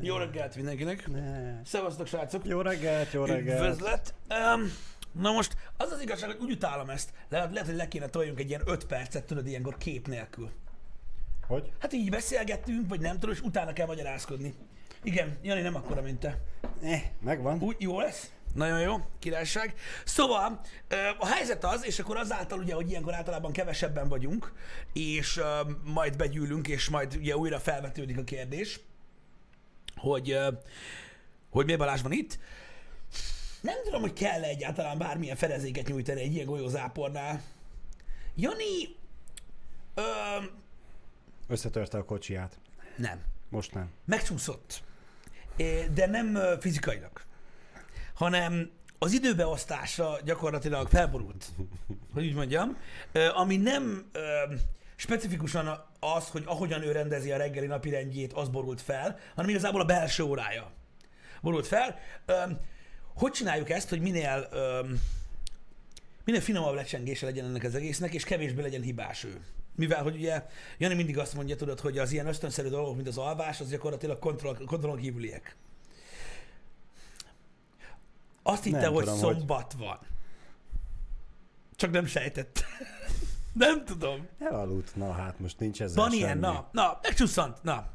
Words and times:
Jó 0.00 0.16
reggelt 0.16 0.56
mindenkinek! 0.56 1.08
Ne. 1.08 1.64
Szevasztok, 1.64 2.06
srácok! 2.06 2.46
Jó 2.46 2.60
reggelt, 2.60 3.12
jó 3.12 3.24
reggelt. 3.24 3.60
Üdvözlet! 3.60 4.14
Um, 4.30 4.72
na 5.12 5.32
most 5.32 5.56
az 5.76 5.90
az 5.90 6.02
igazság, 6.02 6.30
hogy 6.30 6.40
úgy 6.40 6.50
utálom 6.50 6.90
ezt. 6.90 7.10
Lehet, 7.28 7.52
lehet, 7.52 7.66
hogy 7.66 7.76
le 7.76 7.88
kéne 7.88 8.06
toljunk 8.06 8.40
egy 8.40 8.48
ilyen 8.48 8.62
5 8.64 8.86
percet, 8.86 9.24
tudod, 9.24 9.46
ilyenkor 9.46 9.76
kép 9.76 10.06
nélkül. 10.06 10.50
Hogy? 11.46 11.72
Hát 11.78 11.92
így 11.92 12.10
beszélgettünk, 12.10 12.88
vagy 12.88 13.00
nem 13.00 13.18
tudom, 13.18 13.30
és 13.30 13.40
utána 13.40 13.72
kell 13.72 13.86
magyarázkodni. 13.86 14.54
Igen, 15.02 15.38
Jani 15.42 15.60
nem 15.60 15.74
akkora, 15.74 16.02
mint 16.02 16.18
te. 16.18 16.38
Eh, 16.82 17.02
megvan. 17.20 17.62
Úgy 17.62 17.76
jó 17.78 18.00
lesz? 18.00 18.32
Nagyon 18.54 18.80
jó, 18.80 18.96
királyság. 19.18 19.74
Szóval 20.04 20.60
a 21.18 21.26
helyzet 21.26 21.64
az, 21.64 21.86
és 21.86 21.98
akkor 21.98 22.16
azáltal 22.16 22.58
ugye, 22.58 22.74
hogy 22.74 22.90
ilyenkor 22.90 23.14
általában 23.14 23.52
kevesebben 23.52 24.08
vagyunk, 24.08 24.52
és 24.92 25.40
majd 25.84 26.16
begyűlünk, 26.16 26.68
és 26.68 26.88
majd 26.88 27.16
ugye 27.16 27.36
újra 27.36 27.58
felvetődik 27.58 28.18
a 28.18 28.24
kérdés, 28.24 28.80
hogy, 29.98 30.38
hogy 31.50 31.64
miért 31.64 31.80
Balázs 31.80 32.02
van 32.02 32.12
itt. 32.12 32.38
Nem 33.60 33.76
tudom, 33.84 34.00
hogy 34.00 34.12
kell 34.12 34.42
egyáltalán 34.42 34.98
bármilyen 34.98 35.36
fedezéket 35.36 35.86
nyújtani 35.88 36.20
egy 36.20 36.34
ilyen 36.34 36.46
golyózápornál. 36.46 37.42
Jani... 38.36 38.96
Ö, 39.94 40.02
Összetörte 41.48 41.98
a 41.98 42.04
kocsiját. 42.04 42.58
nem. 42.96 43.22
Most 43.50 43.74
nem. 43.74 43.90
megcsúszott, 44.04 44.82
de 45.94 46.06
nem 46.06 46.38
fizikailag, 46.60 47.22
hanem 48.14 48.70
az 48.98 49.12
időbeosztása 49.12 50.18
gyakorlatilag 50.24 50.88
felborult, 50.88 51.46
hogy 52.12 52.26
úgy 52.26 52.34
mondjam, 52.34 52.76
ami 53.34 53.56
nem 53.56 54.10
specifikusan 55.00 55.84
az, 56.00 56.28
hogy 56.28 56.42
ahogyan 56.46 56.82
ő 56.82 56.92
rendezi 56.92 57.32
a 57.32 57.36
reggeli 57.36 57.66
napi 57.66 57.90
rendjét, 57.90 58.32
az 58.32 58.48
borult 58.48 58.80
fel, 58.80 59.18
hanem 59.34 59.50
igazából 59.50 59.80
a 59.80 59.84
belső 59.84 60.22
órája 60.22 60.70
borult 61.40 61.66
fel. 61.66 61.98
Ö, 62.26 62.42
Hogy 63.14 63.32
csináljuk 63.32 63.70
ezt, 63.70 63.88
hogy 63.88 64.00
minél 64.00 64.48
ö, 64.52 64.86
minél 66.24 66.40
finomabb 66.40 66.74
lecsengése 66.74 67.26
legyen 67.26 67.44
ennek 67.44 67.64
az 67.64 67.74
egésznek, 67.74 68.14
és 68.14 68.24
kevésbé 68.24 68.62
legyen 68.62 68.82
hibás 68.82 69.24
ő. 69.24 69.40
Mivel, 69.74 70.02
hogy 70.02 70.14
ugye 70.16 70.46
Jani 70.78 70.94
mindig 70.94 71.18
azt 71.18 71.34
mondja, 71.34 71.56
tudod, 71.56 71.80
hogy 71.80 71.98
az 71.98 72.12
ilyen 72.12 72.26
ösztönszerű 72.26 72.68
dolgok, 72.68 72.94
mint 72.94 73.08
az 73.08 73.18
alvás, 73.18 73.60
az 73.60 73.68
gyakorlatilag 73.70 74.18
kontroll, 74.18 74.56
kontrollon 74.64 74.98
kívüliek. 74.98 75.56
Azt 78.42 78.64
hitte, 78.64 78.86
hogy 78.86 79.04
tudom, 79.04 79.20
hogy- 79.20 79.36
szombat 79.36 79.72
van. 79.72 79.98
Csak 81.76 81.90
nem 81.90 82.06
sejtett. 82.06 82.64
Nem 83.52 83.84
tudom. 83.84 84.26
Elaludt. 84.38 84.96
Na 84.96 85.12
hát 85.12 85.40
most 85.40 85.58
nincs 85.58 85.82
ezzel 85.82 85.96
Van 86.02 86.10
semmi. 86.10 86.22
ilyen, 86.22 86.38
na, 86.38 86.68
na, 86.72 86.98
megcsusszant, 87.02 87.62
na. 87.62 87.86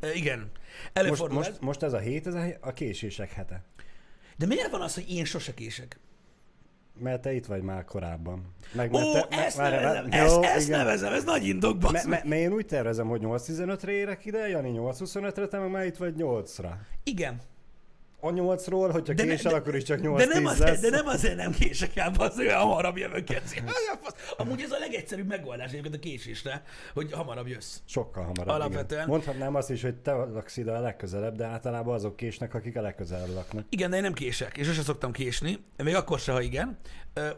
E, 0.00 0.12
igen. 0.14 0.38
Most, 0.38 0.50
Előfordul 0.92 1.38
ez. 1.40 1.46
most, 1.48 1.60
most 1.60 1.82
ez 1.82 1.92
a 1.92 1.98
hét, 1.98 2.26
ez 2.26 2.34
a, 2.34 2.44
a 2.60 2.72
késések 2.72 3.32
hete. 3.32 3.62
De 4.36 4.46
miért 4.46 4.70
van 4.70 4.80
az, 4.80 4.94
hogy 4.94 5.10
én 5.10 5.24
sose 5.24 5.54
kések? 5.54 6.00
Mert 6.98 7.20
te 7.22 7.32
itt 7.32 7.46
vagy 7.46 7.62
már 7.62 7.84
korábban. 7.84 8.54
Meg, 8.72 8.92
Ó, 8.94 9.12
mert 9.12 9.28
te, 9.28 9.44
ezt 9.44 9.56
várj, 9.56 9.74
nevezem, 9.74 10.08
várj, 10.08 10.22
ezt, 10.24 10.34
jó, 10.34 10.42
ezt 10.42 10.66
igen. 10.66 10.78
nevezem, 10.78 11.12
ez 11.12 11.24
nagy 11.24 11.46
indok, 11.46 11.78
bassz 11.78 11.92
Me, 11.92 12.10
meg. 12.10 12.22
me, 12.22 12.28
mert 12.28 12.40
én 12.40 12.52
úgy 12.52 12.66
tervezem, 12.66 13.08
hogy 13.08 13.20
8.15-re 13.24 13.92
érek 13.92 14.24
ide, 14.24 14.48
Jani 14.48 14.72
8.25-re, 14.74 15.46
te 15.46 15.58
meg 15.58 15.70
már 15.70 15.84
itt 15.86 15.96
vagy 15.96 16.14
8-ra. 16.18 16.70
Igen. 17.04 17.40
A 18.24 18.28
8-ról, 18.30 18.88
hogyha 18.92 19.12
De 19.14 19.24
ne- 19.24 19.30
késel, 19.34 19.50
de- 19.52 19.58
akkor 19.58 19.74
is 19.76 19.82
csak 19.82 20.00
8 20.00 20.26
De 20.26 20.34
nem, 20.34 20.44
lesz. 20.44 20.60
azért, 20.60 20.80
de 20.80 20.90
nem 20.90 21.06
azért 21.06 21.36
nem 21.36 21.52
kések 21.52 21.96
el, 21.96 22.12
az 22.18 22.38
olyan 22.38 22.58
hamarabb 22.58 22.96
jövök 22.96 23.24
kezdi. 23.24 23.62
Amúgy 24.36 24.60
ez 24.60 24.70
a 24.70 24.78
legegyszerűbb 24.78 25.26
megoldás 25.26 25.70
egyébként 25.70 25.94
a 25.94 25.98
késésre, 25.98 26.62
hogy 26.94 27.12
hamarabb 27.12 27.46
jössz. 27.46 27.76
Sokkal 27.84 28.24
hamarabb. 28.24 28.48
Alapvetően. 28.54 29.00
Igen. 29.00 29.08
Mondhatnám 29.08 29.54
azt 29.54 29.70
is, 29.70 29.82
hogy 29.82 29.94
te 29.94 30.12
laksz 30.12 30.56
ide 30.56 30.72
a 30.72 30.80
legközelebb, 30.80 31.36
de 31.36 31.44
általában 31.44 31.94
azok 31.94 32.16
késnek, 32.16 32.54
akik 32.54 32.76
a 32.76 32.80
legközelebb 32.80 33.34
laknak. 33.34 33.64
Igen, 33.68 33.90
de 33.90 33.96
én 33.96 34.02
nem 34.02 34.12
kések, 34.12 34.56
és 34.56 34.66
sose 34.66 34.82
szoktam 34.82 35.12
késni, 35.12 35.58
még 35.76 35.94
akkor 35.94 36.18
se, 36.18 36.32
ha 36.32 36.40
igen. 36.40 36.78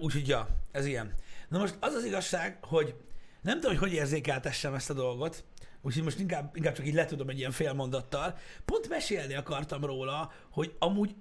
Úgyhogy 0.00 0.28
ja, 0.28 0.48
ez 0.72 0.86
ilyen. 0.86 1.12
Na 1.48 1.58
most 1.58 1.74
az 1.80 1.94
az 1.94 2.04
igazság, 2.04 2.58
hogy 2.62 2.94
nem 3.42 3.60
tudom, 3.60 3.78
hogy 3.78 3.88
hogy 3.88 3.98
érzékeltessem 3.98 4.74
ezt 4.74 4.90
a 4.90 4.94
dolgot, 4.94 5.44
úgyhogy 5.84 6.02
most 6.02 6.18
inkább, 6.18 6.56
inkább 6.56 6.74
csak 6.74 6.86
így 6.86 6.94
letudom 6.94 7.28
egy 7.28 7.38
ilyen 7.38 7.50
fél 7.50 7.72
mondattal. 7.72 8.38
Pont 8.64 8.88
mesélni 8.88 9.34
akartam 9.34 9.84
róla, 9.84 10.32
hogy 10.50 10.74
amúgy 10.78 11.14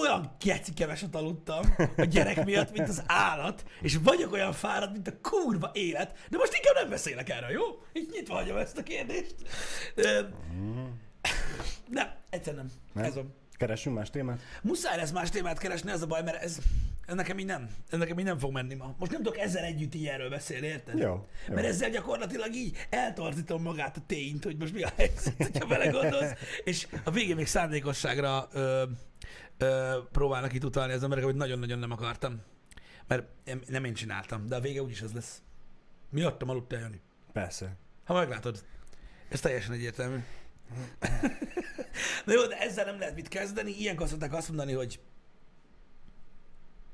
olyan 0.00 0.36
geci 0.44 0.72
keveset 0.72 1.14
aludtam 1.14 1.74
a 1.96 2.04
gyerek 2.04 2.44
miatt, 2.44 2.72
mint 2.72 2.88
az 2.88 3.02
állat, 3.06 3.64
és 3.80 3.98
vagyok 4.02 4.32
olyan 4.32 4.52
fáradt, 4.52 4.92
mint 4.92 5.08
a 5.08 5.20
kurva 5.22 5.70
élet, 5.72 6.18
de 6.28 6.36
most 6.36 6.54
inkább 6.54 6.74
nem 6.74 6.88
beszélek 6.88 7.28
erről, 7.28 7.50
jó? 7.50 7.62
Így 7.92 8.08
nyitva 8.12 8.34
hagyom 8.34 8.56
ezt 8.56 8.78
a 8.78 8.82
kérdést. 8.82 9.34
Ö, 9.94 10.20
Nem, 11.88 12.08
egyszer 12.30 12.54
nem. 12.54 12.70
Nem? 12.92 13.04
Ez 13.04 13.14
van. 13.14 13.34
Keressünk 13.60 13.96
más 13.96 14.10
témát? 14.10 14.40
Muszáj 14.62 14.96
lesz 14.96 15.10
más 15.10 15.30
témát 15.30 15.58
keresni, 15.58 15.90
ez 15.90 16.02
a 16.02 16.06
baj, 16.06 16.22
mert 16.22 16.42
ez, 16.42 16.58
ez 17.06 17.14
nekem 17.14 17.38
így 17.38 17.46
nem. 17.46 17.68
Ez 17.90 17.98
nekem 17.98 18.18
így 18.18 18.24
nem 18.24 18.38
fog 18.38 18.52
menni 18.52 18.74
ma. 18.74 18.94
Most 18.98 19.12
nem 19.12 19.22
tudok 19.22 19.38
ezzel 19.38 19.64
együtt 19.64 19.94
így 19.94 20.06
erről 20.06 20.28
beszélni, 20.30 20.66
érted? 20.66 20.98
Jó, 20.98 21.26
jó. 21.48 21.54
Mert 21.54 21.66
ezzel 21.66 21.90
gyakorlatilag 21.90 22.54
így 22.54 22.86
eltorzítom 22.90 23.62
magát 23.62 23.96
a 23.96 24.00
tényt, 24.06 24.44
hogy 24.44 24.56
most 24.56 24.72
mi 24.72 24.82
a 24.82 24.90
helyzet, 24.96 25.34
hogyha 25.36 25.66
belegondolsz. 25.66 26.32
És 26.64 26.86
a 27.04 27.10
végén 27.10 27.36
még 27.36 27.46
szándékosságra 27.46 28.48
ö, 28.52 28.82
ö, 29.58 29.98
próbálnak 30.12 30.52
itt 30.52 30.64
utalni 30.64 30.92
az 30.92 31.02
emberek, 31.02 31.24
hogy 31.24 31.34
nagyon-nagyon 31.36 31.78
nem 31.78 31.90
akartam. 31.90 32.42
Mert 33.06 33.24
nem- 33.66 33.84
én 33.84 33.94
csináltam, 33.94 34.46
de 34.48 34.56
a 34.56 34.60
vége 34.60 34.82
úgyis 34.82 35.02
az 35.02 35.12
lesz. 35.12 35.42
Miattam 36.10 36.48
aludtál, 36.48 36.80
Jani. 36.80 37.00
Persze. 37.32 37.76
Ha 38.04 38.14
meglátod. 38.14 38.64
Ez 39.28 39.40
teljesen 39.40 39.72
egyértelmű. 39.72 40.18
Na 42.26 42.32
jó, 42.32 42.46
de 42.46 42.58
ezzel 42.58 42.84
nem 42.84 42.98
lehet 42.98 43.14
mit 43.14 43.28
kezdeni. 43.28 43.70
Ilyenkor 43.70 44.08
szokták 44.08 44.34
azt 44.34 44.48
mondani, 44.48 44.72
hogy 44.72 45.00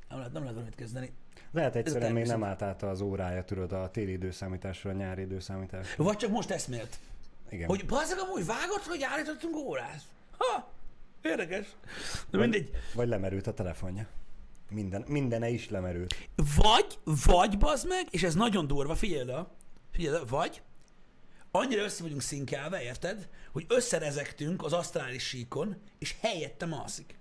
nem 0.08 0.18
lehet, 0.18 0.32
nem 0.32 0.42
lehet 0.42 0.56
valamit 0.56 0.76
kezdeni. 0.76 1.12
Lehet 1.52 1.76
egyszerűen 1.76 2.12
még 2.12 2.26
nem 2.26 2.44
állt 2.44 2.62
át 2.62 2.82
az 2.82 3.00
órája, 3.00 3.44
tudod, 3.44 3.72
a 3.72 3.90
téli 3.90 4.12
időszámításra, 4.12 4.90
a 4.90 4.92
nyári 4.92 5.22
időszámításra. 5.22 6.04
Vagy 6.04 6.16
csak 6.16 6.30
most 6.30 6.50
eszmélt. 6.50 6.98
Igen. 7.50 7.68
Hogy 7.68 7.86
bazzeg 7.86 8.18
amúgy 8.18 8.46
vágott, 8.46 8.82
hogy 8.82 9.02
állítottunk 9.02 9.56
órát? 9.56 10.02
Ha, 10.38 10.72
érdekes. 11.22 11.66
De 12.30 12.38
mindegy. 12.38 12.70
Vagy 12.94 13.08
lemerült 13.08 13.46
a 13.46 13.54
telefonja. 13.54 14.06
Minden, 14.70 15.04
mindene 15.06 15.48
is 15.48 15.70
lemerült. 15.70 16.14
Vagy, 16.56 16.98
vagy 17.26 17.58
bazd 17.58 17.88
meg, 17.88 18.06
és 18.10 18.22
ez 18.22 18.34
nagyon 18.34 18.66
durva, 18.66 18.94
figyeld 18.94 19.28
el, 19.28 19.50
figyeld 19.90 20.14
el, 20.14 20.24
vagy 20.24 20.62
annyira 21.56 21.82
össze 21.82 22.02
vagyunk 22.02 22.20
szinkelve, 22.22 22.82
érted, 22.82 23.28
hogy 23.52 23.64
összerezektünk 23.68 24.64
az 24.64 24.72
asztrális 24.72 25.22
síkon, 25.22 25.76
és 25.98 26.14
helyettem 26.20 26.72
alszik. 26.72 27.18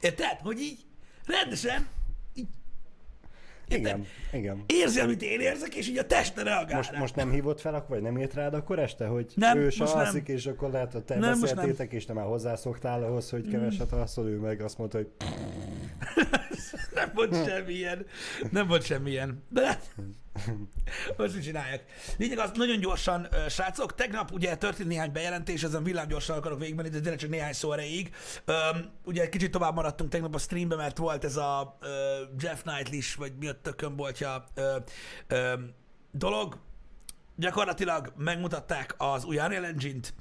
Érted? 0.00 0.38
Hogy 0.42 0.60
így 0.60 0.78
rendesen 1.26 1.88
így 2.34 2.46
érted? 3.68 3.86
Igen, 3.86 4.06
igen. 4.32 4.64
érzi, 4.66 5.00
amit 5.00 5.22
én 5.22 5.40
érzek, 5.40 5.74
és 5.74 5.88
így 5.88 5.98
a 5.98 6.06
teste 6.06 6.42
reagál 6.42 6.76
Most, 6.76 6.90
rá. 6.90 6.98
most 6.98 7.14
nem 7.16 7.30
hívott 7.30 7.60
fel, 7.60 7.84
vagy 7.88 8.02
nem 8.02 8.18
írt 8.18 8.34
rád 8.34 8.54
akkor 8.54 8.78
este, 8.78 9.06
hogy 9.06 9.32
Nem, 9.34 9.58
ő 9.58 9.70
se 9.70 9.82
most 9.82 9.94
nem. 9.94 10.04
alszik, 10.04 10.28
és 10.28 10.46
akkor 10.46 10.70
lehet, 10.70 10.92
hogy 10.92 11.04
te 11.04 11.18
Nem, 11.18 11.40
beszéltétek, 11.40 11.92
és 11.92 12.04
te 12.04 12.12
már 12.12 12.24
hozzászoktál 12.26 13.02
ahhoz, 13.02 13.30
hogy 13.30 13.48
keveset 13.48 13.92
alszol, 13.92 14.28
ő 14.28 14.36
meg 14.38 14.60
azt 14.60 14.78
mondta, 14.78 14.96
hogy 14.96 15.10
Nem 16.94 17.10
volt 17.14 17.48
semmilyen. 17.48 18.06
Nem 18.50 18.66
volt 18.66 18.84
semmilyen. 18.84 19.42
De 19.48 19.80
most 21.16 21.34
mit 21.34 21.42
csinálják? 21.42 21.84
Lényeg 22.16 22.38
az, 22.38 22.50
nagyon 22.54 22.80
gyorsan, 22.80 23.28
srácok, 23.48 23.94
tegnap 23.94 24.32
ugye 24.32 24.56
történt 24.56 24.88
néhány 24.88 25.12
bejelentés, 25.12 25.62
ezen 25.62 25.82
villámgyorsan 25.82 26.36
akarok 26.36 26.58
végigmenni, 26.58 26.88
de 26.88 27.00
tényleg 27.00 27.18
csak 27.18 27.30
néhány 27.30 27.52
szó 27.52 27.72
erejéig. 27.72 28.14
Ugye 29.04 29.22
egy 29.22 29.28
kicsit 29.28 29.50
tovább 29.50 29.74
maradtunk 29.74 30.10
tegnap 30.10 30.34
a 30.34 30.38
streamben, 30.38 30.78
mert 30.78 30.98
volt 30.98 31.24
ez 31.24 31.36
a 31.36 31.78
Jeff 32.38 32.62
Knightley 32.62 33.00
vagy 33.16 33.32
mi 33.38 33.46
a 33.46 33.60
tökön 33.60 33.96
voltja 33.96 34.44
ö, 34.54 34.76
ö, 35.26 35.52
dolog. 36.10 36.58
Gyakorlatilag 37.36 38.12
megmutatták 38.16 38.94
az 38.98 39.24
új 39.24 39.38
Unreal 39.38 39.64
Engine-t, 39.64 40.14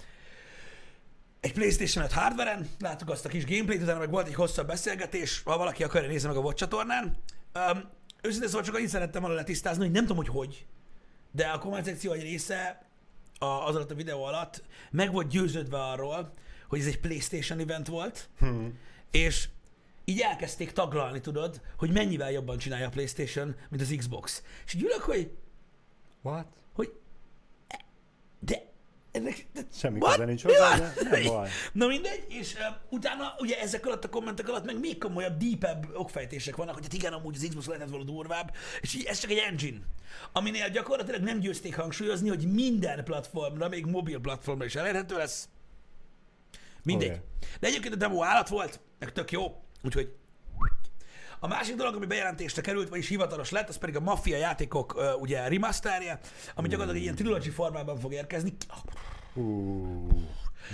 egy 1.40 1.54
PlayStation 1.54 2.04
5 2.04 2.12
hardveren, 2.12 2.70
láttuk 2.80 3.10
azt 3.10 3.26
a 3.26 3.30
kis 3.30 3.46
gameplayt, 3.46 3.82
utána 3.82 4.00
meg 4.00 4.10
volt 4.10 4.28
egy 4.28 4.34
hosszabb 4.34 4.68
beszélgetés, 4.68 5.42
ha 5.46 5.58
valaki 5.58 5.84
akarja 5.84 6.10
nézni 6.10 6.28
meg 6.28 6.38
a 6.38 6.42
VOD 6.42 6.54
csatornán. 6.54 7.18
Őszintén 8.22 8.50
szóval 8.50 8.66
csak 8.66 8.76
annyit 8.76 8.90
szerettem 8.90 9.22
volna 9.22 9.36
letisztázni, 9.36 9.84
hogy 9.84 9.92
nem 9.92 10.06
tudom, 10.06 10.18
hogy 10.18 10.28
hogy, 10.28 10.66
de 11.32 11.48
a 11.48 11.60
komment 11.60 11.86
szekció 11.86 12.12
egy 12.12 12.22
része 12.22 12.86
a, 13.40 13.46
az 13.46 13.76
alatt 13.76 13.92
a 13.92 13.96
videó 13.96 14.24
alatt 14.24 14.64
meg 14.92 15.12
volt 15.12 15.28
győződve 15.28 15.84
arról, 15.84 16.32
hogy 16.68 16.80
ez 16.80 16.86
egy 16.86 17.00
PlayStation 17.00 17.60
event 17.60 17.88
volt, 17.88 18.30
hmm. 18.40 18.80
és 19.12 19.50
így 20.06 20.20
elkezdték 20.20 20.72
taglalni, 20.72 21.22
tudod, 21.22 21.62
hogy 21.78 21.92
mennyivel 21.92 22.32
jobban 22.32 22.58
csinálja 22.58 22.88
a 22.88 22.90
PlayStation, 22.90 23.56
mint 23.70 23.82
az 23.82 23.94
Xbox. 23.98 24.44
És 24.66 24.74
így 24.74 24.84
ülök, 24.84 25.02
hogy, 25.02 25.32
what? 26.22 26.48
hogy 26.74 26.94
de 28.40 28.69
ennek, 29.20 29.48
Semmi 29.74 30.00
köze 30.00 30.26
nincs 30.26 30.44
Mi 30.44 30.52
hozzá, 30.52 30.78
van? 30.78 30.92
de 30.96 31.10
nem 31.10 31.24
baj. 31.24 31.50
Na 31.74 31.88
mindegy, 31.88 32.26
és 32.28 32.54
uh, 32.54 32.60
utána 32.90 33.36
ugye 33.40 33.60
ezek 33.60 33.86
alatt 33.86 34.04
a 34.04 34.10
kommentek 34.10 34.50
alatt 34.50 34.66
meg 34.66 34.80
még 34.80 34.98
komolyabb, 34.98 35.38
deepebb 35.38 35.88
okfejtések 35.94 36.56
vannak, 36.56 36.74
hogy 36.74 36.84
hát 36.84 36.94
igen, 36.94 37.14
amúgy 37.14 37.36
az 37.36 37.46
Xbox 37.48 37.66
lehetett 37.66 37.90
volna 37.90 38.06
durvább, 38.06 38.56
és 38.82 38.94
így 38.94 39.04
ez 39.04 39.20
csak 39.20 39.32
egy 39.32 39.38
engine, 39.38 39.80
aminél 40.32 40.70
gyakorlatilag 40.70 41.22
nem 41.22 41.40
győzték 41.40 41.76
hangsúlyozni, 41.76 42.30
hogy 42.30 42.54
minden 42.54 43.04
platformra, 43.04 43.68
még 43.68 43.86
mobil 43.86 44.20
platformra 44.20 44.66
is 44.66 44.76
elérhető 44.76 45.18
lesz, 45.18 45.50
Mindegy. 46.84 47.10
Oké. 47.10 47.22
De 47.60 47.68
egyébként 47.68 47.94
a 47.94 47.98
demo 47.98 48.24
állat 48.24 48.50
volt, 48.50 48.80
meg 49.00 49.12
tök 49.12 49.32
jó, 49.32 49.62
úgyhogy 49.84 50.16
a 51.40 51.48
másik 51.48 51.76
dolog, 51.76 51.96
ami 51.96 52.06
bejelentésre 52.06 52.62
került, 52.62 52.90
vagyis 52.90 53.08
hivatalos 53.08 53.50
lett, 53.50 53.70
az 53.70 53.78
pedig 53.78 53.96
a 53.96 54.00
Mafia 54.00 54.38
játékok 54.38 54.96
uh, 54.96 55.22
ugye 55.22 55.48
remasterje, 55.48 56.20
ami 56.56 56.68
gyakorlatilag 56.68 56.96
egy 56.96 57.02
ilyen 57.02 57.16
trilogy 57.16 57.48
formában 57.48 58.00
fog 58.00 58.14
érkezni. 58.14 58.54
Hú, 59.34 60.08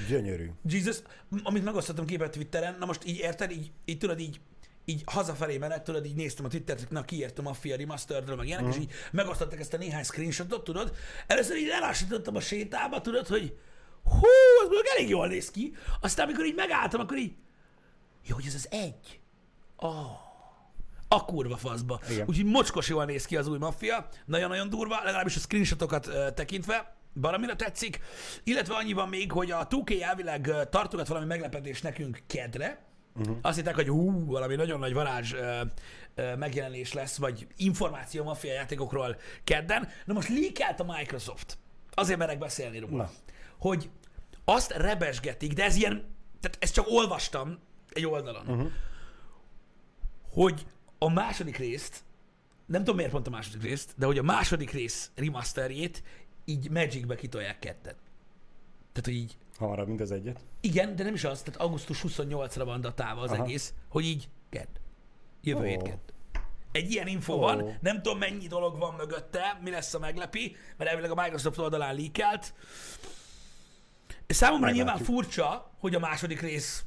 gyönyörű. 0.07 0.51
Jesus, 0.69 0.97
amit 1.43 1.63
megosztottam 1.63 2.05
képet 2.05 2.31
Twitteren, 2.31 2.75
na 2.79 2.85
most 2.85 3.05
így 3.05 3.17
érted, 3.17 3.51
így, 3.51 3.71
így 3.85 3.97
tudod, 3.97 4.19
így, 4.19 4.39
így 4.85 5.01
hazafelé 5.05 5.57
menet, 5.57 5.83
tudod, 5.83 6.05
így 6.05 6.15
néztem 6.15 6.45
a 6.45 6.47
Twittert, 6.47 6.89
na 6.89 7.03
kiért 7.03 7.39
a 7.39 7.41
Mafia 7.41 7.75
Remasteredről, 7.75 8.35
meg 8.35 8.47
ilyenek, 8.47 8.65
mm. 8.65 8.69
és 8.69 8.77
így 8.77 8.91
megosztottak 9.11 9.59
ezt 9.59 9.73
a 9.73 9.77
néhány 9.77 10.03
screenshotot, 10.03 10.63
tudod. 10.63 10.95
Először 11.27 11.57
így 11.57 11.67
lelassítottam 11.67 12.35
a 12.35 12.39
sétába, 12.39 13.01
tudod, 13.01 13.27
hogy 13.27 13.57
hú, 14.03 14.27
ez 14.61 14.67
mondjuk 14.67 14.87
elég 14.95 15.09
jól 15.09 15.27
néz 15.27 15.51
ki. 15.51 15.75
Aztán, 16.01 16.25
amikor 16.25 16.45
így 16.45 16.55
megálltam, 16.55 16.99
akkor 16.99 17.17
így, 17.17 17.33
jó, 18.27 18.35
hogy 18.35 18.45
ez 18.45 18.55
az 18.55 18.67
egy. 18.71 19.19
Oh. 19.75 20.24
A 21.15 21.25
kurva 21.25 21.57
faszba. 21.57 21.99
Igen. 22.09 22.25
Úgyhogy 22.27 22.45
mocskos 22.45 22.89
jól 22.89 23.05
néz 23.05 23.25
ki 23.25 23.37
az 23.37 23.47
új 23.47 23.57
maffia, 23.57 24.07
nagyon-nagyon 24.25 24.69
durva, 24.69 24.95
legalábbis 25.03 25.35
a 25.35 25.39
screenshotokat 25.39 26.07
uh, 26.07 26.33
tekintve, 26.33 26.95
valamire 27.13 27.55
tetszik. 27.55 27.99
Illetve 28.43 28.75
annyi 28.75 28.93
van 28.93 29.09
még, 29.09 29.31
hogy 29.31 29.51
a 29.51 29.67
2K 29.67 30.01
elvileg 30.01 30.47
ö, 30.47 30.61
tartogat 30.69 31.07
valami 31.07 31.25
meglepetés 31.25 31.81
nekünk 31.81 32.21
kedre. 32.27 32.85
Uh-huh. 33.15 33.37
Azt 33.41 33.55
hitták, 33.57 33.75
hogy 33.75 33.87
hú, 33.87 34.25
valami 34.25 34.55
nagyon 34.55 34.79
nagy 34.79 34.93
varázs 34.93 35.33
ö, 35.33 35.61
ö, 36.15 36.35
megjelenés 36.35 36.93
lesz, 36.93 37.17
vagy 37.17 37.47
információ 37.57 38.23
maffia 38.23 38.53
játékokról 38.53 39.17
kedden. 39.43 39.87
Na 40.05 40.13
most 40.13 40.29
leakelt 40.29 40.79
a 40.79 40.83
Microsoft. 40.97 41.57
Azért 41.93 42.19
merek 42.19 42.37
beszélni 42.37 42.79
róla. 42.79 43.03
Na. 43.03 43.09
Hogy 43.59 43.89
azt 44.45 44.71
rebesgetik, 44.71 45.53
de 45.53 45.63
ez 45.63 45.75
ilyen, 45.75 46.15
tehát 46.39 46.57
ezt 46.59 46.73
csak 46.73 46.85
olvastam 46.89 47.59
egy 47.89 48.05
oldalon, 48.05 48.47
uh-huh. 48.47 48.71
hogy 50.29 50.65
a 50.97 51.09
második 51.09 51.57
részt, 51.57 52.03
nem 52.65 52.79
tudom 52.79 52.95
miért 52.95 53.11
pont 53.11 53.27
a 53.27 53.29
második 53.29 53.61
részt, 53.61 53.93
de 53.97 54.05
hogy 54.05 54.17
a 54.17 54.23
második 54.23 54.71
rész 54.71 55.11
remasterjét 55.15 56.03
így 56.45 56.69
Magicbe 56.69 57.15
kitolják 57.15 57.59
ketten. 57.59 57.95
Tehát, 58.91 59.03
hogy 59.03 59.13
így, 59.13 59.37
Hamarabb, 59.57 59.87
mint 59.87 60.01
az 60.01 60.11
egyet. 60.11 60.39
igen, 60.59 60.95
de 60.95 61.03
nem 61.03 61.13
is 61.13 61.23
az, 61.23 61.41
tehát 61.41 61.61
augusztus 61.61 62.03
28-ra 62.07 62.61
van 62.65 62.81
datálva 62.81 63.21
az 63.21 63.31
Aha. 63.31 63.43
egész, 63.43 63.73
hogy 63.89 64.05
így 64.05 64.29
kedd. 64.49 64.67
Jövő 65.41 65.61
Ó. 65.61 65.67
hét 65.67 65.81
kedd. 65.81 65.97
Egy 66.71 66.91
ilyen 66.91 67.07
info 67.07 67.33
Ó. 67.33 67.37
van, 67.39 67.77
nem 67.81 68.01
tudom 68.01 68.17
mennyi 68.17 68.47
dolog 68.47 68.77
van 68.77 68.93
mögötte, 68.93 69.59
mi 69.63 69.69
lesz 69.69 69.93
a 69.93 69.99
meglepi, 69.99 70.55
mert 70.77 70.89
elvileg 70.89 71.11
a 71.11 71.21
Microsoft 71.21 71.57
oldalán 71.57 71.95
leakelt. 71.95 72.53
Számomra 74.27 74.65
Meglátjuk. 74.65 74.97
nyilván 74.97 75.15
furcsa, 75.15 75.71
hogy 75.79 75.95
a 75.95 75.99
második 75.99 76.41
rész 76.41 76.85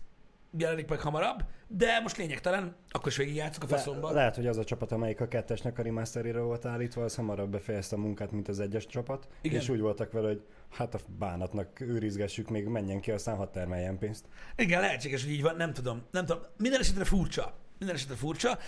jelenik 0.59 0.89
meg 0.89 1.01
hamarabb, 1.01 1.45
de 1.67 2.01
most 2.01 2.17
lényegtelen, 2.17 2.77
akkor 2.91 3.07
is 3.07 3.17
végigjátszok 3.17 3.63
a 3.63 3.67
Le, 3.71 3.77
faszomba. 3.77 4.11
lehet, 4.11 4.35
hogy 4.35 4.47
az 4.47 4.57
a 4.57 4.65
csapat, 4.65 4.93
amelyik 4.93 5.21
a 5.21 5.29
kettesnek 5.29 5.79
a 5.79 5.83
remasterére 5.83 6.41
volt 6.41 6.65
állítva, 6.65 7.05
az 7.05 7.15
hamarabb 7.15 7.51
befejezte 7.51 7.97
a 7.97 7.99
munkát, 7.99 8.31
mint 8.31 8.49
az 8.49 8.61
egyes 8.61 8.87
csapat. 8.87 9.29
Igen. 9.41 9.61
És 9.61 9.69
úgy 9.69 9.81
voltak 9.81 10.13
vele, 10.13 10.27
hogy 10.27 10.43
hát 10.71 10.95
a 10.95 10.99
bánatnak 11.19 11.81
őrizgessük, 11.81 12.49
még 12.49 12.67
menjen 12.67 13.01
ki, 13.01 13.11
aztán 13.11 13.37
hadd 13.37 13.53
termeljen 13.53 13.99
pénzt. 13.99 14.25
Igen, 14.57 14.81
lehetséges, 14.81 15.23
hogy 15.23 15.33
így 15.33 15.43
van, 15.43 15.57
nem 15.57 15.73
tudom. 15.73 16.03
Nem 16.11 16.25
tudom. 16.25 16.43
Minden 16.57 16.81
esetre 16.81 17.05
furcsa. 17.05 17.55
Minden 17.79 17.97
esetre 17.97 18.15
furcsa, 18.15 18.59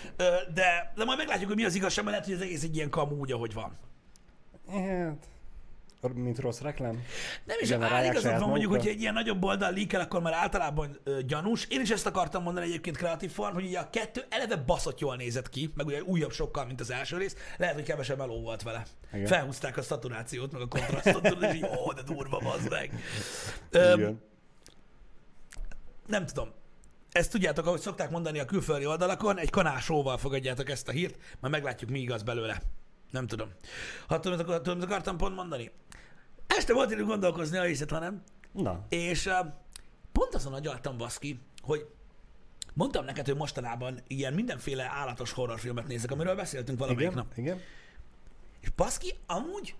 de, 0.54 0.92
de 0.96 1.04
majd 1.04 1.18
meglátjuk, 1.18 1.48
hogy 1.48 1.56
mi 1.56 1.64
az 1.64 1.74
igazság, 1.74 2.04
mert 2.04 2.16
lehet, 2.16 2.32
hogy 2.32 2.40
az 2.42 2.48
egész 2.48 2.62
egy 2.62 2.76
ilyen 2.76 2.90
kamu 2.90 3.16
úgy, 3.16 3.32
ahogy 3.32 3.54
van. 3.54 3.72
Hát, 4.68 5.28
mint 6.08 6.38
rossz 6.38 6.60
reklám. 6.60 7.02
Nem 7.44 7.56
is 7.60 7.70
áll 7.70 8.04
igazad 8.04 8.38
van, 8.38 8.48
mondjuk, 8.48 8.70
hogyha 8.70 8.88
egy 8.88 9.00
ilyen 9.00 9.12
nagyobb 9.12 9.44
oldal 9.44 9.72
líkel, 9.72 10.00
akkor 10.00 10.20
már 10.20 10.32
általában 10.32 10.98
ö, 11.04 11.22
gyanús. 11.22 11.66
Én 11.68 11.80
is 11.80 11.90
ezt 11.90 12.06
akartam 12.06 12.42
mondani 12.42 12.66
egyébként 12.66 12.96
kreatív 12.96 13.30
form, 13.30 13.54
hogy 13.54 13.64
ugye 13.64 13.78
a 13.78 13.90
kettő 13.90 14.24
eleve 14.28 14.56
baszott 14.56 15.00
jól 15.00 15.16
nézett 15.16 15.48
ki, 15.48 15.72
meg 15.74 15.86
ugye 15.86 16.02
újabb 16.02 16.32
sokkal, 16.32 16.64
mint 16.64 16.80
az 16.80 16.90
első 16.90 17.16
rész. 17.16 17.36
Lehet, 17.56 17.74
hogy 17.74 17.84
kevesebb 17.84 18.18
meló 18.18 18.40
volt 18.40 18.62
vele. 18.62 18.82
Igen. 19.12 19.26
Felhúzták 19.26 19.76
a 19.76 19.82
szaturációt, 19.82 20.52
meg 20.52 20.62
a 20.62 20.66
kontrasztot, 20.66 21.22
tudod, 21.22 21.42
és 21.42 21.54
így, 21.54 21.64
ó, 21.64 21.92
de 21.92 22.02
durva, 22.02 22.38
bazd 22.38 22.70
meg. 22.70 22.92
Igen. 23.70 24.22
nem 26.06 26.26
tudom. 26.26 26.48
Ezt 27.12 27.30
tudjátok, 27.30 27.66
ahogy 27.66 27.80
szokták 27.80 28.10
mondani 28.10 28.38
a 28.38 28.44
külföldi 28.44 28.86
oldalakon, 28.86 29.38
egy 29.38 29.50
kanásóval 29.50 30.18
fogadjátok 30.18 30.70
ezt 30.70 30.88
a 30.88 30.92
hírt, 30.92 31.16
majd 31.40 31.52
meglátjuk, 31.52 31.90
mi 31.90 32.00
igaz 32.00 32.22
belőle. 32.22 32.60
Nem 33.10 33.26
tudom. 33.26 33.50
Ha 34.06 34.20
tudom, 34.20 34.38
akar- 34.38 34.62
tudom, 34.62 34.80
akartam 34.82 35.16
pont 35.16 35.34
mondani. 35.34 35.70
Este 36.60 36.72
volt 36.72 36.90
időm 36.90 37.06
gondolkozni, 37.06 37.56
ha 37.56 37.64
hiszed, 37.64 37.90
ha 37.90 37.98
nem. 37.98 38.22
Na, 38.52 38.86
És 38.88 39.26
uh, 39.26 39.46
pont 40.12 40.34
azon 40.34 40.54
agyaltam, 40.54 40.96
baszki, 40.96 41.40
hogy 41.62 41.86
mondtam 42.74 43.04
neked, 43.04 43.26
hogy 43.26 43.36
mostanában 43.36 44.00
ilyen 44.06 44.32
mindenféle 44.32 44.90
állatos 44.90 45.32
horrorfilmet 45.32 45.86
nézek, 45.86 46.10
amiről 46.10 46.34
beszéltünk 46.34 46.78
valamelyik 46.78 47.10
igen, 47.10 47.24
nap. 47.24 47.38
igen. 47.38 47.60
És 48.60 48.70
baszki, 48.70 49.14
amúgy 49.26 49.74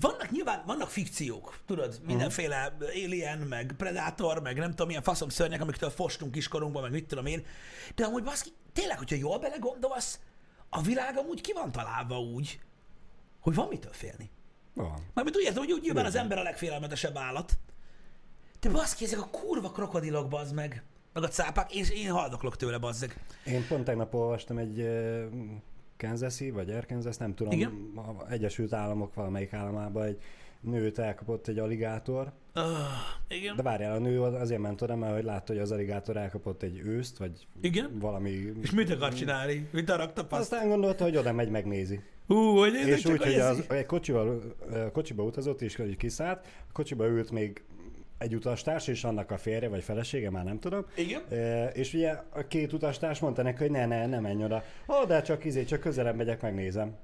vannak 0.00 0.30
nyilván, 0.30 0.62
vannak 0.66 0.90
fikciók, 0.90 1.58
tudod, 1.66 2.00
mindenféle 2.06 2.76
Alien, 2.80 3.38
meg 3.38 3.74
Predator, 3.76 4.42
meg 4.42 4.58
nem 4.58 4.70
tudom, 4.70 4.86
milyen 4.86 5.02
faszom 5.02 5.28
szörnyek, 5.28 5.60
amiktől 5.60 5.90
fostunk 5.90 6.32
kiskorunkban, 6.32 6.82
meg 6.82 6.90
mit 6.90 7.06
tudom 7.06 7.26
én, 7.26 7.46
de 7.94 8.04
amúgy 8.04 8.22
baszki, 8.22 8.50
tényleg, 8.72 8.98
hogyha 8.98 9.16
jól 9.16 9.38
belegondolsz, 9.38 10.20
a 10.68 10.82
világ 10.82 11.18
amúgy 11.18 11.40
ki 11.40 11.52
van 11.52 11.72
találva 11.72 12.20
úgy, 12.20 12.60
hogy 13.40 13.54
van 13.54 13.68
mitől 13.68 13.92
félni. 13.92 14.30
Van. 14.74 14.98
Mármint 15.14 15.36
úgy 15.36 15.42
értem, 15.42 15.62
hogy 15.62 15.72
úgy 15.72 15.82
nyilván 15.82 16.04
az 16.04 16.14
ember 16.14 16.38
a 16.38 16.42
legfélelmetesebb 16.42 17.16
állat. 17.16 17.58
De 18.60 18.70
baszki, 18.70 19.04
ezek 19.04 19.20
a 19.20 19.28
kurva 19.30 19.70
krokodilok, 19.70 20.28
bazd 20.28 20.54
meg. 20.54 20.82
Meg 21.12 21.22
a 21.22 21.28
cápák, 21.28 21.74
és 21.74 21.90
én 21.90 22.10
haldoklok 22.10 22.56
tőle, 22.56 22.78
bazd 22.78 23.00
meg. 23.00 23.20
Én 23.54 23.66
pont 23.68 23.84
tegnap 23.84 24.14
olvastam 24.14 24.58
egy 24.58 24.88
Kansas-i, 25.96 26.50
vagy 26.50 26.70
Arkansas, 26.70 27.16
nem 27.16 27.34
tudom, 27.34 27.52
Igen. 27.52 27.92
a 27.96 28.30
Egyesült 28.30 28.72
Államok 28.72 29.14
valamelyik 29.14 29.52
államában 29.52 30.02
egy 30.02 30.20
nőt 30.60 30.98
elkapott 30.98 31.48
egy 31.48 31.58
aligátor, 31.58 32.32
Uh, 32.54 32.62
igen. 33.28 33.56
de 33.56 33.62
várjál, 33.62 33.92
a 33.92 33.98
nő 33.98 34.22
azért 34.22 34.60
ment 34.60 34.82
oda, 34.82 34.96
mert 34.96 35.14
hogy 35.14 35.24
látta, 35.24 35.52
hogy 35.52 35.62
az 35.62 35.70
aligátor 35.70 36.16
elkapott 36.16 36.62
egy 36.62 36.78
őszt, 36.78 37.18
vagy 37.18 37.46
Igen? 37.60 37.98
valami... 37.98 38.30
És 38.62 38.70
mit 38.70 38.90
akar 38.90 39.14
csinálni? 39.14 39.68
Mit 39.72 39.90
rakta 39.90 40.24
paszt? 40.24 40.52
Aztán 40.52 40.68
gondolta, 40.68 41.04
hogy 41.04 41.16
oda 41.16 41.32
megy, 41.32 41.50
megnézi. 41.50 42.00
Hú, 42.34 42.56
hogy 42.58 42.72
nézzük 42.72 42.98
és 42.98 43.04
úgy, 43.04 43.22
hogy 43.22 43.34
az, 43.34 43.64
egy 43.68 43.86
kocsival, 43.86 44.40
kocsiba 44.92 45.22
utazott, 45.22 45.62
és 45.62 45.82
kiszállt, 45.98 46.46
a 46.68 46.72
kocsiba 46.72 47.06
ült 47.06 47.30
még 47.30 47.62
egy 48.18 48.34
utastárs, 48.34 48.86
és 48.86 49.04
annak 49.04 49.30
a 49.30 49.38
férje, 49.38 49.68
vagy 49.68 49.82
felesége, 49.82 50.30
már 50.30 50.44
nem 50.44 50.58
tudom. 50.58 50.86
Igen? 50.96 51.22
E, 51.30 51.68
és 51.68 51.94
ugye 51.94 52.16
a 52.30 52.46
két 52.46 52.72
utastárs 52.72 53.18
mondta 53.18 53.42
neki, 53.42 53.58
hogy 53.58 53.70
ne, 53.70 53.86
ne, 53.86 54.06
ne 54.06 54.20
menj 54.20 54.44
oda. 54.44 54.62
Ó, 54.88 55.04
de 55.04 55.22
csak 55.22 55.44
izé, 55.44 55.64
csak 55.64 55.80
közelebb 55.80 56.16
megyek, 56.16 56.42
megnézem. 56.42 56.96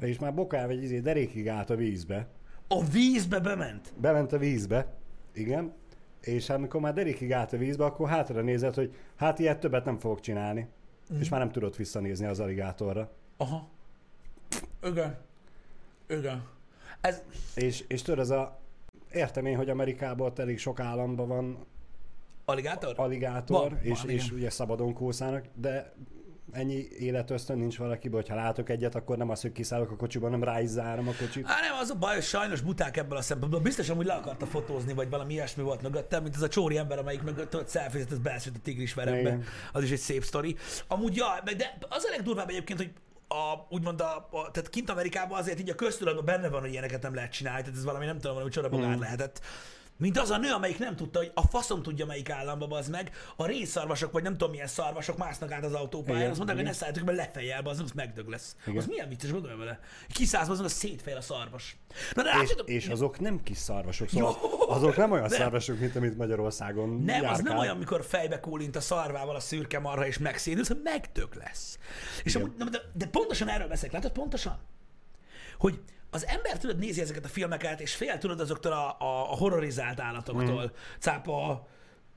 És 0.00 0.18
már 0.18 0.34
bokál, 0.34 0.66
vagy 0.66 0.82
izé, 0.82 1.00
derékig 1.00 1.48
állt 1.48 1.70
a 1.70 1.76
vízbe. 1.76 2.28
A 2.68 2.84
vízbe 2.84 3.40
bement. 3.40 3.92
Bement 4.00 4.32
a 4.32 4.38
vízbe, 4.38 4.94
igen, 5.32 5.72
és 6.20 6.50
amikor 6.50 6.80
már 6.80 6.94
derékig 6.94 7.32
állt 7.32 7.52
a 7.52 7.56
vízbe, 7.56 7.84
akkor 7.84 8.08
hátra 8.08 8.40
nézett, 8.40 8.74
hogy 8.74 8.94
hát 9.16 9.38
ilyet 9.38 9.60
többet 9.60 9.84
nem 9.84 9.98
fogok 9.98 10.20
csinálni. 10.20 10.68
Mhm. 11.10 11.20
És 11.20 11.28
már 11.28 11.40
nem 11.40 11.50
tudott 11.50 11.76
visszanézni 11.76 12.26
az 12.26 12.40
aligátorra. 12.40 13.10
Aha. 13.36 13.78
Igen. 14.82 15.18
Igen. 16.08 16.46
Ez... 17.00 17.22
És, 17.54 17.84
és 17.88 18.02
tudod, 18.02 18.20
ez 18.20 18.30
a... 18.30 18.58
Értem 19.12 19.46
én, 19.46 19.56
hogy 19.56 19.70
Amerikában 19.70 20.32
elég 20.36 20.58
sok 20.58 20.80
államban 20.80 21.28
van 21.28 21.66
Aligátor? 22.44 22.94
aligátor, 22.96 23.70
Van, 23.70 23.78
és, 23.82 24.00
van, 24.00 24.10
és 24.10 24.24
igen. 24.24 24.38
ugye 24.38 24.50
szabadon 24.50 24.92
kószálnak, 24.92 25.44
de 25.54 25.92
ennyi 26.52 26.88
életösztön 26.98 27.58
nincs 27.58 27.78
valakiben, 27.78 28.20
hogyha 28.20 28.34
látok 28.34 28.68
egyet, 28.68 28.94
akkor 28.94 29.16
nem 29.16 29.30
az, 29.30 29.40
hogy 29.40 29.52
kiszállok 29.52 29.90
a 29.90 29.96
kocsiba, 29.96 30.28
nem 30.28 30.44
rá 30.44 30.60
is 30.60 30.68
zárom 30.68 31.08
a 31.08 31.12
kocsit. 31.18 31.44
Á, 31.46 31.60
nem, 31.60 31.78
az 31.80 31.90
a 31.90 31.94
baj, 31.94 32.14
hogy 32.14 32.22
sajnos 32.22 32.60
buták 32.60 32.96
ebből 32.96 33.18
a 33.18 33.22
szempontból. 33.22 33.60
Biztosan 33.60 33.98
úgy 33.98 34.06
le 34.06 34.12
akarta 34.12 34.46
fotózni, 34.46 34.92
vagy 34.92 35.10
valami 35.10 35.32
ilyesmi 35.32 35.62
volt 35.62 35.82
mögöttem, 35.82 36.22
mint 36.22 36.34
az 36.34 36.42
a 36.42 36.48
csóri 36.48 36.76
ember, 36.76 36.98
amelyik 36.98 37.22
mögött 37.22 37.56
ott 37.56 37.68
szelfizet, 37.68 38.10
az 38.10 38.18
beleszült 38.18 38.56
a 38.56 38.60
tigris 38.62 38.94
verembe. 38.94 39.38
Az 39.72 39.82
is 39.82 39.90
egy 39.90 39.98
szép 39.98 40.22
sztori. 40.22 40.56
Amúgy, 40.88 41.16
ja, 41.16 41.26
de 41.56 41.78
az 41.88 42.04
a 42.04 42.10
legdurvább 42.10 42.48
egyébként, 42.48 42.78
hogy 42.78 42.92
a, 43.30 43.66
úgymond 43.68 44.00
a, 44.00 44.28
a, 44.30 44.50
tehát 44.50 44.70
kint 44.70 44.90
Amerikában 44.90 45.38
azért 45.38 45.60
így 45.60 45.70
a 45.70 45.74
köztudatban 45.74 46.24
benne 46.24 46.48
van, 46.48 46.60
hogy 46.60 46.70
ilyeneket 46.70 47.02
nem 47.02 47.14
lehet 47.14 47.32
csinálni, 47.32 47.60
tehát 47.62 47.76
ez 47.76 47.84
valami 47.84 48.04
nem 48.04 48.16
tudom, 48.16 48.32
valami 48.32 48.50
csoda 48.50 48.68
bogár 48.68 48.96
Mm. 48.96 49.00
lehetett. 49.00 49.40
Mint 50.00 50.18
az 50.18 50.30
a 50.30 50.36
nő, 50.38 50.50
amelyik 50.52 50.78
nem 50.78 50.96
tudta, 50.96 51.18
hogy 51.18 51.30
a 51.34 51.46
faszom 51.46 51.82
tudja, 51.82 52.06
melyik 52.06 52.30
államba 52.30 52.76
az 52.76 52.88
meg, 52.88 53.10
a 53.36 53.46
részarvasok, 53.46 54.12
vagy 54.12 54.22
nem 54.22 54.32
tudom 54.32 54.50
milyen 54.50 54.66
szarvasok 54.66 55.16
másznak 55.16 55.52
át 55.52 55.64
az 55.64 55.72
autópályán, 55.72 56.28
azt 56.28 56.36
mondták, 56.36 56.56
hogy 56.56 56.66
ne 56.66 56.72
szálljatok, 56.72 57.04
mert 57.04 57.18
lefejel, 57.18 57.62
az 57.64 57.80
az 57.80 57.92
megdög 57.92 58.28
lesz. 58.28 58.56
Igen. 58.66 58.76
Az 58.78 58.86
milyen 58.86 59.08
vicces, 59.08 59.30
gondolj 59.32 59.56
vele. 59.56 59.80
Azon 60.32 60.64
a 60.64 60.68
szétfejel 60.68 61.18
a 61.18 61.22
szarvas. 61.22 61.76
Na 62.14 62.22
de 62.22 62.28
És, 62.28 62.36
látjátok, 62.36 62.68
és 62.68 62.88
azok 62.88 63.20
nem 63.20 63.42
kis 63.42 63.56
szarvasok, 63.58 64.08
szóval 64.08 64.38
Jó, 64.42 64.68
azok 64.68 64.96
nem 64.96 65.10
olyan 65.10 65.28
nem. 65.28 65.38
szarvasok, 65.38 65.78
mint 65.78 65.96
amit 65.96 66.16
Magyarországon 66.16 66.88
Nem, 66.88 67.16
az 67.16 67.22
járkál. 67.22 67.42
nem 67.42 67.56
olyan, 67.58 67.74
amikor 67.74 68.04
fejbe 68.04 68.40
kólint 68.40 68.76
a 68.76 68.80
szarvával 68.80 69.34
a 69.36 69.40
szürke 69.40 69.78
marha 69.78 70.06
és 70.06 70.18
megszédülsz, 70.18 70.70
megtök 70.82 71.34
lesz. 71.34 71.78
És 72.24 72.34
amúgy, 72.34 72.50
de, 72.56 72.78
de 72.92 73.06
pontosan 73.06 73.48
erről 73.48 73.68
beszélek, 73.68 73.92
látod 73.92 74.12
pontosan? 74.12 74.58
Hogy 75.58 75.80
az 76.10 76.26
ember 76.26 76.58
tudod 76.58 76.78
nézi 76.78 77.00
ezeket 77.00 77.24
a 77.24 77.28
filmeket, 77.28 77.80
és 77.80 77.94
fél 77.94 78.18
tudod 78.18 78.40
azoktól 78.40 78.72
a, 78.72 78.96
a, 78.98 79.32
a 79.32 79.36
horrorizált 79.36 80.00
állatoktól. 80.00 80.64
Mm. 80.64 80.98
Cápa, 80.98 81.68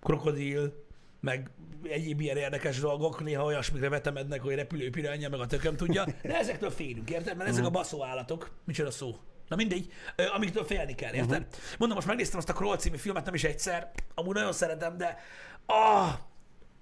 krokodil, 0.02 0.86
meg 1.20 1.50
egyéb 1.84 2.22
ilyen 2.22 2.38
érdekes 2.38 2.80
dolgok, 2.80 3.24
néha 3.24 3.44
olyasmikre 3.44 3.90
vetemednek, 3.90 4.42
hogy 4.42 4.56
repülő 4.56 4.90
piranya, 4.90 5.30
meg 5.30 5.40
a 5.40 5.46
tököm 5.46 5.76
tudja, 5.76 6.06
de 6.22 6.38
ezektől 6.38 6.72
félünk, 6.72 7.10
érted? 7.10 7.38
Mert 7.38 7.50
ezek 7.50 7.66
a 7.66 7.70
baszó 7.70 8.04
állatok, 8.04 8.52
micsoda 8.64 8.92
szó. 8.92 9.16
Na 9.48 9.56
mindegy, 9.56 9.92
amiktől 10.36 10.64
félni 10.64 10.96
kell, 10.96 11.14
érted? 11.14 11.42
Uh-huh. 11.42 11.78
Mondom, 11.78 11.98
most 11.98 12.08
megnéztem 12.08 12.40
azt 12.40 12.50
a 12.50 12.54
Kroll 12.54 12.78
című 12.78 12.98
filmet, 12.98 13.26
nem 13.26 13.34
is 13.34 13.44
egyszer, 13.44 13.92
amúgy 14.16 14.36
nagyon 14.36 14.54
szeretem, 14.54 14.98
de 14.98 15.18
ah, 15.66 16.14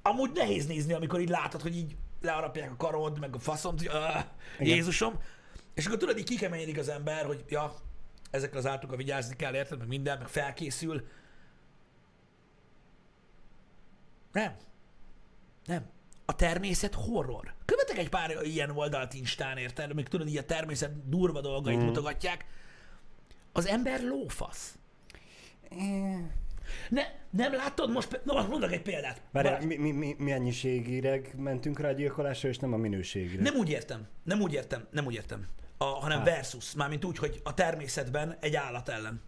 amúgy 0.02 0.32
nehéz 0.34 0.68
nézni, 0.68 0.94
amikor 0.94 1.20
így 1.20 1.30
látod, 1.30 1.62
hogy 1.62 1.76
így 1.76 1.96
learapják 2.22 2.72
a 2.72 2.76
karod, 2.76 3.20
meg 3.20 3.36
a 3.36 3.40
faszom, 3.40 3.78
hogy 3.78 3.88
ah, 3.88 4.24
Jézusom. 4.60 5.20
És 5.74 5.86
akkor 5.86 5.98
tudod, 5.98 6.18
így 6.18 6.26
kikeményedik 6.26 6.78
az 6.78 6.90
ember, 6.90 7.26
hogy 7.26 7.46
ja, 7.50 7.74
ezekre 8.32 8.58
az 8.58 8.66
állatokra 8.66 8.98
vigyázni 8.98 9.36
kell, 9.36 9.56
érted, 9.56 9.78
meg 9.78 9.88
minden, 9.88 10.18
meg 10.18 10.28
felkészül. 10.28 11.08
Nem. 14.32 14.56
Nem. 15.66 15.90
A 16.26 16.36
természet 16.36 16.94
horror. 16.94 17.54
Követek 17.66 17.98
egy 17.98 18.10
pár 18.10 18.38
ilyen 18.44 18.70
oldalt 18.70 19.14
Instán, 19.14 19.58
érted? 19.58 19.94
Még 19.94 20.08
tudod, 20.08 20.28
így 20.28 20.38
a 20.38 20.46
természet 20.46 21.10
durva 21.10 21.42
dolgait 21.42 21.78
mm. 21.78 21.86
mutogatják. 21.86 22.46
Az 23.52 23.66
ember 23.66 24.02
lófasz. 24.02 24.78
Ne, 26.90 27.02
nem 27.30 27.54
látod? 27.54 27.92
Most, 27.92 28.22
na, 28.24 28.48
mondok 28.48 28.72
egy 28.72 28.82
példát. 28.82 29.22
Várjál, 29.32 29.66
mi, 29.66 29.76
mi, 29.76 30.16
mi, 30.18 30.32
ennyiségire 30.32 31.22
mentünk 31.38 31.80
rá 31.80 31.90
a 31.90 31.92
gyilkolásra, 31.92 32.50
és 32.50 32.58
nem 32.58 32.74
a 32.74 32.78
minőségre. 32.78 33.42
Nem 33.42 33.56
úgy 33.56 33.70
értem, 33.70 34.08
nem 34.24 34.42
úgy 34.42 34.54
értem, 34.54 34.88
nem 34.92 35.06
úgy 35.06 35.14
értem, 35.14 35.48
a, 35.78 35.86
hanem 35.86 36.20
Á. 36.20 36.24
versus, 36.24 36.74
mármint 36.74 37.06
úgy, 37.06 37.18
hogy 37.18 37.42
a 37.44 37.54
természetben 37.54 38.38
egy 38.40 38.56
állat 38.56 38.90
ellen. 38.90 39.22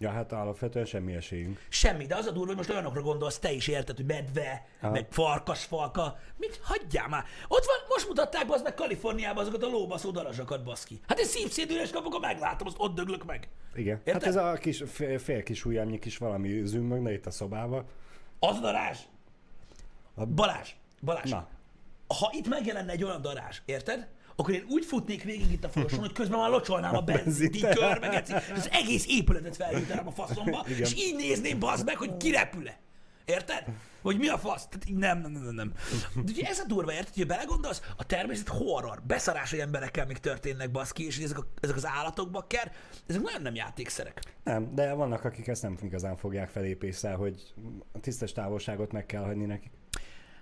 Ja, 0.00 0.10
hát 0.10 0.32
alapvetően 0.32 0.84
semmi 0.84 1.14
esélyünk. 1.14 1.60
Semmi, 1.68 2.06
de 2.06 2.16
az 2.16 2.26
a 2.26 2.30
durva, 2.30 2.46
hogy 2.46 2.56
most 2.56 2.70
olyanokra 2.70 3.02
gondolsz, 3.02 3.38
te 3.38 3.52
is 3.52 3.68
érted, 3.68 3.96
hogy 3.96 4.06
medve, 4.06 4.66
Aha. 4.80 4.92
meg 4.92 5.06
farkas, 5.10 5.64
falka. 5.64 6.18
Mit? 6.36 6.60
Hagyjál 6.62 7.08
már. 7.08 7.24
Ott 7.48 7.64
van, 7.64 7.76
most 7.88 8.08
mutatták 8.08 8.46
be 8.46 8.54
az 8.54 8.62
meg 8.62 8.74
Kaliforniában 8.74 9.42
azokat 9.42 9.62
a 9.62 9.66
lóbaszó 9.68 10.10
darazsakat, 10.10 10.64
baszki. 10.64 11.00
Hát 11.06 11.18
egy 11.18 11.26
szívszédülés 11.26 11.90
kapok, 11.90 12.06
akkor 12.06 12.20
meglátom, 12.20 12.66
azt 12.66 12.76
ott 12.78 12.94
döglök 12.94 13.24
meg. 13.24 13.48
Igen. 13.74 13.96
Érted? 13.96 14.12
Hát 14.12 14.26
ez 14.26 14.36
a 14.36 14.52
kis, 14.52 14.82
fél, 14.86 15.18
fél 15.18 15.42
kis 15.42 15.64
ujjamnyi 15.64 15.98
kis 15.98 16.16
valami 16.18 16.66
zümmögne 16.66 17.12
itt 17.12 17.26
a 17.26 17.30
szobába. 17.30 17.84
Az 18.38 18.60
darázs. 18.60 18.98
A- 20.14 20.26
Balázs, 20.26 20.70
Balázs. 21.02 21.30
Na, 21.30 21.48
Ha 22.18 22.30
itt 22.32 22.48
megjelenne 22.48 22.92
egy 22.92 23.04
olyan 23.04 23.22
darázs, 23.22 23.60
érted? 23.64 24.08
Akkor 24.40 24.54
én 24.54 24.64
úgy 24.68 24.84
futnék 24.84 25.22
végig 25.22 25.52
itt 25.52 25.64
a 25.64 25.68
folyosón, 25.68 25.98
hogy 25.98 26.12
közben 26.12 26.38
már 26.38 26.50
locsolnám 26.50 26.96
a 26.96 27.00
benzint, 27.00 27.56
így 27.56 27.68
körbe, 27.68 28.08
geci, 28.08 28.32
és 28.32 28.58
az 28.58 28.68
egész 28.72 29.06
épületet 29.08 29.56
feljutanám 29.56 30.06
a 30.06 30.10
faszomba, 30.10 30.64
Igen. 30.68 30.80
és 30.80 30.94
így 30.94 31.16
nézném 31.16 31.58
bazd 31.58 31.84
meg, 31.84 31.96
hogy 31.96 32.16
kirepül-e. 32.16 32.78
Érted? 33.24 33.64
Hogy 34.02 34.18
mi 34.18 34.28
a 34.28 34.38
fasz? 34.38 34.66
Tehát 34.66 34.88
így 34.88 34.96
nem, 34.96 35.20
nem, 35.20 35.32
nem, 35.32 35.54
nem. 35.54 35.72
De 36.14 36.32
ugye 36.32 36.48
ez 36.48 36.58
a 36.58 36.64
durva, 36.66 36.92
érted? 36.92 37.14
Hogy 37.14 37.26
belegondolsz, 37.26 37.82
a 37.96 38.06
természet 38.06 38.48
horror, 38.48 39.02
beszarás, 39.06 39.50
hogy 39.50 39.58
emberekkel 39.58 40.06
még 40.06 40.18
történnek 40.18 40.70
baszki, 40.70 41.04
és 41.04 41.18
ezek, 41.18 41.38
a, 41.38 41.46
ezek 41.60 41.76
az 41.76 41.86
állatok 41.86 42.30
bakker, 42.30 42.72
ezek 43.06 43.22
nagyon 43.22 43.42
nem 43.42 43.54
játékszerek. 43.54 44.22
nem, 44.44 44.74
de 44.74 44.92
vannak, 44.92 45.24
akik 45.24 45.46
ezt 45.46 45.62
nem 45.62 45.78
igazán 45.82 46.16
fogják 46.16 46.48
felépészel, 46.48 47.16
hogy 47.16 47.54
a 47.92 48.00
tisztes 48.00 48.32
távolságot 48.32 48.92
meg 48.92 49.06
kell 49.06 49.22
hagyni 49.22 49.44
nekik. 49.44 49.70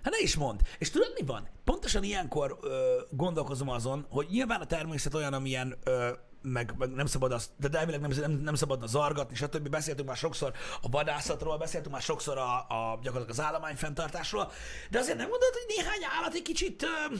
Hát 0.03 0.13
ne 0.13 0.19
is 0.21 0.35
mond. 0.35 0.61
És 0.77 0.89
tudod, 0.89 1.11
mi 1.19 1.25
van? 1.25 1.49
Pontosan 1.63 2.03
ilyenkor 2.03 2.57
ö, 2.61 3.01
gondolkozom 3.09 3.69
azon, 3.69 4.05
hogy 4.09 4.27
nyilván 4.29 4.61
a 4.61 4.65
természet 4.65 5.13
olyan, 5.13 5.33
amilyen 5.33 5.77
ö, 5.83 6.09
meg, 6.41 6.73
meg 6.77 6.89
nem 6.89 7.05
szabad 7.05 7.31
azt, 7.31 7.49
de 7.57 7.79
elvileg 7.79 8.01
nem, 8.01 8.11
nem, 8.19 8.31
nem 8.31 8.55
szabadna 8.55 8.87
zargatni, 8.87 9.35
stb. 9.35 9.69
Beszéltünk 9.69 10.07
már 10.07 10.17
sokszor 10.17 10.53
a 10.81 10.89
vadászatról, 10.89 11.57
beszéltünk 11.57 11.93
már 11.93 12.03
sokszor 12.03 12.37
a, 12.37 12.55
a 12.57 12.99
gyakorlatilag 13.01 13.29
az 13.29 13.39
állományfenntartásról, 13.39 14.51
de 14.89 14.99
azért 14.99 15.17
nem 15.17 15.29
mondod, 15.29 15.53
hogy 15.53 15.75
néhány 15.75 16.01
állat 16.19 16.33
egy 16.33 16.41
kicsit 16.41 16.83
ö, 16.83 17.15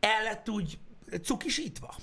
el 0.00 0.22
lett 0.22 0.48
úgy 0.48 0.78
cukisítva? 1.22 1.94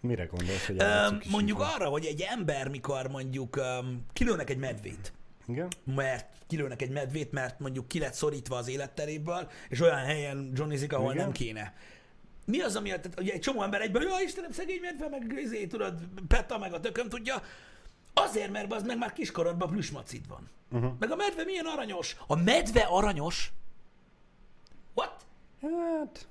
Mire 0.00 0.24
gondolsz, 0.24 0.66
hogy 0.66 0.76
is 1.20 1.30
mondjuk 1.30 1.60
arra, 1.60 1.88
hogy 1.88 2.04
egy 2.04 2.20
ember, 2.20 2.68
mikor 2.68 3.08
mondjuk 3.08 3.56
ö, 3.56 3.78
kilőnek 4.12 4.50
egy 4.50 4.58
medvét, 4.58 5.12
Igen? 5.50 5.68
mert 5.84 6.26
kilőnek 6.46 6.82
egy 6.82 6.90
medvét, 6.90 7.32
mert 7.32 7.60
mondjuk 7.60 7.88
ki 7.88 7.98
lett 7.98 8.14
szorítva 8.14 8.56
az 8.56 8.68
életteréből, 8.68 9.50
és 9.68 9.80
olyan 9.80 9.98
helyen 9.98 10.52
johnnyzik, 10.54 10.92
ahol 10.92 11.12
Igen. 11.12 11.24
nem 11.24 11.32
kéne. 11.32 11.74
Mi 12.44 12.60
az, 12.60 12.76
ami, 12.76 12.88
tehát 12.88 13.20
ugye 13.20 13.32
egy 13.32 13.40
csomó 13.40 13.62
ember 13.62 13.80
egyből, 13.80 14.02
jó 14.02 14.18
Istenem, 14.24 14.52
szegény 14.52 14.80
medve, 14.80 15.08
meg 15.08 15.32
izé, 15.36 15.66
tudod, 15.66 15.98
peta, 16.28 16.58
meg 16.58 16.72
a 16.72 16.80
tököm 16.80 17.08
tudja. 17.08 17.42
Azért, 18.14 18.50
mert 18.50 18.72
az 18.72 18.82
meg 18.82 18.98
már 18.98 19.12
kiskorodban 19.12 19.70
plüsmacid 19.70 20.28
van. 20.28 20.48
Uh-huh. 20.70 20.92
Meg 20.98 21.10
a 21.10 21.16
medve 21.16 21.44
milyen 21.44 21.64
aranyos? 21.64 22.16
A 22.26 22.36
medve 22.36 22.80
aranyos? 22.80 23.52
What? 24.94 25.26
Hát... 25.62 26.28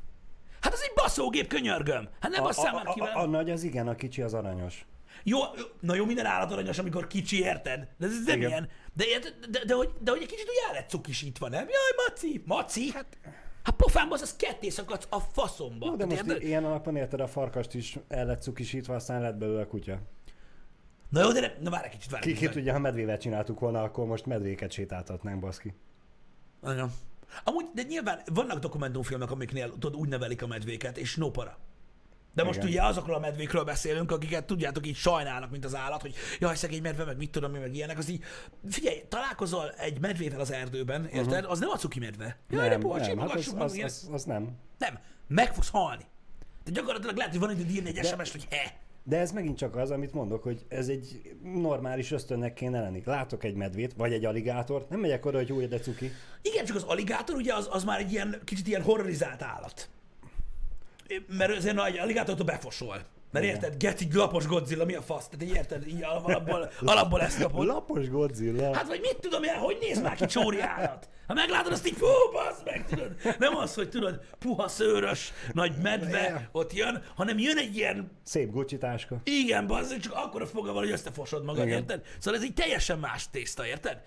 Hát 0.61 0.73
az 0.73 0.81
egy 0.81 0.93
baszógép, 0.95 1.47
könyörgöm. 1.47 2.09
Hát 2.19 2.31
nem 2.31 2.43
A, 2.43 2.45
basszál 2.45 2.73
a, 2.73 2.75
már 2.75 2.87
a, 2.87 2.93
ki 2.93 2.99
a, 2.99 3.03
velem. 3.03 3.19
a, 3.19 3.25
nagy 3.25 3.49
az 3.49 3.63
igen, 3.63 3.87
a 3.87 3.95
kicsi 3.95 4.21
az 4.21 4.33
aranyos. 4.33 4.85
Jó, 5.23 5.39
na 5.79 5.95
jó, 5.95 6.05
minden 6.05 6.25
állat 6.25 6.51
aranyos, 6.51 6.77
amikor 6.79 7.07
kicsi, 7.07 7.39
érted? 7.39 7.87
De 7.97 8.05
ez 8.05 8.23
nem 8.25 8.37
Igen. 8.37 8.49
ilyen. 8.49 8.69
De, 8.93 9.05
de, 9.19 9.47
de, 9.49 9.65
de, 9.65 9.73
hogy, 9.73 9.91
de 10.01 10.11
hogy 10.11 10.21
egy 10.21 10.27
kicsit 10.27 10.49
úgy 10.49 10.63
el 10.67 10.73
lett 10.73 10.89
cukisítva, 10.89 11.49
nem? 11.49 11.67
Jaj, 11.67 12.07
Maci! 12.07 12.43
Maci? 12.45 12.91
Hát, 12.91 13.17
hát 13.63 13.75
pofámba 13.75 14.15
az, 14.15 14.35
ketté 14.35 14.69
szakadsz 14.69 15.07
a 15.09 15.19
faszomba. 15.19 15.85
Jó, 15.85 15.95
de 15.95 16.05
Tehát 16.05 16.09
most 16.23 16.29
érted? 16.29 16.47
ilyen 16.47 16.65
alapon 16.65 16.95
érted, 16.95 17.19
a 17.19 17.27
farkast 17.27 17.73
is 17.73 17.97
el 18.07 18.25
lett 18.25 18.41
cukisítva, 18.41 18.95
aztán 18.95 19.21
lett 19.21 19.35
belőle 19.35 19.65
kutya. 19.65 19.99
Na 21.09 21.21
jó, 21.21 21.31
de 21.31 21.39
ne, 21.39 21.51
na 21.59 21.69
várj 21.69 21.85
egy 21.85 21.91
kicsit, 21.91 22.11
várj 22.11 22.23
Ki, 22.23 22.33
ki 22.33 22.49
tudja, 22.49 22.73
ha 22.73 22.79
medvével 22.79 23.17
csináltuk 23.17 23.59
volna, 23.59 23.83
akkor 23.83 24.05
most 24.05 24.25
medvéket 24.25 24.71
sétáltatnánk, 24.71 25.39
baszki. 25.39 25.73
Igen. 26.63 26.91
Amúgy, 27.43 27.65
de 27.73 27.81
nyilván 27.81 28.21
vannak 28.33 28.59
dokumentumfilmek, 28.59 29.31
amiknél 29.31 29.69
tudod, 29.71 29.95
úgy 29.95 30.09
nevelik 30.09 30.41
a 30.41 30.47
medvéket, 30.47 30.97
és 30.97 31.15
no 31.15 31.31
para. 31.31 31.57
De 32.33 32.43
most 32.43 32.57
Igen. 32.57 32.69
ugye 32.69 32.83
azokról 32.83 33.15
a 33.15 33.19
medvékről 33.19 33.63
beszélünk, 33.63 34.11
akiket 34.11 34.45
tudjátok 34.45 34.87
így 34.87 34.95
sajnálnak, 34.95 35.51
mint 35.51 35.65
az 35.65 35.75
állat, 35.75 36.01
hogy 36.01 36.13
jaj, 36.39 36.55
szegény 36.55 36.81
medve, 36.81 37.05
meg 37.05 37.17
mit 37.17 37.31
tudom, 37.31 37.51
mi, 37.51 37.57
meg 37.57 37.75
ilyenek, 37.75 37.97
az 37.97 38.09
így, 38.09 38.23
figyelj, 38.69 39.03
találkozol 39.07 39.69
egy 39.69 39.99
medvével 39.99 40.39
az 40.39 40.51
erdőben, 40.51 41.05
érted? 41.05 41.33
Uh-huh. 41.33 41.51
Az 41.51 41.59
nem 41.59 41.69
a 41.69 41.77
cuki 41.77 41.99
medve. 41.99 42.37
Jaj, 42.49 42.69
nem, 42.69 42.79
de 42.79 42.87
bocs, 42.87 43.07
nem, 43.07 43.19
hát 43.19 43.33
az, 43.33 43.55
az, 43.57 43.79
az, 43.83 44.09
az, 44.11 44.23
nem. 44.23 44.49
Nem, 44.77 44.99
meg 45.27 45.53
fogsz 45.53 45.69
halni. 45.69 46.05
De 46.63 46.71
gyakorlatilag 46.71 47.15
lehet, 47.15 47.31
hogy 47.31 47.41
van 47.41 47.49
egy 47.49 47.71
írni 47.71 47.89
egy 47.89 47.95
De- 47.95 48.07
SMS-t, 48.07 48.31
hogy 48.31 48.47
he. 48.49 48.77
De 49.03 49.17
ez 49.17 49.31
megint 49.31 49.57
csak 49.57 49.75
az, 49.75 49.91
amit 49.91 50.13
mondok, 50.13 50.43
hogy 50.43 50.65
ez 50.67 50.87
egy 50.87 51.35
normális 51.43 52.11
ösztönnek 52.11 52.53
kéne 52.53 52.81
lenni. 52.81 53.01
Látok 53.05 53.43
egy 53.43 53.55
medvét, 53.55 53.93
vagy 53.97 54.13
egy 54.13 54.25
aligátort, 54.25 54.89
nem 54.89 54.99
megyek 54.99 55.25
oda, 55.25 55.37
hogy 55.37 55.51
új, 55.51 55.67
de 55.67 55.79
cuki. 55.79 56.11
Igen, 56.41 56.65
csak 56.65 56.75
az 56.75 56.83
aligátor 56.83 57.35
ugye 57.35 57.53
az, 57.53 57.67
az 57.71 57.83
már 57.83 57.99
egy 57.99 58.11
ilyen 58.11 58.41
kicsit 58.43 58.67
ilyen 58.67 58.81
horrorizált 58.81 59.41
állat. 59.41 59.89
Mert 61.27 61.55
azért 61.55 61.75
nagy 61.75 61.97
aligátort 61.97 62.45
befosol. 62.45 63.01
Mert 63.31 63.45
Igen. 63.45 63.55
érted, 63.55 63.75
get 63.77 64.01
így 64.01 64.13
lapos 64.13 64.45
Godzilla, 64.47 64.85
mi 64.85 64.93
a 64.93 65.01
fasz? 65.01 65.27
Tehát 65.27 65.43
így 65.43 65.55
érted, 65.55 65.87
így 65.87 66.03
alapból, 66.03 66.71
alapból 66.85 67.21
ezt 67.21 67.41
kapod. 67.41 67.65
Lapos 67.65 68.09
Godzilla. 68.09 68.75
Hát 68.75 68.87
vagy 68.87 68.99
mit 69.01 69.17
tudom 69.19 69.43
én, 69.43 69.55
hogy 69.55 69.77
néz 69.81 70.01
már 70.01 70.15
ki 70.15 70.25
csóri 70.25 70.59
állat? 70.61 71.09
Ha 71.27 71.33
meglátod, 71.33 71.71
azt 71.71 71.87
így, 71.87 71.95
fú, 71.97 72.05
bassz 72.31 72.61
meg, 72.65 72.85
tudod. 72.85 73.11
Nem 73.39 73.55
az, 73.57 73.73
hogy 73.73 73.89
tudod, 73.89 74.21
puha 74.39 74.67
szőrös, 74.67 75.33
nagy 75.53 75.71
medve 75.81 76.49
ott 76.51 76.73
jön, 76.73 77.03
hanem 77.15 77.37
jön 77.39 77.57
egy 77.57 77.75
ilyen, 77.75 78.11
Szép 78.23 78.51
Gucci 78.51 78.77
táska. 78.77 79.17
igen, 79.23 79.67
bassz, 79.67 79.97
csak 79.97 80.13
akkor 80.15 80.41
a 80.41 80.45
foga 80.45 80.73
van, 80.73 80.83
hogy 80.83 80.91
összefosod 80.91 81.43
magad, 81.43 81.65
Igen. 81.65 81.77
érted? 81.79 82.01
Szóval 82.19 82.39
ez 82.39 82.45
egy 82.45 82.53
teljesen 82.53 82.99
más 82.99 83.29
tészta, 83.29 83.65
érted? 83.65 84.01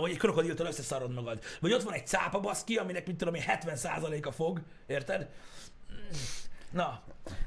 Hogy 0.00 0.10
egy 0.10 0.18
krokodiltól 0.18 0.66
összeszarod 0.66 1.14
magad. 1.14 1.38
Vagy 1.60 1.72
ott 1.72 1.82
van 1.82 1.94
egy 1.94 2.06
cápa 2.06 2.40
baszki, 2.40 2.76
aminek, 2.76 3.06
mit 3.06 3.16
tudom 3.16 3.34
én, 3.34 3.42
70% 3.46 4.26
a 4.26 4.30
fog, 4.32 4.60
érted? 4.86 5.28
Na, 6.70 7.02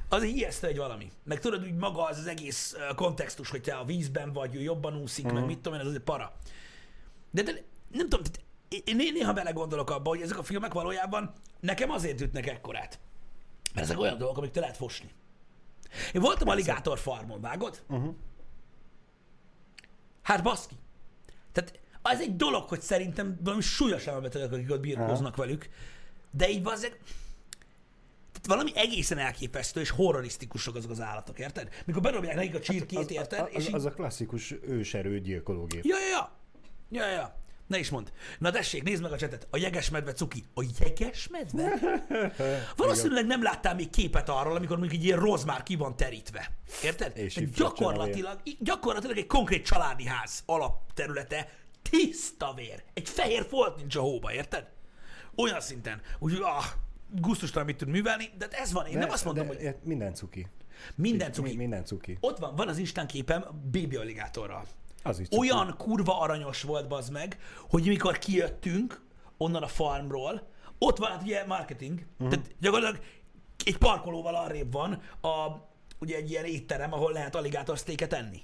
az 0.08 0.22
egy 0.22 0.36
ijesztő 0.36 0.66
egy 0.66 0.76
valami. 0.76 1.10
Meg 1.24 1.40
tudod, 1.40 1.62
úgy 1.64 1.74
maga 1.74 2.04
az, 2.04 2.18
az 2.18 2.26
egész 2.26 2.76
kontextus, 2.94 3.50
hogy 3.50 3.62
te 3.62 3.74
a 3.74 3.84
vízben 3.84 4.32
vagy, 4.32 4.54
ő 4.54 4.60
jobban 4.60 4.96
úszik, 4.96 5.24
uh-huh. 5.24 5.40
meg 5.40 5.48
mit 5.48 5.58
tudom 5.58 5.74
én, 5.74 5.80
ez 5.80 5.86
azért 5.86 6.02
para. 6.02 6.36
De, 7.30 7.42
de 7.42 7.64
nem 7.88 8.08
tudom, 8.08 8.24
én 8.84 8.96
néha 8.96 9.32
belegondolok 9.32 9.90
abba, 9.90 10.08
hogy 10.08 10.20
ezek 10.20 10.38
a 10.38 10.42
filmek 10.42 10.72
valójában 10.72 11.32
nekem 11.60 11.90
azért 11.90 12.20
ütnek 12.20 12.46
ekkorát. 12.46 12.98
Mert 13.74 13.86
ezek 13.86 14.00
olyan 14.00 14.18
dolgok, 14.18 14.38
amik 14.38 14.50
te 14.50 14.60
lehet 14.60 14.76
fosni. 14.76 15.10
Én 16.12 16.20
voltam 16.20 16.48
aligátor 16.48 16.98
farmon, 16.98 17.40
vágod? 17.40 17.82
Uh-huh. 17.88 18.14
Hát 20.22 20.42
baszki. 20.42 20.74
Tehát 21.52 21.80
az 22.02 22.20
egy 22.20 22.36
dolog, 22.36 22.68
hogy 22.68 22.80
szerintem 22.80 23.38
valami 23.42 23.62
súlyos 23.62 24.06
elmebetegek, 24.06 24.52
akik 24.52 24.70
ott 24.70 24.80
birkóznak 24.80 25.36
velük, 25.36 25.68
de 26.30 26.48
így 26.48 26.66
azért 26.66 26.98
valami 28.46 28.70
egészen 28.74 29.18
elképesztő 29.18 29.80
és 29.80 29.90
horrorisztikusok 29.90 30.74
azok 30.74 30.90
az 30.90 31.00
állatok, 31.00 31.38
érted? 31.38 31.68
Mikor 31.84 32.02
berobják 32.02 32.34
nekik 32.34 32.54
a 32.54 32.60
csirkét, 32.60 32.98
Az, 32.98 33.10
érted? 33.10 33.40
az, 33.40 33.48
és 33.50 33.56
az, 33.56 33.68
így... 33.68 33.74
az 33.74 33.84
a 33.84 33.90
klasszikus 33.90 34.54
őserő 34.68 35.20
gyilkológép. 35.20 35.84
Ja, 35.84 35.96
ja, 35.98 36.08
ja. 36.08 36.34
Ja, 36.90 37.10
ja. 37.10 37.44
Ne 37.66 37.78
is 37.78 37.90
mond. 37.90 38.12
Na 38.38 38.50
tessék, 38.50 38.82
nézd 38.82 39.02
meg 39.02 39.12
a 39.12 39.16
csetet. 39.16 39.46
A 39.50 39.56
jegesmedve 39.56 40.12
cuki. 40.12 40.44
A 40.54 40.64
jegesmedve? 40.78 41.78
Valószínűleg 42.76 43.26
nem 43.26 43.42
láttál 43.42 43.74
még 43.74 43.90
képet 43.90 44.28
arról, 44.28 44.56
amikor 44.56 44.78
mondjuk 44.78 45.00
egy 45.00 45.06
ilyen 45.06 45.18
rozmár 45.18 45.62
ki 45.62 45.76
van 45.76 45.96
terítve. 45.96 46.50
Érted? 46.84 47.16
És 47.16 47.50
gyakorlatilag, 47.54 48.40
gyakorlatilag 48.58 49.16
egy 49.16 49.26
konkrét 49.26 49.64
családi 49.64 50.06
ház 50.06 50.42
alapterülete 50.46 51.48
tiszta 51.90 52.52
vér. 52.54 52.82
Egy 52.94 53.08
fehér 53.08 53.46
folt 53.48 53.76
nincs 53.76 53.96
a 53.96 54.00
hóba, 54.00 54.32
érted? 54.32 54.66
Olyan 55.36 55.60
szinten. 55.60 56.00
Úgyhogy 56.18 56.42
ah, 56.42 56.64
gusztustalan 57.20 57.66
mit 57.66 57.76
tud 57.76 57.88
művelni, 57.88 58.30
de 58.38 58.48
ez 58.50 58.72
van. 58.72 58.86
Én 58.86 58.92
De- 58.92 58.98
nem 58.98 59.10
azt 59.10 59.24
mondom, 59.24 59.46
hogy 59.46 59.56
de 59.56 59.78
Minden 59.82 60.14
cuki. 60.14 60.46
minden 60.94 61.32
cuki. 61.32 61.50
Mi, 61.50 61.56
minden 61.56 61.84
cuki. 61.84 62.18
Ott 62.20 62.38
van, 62.38 62.54
van 62.54 62.68
az 62.68 62.78
Instán 62.78 63.06
képem 63.06 63.44
Baby 63.72 63.96
Alligátorral. 63.96 64.66
Az 65.02 65.18
is 65.18 65.28
cuki. 65.28 65.38
Olyan 65.38 65.74
kurva 65.78 66.20
aranyos 66.20 66.62
volt, 66.62 66.88
bazd 66.88 67.12
meg, 67.12 67.38
hogy 67.70 67.86
mikor 67.86 68.18
kijöttünk 68.18 69.00
onnan 69.36 69.62
a 69.62 69.66
farmról, 69.66 70.48
ott 70.78 70.98
van 70.98 71.10
hát 71.10 71.22
ugye 71.22 71.44
marketing, 71.46 72.00
uh-huh. 72.12 72.28
tehát 72.28 72.50
gyakorlatilag 72.60 73.04
egy 73.64 73.78
parkolóval 73.78 74.34
arrébb 74.34 74.72
van 74.72 74.92
a, 75.20 75.46
ugye 75.98 76.16
egy 76.16 76.30
ilyen 76.30 76.44
étterem, 76.44 76.92
ahol 76.92 77.12
lehet 77.12 77.34
alligátor 77.34 77.76
steaket 77.78 78.12
enni. 78.12 78.42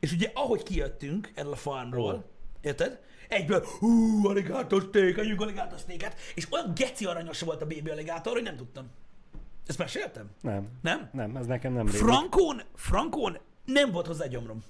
És 0.00 0.12
ugye 0.12 0.30
ahogy 0.34 0.62
kijöttünk 0.62 1.32
erről 1.34 1.52
a 1.52 1.56
farmról, 1.56 2.14
Ó. 2.14 2.30
érted? 2.60 3.00
Egyből, 3.32 3.64
hú, 3.78 4.26
alligátor 4.28 4.82
steak, 4.82 5.18
együnk 5.18 5.40
alligátor 5.40 5.78
steaket, 5.78 6.16
és 6.34 6.46
olyan 6.50 6.72
geci 6.74 7.04
aranyos 7.04 7.40
volt 7.40 7.62
a 7.62 7.66
baby 7.66 7.90
alligátor, 7.90 8.32
hogy 8.32 8.42
nem 8.42 8.56
tudtam. 8.56 8.90
Ezt 9.66 9.78
meséltem? 9.78 10.30
Nem. 10.40 10.68
Nem? 10.82 11.08
Nem, 11.12 11.36
ez 11.36 11.46
nekem 11.46 11.72
nem 11.72 11.86
rémlik. 11.86 12.02
Frankón, 12.02 12.62
Frankón 12.74 13.38
nem 13.64 13.90
volt 13.90 14.06
hozzá 14.06 14.26
gyomrom. 14.26 14.64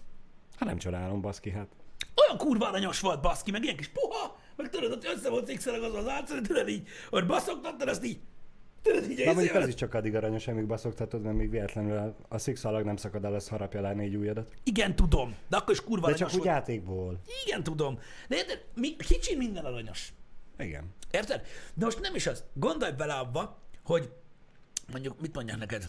Hát 0.56 0.68
nem 0.68 0.78
csodálom, 0.78 1.20
baszki, 1.20 1.50
hát. 1.50 1.68
Olyan 2.14 2.38
kurva 2.38 2.68
aranyos 2.68 3.00
volt 3.00 3.20
baszki, 3.20 3.50
meg 3.50 3.62
ilyen 3.62 3.76
kis 3.76 3.88
puha, 3.88 4.38
meg 4.56 4.70
tudod, 4.70 4.92
ott 4.92 5.04
össze 5.04 5.30
volt 5.30 5.46
szikszeleg 5.46 5.82
az 5.82 5.94
az 5.94 6.06
arc, 6.06 6.46
tudod 6.46 6.68
így, 6.68 6.88
hogy 7.10 7.26
baszogtattad, 7.26 7.88
azt 7.88 8.04
így, 8.04 8.20
tudod 8.82 9.10
így, 9.10 9.24
Na 9.24 9.32
mondjuk 9.32 9.54
az 9.54 9.68
is 9.68 9.74
csak 9.74 9.94
addig 9.94 10.14
aranyos, 10.14 10.46
amíg 10.48 10.66
baszoktatod, 10.66 11.22
mert 11.22 11.36
még 11.36 11.50
véletlenül 11.50 11.96
a, 11.96 12.16
a 12.28 12.38
szikszalag 12.38 12.84
nem 12.84 12.96
szakad 12.96 13.24
el, 13.24 13.34
az 13.34 13.48
harapja 13.48 13.80
le 13.80 13.92
négy 13.92 14.14
ujjadat. 14.16 14.50
Igen, 14.62 14.96
tudom, 14.96 15.34
de 15.48 15.56
akkor 15.56 15.72
is 15.74 15.80
kurva 15.80 16.06
De 16.10 16.14
csak 16.14 16.28
úgy 16.28 16.34
volt. 16.34 16.46
játékból. 16.46 17.20
Igen, 17.46 17.62
tudom. 17.62 17.98
De 18.28 18.36
érted, 18.36 18.64
mi, 18.74 18.96
kicsi 18.96 19.36
minden 19.36 19.64
aranyos. 19.64 20.12
Igen. 20.58 20.84
Érted? 21.10 21.42
De 21.74 21.84
most 21.84 22.00
nem 22.00 22.14
is 22.14 22.26
az. 22.26 22.44
Gondolj 22.54 22.92
bele 22.92 23.14
abba, 23.14 23.58
hogy 23.84 24.12
mondjuk, 24.92 25.20
mit 25.20 25.34
mondjak 25.34 25.58
neked? 25.58 25.88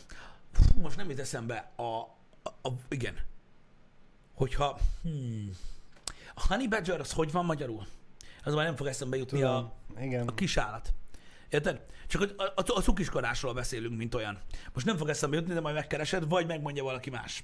Fú, 0.52 0.82
most 0.82 0.98
nem 0.98 1.10
jut 1.10 1.20
eszembe 1.20 1.72
a, 1.76 1.84
a, 1.84 2.50
a 2.62 2.70
igen. 2.90 3.16
Hogyha, 4.34 4.80
hmm, 5.02 5.52
a 6.36 6.46
Honey 6.48 6.68
Badger 6.68 7.00
az 7.00 7.12
hogy 7.12 7.32
van 7.32 7.46
magyarul? 7.46 7.86
Az 8.44 8.54
már 8.54 8.66
nem 8.66 8.76
fog 8.76 8.88
eszembe 8.88 9.18
jutni 9.18 9.42
a, 9.42 9.72
Tudom. 9.88 10.06
Igen. 10.06 10.28
a 10.28 10.34
kisállat. 10.34 10.94
Érted? 11.54 11.82
Csak 12.08 12.22
hogy 12.22 12.34
a, 12.38 12.44
a, 12.44 12.64
a 12.76 12.82
cukiskodásról 12.82 13.54
beszélünk, 13.54 13.98
mint 13.98 14.16
olyan. 14.16 14.40
Most 14.74 14.86
nem 14.86 14.98
fog 14.98 15.10
eszembe 15.10 15.36
jutni, 15.36 15.54
de 15.54 15.60
majd 15.60 15.76
megkeresed, 15.76 16.28
vagy 16.28 16.48
megmondja 16.48 16.84
valaki 16.84 17.10
más. 17.10 17.44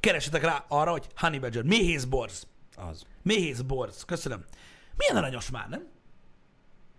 Keresetek 0.00 0.42
rá 0.42 0.64
arra, 0.68 0.90
hogy 0.90 1.06
Honey 1.16 1.38
Badger, 1.38 1.62
méhészborz. 1.62 2.46
Az. 2.76 3.02
Méhészborz, 3.22 4.04
köszönöm. 4.04 4.44
Milyen 4.96 5.16
aranyos 5.16 5.50
már, 5.50 5.68
nem? 5.68 5.86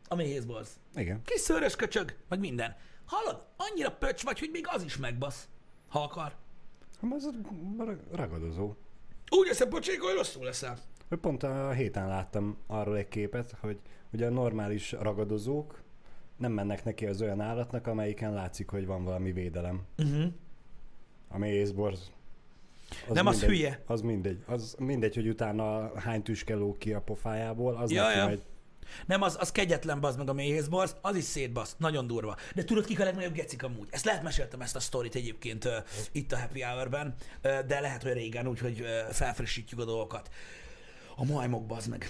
A 0.08 0.16
méhészborz. 0.16 0.80
Igen. 0.96 1.22
Kis 1.26 1.40
szőrös 1.40 1.76
köcsög, 1.76 2.16
meg 2.30 2.40
minden. 2.40 2.76
Hallod? 3.06 3.48
Annyira 3.58 3.92
pöcs 3.92 4.24
vagy, 4.24 4.40
hogy 4.40 4.50
még 4.52 4.66
az 4.68 4.84
is 4.84 4.98
megbasz, 4.98 5.48
ha 5.88 6.04
akar. 6.04 6.36
Hát 7.02 7.12
Az 7.14 7.30
ragadozó. 8.12 8.76
Úgy 9.30 9.48
eszem 9.48 9.70
pocsék, 9.70 10.02
hogy 10.02 10.16
rosszul 10.16 10.46
leszel. 10.46 10.78
Pont 11.22 11.44
a 11.44 11.72
héten 11.72 12.08
láttam 12.08 12.58
arról 12.68 12.98
egy 12.98 13.08
képet, 13.08 13.56
hogy 13.60 13.80
ugye 14.12 14.26
a 14.26 14.30
normális 14.30 14.92
ragadozók 14.92 15.83
nem 16.38 16.52
mennek 16.52 16.84
neki 16.84 17.06
az 17.06 17.22
olyan 17.22 17.42
állatnak, 17.42 17.88
amelyiken 17.88 18.34
látszik, 18.34 18.70
hogy 18.70 18.86
van 18.86 19.04
valami 19.04 19.32
védelem. 19.32 19.82
Uh-huh. 19.98 20.26
A 21.28 21.38
méhészborz. 21.38 22.12
Nem, 23.10 23.26
az 23.26 23.40
mindegy, 23.40 23.58
hülye. 23.58 23.84
Az 23.86 24.02
mindegy. 24.02 24.44
Az 24.46 24.76
mindegy, 24.80 25.16
hogy 25.16 25.28
utána 25.28 26.00
hány 26.00 26.24
tüske 26.24 26.58
ki 26.78 26.94
a 26.94 27.02
pofájából, 27.02 27.76
az 27.76 27.92
Ja, 27.92 28.04
neki 28.04 28.18
ja. 28.18 28.26
majd... 28.26 28.42
Nem, 29.06 29.22
az, 29.22 29.38
az 29.40 29.52
kegyetlen 29.52 30.00
bazd 30.00 30.18
meg 30.18 30.30
a 30.30 30.34
méhészborz, 30.34 30.96
az 31.02 31.16
is 31.16 31.24
szétbasz, 31.24 31.76
nagyon 31.78 32.08
durva. 32.08 32.36
De 32.56 32.64
tudod, 32.64 32.86
kik 32.86 33.00
a 33.00 33.04
legnagyobb 33.04 33.34
gecik 33.34 33.64
amúgy? 33.64 33.88
Ezt 33.92 34.06
lehet 34.06 34.24
meséltem 34.24 34.62
ezt 34.62 34.76
a 34.76 34.80
sztorit 34.80 35.16
egyébként 35.16 35.66
uh, 35.66 35.72
itt 36.12 36.32
a 36.32 36.40
Happy 36.40 36.62
Hour-ben, 36.62 37.16
uh, 37.44 37.60
de 37.60 37.80
lehet, 37.80 38.04
hogy 38.04 38.14
régen, 38.14 38.48
úgyhogy 38.48 38.82
uh, 38.82 38.88
felfrissítjük 39.12 39.80
a 39.80 39.86
dolgokat. 39.86 40.30
A 41.16 41.24
majmok 41.24 41.66
bazd 41.66 41.90
meg. 41.90 42.08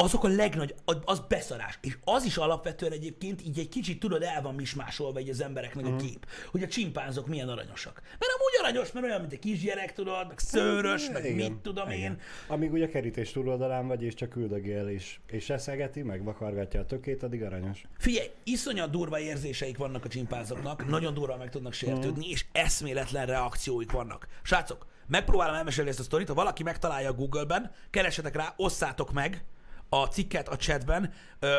Azok 0.00 0.24
a 0.24 0.28
legnagy, 0.28 0.74
az- 1.04 1.22
beszarás. 1.28 1.78
És 1.82 1.96
az 2.04 2.24
is 2.24 2.36
alapvetően 2.36 2.92
egyébként 2.92 3.42
így 3.46 3.58
egy 3.58 3.68
kicsit 3.68 4.00
tudod, 4.00 4.22
el 4.22 4.42
van 4.42 4.54
mismásolva 4.54 5.18
egy 5.18 5.28
az 5.28 5.40
embereknek 5.42 5.86
a 5.86 5.96
kép, 5.96 6.26
hogy 6.50 6.62
a 6.62 6.66
csimpánzok 6.68 7.26
milyen 7.26 7.48
aranyosak. 7.48 8.00
Mert 8.04 8.32
amúgy 8.38 8.52
aranyos, 8.62 8.92
mert 8.92 9.06
olyan, 9.06 9.20
mint 9.20 9.32
egy 9.32 9.38
kisgyerek, 9.38 9.92
tudod, 9.92 10.26
meg 10.28 10.38
szőrös, 10.38 11.10
meg 11.10 11.24
Igen, 11.24 11.50
mit 11.50 11.60
tudom 11.60 11.90
én. 11.90 11.98
igen. 11.98 12.18
Amíg 12.46 12.72
ugye 12.72 12.88
kerítés 12.88 13.32
túloldalán 13.32 13.86
vagy, 13.86 14.02
és 14.02 14.14
csak 14.14 14.36
üldögél, 14.36 14.86
és, 14.88 15.18
és 15.26 15.50
eszegeti, 15.50 16.02
meg 16.02 16.24
vakargatja 16.24 16.80
a 16.80 16.84
tökét, 16.86 17.22
addig 17.22 17.42
aranyos. 17.42 17.82
Figyelj, 17.98 18.30
iszonyat 18.44 18.90
durva 18.90 19.18
érzéseik 19.20 19.76
vannak 19.76 20.04
a 20.04 20.08
csimpánzoknak, 20.08 20.86
nagyon 20.88 21.14
durva 21.14 21.36
meg 21.36 21.50
tudnak 21.50 21.72
sértődni, 21.72 22.28
és 22.30 22.44
eszméletlen 22.52 23.26
reakcióik 23.26 23.90
vannak. 23.92 24.26
Srácok, 24.42 24.86
megpróbálom 25.06 25.54
elmesélni 25.54 25.90
ezt 25.90 26.00
a 26.00 26.02
sztorit, 26.02 26.28
ha 26.28 26.34
valaki 26.34 26.62
megtalálja 26.62 27.08
a 27.10 27.14
Google-ben, 27.14 27.70
keresetek 27.90 28.36
rá, 28.36 28.54
osszátok 28.56 29.12
meg 29.12 29.44
a 29.88 30.04
cikket 30.06 30.48
a 30.48 30.56
chatben, 30.56 31.12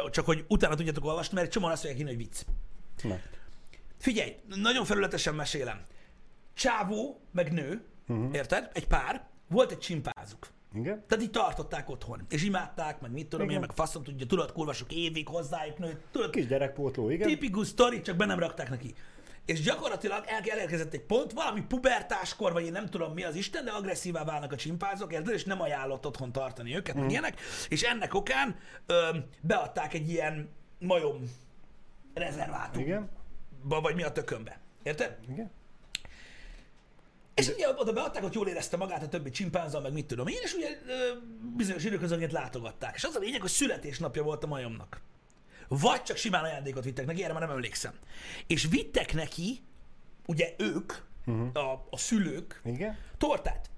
csak 0.10 0.26
hogy 0.26 0.46
utána 0.48 0.76
tudjátok 0.76 1.06
olvasni, 1.06 1.34
mert 1.34 1.46
egy 1.46 1.54
csomóan 1.54 1.72
azt 1.72 1.84
mondják, 1.84 2.08
hogy 2.08 2.18
vicc. 2.18 2.42
Na, 3.04 3.20
Figyelj, 3.98 4.36
nagyon 4.56 4.86
felületesen 4.86 5.36
mesélem. 5.36 5.82
Csávó, 6.54 7.22
meg 7.32 7.54
nő, 7.54 7.82
uh-huh. 8.08 8.30
érted? 8.34 8.70
Egy 8.74 8.88
pár, 8.88 9.28
volt 9.48 9.72
egy 9.72 9.80
csimpázuk. 9.80 10.48
igen? 10.74 11.04
Tehát 11.08 11.24
így 11.24 11.32
tartották 11.32 11.89
otthon, 11.89 12.26
és 12.30 12.44
imádták, 12.44 13.02
meg 13.02 13.12
mit 13.12 13.28
tudom 13.28 13.50
én, 13.50 13.60
meg 13.60 13.72
faszom 13.72 14.04
tudja, 14.04 14.26
tudod, 14.26 14.52
kurva 14.52 14.74
sok 14.74 14.94
évig 14.94 15.28
hozzájuk 15.28 15.78
nőtt, 15.78 16.02
tudod, 16.12 16.30
Kis 16.30 16.48
gyerekpótló, 16.48 17.10
igen? 17.10 17.28
tipikus 17.28 17.68
sztori, 17.68 18.02
csak 18.02 18.15
be 18.15 18.26
nem 18.26 18.39
rakták 18.39 18.70
neki. 18.70 18.94
És 19.50 19.62
gyakorlatilag 19.62 20.24
el- 20.28 20.50
elérkezett 20.50 20.94
egy 20.94 21.02
pont, 21.02 21.32
valami 21.32 21.62
pubertáskor, 21.62 22.54
vagy 22.54 22.66
én 22.66 22.72
nem 22.72 22.90
tudom 22.90 23.14
mi 23.14 23.24
az 23.24 23.36
Isten, 23.36 23.66
de 23.66 23.72
agresszívá 23.72 24.24
válnak 24.24 24.52
a 24.52 24.56
csimpázok, 24.56 25.14
érted? 25.14 25.34
És 25.34 25.44
nem 25.44 25.62
ajánlott 25.62 26.06
otthon 26.06 26.32
tartani 26.32 26.76
őket, 26.76 26.98
mm. 26.98 27.08
ilyenek. 27.08 27.40
És 27.70 27.82
ennek 27.82 28.14
okán 28.14 28.56
ö, 28.86 29.18
beadták 29.42 29.94
egy 29.94 30.10
ilyen 30.10 30.50
majom 30.80 31.24
rezervátumba, 32.14 32.88
Igen? 32.88 33.10
vagy 33.64 33.96
mi 33.96 34.04
a 34.04 34.12
tökönbe. 34.12 34.60
Érted? 34.84 35.18
Igen? 35.32 35.52
És 37.34 37.48
ugye 37.48 37.70
oda 37.70 37.94
beadták, 37.94 38.24
hogy 38.24 38.34
jól 38.34 38.48
érezte 38.48 38.78
magát 38.78 39.04
a 39.04 39.08
többi 39.08 39.30
csimpánza, 39.30 39.80
meg 39.80 39.94
mit 39.94 40.06
tudom 40.06 40.28
én, 40.28 40.40
és 40.42 40.54
ugye 40.54 40.80
ö, 40.88 40.94
bizonyos 41.56 41.84
időközönként 41.84 42.32
látogatták. 42.32 42.96
És 42.96 43.04
az 43.04 43.16
a 43.16 43.20
lényeg, 43.20 43.42
hogy 43.42 43.50
születésnapja 43.50 44.24
volt 44.24 44.44
a 44.44 44.48
majomnak. 44.48 45.02
Vagy 45.69 46.03
csak 46.03 46.17
simán 46.17 46.43
ajándékot 46.43 46.84
vittek 46.84 47.05
neki, 47.05 47.23
erre 47.23 47.34
már 47.34 47.41
nem 47.41 47.51
emlékszem. 47.51 47.93
És 48.47 48.67
vittek 48.69 49.13
neki, 49.13 49.60
ugye 50.25 50.53
ők, 50.58 50.93
uh-huh. 51.25 51.49
a, 51.53 51.88
a 51.89 51.97
szülők, 51.97 52.62
Igen? 52.65 52.97
tortát. 53.17 53.69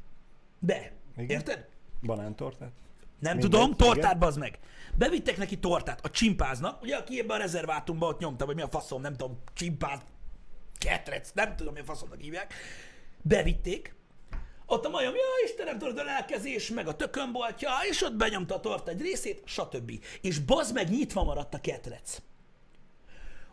De, 0.60 0.92
Igen. 1.18 1.30
érted? 1.30 1.68
Banántortát? 2.02 2.72
Nem 3.20 3.38
Mindegy, 3.38 3.52
tudom, 3.52 3.76
tortát 3.76 4.04
igen. 4.04 4.20
bazd 4.20 4.40
meg. 4.40 4.60
Bevittek 4.98 5.38
neki 5.38 5.60
tortát 5.60 6.06
a 6.06 6.10
csimpáznak, 6.10 6.82
ugye 6.82 6.96
aki 6.96 7.20
ebben 7.20 7.38
a 7.38 7.40
rezervátumban 7.40 8.10
ott 8.10 8.20
nyomta, 8.20 8.46
vagy 8.46 8.56
mi 8.56 8.62
a 8.62 8.68
faszom, 8.68 9.02
nem 9.02 9.16
tudom, 9.16 9.38
csimpáz, 9.54 10.00
ketrec, 10.78 11.32
nem 11.34 11.56
tudom, 11.56 11.74
mi 11.74 11.80
a 11.80 11.84
faszomnak 11.84 12.20
hívják. 12.20 12.54
Bevitték, 13.22 13.96
ott 14.72 14.86
a 14.86 14.90
majom, 14.90 15.14
ja 15.14 15.22
Istenem, 15.46 15.78
tudod, 15.78 15.98
a 15.98 16.04
lelkezés, 16.04 16.70
meg 16.70 16.88
a 16.88 16.96
tökönboltja, 16.96 17.70
és 17.90 18.02
ott 18.02 18.14
benyomta 18.14 18.56
a 18.56 18.60
torta 18.60 18.92
egy 18.92 19.02
részét, 19.02 19.42
stb. 19.46 19.92
És 20.22 20.40
bazd 20.40 20.74
meg 20.74 20.90
nyitva 20.90 21.24
maradt 21.24 21.54
a 21.54 21.62
ketrec. 21.62 22.22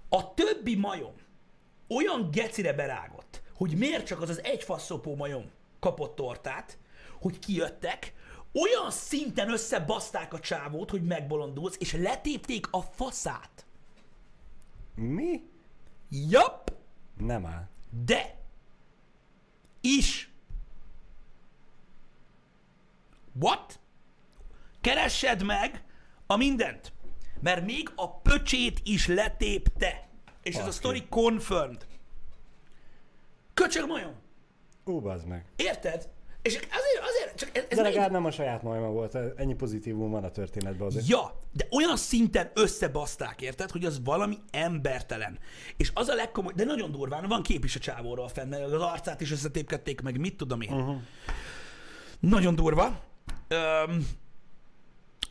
A 0.08 0.34
többi 0.34 0.76
majom 0.76 1.14
olyan 1.88 2.30
gecire 2.30 2.72
berágott, 2.72 3.42
hogy 3.54 3.76
miért 3.76 4.06
csak 4.06 4.20
az 4.20 4.28
az 4.28 4.42
egy 4.44 4.62
faszopó 4.62 5.14
majom 5.14 5.50
kapott 5.80 6.14
tortát, 6.14 6.78
hogy 7.20 7.38
kijöttek, 7.38 8.14
olyan 8.52 8.90
szinten 8.90 9.50
összebaszták 9.50 10.32
a 10.32 10.40
csávót, 10.40 10.90
hogy 10.90 11.02
megbolondulsz, 11.02 11.76
és 11.78 11.92
letépték 11.92 12.66
a 12.70 12.82
faszát. 12.82 13.66
Mi? 14.94 15.42
Jap, 16.10 16.72
Nem 17.16 17.46
áll. 17.46 17.68
de 18.04 18.36
is. 19.80 20.27
What? 23.40 23.80
Keressed 24.80 25.42
meg 25.42 25.82
a 26.26 26.36
mindent, 26.36 26.92
mert 27.40 27.64
még 27.64 27.90
a 27.96 28.12
pöcsét 28.12 28.80
is 28.84 29.06
letépte. 29.06 30.08
És 30.42 30.54
ez 30.54 30.66
a 30.66 30.70
story 30.70 31.06
confirmed. 31.08 31.86
Köcsög 33.54 33.86
majom. 33.86 34.14
Bazd 34.84 35.26
meg. 35.26 35.44
Érted? 35.56 36.08
És 36.42 36.54
azért, 36.54 37.08
azért 37.08 37.34
csak 37.34 37.56
ez, 37.56 37.64
ez 37.68 37.76
De 37.76 37.82
legalább 37.82 38.10
nem 38.10 38.24
a 38.24 38.30
saját 38.30 38.62
majma 38.62 38.86
volt, 38.86 39.18
ennyi 39.36 39.54
pozitívum 39.54 40.10
van 40.10 40.24
a 40.24 40.30
történetben 40.30 40.86
azért. 40.86 41.06
Ja, 41.06 41.42
de 41.52 41.66
olyan 41.70 41.96
szinten 41.96 42.50
összebaszták, 42.54 43.42
érted, 43.42 43.70
hogy 43.70 43.84
az 43.84 44.04
valami 44.04 44.38
embertelen. 44.50 45.38
És 45.76 45.90
az 45.94 46.08
a 46.08 46.14
legkomoly, 46.14 46.52
de 46.56 46.64
nagyon 46.64 46.90
durván, 46.90 47.28
van 47.28 47.42
kép 47.42 47.64
is 47.64 47.76
a 47.76 47.78
csávóról 47.78 48.28
fenn, 48.28 48.52
az 48.52 48.72
arcát 48.72 49.20
is 49.20 49.32
összetépkedték, 49.32 50.00
meg 50.00 50.18
mit 50.18 50.36
tudom 50.36 50.60
én. 50.60 50.72
Uh-huh. 50.72 50.96
Nagyon 52.20 52.54
durva. 52.54 53.00
Öm, 53.48 54.08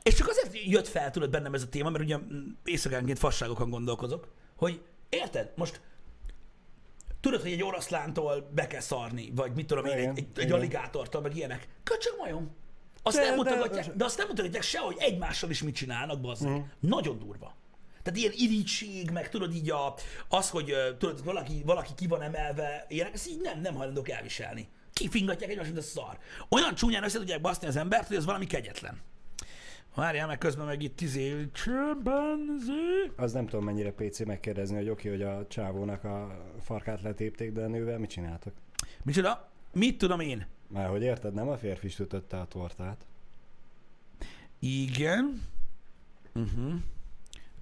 és 0.03 0.13
csak 0.13 0.27
azért 0.27 0.65
jött 0.65 0.87
fel, 0.87 1.11
tudod, 1.11 1.29
bennem 1.29 1.53
ez 1.53 1.61
a 1.61 1.69
téma, 1.69 1.89
mert 1.89 2.03
ugye 2.03 2.17
éjszakánként 2.63 3.19
fasságokon 3.19 3.69
gondolkozok, 3.69 4.27
hogy 4.55 4.81
érted, 5.09 5.51
most 5.55 5.81
tudod, 7.19 7.41
hogy 7.41 7.51
egy 7.51 7.63
oroszlántól 7.63 8.49
be 8.53 8.67
kell 8.67 8.79
szarni, 8.79 9.31
vagy 9.35 9.51
mit 9.53 9.67
tudom 9.67 9.85
én, 9.85 9.91
egy, 9.91 10.17
egy, 10.17 10.27
egy 10.35 10.51
aligátortól, 10.51 11.21
meg 11.21 11.35
ilyenek. 11.35 11.67
Köcsög 11.83 12.13
majom. 12.17 12.55
Azt 13.03 13.15
De- 13.15 13.23
nem 13.23 13.43
de- 13.43 13.49
mutogatják, 13.49 13.95
de, 13.95 14.05
azt 14.05 14.17
nem 14.17 14.27
mutogatják 14.27 14.63
se, 14.63 14.79
hogy 14.79 14.95
egymással 14.99 15.49
is 15.49 15.63
mit 15.63 15.75
csinálnak, 15.75 16.21
bazzeg. 16.21 16.49
Mhm. 16.49 16.57
Uh-huh. 16.57 16.71
Nagyon 16.79 17.19
durva. 17.19 17.55
Tehát 18.03 18.19
ilyen 18.19 18.33
irítség, 18.35 19.09
meg 19.09 19.29
tudod 19.29 19.53
így 19.53 19.69
a, 19.71 19.93
az, 20.27 20.49
hogy 20.49 20.73
tudod, 20.97 21.23
valaki, 21.23 21.61
valaki 21.65 21.93
ki 21.95 22.07
van 22.07 22.21
emelve, 22.21 22.85
ilyenek, 22.89 23.13
ezt 23.13 23.27
így 23.27 23.41
nem, 23.41 23.61
nem 23.61 23.75
hajlandók 23.75 24.09
elviselni. 24.09 24.67
Kifingatják 24.97 25.49
egymást, 25.49 25.67
mint 25.67 25.81
a 25.83 25.87
szar. 25.87 26.17
Olyan 26.49 26.75
csúnyán 26.75 27.03
össze 27.03 27.17
tudják 27.17 27.41
baszni 27.41 27.67
az 27.67 27.75
embert, 27.75 28.07
hogy 28.07 28.15
ez 28.15 28.25
valami 28.25 28.45
kegyetlen. 28.45 29.01
Várjál 29.95 30.27
meg 30.27 30.37
közben 30.37 30.65
meg 30.65 30.81
itt 30.81 31.01
izé, 31.01 31.49
csömbenzi. 31.51 33.11
Az 33.15 33.31
nem 33.31 33.47
tudom 33.47 33.65
mennyire 33.65 33.91
PC 33.91 34.19
megkérdezni, 34.19 34.75
hogy 34.75 34.89
oké, 34.89 35.09
hogy 35.09 35.21
a 35.21 35.47
csávónak 35.47 36.03
a 36.03 36.45
farkát 36.61 37.01
letépték, 37.01 37.51
de 37.51 37.63
a 37.63 37.67
nővel 37.67 37.99
mit 37.99 38.09
csináltak? 38.09 38.53
Micsoda? 39.03 39.51
Mit 39.73 39.97
tudom 39.97 40.19
én? 40.19 40.47
Már 40.67 40.87
hogy 40.87 41.01
érted, 41.01 41.33
nem 41.33 41.49
a 41.49 41.57
férfi 41.57 41.89
sütötte 41.89 42.39
a 42.39 42.45
tortát. 42.45 43.05
Igen. 44.59 45.41
Uh-huh. 46.33 46.73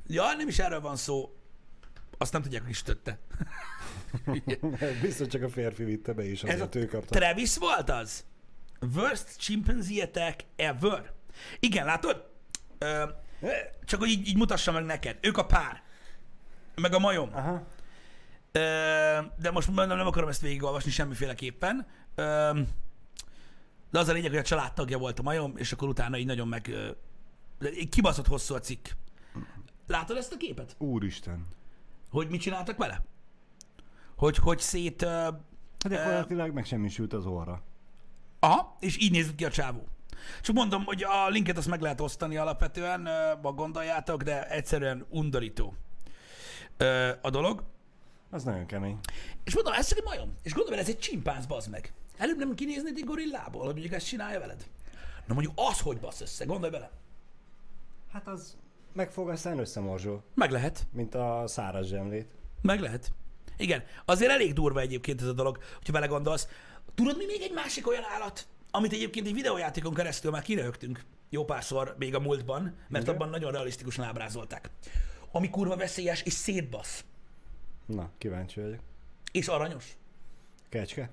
Ja, 0.07 0.33
nem 0.37 0.47
is 0.47 0.59
erről 0.59 0.81
van 0.81 0.95
szó. 0.95 1.34
Azt 2.17 2.33
nem 2.33 2.41
tudják, 2.41 2.61
hogy 2.61 2.71
is 2.71 2.81
tötte. 2.81 3.19
Biztos 5.01 5.27
csak 5.27 5.41
a 5.43 5.49
férfi 5.49 5.83
vitte 5.83 6.13
be 6.13 6.29
is, 6.29 6.43
Ez 6.43 6.61
a 6.61 6.69
ő 6.73 6.85
kapta. 6.85 7.15
Travis 7.15 7.57
volt 7.57 7.89
az? 7.89 8.25
Worst 8.95 9.37
chimpanzee 9.37 10.03
attack 10.03 10.43
ever. 10.55 11.11
Igen, 11.59 11.85
látod? 11.85 12.29
Ö, 12.77 13.03
csak 13.85 13.99
hogy 13.99 14.09
így, 14.09 14.27
így 14.27 14.37
mutassam 14.37 14.73
meg 14.73 14.85
neked. 14.85 15.17
Ők 15.21 15.37
a 15.37 15.45
pár. 15.45 15.83
Meg 16.75 16.93
a 16.93 16.99
majom. 16.99 17.29
Aha. 17.33 17.67
Ö, 18.51 18.59
de 19.39 19.51
most 19.51 19.75
nem, 19.75 19.87
nem 19.87 20.07
akarom 20.07 20.29
ezt 20.29 20.41
végigolvasni 20.41 20.91
semmiféleképpen. 20.91 21.87
Ö, 22.15 22.59
de 23.91 23.99
az 23.99 24.07
a 24.07 24.13
lényeg, 24.13 24.29
hogy 24.29 24.39
a 24.39 24.43
családtagja 24.43 24.97
volt 24.97 25.19
a 25.19 25.23
majom, 25.23 25.57
és 25.57 25.71
akkor 25.71 25.87
utána 25.87 26.17
így 26.17 26.25
nagyon 26.25 26.47
meg... 26.47 26.67
ö, 26.67 26.89
Kibaszott 27.89 28.27
hosszú 28.27 28.53
a 28.53 28.59
cikk. 28.59 28.87
Látod 29.87 30.17
ezt 30.17 30.33
a 30.33 30.37
képet? 30.37 30.75
Úristen. 30.77 31.47
Hogy 32.15 32.29
mit 32.29 32.41
csináltak 32.41 32.77
vele? 32.77 33.01
Hogy, 34.15 34.37
hogy 34.37 34.59
szét... 34.59 35.01
Ö, 35.01 35.07
Hát 35.07 35.93
gyakorlatilag 35.93 36.53
meg 36.53 36.65
semmisült 36.65 37.13
az 37.13 37.25
orra. 37.25 37.61
aha, 38.39 38.77
és 38.79 38.97
így 38.97 39.11
nézett 39.11 39.35
ki 39.35 39.45
a 39.45 39.49
csávó. 39.49 39.87
Csak 40.41 40.55
mondom, 40.55 40.83
hogy 40.83 41.03
a 41.03 41.27
linket 41.29 41.57
azt 41.57 41.67
meg 41.67 41.81
lehet 41.81 42.01
osztani 42.01 42.37
alapvetően, 42.37 43.07
ma 43.41 43.51
gondoljátok, 43.53 44.23
de 44.23 44.49
egyszerűen 44.49 45.05
undorító 45.09 45.73
a 47.21 47.29
dolog. 47.29 47.63
Az 48.29 48.43
nagyon 48.43 48.65
kemény. 48.65 48.99
És 49.43 49.53
mondom, 49.55 49.73
ez 49.73 49.87
csak 49.87 49.97
egy 49.97 50.03
majom. 50.03 50.33
És 50.41 50.53
gondolom, 50.53 50.79
ez 50.79 50.87
egy 50.89 50.99
csimpánz, 50.99 51.45
bazd 51.45 51.69
meg. 51.69 51.93
Előbb 52.17 52.37
nem 52.37 52.55
kinéznéd 52.55 52.97
egy 52.97 53.05
gorillából, 53.05 53.63
hogy 53.63 53.73
mondjuk 53.73 53.93
ezt 53.93 54.07
csinálja 54.07 54.39
veled? 54.39 54.65
Na 55.27 55.33
mondjuk 55.33 55.53
az, 55.55 55.79
hogy 55.79 55.99
basz 55.99 56.21
össze, 56.21 56.45
gondolj 56.45 56.71
bele. 56.71 56.91
Hát 58.11 58.27
az 58.27 58.57
megfog, 58.95 59.29
aztán 59.29 59.59
összemorzsol, 59.59 60.23
Meg 60.33 60.51
lehet. 60.51 60.87
mint 60.91 61.15
a 61.15 61.43
száraz 61.47 61.87
zsemlét. 61.87 62.27
Meg 62.61 62.79
lehet. 62.79 63.11
Igen, 63.57 63.83
azért 64.05 64.31
elég 64.31 64.53
durva 64.53 64.79
egyébként 64.79 65.21
ez 65.21 65.27
a 65.27 65.33
dolog, 65.33 65.57
hogyha 65.75 65.93
vele 65.93 66.05
gondolsz. 66.05 66.47
Tudod, 66.95 67.17
mi 67.17 67.25
még 67.25 67.41
egy 67.41 67.53
másik 67.53 67.87
olyan 67.87 68.03
állat, 68.13 68.47
amit 68.71 68.91
egyébként 68.93 69.27
egy 69.27 69.33
videójátékon 69.33 69.93
keresztül 69.93 70.31
már 70.31 70.41
kirögtünk 70.41 71.03
jó 71.29 71.45
párszor 71.45 71.95
még 71.99 72.15
a 72.15 72.19
múltban, 72.19 72.75
mert 72.87 73.03
Igen. 73.03 73.15
abban 73.15 73.29
nagyon 73.29 73.51
realisztikusan 73.51 74.05
ábrázolták. 74.05 74.69
Ami 75.31 75.49
kurva 75.49 75.75
veszélyes 75.75 76.21
és 76.21 76.33
szétbasz. 76.33 77.05
Na, 77.85 78.09
kíváncsi 78.17 78.61
vagyok. 78.61 78.79
És 79.31 79.47
aranyos. 79.47 79.97
Kecske? 80.69 81.09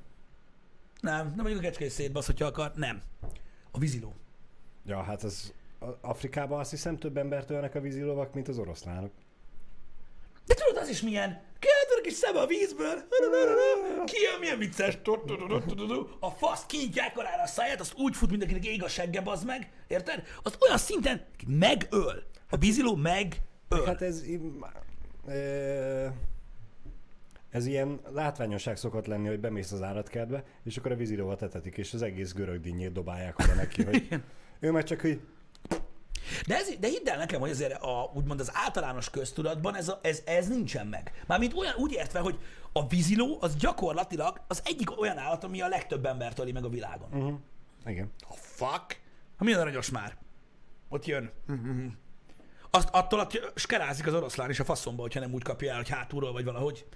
Nem, 1.01 1.27
nem 1.27 1.35
mondjuk 1.37 1.59
a 1.59 1.63
kecske 1.63 1.85
is 1.85 1.93
szétbasz, 1.93 2.27
hogyha 2.27 2.47
akar. 2.47 2.73
Nem. 2.75 3.03
A 3.71 3.79
víziló. 3.79 4.15
Ja, 4.87 5.03
hát 5.03 5.25
a- 5.25 5.29
Afrikában 6.01 6.61
azt 6.61 6.71
hiszem 6.71 6.99
több 6.99 7.17
embert 7.17 7.51
ölnek 7.51 7.75
a 7.75 7.81
vízilovak, 7.81 8.35
mint 8.35 8.49
az 8.49 8.59
oroszlánok. 8.59 9.13
De 10.47 10.55
tudod, 10.55 10.83
az 10.83 10.89
is 10.89 11.03
milyen? 11.03 11.29
Kiállt 11.59 11.99
a 11.99 12.01
kis 12.03 12.13
szem 12.13 12.37
a 12.37 12.47
vízből. 12.47 12.95
Ki 14.05 14.17
a 14.37 14.39
milyen 14.41 14.59
vicces? 14.59 14.99
A 16.21 16.31
fasz 16.31 16.67
kinyitják 16.67 17.19
alá 17.19 17.43
a 17.43 17.47
száját, 17.47 17.81
azt 17.81 17.95
úgy 17.97 18.17
fut 18.17 18.31
mindenkinek 18.31 18.67
ég 18.67 18.83
a 18.83 18.89
segge, 18.89 19.23
az 19.25 19.45
meg. 19.45 19.73
Érted? 19.87 20.23
Azt 20.43 20.63
olyan 20.63 20.79
szinten 20.79 21.27
megöl. 21.47 22.23
A 22.51 22.57
víziló 22.57 22.95
megöl. 22.95 23.85
Hát 23.87 24.03
ez... 24.03 24.25
Ez 27.51 27.67
ilyen 27.67 28.01
látványosság 28.13 28.77
szokott 28.77 29.07
lenni, 29.07 29.29
hogy 29.29 29.41
bemész 29.41 29.73
az 29.73 29.83
állatkertbe, 29.83 30.45
és 30.65 30.77
akkor 30.77 30.93
a 30.93 30.97
vízilóvat 30.97 31.43
etetik, 31.43 31.77
és 31.77 31.95
az 31.95 32.03
egész 32.03 32.33
görög 32.33 32.61
dinnyét 32.61 32.93
dobálják 32.93 33.39
oda 33.39 33.55
neki, 33.55 33.83
hogy 33.85 34.09
ő 34.61 34.71
meg 34.71 34.85
csak, 34.85 35.01
hogy 35.01 35.21
De, 36.47 36.57
ez, 36.57 36.69
de 36.81 36.89
hidd 36.89 37.09
el 37.09 37.19
nekem, 37.19 37.41
hogy 37.41 37.51
azért 37.51 37.83
a, 37.83 38.11
úgymond 38.15 38.41
az 38.41 38.51
általános 38.55 39.11
köztudatban 39.11 39.77
ez, 39.77 39.89
a, 39.89 39.99
ez, 40.03 40.23
ez 40.25 40.49
nincsen 40.49 40.87
meg. 40.87 41.25
Mármint 41.27 41.55
olyan, 41.55 41.75
úgy 41.77 41.93
értve, 41.93 42.19
hogy 42.19 42.39
a 42.73 42.87
víziló 42.87 43.39
az 43.41 43.57
gyakorlatilag 43.57 44.41
az 44.49 44.63
egyik 44.65 45.01
olyan 45.01 45.19
állat, 45.19 45.45
ami 45.45 45.61
a 45.61 45.69
legtöbb 45.69 46.07
embert 46.07 46.39
öli 46.39 46.53
meg 46.53 46.65
a 46.65 46.69
világon. 46.69 47.09
uh-huh. 47.13 47.35
igen. 47.87 48.13
A 48.29 48.35
fuck? 48.35 49.01
Ha 49.37 49.45
milyen 49.45 49.61
aranyos 49.61 49.91
már? 49.91 50.17
Ott 50.89 51.07
jön. 51.07 51.31
Mhm. 51.47 51.87
Azt 52.71 52.89
attól 52.93 53.21
att, 53.21 53.53
skerázik 53.55 54.07
az 54.07 54.15
oroszlán 54.15 54.51
is 54.51 54.61
a 54.61 54.65
faszomba, 54.65 55.03
hogyha 55.03 55.21
nem 55.21 55.33
úgy 55.33 55.43
kapja 55.43 55.71
el, 55.71 55.77
hogy 55.77 55.89
hátulról 55.89 56.33
vagy 56.33 56.45
valahogy. 56.45 56.87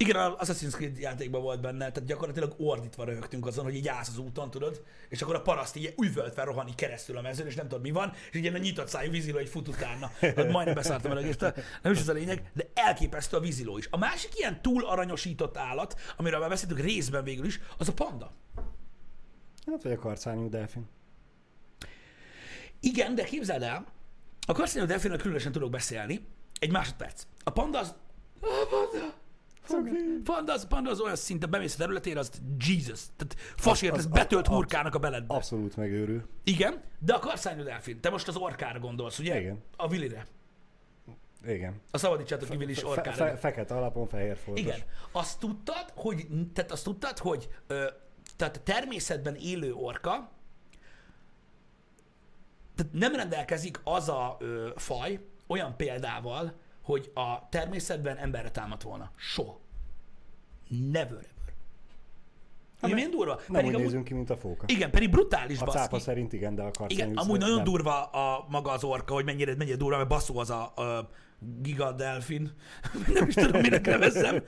Igen, 0.00 0.16
az 0.16 0.50
Assassin's 0.50 0.74
Creed 0.74 0.98
játékban 0.98 1.42
volt 1.42 1.60
benne, 1.60 1.92
tehát 1.92 2.04
gyakorlatilag 2.04 2.54
ordítva 2.58 3.04
röhögtünk 3.04 3.46
azon, 3.46 3.64
hogy 3.64 3.74
így 3.74 3.88
állsz 3.88 4.08
az 4.08 4.18
úton, 4.18 4.50
tudod, 4.50 4.82
és 5.08 5.22
akkor 5.22 5.34
a 5.34 5.42
paraszt 5.42 5.76
így 5.76 5.94
üvöltve 6.02 6.44
rohan 6.44 6.68
így 6.68 6.74
keresztül 6.74 7.16
a 7.16 7.20
mezőn, 7.20 7.46
és 7.46 7.54
nem 7.54 7.68
tudod 7.68 7.82
mi 7.82 7.90
van, 7.90 8.12
és 8.30 8.36
így 8.36 8.42
ilyen 8.42 8.54
a 8.54 8.58
nyitott 8.58 8.88
szájú 8.88 9.10
víziló, 9.10 9.36
hogy 9.36 9.48
fut 9.48 9.68
utána. 9.68 10.10
Hát 10.20 10.50
majdnem 10.50 10.74
beszálltam 10.74 11.10
el 11.10 11.18
egésztől, 11.18 11.54
nem 11.82 11.92
is 11.92 11.98
ez 11.98 12.08
a 12.08 12.12
lényeg, 12.12 12.50
de 12.54 12.70
elképesztő 12.74 13.36
a 13.36 13.40
víziló 13.40 13.78
is. 13.78 13.88
A 13.90 13.96
másik 13.96 14.38
ilyen 14.38 14.62
túl 14.62 14.86
aranyosított 14.86 15.56
állat, 15.56 16.00
amiről 16.16 16.40
már 16.40 16.48
beszéltünk 16.48 16.80
részben 16.80 17.24
végül 17.24 17.44
is, 17.44 17.60
az 17.78 17.88
a 17.88 17.92
panda. 17.92 18.32
Hát 19.66 19.82
vagy 19.82 19.92
a 19.92 19.98
karcányú 19.98 20.48
delfin. 20.48 20.88
Igen, 22.80 23.14
de 23.14 23.24
képzeld 23.24 23.62
el, 23.62 23.86
a 24.46 24.52
karszínű 24.52 24.84
delfinnel 24.84 25.18
különösen 25.18 25.52
tudok 25.52 25.70
beszélni. 25.70 26.26
Egy 26.58 26.70
másodperc. 26.70 27.26
A 27.44 27.50
panda 27.50 27.78
az... 27.78 27.94
A 28.40 28.66
panda! 28.70 29.14
Panda 30.24 30.52
az, 30.52 30.66
panda 30.66 30.90
az 30.90 31.00
olyan 31.00 31.16
szinte 31.16 31.46
bemész 31.46 31.74
a 31.74 31.78
területére, 31.78 32.18
az 32.18 32.30
Jesus. 32.68 33.00
Tehát 33.16 33.36
fasért, 33.56 33.96
ez 33.96 34.06
betölt 34.06 34.46
az- 34.48 34.54
hurkának 34.54 34.94
a 34.94 34.98
beledbe. 34.98 35.34
Abszolút 35.34 35.76
megőrül. 35.76 36.22
Igen, 36.44 36.82
de 36.98 37.14
a 37.14 37.18
karszányú 37.18 37.62
delfin. 37.62 38.00
Te 38.00 38.10
most 38.10 38.28
az 38.28 38.36
orkára 38.36 38.78
gondolsz, 38.78 39.18
ugye? 39.18 39.40
Igen. 39.40 39.62
A 39.76 39.86
Willire. 39.86 40.26
Igen. 41.46 41.80
A 41.90 41.98
szabadítsátok 41.98 42.48
ki 42.48 42.56
Willis 42.56 42.78
Fe, 42.78 42.86
orkára. 42.86 43.12
fe, 43.16 43.36
fekete 43.36 43.74
alapon 43.74 44.06
fehér 44.06 44.36
foltos. 44.36 44.64
Igen. 44.64 44.78
Azt 45.12 45.38
tudtad, 45.38 45.92
hogy, 45.94 46.26
tehát 46.52 46.70
azt 46.72 46.84
tudtad, 46.84 47.18
hogy 47.18 47.48
ö, 47.66 47.86
tehát 48.36 48.56
a 48.56 48.60
természetben 48.62 49.34
élő 49.34 49.72
orka 49.74 50.30
tehát 52.74 52.92
nem 52.92 53.14
rendelkezik 53.14 53.80
az 53.84 54.08
a 54.08 54.36
ö, 54.40 54.68
faj 54.76 55.20
olyan 55.46 55.76
példával, 55.76 56.52
hogy 56.88 57.10
a 57.14 57.48
természetben 57.48 58.16
emberre 58.16 58.50
támadt 58.50 58.82
volna. 58.82 59.10
Soha. 59.16 59.58
Never 60.68 61.12
ever. 61.12 61.26
Mi 62.80 62.92
milyen 62.92 63.10
durva? 63.10 63.34
Nem 63.34 63.44
Pedig 63.46 63.66
úgy 63.68 63.74
amúgy, 63.74 63.84
nézünk 63.86 64.04
ki, 64.04 64.14
mint 64.14 64.30
a 64.30 64.36
fóka. 64.36 64.64
igen, 64.68 64.90
pedig 64.90 65.10
brutális 65.10 65.60
A 65.60 65.64
baszki. 65.64 65.80
cápa 65.80 65.98
szerint 65.98 66.32
igen, 66.32 66.54
de 66.54 66.62
a 66.62 66.70
karcányú 66.70 66.92
Igen, 66.92 67.06
amúgy 67.08 67.18
szerint 67.24 67.40
nagyon 67.40 67.56
nem. 67.56 67.64
durva 67.64 68.04
a 68.04 68.46
maga 68.48 68.70
az 68.70 68.84
orka, 68.84 69.14
hogy 69.14 69.24
mennyire, 69.24 69.54
mennyire 69.56 69.76
durva, 69.76 69.96
mert 69.96 70.08
baszó 70.08 70.38
az 70.38 70.50
a, 70.50 70.62
a 70.62 71.10
giga 71.62 71.92
delfin, 71.92 72.52
nem 73.14 73.26
is 73.28 73.34
tudom, 73.34 73.60
minek 73.60 73.86
nevezzem, 73.86 74.42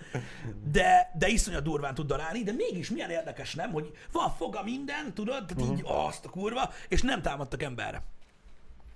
de, 0.72 1.10
de 1.18 1.28
iszonyat 1.28 1.62
durván 1.62 1.94
tud 1.94 2.06
darálni, 2.06 2.42
de 2.42 2.52
mégis 2.52 2.90
milyen 2.90 3.10
érdekes, 3.10 3.54
nem, 3.54 3.70
hogy 3.72 3.90
van 4.12 4.30
foga 4.30 4.62
minden, 4.62 5.14
tudod, 5.14 5.44
tehát 5.46 5.72
így 5.72 5.82
Mhm. 5.82 5.92
azt 5.92 6.24
a 6.24 6.28
kurva, 6.30 6.70
és 6.88 7.02
nem 7.02 7.22
támadtak 7.22 7.62
emberre. 7.62 8.02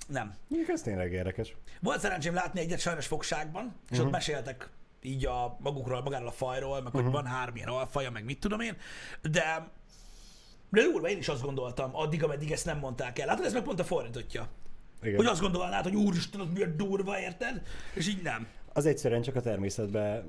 Nem. 0.07 0.35
Mondjuk 0.49 0.71
ez 0.73 0.83
tényleg 0.83 1.13
érdekes. 1.13 1.57
Volt 1.81 2.01
szerencsém 2.01 2.35
látni 2.35 2.61
egyet 2.61 2.81
sajnos 2.81 3.07
fogságban, 3.07 3.65
és 3.65 3.71
Mhm. 3.73 3.93
uh-huh. 3.93 4.07
ott 4.07 4.13
meséltek 4.13 4.69
így 5.03 5.27
a 5.27 5.57
magukról, 5.61 6.03
magáról 6.03 6.29
a 6.29 6.33
fajról, 6.33 6.83
meg 6.83 6.93
hogy 6.93 7.05
van 7.05 7.27
három 7.27 7.57
ilyen 7.57 7.69
alfaja, 7.69 8.11
meg 8.11 8.25
mit 8.25 8.41
tudom 8.41 8.61
én, 8.61 8.77
de 9.23 9.69
De 10.71 10.83
durva, 10.83 11.09
én 11.09 11.19
is 11.19 11.29
azt 11.29 11.43
gondoltam, 11.43 11.97
addig, 11.97 12.25
ameddig 12.25 12.53
ezt 12.53 12.65
nem 12.65 12.79
mondták 12.79 13.19
el. 13.19 13.27
Látod, 13.27 13.45
ez 13.45 13.53
meg 13.53 13.63
pont 13.63 13.81
a 13.81 13.85
fordítottja. 13.85 14.49
Igen. 15.03 15.17
Hogy 15.17 15.27
azt 15.27 15.41
gondolnád, 15.41 15.83
hogy 15.83 15.95
úristen, 15.95 16.41
az 16.41 16.47
miért 16.55 16.77
durva, 16.77 17.21
érted? 17.21 17.63
És 17.95 18.09
így 18.09 18.23
nem. 18.23 18.47
Az 18.73 18.87
egyszerűen 18.87 19.23
csak 19.23 19.35
a 19.37 19.41
természetbe 19.41 20.25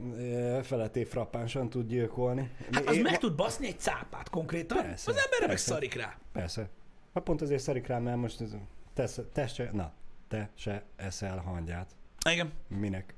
feletté 0.63 1.03
frappánsan 1.03 1.69
tud 1.69 1.87
gyilkolni. 1.87 2.51
Hát 2.71 2.87
az 2.87 2.95
Én- 2.95 3.01
meg 3.01 3.17
tud 3.17 3.35
baszni 3.35 3.67
egy 3.67 3.79
cápát 3.79 4.29
konkrétan. 4.29 4.77
Persze, 4.81 5.11
az 5.11 5.17
ember 5.17 5.39
meg 5.39 5.49
persze. 5.49 5.71
szarik 5.71 5.93
rá. 5.93 6.17
Persze. 6.33 6.69
Hát 7.13 7.23
pont 7.23 7.41
azért 7.41 7.61
szarik 7.61 7.87
rám, 7.87 8.03
mert 8.03 8.17
most 8.17 8.41
te, 8.95 9.07
te 9.31 9.47
se, 9.47 9.69
na, 9.73 9.93
te 10.27 10.49
se 10.53 10.83
eszel 10.95 11.37
hangyát. 11.37 11.95
Igen. 12.29 12.51
Minek? 12.67 13.13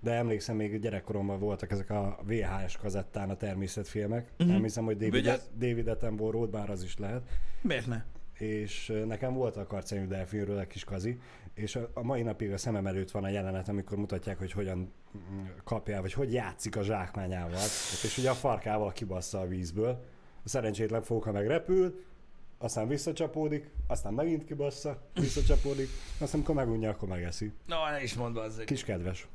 De 0.00 0.12
emlékszem, 0.12 0.56
még 0.56 0.80
gyerekkoromban 0.80 1.38
voltak 1.38 1.70
ezek 1.70 1.90
a 1.90 2.18
VHS 2.22 2.76
kazettán 2.76 3.30
a 3.30 3.36
természetfilmek. 3.36 4.30
Mhm. 4.36 4.48
Nem 4.48 4.62
hiszem, 4.62 4.84
hogy 4.84 4.96
David, 4.96 5.12
Vigyázz. 5.12 5.42
David 5.58 5.88
Attenborough, 5.88 6.50
bár 6.50 6.70
az 6.70 6.82
is 6.82 6.98
lehet. 6.98 7.22
Miért 7.60 7.86
ne? 7.86 8.04
És 8.38 8.92
nekem 9.06 9.34
volt 9.34 9.56
a 9.56 9.66
karcenyű 9.66 10.06
delfinről 10.06 10.58
egy 10.58 10.66
kis 10.66 10.84
kazi, 10.84 11.18
és 11.54 11.76
a, 11.92 12.02
mai 12.02 12.22
napig 12.22 12.52
a 12.52 12.58
szemem 12.58 12.86
előtt 12.86 13.10
van 13.10 13.24
a 13.24 13.28
jelenet, 13.28 13.68
amikor 13.68 13.98
mutatják, 13.98 14.38
hogy 14.38 14.52
hogyan 14.52 14.92
mm, 15.16 15.44
kapja, 15.64 16.00
vagy 16.00 16.12
hogy 16.12 16.32
játszik 16.32 16.76
a 16.76 16.82
zsákmányával, 16.82 17.64
és 18.04 18.18
ugye 18.18 18.30
a 18.30 18.34
farkával 18.34 18.92
kibassza 18.92 19.40
a 19.40 19.46
vízből. 19.46 20.04
A 20.44 20.48
szerencsétlen 20.48 21.02
fóka 21.02 21.32
meg 21.32 21.46
repül, 21.46 22.04
aztán 22.58 22.88
visszacsapódik, 22.88 23.70
aztán 23.86 24.12
megint 24.12 24.44
kibassza, 24.44 25.02
visszacsapódik, 25.14 25.88
aztán 26.12 26.28
amikor 26.32 26.54
megunja, 26.54 26.90
akkor 26.90 27.08
megeszi. 27.08 27.52
No, 27.66 27.90
ne 27.90 28.02
is 28.02 28.14
mondd 28.14 28.36
az. 28.36 28.62
Kis 28.64 28.84
kedves. 28.84 29.26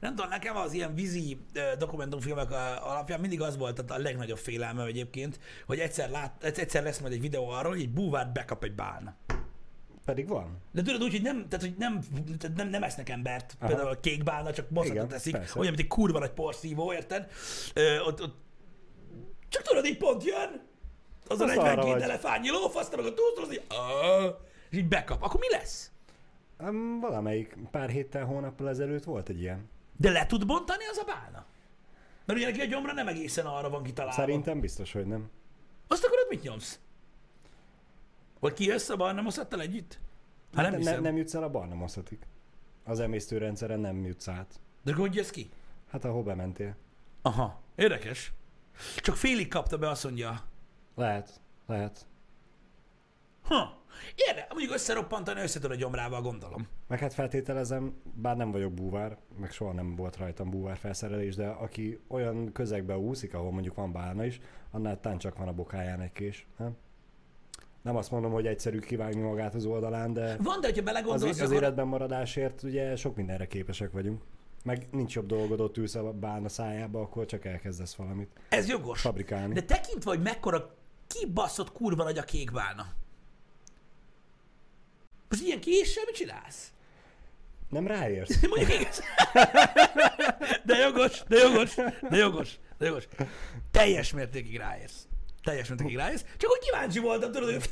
Nem 0.00 0.14
tudom, 0.14 0.30
nekem 0.30 0.56
az 0.56 0.72
ilyen 0.72 0.94
vízi 0.94 1.38
dokumentumfilmek 1.78 2.50
alapján 2.82 3.20
mindig 3.20 3.40
az 3.40 3.56
volt 3.56 3.90
a 3.90 3.98
legnagyobb 3.98 4.38
félelmem 4.38 4.86
egyébként, 4.86 5.40
hogy 5.66 5.78
egyszer, 5.78 6.10
lát, 6.10 6.44
egyszer 6.44 6.82
lesz 6.82 6.98
majd 6.98 7.12
egy 7.12 7.20
videó 7.20 7.48
arról, 7.48 7.72
hogy 7.72 7.80
egy 7.80 7.92
búvárt 7.92 8.32
bekap 8.32 8.64
egy 8.64 8.74
bán. 8.74 9.16
Pedig 10.04 10.28
van. 10.28 10.58
De 10.72 10.82
tudod 10.82 11.02
úgy, 11.02 11.10
hogy 11.10 11.22
nem, 11.22 11.48
tehát, 11.48 11.64
hogy 11.64 11.74
nem, 11.78 12.00
tehát 12.38 12.56
nem, 12.56 12.68
nem 12.68 12.82
esznek 12.82 13.08
embert, 13.08 13.56
Aha. 13.58 13.66
például 13.66 13.88
a 13.88 14.00
kék 14.00 14.22
bálna, 14.22 14.52
csak 14.52 14.70
mozgatot 14.70 14.96
Igen, 14.96 15.08
teszik, 15.08 15.32
persze. 15.32 15.58
olyan, 15.58 15.72
mint 15.72 15.82
egy 15.82 15.88
kurva 15.88 16.18
nagy 16.18 16.30
porszívó, 16.30 16.92
érted? 16.92 17.30
Ö, 17.74 17.98
ott, 17.98 18.22
ott, 18.22 18.36
csak 19.48 19.62
tudod, 19.62 19.86
így 19.86 19.96
pont 19.96 20.24
jön, 20.24 20.68
az 21.30 21.40
a 21.40 21.44
Azt 21.44 21.56
arra 21.56 21.62
42 21.62 21.92
vagy. 21.92 22.02
elefántnyi 22.02 22.50
lóf, 22.50 22.76
aztán 22.76 23.02
meg 23.02 23.12
a 23.12 23.14
túlszor, 23.14 23.52
így, 23.54 23.62
"Ah", 23.68 24.34
és 24.70 24.78
így 24.78 24.88
bekap. 24.88 25.22
Akkor 25.22 25.40
mi 25.40 25.50
lesz? 25.50 25.90
Um, 26.58 27.00
valamelyik 27.00 27.56
pár 27.70 27.88
héttel, 27.90 28.24
hónappal 28.24 28.68
ezelőtt 28.68 29.04
volt 29.04 29.28
egy 29.28 29.40
ilyen. 29.40 29.68
De 29.96 30.10
le 30.10 30.26
tud 30.26 30.46
bontani 30.46 30.84
az 30.90 30.96
a 30.96 31.04
bálna? 31.04 31.44
Mert 32.24 32.38
ugye 32.38 32.48
neki 32.50 32.60
a 32.60 32.64
gyomra 32.64 32.92
nem 32.92 33.08
egészen 33.08 33.46
arra 33.46 33.70
van 33.70 33.82
kitalálva. 33.82 34.16
Szerintem 34.20 34.60
biztos, 34.60 34.92
hogy 34.92 35.06
nem. 35.06 35.30
Azt 35.88 36.04
akkor 36.04 36.18
ott 36.18 36.30
mit 36.30 36.42
nyomsz? 36.42 36.80
Vagy 38.40 38.52
ki 38.52 38.64
jössz 38.64 38.88
a 38.88 38.96
barna 38.96 39.20
moszattal 39.22 39.60
együtt? 39.60 39.98
Hát 40.54 40.70
nem, 40.70 40.80
nem, 40.80 40.92
nem, 40.92 41.02
nem 41.02 41.16
jutsz 41.16 41.34
el 41.34 41.42
a 41.42 41.48
barna 41.50 41.74
moszatig. 41.74 42.18
Az 42.84 43.00
emésztőrendszeren 43.00 43.80
nem 43.80 44.04
jutsz 44.06 44.28
át. 44.28 44.60
De 44.84 44.94
hogy 44.94 45.14
jössz 45.14 45.30
ki? 45.30 45.50
Hát 45.90 46.04
ahol 46.04 46.22
bementél. 46.22 46.76
Aha, 47.22 47.60
érdekes. 47.74 48.32
Csak 48.96 49.16
félig 49.16 49.48
kapta 49.48 49.78
be, 49.78 49.88
azt 49.88 50.04
mondja. 50.04 50.42
Lehet, 51.00 51.40
lehet. 51.66 52.06
Ha, 53.42 53.82
érde, 54.14 54.46
mondjuk 54.50 54.72
összeroppantani 54.72 55.40
összetör 55.40 55.70
a 55.70 55.74
gyomrával, 55.74 56.22
gondolom. 56.22 56.68
Meg 56.88 56.98
hát 56.98 57.14
feltételezem, 57.14 57.94
bár 58.14 58.36
nem 58.36 58.50
vagyok 58.50 58.72
búvár, 58.72 59.16
meg 59.38 59.50
soha 59.50 59.72
nem 59.72 59.96
volt 59.96 60.16
rajtam 60.16 60.50
búvár 60.50 60.76
felszerelés, 60.76 61.34
de 61.34 61.46
aki 61.48 62.00
olyan 62.08 62.52
közegbe 62.52 62.98
úszik, 62.98 63.34
ahol 63.34 63.52
mondjuk 63.52 63.74
van 63.74 63.92
bálna 63.92 64.24
is, 64.24 64.40
annál 64.70 65.00
tán 65.00 65.18
csak 65.18 65.36
van 65.36 65.48
a 65.48 65.52
bokáján 65.52 66.00
egy 66.00 66.12
kés. 66.12 66.46
Nem? 66.58 66.76
Nem 67.82 67.96
azt 67.96 68.10
mondom, 68.10 68.32
hogy 68.32 68.46
egyszerű 68.46 68.78
kivágni 68.78 69.20
magát 69.20 69.54
az 69.54 69.64
oldalán, 69.64 70.12
de 70.12 70.36
Van, 70.36 70.60
de 70.60 70.66
hogyha 70.66 70.80
az, 70.80 70.86
belegondolsz, 70.86 71.40
az 71.40 71.50
akkor... 71.50 71.62
életben 71.62 71.86
maradásért 71.86 72.62
ugye 72.62 72.96
sok 72.96 73.16
mindenre 73.16 73.46
képesek 73.46 73.92
vagyunk. 73.92 74.22
Meg 74.64 74.86
nincs 74.90 75.14
jobb 75.14 75.26
dolgod, 75.26 75.60
ott 75.60 75.76
ülsz 75.76 75.94
a 75.94 76.12
bálna 76.12 76.48
szájába, 76.48 77.00
akkor 77.00 77.26
csak 77.26 77.44
elkezdesz 77.44 77.94
valamit 77.94 78.30
ez 78.48 78.68
jogos. 78.68 79.00
fabrikálni. 79.00 79.54
De 79.54 79.62
tekintve, 79.62 80.10
hogy 80.10 80.22
mekkora 80.22 80.78
kibaszott 81.14 81.72
kurva 81.72 82.02
nagy 82.04 82.18
a 82.18 82.22
kék 82.22 82.52
bálna. 82.52 82.86
Most 85.28 85.42
ilyen 85.42 85.60
késsel 85.60 86.04
mit 86.06 86.14
csinálsz? 86.14 86.72
Nem 87.68 87.86
ráérsz. 87.86 88.40
Mondjuk 88.48 88.80
igaz. 88.80 89.02
De 90.64 90.76
jogos, 90.76 91.22
de 91.28 91.38
jogos, 91.38 91.74
de 92.10 92.16
jogos, 92.16 92.58
de 92.78 92.86
jogos. 92.86 93.08
Teljes 93.70 94.12
mértékig 94.12 94.56
ráérsz. 94.56 95.06
Teljes 95.42 95.68
mértékig 95.68 95.96
ráérsz. 95.96 96.24
Csak 96.36 96.50
hogy 96.50 96.58
kíváncsi 96.58 96.98
voltam, 96.98 97.32
tudod, 97.32 97.52
hogy, 97.52 97.70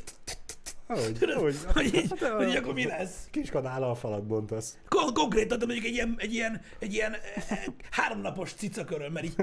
Hogy, 0.93 1.13
tudod, 1.19 1.35
hogy, 1.35 1.57
hogy, 1.73 1.85
így, 1.85 2.13
hát, 2.19 2.31
hogy 2.31 2.47
így 2.49 2.55
akkor 2.55 2.73
mi 2.73 2.85
lesz. 2.85 3.27
Kis 3.31 3.49
kanállal 3.49 3.95
falat 3.95 4.23
bontasz. 4.23 4.77
Kon- 4.87 5.13
konkrétan, 5.13 5.59
de 5.59 5.65
mondjuk 5.65 5.85
egy 5.85 5.93
ilyen, 5.93 6.15
egy 6.17 6.33
ilyen, 6.33 6.61
egy 6.79 6.93
ilyen 6.93 7.13
eh, 7.13 7.63
háromnapos 7.91 8.53
cicaköröm, 8.53 9.11
mert 9.11 9.25
így 9.25 9.35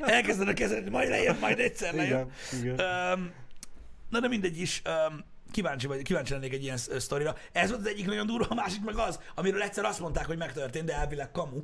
elkezdenek 0.00 0.54
kezelni, 0.54 0.90
majd 0.90 1.08
lejön, 1.08 1.36
majd 1.40 1.58
egyszer 1.58 1.94
lejön. 1.94 2.30
Igen, 2.52 2.74
igen. 2.74 3.12
Um, 3.12 3.32
na 4.10 4.20
de 4.20 4.28
mindegy 4.28 4.60
is, 4.60 4.82
um, 5.10 5.24
kíváncsi, 5.50 5.86
vagy, 5.86 6.02
kíváncsi 6.02 6.32
lennék 6.32 6.52
egy 6.52 6.62
ilyen 6.62 6.76
sz- 6.76 7.00
sztorira. 7.00 7.36
Ez 7.52 7.68
volt 7.68 7.80
az 7.80 7.88
egyik 7.88 8.06
nagyon 8.06 8.26
durva, 8.26 8.46
a 8.48 8.54
másik 8.54 8.84
meg 8.84 8.96
az, 8.96 9.20
amiről 9.34 9.62
egyszer 9.62 9.84
azt 9.84 10.00
mondták, 10.00 10.26
hogy 10.26 10.36
megtörtént, 10.38 10.84
de 10.86 10.94
elvileg 10.94 11.30
kamu. 11.30 11.60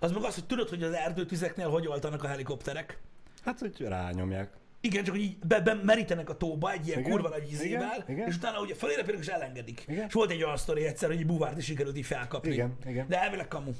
Az 0.00 0.12
meg 0.12 0.22
az, 0.22 0.34
hogy 0.34 0.46
tudod, 0.46 0.68
hogy 0.68 0.82
az 0.82 0.92
erdőtüzeknél 0.92 1.68
hogy 1.68 1.86
oltanak 1.86 2.24
a 2.24 2.26
helikopterek. 2.28 2.98
Hát, 3.44 3.58
hogy 3.58 3.80
rányomják. 3.80 4.50
Igen, 4.84 5.04
csak 5.04 5.14
hogy 5.14 5.24
így 5.24 5.38
be, 5.38 5.60
be 5.60 5.74
merítenek 5.74 6.28
a 6.28 6.36
tóba 6.36 6.72
egy 6.72 6.86
ilyen 6.86 6.98
Igen, 6.98 7.10
kurva 7.10 7.28
nagy 7.28 7.52
izével, 7.52 7.94
igen, 7.94 8.16
igen. 8.16 8.28
és 8.28 8.36
utána 8.36 8.60
ugye 8.60 8.74
fölérepülnek 8.74 9.22
és 9.22 9.28
elengedik. 9.28 9.84
Igen. 9.88 10.06
És 10.06 10.12
volt 10.12 10.30
egy 10.30 10.42
olyan 10.42 10.56
sztori 10.56 10.84
egyszer, 10.84 11.08
hogy 11.08 11.18
egy 11.18 11.26
buvárt 11.26 11.58
is 11.58 11.64
sikerült 11.64 11.96
így 11.96 12.06
felkapni. 12.06 12.52
Igen, 12.52 12.76
igen. 12.86 13.08
De 13.08 13.22
elvileg 13.22 13.48
kamu. 13.48 13.72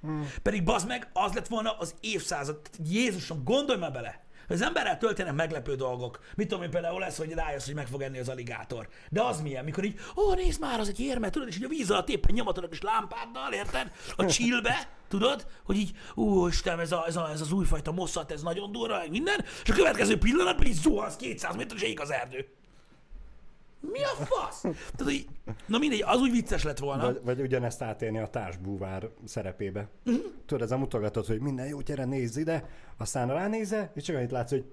Hmm. 0.00 0.28
Pedig 0.42 0.64
bazd 0.64 0.86
meg, 0.86 1.08
az 1.12 1.32
lett 1.32 1.46
volna 1.46 1.70
az 1.78 1.94
évszázad. 2.00 2.60
Jézusom, 2.90 3.44
gondolj 3.44 3.78
már 3.78 3.92
bele! 3.92 4.21
Hogy 4.46 4.56
Az 4.56 4.62
emberrel 4.62 4.98
történnek 4.98 5.34
meglepő 5.34 5.74
dolgok. 5.74 6.20
Mit 6.36 6.48
tudom 6.48 6.64
én 6.64 6.70
például 6.70 7.00
lesz, 7.00 7.16
hogy 7.16 7.32
rájössz, 7.32 7.64
hogy 7.64 7.74
meg 7.74 7.86
fog 7.86 8.02
enni 8.02 8.18
az 8.18 8.28
aligátor. 8.28 8.88
De 9.10 9.22
az 9.22 9.40
milyen, 9.40 9.64
mikor 9.64 9.84
így, 9.84 9.98
ó, 10.16 10.34
nézd 10.34 10.60
már, 10.60 10.80
az 10.80 10.88
egy 10.88 11.00
érme, 11.00 11.30
tudod, 11.30 11.48
és 11.48 11.56
így 11.56 11.64
a 11.64 11.68
víz 11.68 11.90
alatt 11.90 12.08
éppen 12.08 12.34
nyomatod 12.34 12.64
a 12.64 12.76
lámpáddal, 12.80 13.52
érted? 13.52 13.92
A 14.16 14.26
csillbe, 14.26 14.88
tudod, 15.08 15.46
hogy 15.64 15.76
így, 15.76 15.90
ó, 16.16 16.46
Isten, 16.46 16.80
ez, 16.80 16.92
a, 16.92 17.04
ez, 17.06 17.16
a, 17.16 17.30
ez 17.30 17.40
az 17.40 17.52
újfajta 17.52 17.92
mosszat, 17.92 18.32
ez 18.32 18.42
nagyon 18.42 18.72
durva, 18.72 19.02
minden, 19.10 19.44
és 19.64 19.70
a 19.70 19.74
következő 19.74 20.18
pillanatban 20.18 20.66
így 20.66 20.74
zuhansz 20.74 21.16
200 21.16 21.56
méter, 21.56 21.76
és 21.76 21.82
ég 21.82 22.00
az 22.00 22.10
erdő. 22.10 22.46
Mi 23.90 24.02
a 24.04 24.24
fasz? 24.24 24.60
Tehát, 24.96 25.12
így, 25.12 25.26
na 25.66 25.78
mindegy, 25.78 26.02
az 26.06 26.20
úgy 26.20 26.30
vicces 26.30 26.62
lett 26.62 26.78
volna. 26.78 27.04
Vagy, 27.04 27.20
vagy 27.24 27.40
ugyanezt 27.40 27.82
átélni 27.82 28.18
a 28.18 28.28
társbúvár 28.28 29.08
szerepébe. 29.24 29.88
Uh-huh. 30.04 30.24
Tudod, 30.46 30.62
ez 30.62 30.70
a 30.70 30.78
mutogatod, 30.78 31.26
hogy 31.26 31.40
minden 31.40 31.66
jó, 31.66 31.80
gyere, 31.80 32.04
nézz 32.04 32.36
ide, 32.36 32.68
aztán 32.96 33.28
ránézel, 33.28 33.92
és 33.94 34.02
csak 34.02 34.16
annyit 34.16 34.30
látsz, 34.30 34.50
hogy 34.50 34.64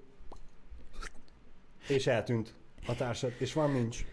és 1.88 2.06
eltűnt 2.06 2.54
a 2.86 2.94
társad, 2.94 3.32
és 3.38 3.52
van 3.52 3.70
nincs. 3.70 4.04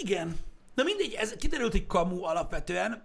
Igen. 0.00 0.36
Na 0.74 0.82
mindegy, 0.82 1.12
ez 1.12 1.32
kiderült, 1.32 1.72
hogy 1.72 1.86
kamu 1.86 2.24
alapvetően. 2.24 3.04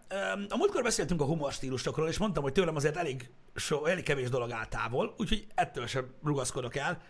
A 0.50 0.58
múltkor 0.58 0.84
beszéltünk 0.84 1.22
a 1.22 1.26
humorstílusokról, 1.26 2.08
és 2.08 2.18
mondtam, 2.18 2.44
hogy 2.44 2.52
tőlem 2.52 2.76
azért 2.76 2.98
elég, 2.98 3.30
so, 3.56 3.86
elég 3.86 4.04
kevés 4.04 4.30
dolog 4.30 4.52
áll 4.52 4.66
távol, 4.66 5.16
úgyhogy 5.18 5.48
ettől 5.56 5.88
sem 5.88 6.14
rugaszkodok 6.24 6.76
el. 6.76 7.02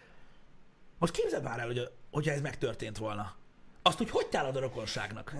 Most 0.99 1.13
képzeld 1.13 1.43
már 1.43 1.59
el, 1.59 1.65
hogy, 1.65 1.89
hogyha 2.11 2.31
ez 2.31 2.41
megtörtént 2.41 2.97
volna. 2.97 3.35
Azt, 3.81 3.97
hogy 3.97 4.09
hogy 4.09 4.27
tálad 4.27 4.55
a 4.55 4.59
rokonságnak? 4.59 5.35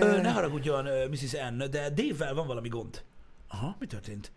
Ö, 0.00 0.20
ne 0.20 0.30
haragudjon, 0.32 1.08
Mrs. 1.10 1.32
N, 1.32 1.58
de 1.70 1.90
Dave-vel 1.90 2.34
van 2.34 2.46
valami 2.46 2.68
gond. 2.68 3.04
Aha, 3.48 3.76
mi 3.78 3.86
történt? 3.86 4.32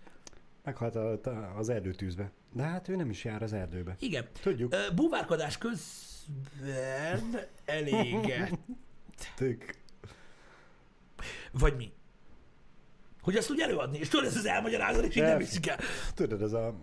Meghalt 0.64 0.96
a, 0.96 1.12
a, 1.24 1.58
az 1.58 1.70
erdőtűzbe. 1.70 2.32
De 2.54 2.64
hát 2.64 2.88
ő 2.88 2.96
nem 2.96 3.10
is 3.10 3.24
jár 3.24 3.42
az 3.42 3.54
erdőbe. 3.54 3.96
Igen. 4.00 4.28
Tudjuk. 4.42 4.74
Ö, 4.74 4.78
Búvárkodás 4.96 5.58
közben 5.58 7.40
eléget. 7.66 8.60
Tök. 9.36 9.76
Vagy 11.52 11.76
mi? 11.76 11.92
Hogy 13.22 13.36
azt 13.36 13.52
úgy 13.52 13.60
előadni, 13.60 13.98
és 13.98 14.08
tudod, 14.08 14.26
ez 14.26 14.36
az 14.36 14.46
elmagyarázat, 14.46 15.04
és 15.04 15.16
így 15.16 15.22
nem 15.22 15.32
Nem. 15.32 15.40
hiszik 15.40 15.68
el. 15.68 15.78
Tudod, 16.14 16.42
ez 16.42 16.54
a... 16.54 16.76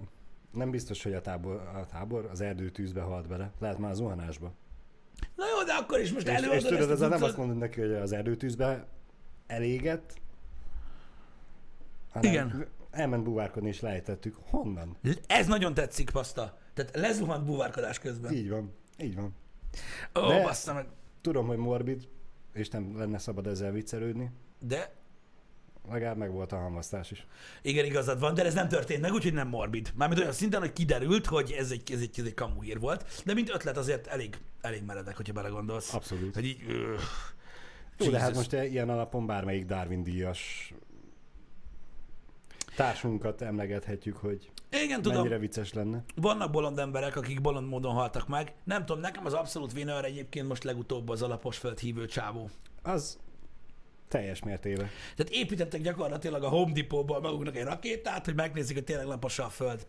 Nem 0.53 0.71
biztos, 0.71 1.03
hogy 1.03 1.15
a 1.15 1.21
tábor, 1.21 1.55
a 1.75 1.87
tábor 1.87 2.29
az 2.31 2.41
erdőtűzbe 2.41 3.01
halt 3.01 3.29
bele. 3.29 3.53
Lehet 3.59 3.79
már 3.79 3.91
a 3.91 3.95
zuhanásba. 3.95 4.53
Na 5.37 5.45
jó, 5.57 5.65
de 5.65 5.73
akkor 5.73 6.01
is 6.01 6.13
most 6.13 6.27
És, 6.27 6.33
előadod 6.33 6.57
és 6.57 6.63
tudod, 6.63 6.81
ezt 6.81 6.91
ez 6.91 7.01
a 7.01 7.05
a 7.05 7.09
nem 7.09 7.23
azt 7.23 7.37
mondod 7.37 7.57
neki, 7.57 7.81
hogy 7.81 7.93
az 7.93 8.13
erdőtűzbe 8.13 8.87
elégett, 9.47 10.15
hanem 12.11 12.31
Igen. 12.31 12.67
elment 12.91 13.23
buvárkodni 13.23 13.69
és 13.69 13.81
lejtettük. 13.81 14.37
Honnan? 14.51 14.97
Ez 15.27 15.47
nagyon 15.47 15.75
tetszik, 15.75 16.11
paszta. 16.11 16.59
Tehát 16.75 16.97
lezuhant 16.97 17.45
búvárkodás 17.45 17.99
közben. 17.99 18.33
Így 18.33 18.49
van. 18.49 18.73
Így 18.99 19.15
van. 19.15 19.35
Ó, 20.25 20.29
De- 20.29 20.43
bassza 20.43 20.75
meg. 20.75 20.87
Tudom, 21.21 21.47
hogy 21.47 21.57
morbid, 21.57 22.09
és 22.53 22.69
nem 22.69 22.99
lenne 22.99 23.19
szabad 23.19 23.47
ezzel 23.47 23.73
viccelődni, 23.73 24.31
De 24.61 24.93
legalább 25.91 26.17
meg 26.17 26.31
volt 26.31 26.53
a 26.53 26.57
hamvasztás 26.57 27.11
is. 27.11 27.27
Igen, 27.63 27.85
igazad 27.85 28.21
van, 28.21 28.35
de 28.35 28.45
ez 28.45 28.55
nem 28.55 28.69
történt 28.69 29.01
meg, 29.01 29.13
úgyhogy 29.13 29.33
nem 29.33 29.49
morbid. 29.49 29.93
Mármint 29.95 30.21
olyan 30.21 30.33
szinten, 30.33 30.61
hogy 30.61 30.73
kiderült, 30.73 31.27
hogy 31.27 31.53
ez 31.59 31.71
egy, 31.71 31.93
ez 31.93 32.01
egy, 32.01 32.15
ez 32.19 32.25
egy 32.25 32.35
kamu 32.35 32.61
hír 32.63 32.81
volt, 32.81 33.23
de 33.25 33.35
mint 33.35 33.51
ötlet 33.51 33.77
azért 33.77 34.07
elég, 34.07 34.39
elég 34.61 34.85
meredek, 34.85 35.17
hogyha 35.17 35.33
belegondolsz. 35.33 35.95
Abszolút. 35.95 36.35
Hogy 36.35 36.45
így, 36.45 36.63
öh, 36.69 36.99
Jó, 37.99 38.11
de 38.11 38.19
hát 38.19 38.35
most 38.35 38.53
ilyen 38.53 38.89
alapon 38.89 39.27
bármelyik 39.27 39.65
Darwin 39.67 40.03
díjas 40.03 40.73
társunkat 42.77 43.43
emlegethetjük, 43.43 44.17
hogy 44.17 44.51
Igen, 44.71 45.03
tudom, 45.03 45.19
mennyire 45.19 45.39
vicces 45.39 45.73
lenne. 45.73 46.05
vannak 46.15 46.51
bolond 46.51 46.79
emberek, 46.79 47.17
akik 47.17 47.41
bolond 47.41 47.69
módon 47.69 47.95
haltak 47.95 48.29
meg. 48.29 48.53
Nem 48.65 48.85
tudom, 48.85 49.01
nekem 49.01 49.27
az 49.27 49.33
abszolút 49.33 49.73
winner 49.73 50.05
egyébként 50.05 50.49
most 50.49 50.65
legutóbb 50.65 51.09
az 51.09 51.23
alapos 51.23 51.57
földhívő 51.59 52.07
csávó. 52.07 52.51
Az 52.83 53.19
teljes 54.09 54.43
mértékben. 54.43 54.89
Tehát 55.17 55.33
építettek 55.33 55.81
gyakorlatilag 55.81 56.43
a 56.43 56.49
Home 56.49 56.73
Depot-ból 56.73 57.21
maguknak 57.21 57.57
egy 57.57 57.65
rakétát, 57.65 58.25
hogy 58.25 58.35
megnézzük, 58.35 58.77
hogy 58.77 58.85
tényleg 58.85 59.07
lapos 59.07 59.39
a 59.39 59.49
föld. 59.49 59.87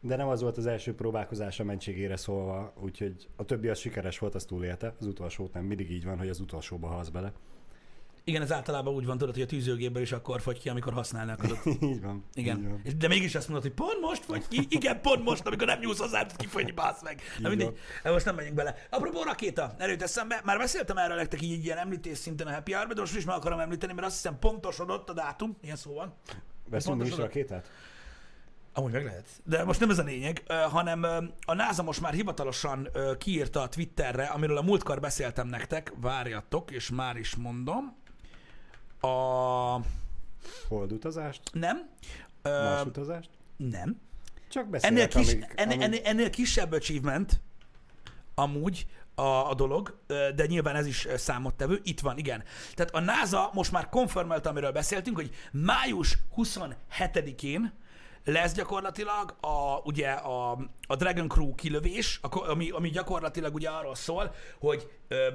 De 0.00 0.16
nem 0.16 0.28
az 0.28 0.42
volt 0.42 0.56
az 0.56 0.66
első 0.66 0.94
próbálkozás 0.94 1.60
a 1.60 1.64
mentségére 1.64 2.16
szólva, 2.16 2.72
úgyhogy 2.80 3.28
a 3.36 3.44
többi 3.44 3.68
az 3.68 3.78
sikeres 3.78 4.18
volt, 4.18 4.34
az 4.34 4.44
túlélte, 4.44 4.94
az 5.00 5.06
utolsót 5.06 5.52
nem. 5.52 5.64
Mindig 5.64 5.90
így 5.90 6.04
van, 6.04 6.18
hogy 6.18 6.28
az 6.28 6.40
utolsóba 6.40 6.86
halsz 6.86 7.08
bele. 7.08 7.32
Igen, 8.28 8.42
ez 8.42 8.52
általában 8.52 8.94
úgy 8.94 9.06
van, 9.06 9.18
tudod, 9.18 9.34
hogy 9.34 9.42
a 9.42 9.46
tűzőgéből 9.46 10.02
is 10.02 10.12
akkor 10.12 10.40
fogy 10.40 10.58
ki, 10.58 10.68
amikor 10.68 10.92
használnak. 10.92 11.40
Tudod. 11.40 11.58
így 11.92 12.02
van. 12.02 12.24
Igen. 12.34 12.58
Így 12.58 12.68
van. 12.68 12.82
De 12.98 13.08
mégis 13.08 13.34
azt 13.34 13.48
mondod, 13.48 13.64
hogy 13.66 13.74
pont 13.74 14.00
most 14.00 14.24
vagy 14.24 14.48
ki? 14.48 14.66
Igen, 14.78 15.00
pont 15.00 15.24
most, 15.24 15.46
amikor 15.46 15.66
nem 15.66 15.78
nyúlsz 15.78 15.98
hozzá, 15.98 16.26
tud 16.26 16.36
kifogyni, 16.36 16.70
bász 16.70 17.02
meg. 17.02 17.20
Na 17.38 17.50
Így 17.50 17.56
mindegy, 17.56 17.78
most 18.04 18.24
nem 18.24 18.34
megyünk 18.34 18.54
bele. 18.54 18.74
Apropó 18.90 19.22
rakéta, 19.22 19.74
erőt 19.78 20.02
eszembe, 20.02 20.40
már 20.44 20.58
beszéltem 20.58 20.96
erről 20.96 21.16
nektek 21.16 21.42
így 21.42 21.52
egy 21.52 21.64
ilyen 21.64 21.78
említés 21.78 22.18
szinten 22.18 22.46
a 22.46 22.52
Happy 22.52 22.72
Hour-ben, 22.72 22.94
de 22.94 23.00
most 23.00 23.16
is 23.16 23.24
meg 23.24 23.36
akarom 23.36 23.58
említeni, 23.58 23.92
mert 23.92 24.06
azt 24.06 24.16
hiszem 24.16 24.38
pontosodott 24.38 25.08
a 25.08 25.12
dátum, 25.12 25.56
ilyen 25.62 25.76
szó 25.76 25.94
van. 25.94 26.14
Veszünk 26.70 27.06
is 27.06 27.16
rakétát? 27.16 27.70
Amúgy 28.72 28.92
meg 28.92 29.04
lehet. 29.04 29.26
De 29.44 29.64
most 29.64 29.80
nem 29.80 29.90
ez 29.90 29.98
a 29.98 30.02
lényeg, 30.02 30.42
hanem 30.70 31.02
a 31.46 31.54
NASA 31.54 31.82
most 31.82 32.00
már 32.00 32.12
hivatalosan 32.12 32.88
kiírta 33.18 33.60
a 33.60 33.68
Twitterre, 33.68 34.24
amiről 34.24 34.56
a 34.56 34.62
múltkor 34.62 35.00
beszéltem 35.00 35.48
nektek, 35.48 35.92
várjatok, 36.00 36.70
és 36.70 36.90
már 36.90 37.16
is 37.16 37.36
mondom. 37.36 38.04
A... 39.06 39.80
Holdutazást? 40.68 41.40
Nem. 41.52 41.88
Más 42.42 42.84
utazást? 42.84 43.30
nem. 43.56 44.00
Csak 44.48 44.68
beszélek, 44.68 44.96
Ennél, 44.96 45.08
kis, 45.08 45.32
amíg, 45.32 45.52
ennél, 45.54 45.82
amíg... 45.82 46.00
ennél, 46.04 46.30
kisebb 46.30 46.72
achievement 46.72 47.40
amúgy 48.34 48.86
a, 49.14 49.22
a 49.22 49.54
dolog, 49.54 49.98
de 50.34 50.46
nyilván 50.46 50.76
ez 50.76 50.86
is 50.86 51.08
számottevő. 51.16 51.80
Itt 51.82 52.00
van, 52.00 52.18
igen. 52.18 52.42
Tehát 52.74 52.94
a 52.94 53.00
NASA 53.00 53.50
most 53.52 53.72
már 53.72 53.88
konfirmálta, 53.88 54.50
amiről 54.50 54.72
beszéltünk, 54.72 55.16
hogy 55.16 55.30
május 55.52 56.18
27-én 56.36 57.72
lesz 58.24 58.52
gyakorlatilag 58.52 59.36
a, 59.40 59.80
ugye 59.84 60.10
a, 60.10 60.58
a 60.86 60.96
Dragon 60.96 61.28
Crew 61.28 61.54
kilövés, 61.54 62.20
ami, 62.22 62.70
ami 62.70 62.90
gyakorlatilag 62.90 63.54
ugye 63.54 63.68
arról 63.68 63.94
szól, 63.94 64.34
hogy 64.58 64.90
ö, 65.08 65.34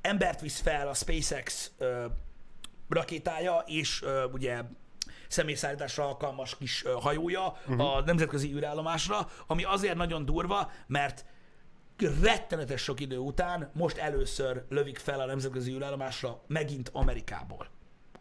embert 0.00 0.40
visz 0.40 0.60
fel 0.60 0.88
a 0.88 0.94
SpaceX 0.94 1.70
ö, 1.78 2.06
rakétája, 2.88 3.62
és 3.66 4.02
ö, 4.02 4.24
ugye 4.24 4.62
személyszállításra 5.28 6.04
alkalmas 6.04 6.56
kis 6.56 6.84
ö, 6.84 6.92
hajója 7.00 7.46
uh-huh. 7.46 7.96
a 7.96 8.00
nemzetközi 8.00 8.54
űrállomásra, 8.54 9.28
ami 9.46 9.64
azért 9.64 9.96
nagyon 9.96 10.24
durva, 10.24 10.70
mert 10.86 11.24
rettenetes 12.22 12.82
sok 12.82 13.00
idő 13.00 13.18
után 13.18 13.70
most 13.72 13.96
először 13.96 14.64
lövik 14.68 14.98
fel 14.98 15.20
a 15.20 15.26
nemzetközi 15.26 15.72
űrállomásra 15.72 16.42
megint 16.46 16.90
Amerikából 16.92 17.66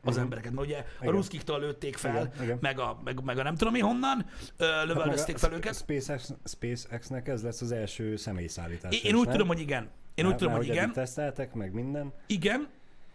az 0.02 0.14
uh-huh. 0.14 0.22
embereket. 0.24 0.52
Mert 0.52 0.68
ugye 0.68 0.78
a 0.78 0.84
Igen. 1.02 1.14
ruszkiktól 1.14 1.60
lőtték 1.60 1.98
fel, 1.98 2.16
Igen, 2.16 2.44
igen. 2.44 2.58
Meg, 2.62 2.80
a, 2.80 3.00
meg, 3.04 3.24
meg 3.24 3.38
a 3.38 3.44
nem 3.44 3.56
tudom 3.56 3.74
mi 3.74 3.80
honnan, 3.80 4.26
lövöldözték 4.58 5.38
fel 5.38 5.52
a 5.52 5.56
őket. 5.56 5.76
SpaceX, 5.76 6.34
SpaceX-nek 6.46 7.28
ez 7.28 7.44
lesz 7.44 7.62
az 7.62 7.72
első 7.72 8.16
személyszállítás. 8.16 8.96
Én, 8.96 9.02
én 9.04 9.16
úgy 9.16 9.30
tudom, 9.30 9.48
hogy 9.48 9.60
igen. 9.60 9.90
Én 10.16 10.26
úgy 10.26 10.36
tudom, 10.36 10.54
hogy 10.54 10.68
igen. 10.68 10.92
teszteltek, 10.92 11.54
meg 11.54 11.74
minden. 11.74 12.14
Igen, 12.28 12.68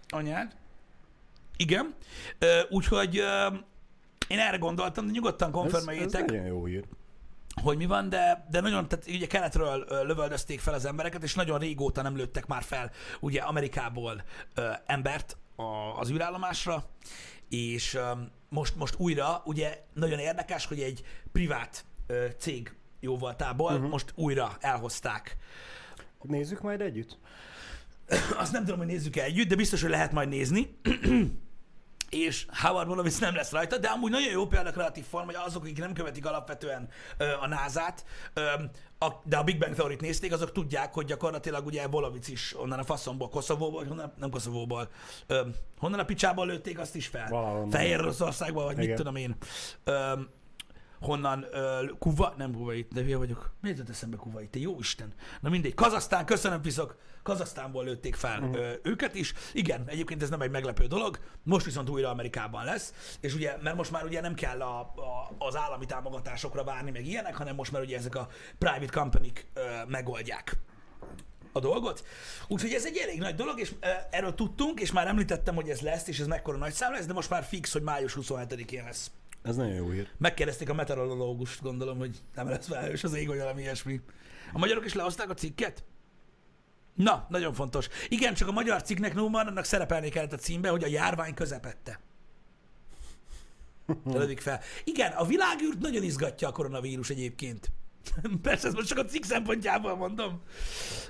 anyád. 0.09 0.57
Igen. 1.63 1.95
Úgyhogy 2.69 3.15
én 4.29 4.39
erre 4.39 4.57
gondoltam, 4.57 5.07
de 5.07 5.13
nyugodtan 5.13 5.49
Ez, 5.49 5.55
ez 5.55 5.61
konfirmáljétek, 5.61 6.27
nagyon 6.27 6.47
jó 6.47 6.65
hír. 6.65 6.85
hogy 7.63 7.77
mi 7.77 7.87
van, 7.87 8.09
de, 8.09 8.47
de 8.51 8.61
nagyon, 8.61 8.89
tehát 8.89 9.07
ugye 9.07 9.27
keletről 9.27 9.87
ö, 9.89 10.05
lövöldözték 10.05 10.61
fel 10.61 10.75
az 10.75 10.85
embereket, 10.85 11.23
és 11.23 11.35
nagyon 11.35 11.59
régóta 11.59 12.03
nem 12.03 12.17
lőttek 12.17 12.47
már 12.47 12.63
fel 12.63 12.91
ugye 13.21 13.41
Amerikából 13.41 14.23
ö, 14.55 14.71
embert 14.87 15.37
a, 15.57 15.99
az 15.99 16.11
űrállomásra, 16.11 16.85
és 17.49 17.95
ö, 17.95 18.11
most, 18.49 18.77
most 18.77 18.95
újra, 18.99 19.43
ugye 19.45 19.83
nagyon 19.93 20.19
érdekes, 20.19 20.67
hogy 20.67 20.81
egy 20.81 21.05
privát 21.33 21.85
ö, 22.07 22.27
cég 22.39 22.75
jóvoltából 23.01 23.73
uh-huh. 23.73 23.91
most 23.91 24.13
újra 24.15 24.57
elhozták 24.61 25.37
Nézzük 26.23 26.61
majd 26.61 26.81
együtt? 26.81 27.19
azt 28.37 28.53
nem 28.53 28.65
tudom, 28.65 28.79
hogy 28.79 28.87
nézzük 28.87 29.17
együtt, 29.17 29.49
de 29.49 29.55
biztos, 29.55 29.81
hogy 29.81 29.91
lehet 29.91 30.13
majd 30.13 30.29
nézni. 30.29 30.77
És 32.13 32.47
Howard 32.63 32.89
Wolowitz 32.89 33.19
nem 33.19 33.35
lesz 33.35 33.51
rajta, 33.51 33.79
de 33.79 33.89
amúgy 33.89 34.11
nagyon 34.11 34.31
jó 34.31 34.47
példa 34.47 34.69
a 34.69 34.73
kreatív 34.73 35.05
form, 35.05 35.25
hogy 35.25 35.35
azok, 35.47 35.63
akik 35.63 35.79
nem 35.79 35.93
követik 35.93 36.27
alapvetően 36.27 36.89
ö, 37.17 37.25
a 37.41 37.47
NASA-t, 37.47 38.05
ö, 38.35 38.43
a, 38.99 39.09
de 39.25 39.37
a 39.37 39.43
Big 39.43 39.59
Bang 39.59 39.75
Theory-t 39.75 40.01
nézték, 40.01 40.33
azok 40.33 40.53
tudják, 40.53 40.95
hogy 40.95 41.07
gyakorlatilag 41.07 41.67
ugye 41.67 41.87
Wolowitz 41.87 42.29
is 42.29 42.55
onnan 42.59 42.79
a 42.79 42.85
faszomból, 42.85 43.29
Koszovóból, 43.29 43.85
honnan, 43.85 44.13
nem 44.19 44.31
Koszovóból, 44.31 44.89
ö, 45.27 45.41
honnan 45.79 45.99
a 45.99 46.05
picsából 46.05 46.47
lőtték 46.47 46.79
azt 46.79 46.95
is 46.95 47.07
fel. 47.07 47.29
Valahonnan. 47.31 47.71
Fehér 47.71 48.01
Oroszországból, 48.01 48.65
vagy 48.65 48.77
mit 48.77 48.85
Igen. 48.85 48.97
tudom 48.97 49.17
én. 49.17 49.37
Ö, 49.85 50.13
honnan, 51.05 51.47
uh, 51.53 51.99
Kuva, 51.99 52.35
nem 52.37 52.53
Kuwait, 52.53 52.93
de 52.93 53.01
hülye 53.01 53.17
vagyok. 53.17 53.53
Miért 53.61 53.79
jött 53.79 53.89
eszembe 53.89 54.17
Kuwait? 54.17 54.51
Te 54.51 54.59
jó 54.59 54.79
Isten. 54.79 55.13
Na 55.41 55.49
mindegy, 55.49 55.75
Kazasztán, 55.75 56.25
köszönöm 56.25 56.61
piszok, 56.61 56.97
Kazasztánból 57.23 57.85
lőtték 57.85 58.15
fel 58.15 58.41
uh-huh. 58.43 58.67
őket 58.83 59.15
is. 59.15 59.33
Igen, 59.53 59.85
egyébként 59.87 60.23
ez 60.23 60.31
nem 60.31 60.41
egy 60.41 60.51
meglepő 60.51 60.87
dolog, 60.87 61.19
most 61.43 61.65
viszont 61.65 61.89
újra 61.89 62.11
Amerikában 62.11 62.65
lesz, 62.65 63.17
és 63.21 63.35
ugye, 63.35 63.57
mert 63.63 63.77
most 63.77 63.91
már 63.91 64.05
ugye 64.05 64.21
nem 64.21 64.35
kell 64.35 64.61
a, 64.61 64.81
a, 64.81 65.35
az 65.39 65.57
állami 65.57 65.87
támogatásokra 65.87 66.65
várni, 66.65 66.91
meg 66.91 67.07
ilyenek, 67.07 67.37
hanem 67.37 67.55
most 67.55 67.73
már 67.73 67.83
ugye 67.83 67.97
ezek 67.97 68.15
a 68.15 68.29
private 68.59 69.01
company 69.01 69.33
uh, 69.57 69.63
megoldják 69.89 70.57
a 71.53 71.61
dolgot. 71.61 72.05
Úgyhogy 72.49 72.73
ez 72.73 72.87
egy 72.87 72.97
elég 72.97 73.19
nagy 73.19 73.35
dolog, 73.35 73.61
és 73.61 73.71
uh, 73.71 73.77
erről 74.11 74.35
tudtunk, 74.35 74.81
és 74.81 74.93
már 74.93 75.07
említettem, 75.07 75.55
hogy 75.55 75.69
ez 75.69 75.81
lesz, 75.81 76.09
és 76.09 76.19
ez 76.19 76.27
mekkora 76.27 76.57
nagy 76.57 76.73
szám 76.73 76.93
lesz, 76.93 77.07
de 77.07 77.13
most 77.13 77.31
már 77.31 77.45
fix, 77.45 77.73
hogy 77.73 77.83
május 77.83 78.17
27-én 78.21 78.85
lesz. 78.85 79.11
Ez 79.43 79.57
nagyon 79.57 79.75
jó 79.75 79.91
hír. 79.91 80.09
Megkérdezték 80.19 80.69
a 80.69 80.75
meteorológust, 80.75 81.63
gondolom, 81.63 81.99
hogy 81.99 82.19
nem 82.35 82.49
lesz 82.49 82.67
felhős 82.67 83.05
az 83.05 83.15
ég, 83.15 83.27
vagy 83.27 83.39
valami 83.39 83.61
ilyesmi. 83.61 84.01
A 84.53 84.59
magyarok 84.59 84.85
is 84.85 84.95
lehozták 84.95 85.31
a 85.31 85.35
cikket? 85.35 85.85
Na, 86.95 87.27
nagyon 87.29 87.53
fontos. 87.55 87.89
Igen, 88.09 88.35
csak 88.35 88.49
a 88.49 88.53
magyar 88.53 88.83
cikknek 88.83 89.15
Numan 89.15 89.47
annak 89.47 89.65
szerepelni 89.65 90.09
kellett 90.09 90.33
a 90.33 90.37
címbe, 90.37 90.69
hogy 90.69 90.85
a 90.85 90.89
járvány 90.89 91.35
közepette. 91.35 92.01
Lövik 94.05 94.41
fel. 94.41 94.61
Igen, 94.85 95.13
a 95.13 95.25
világűrt 95.25 95.79
nagyon 95.79 96.03
izgatja 96.03 96.49
a 96.49 96.53
koronavírus 96.53 97.11
egyébként. 97.11 97.71
Persze, 98.43 98.67
ezt 98.67 98.77
most 98.77 98.89
csak 98.89 98.99
a 98.99 99.05
cikk 99.05 99.25
szempontjából 99.25 99.97
mondom. 99.97 100.43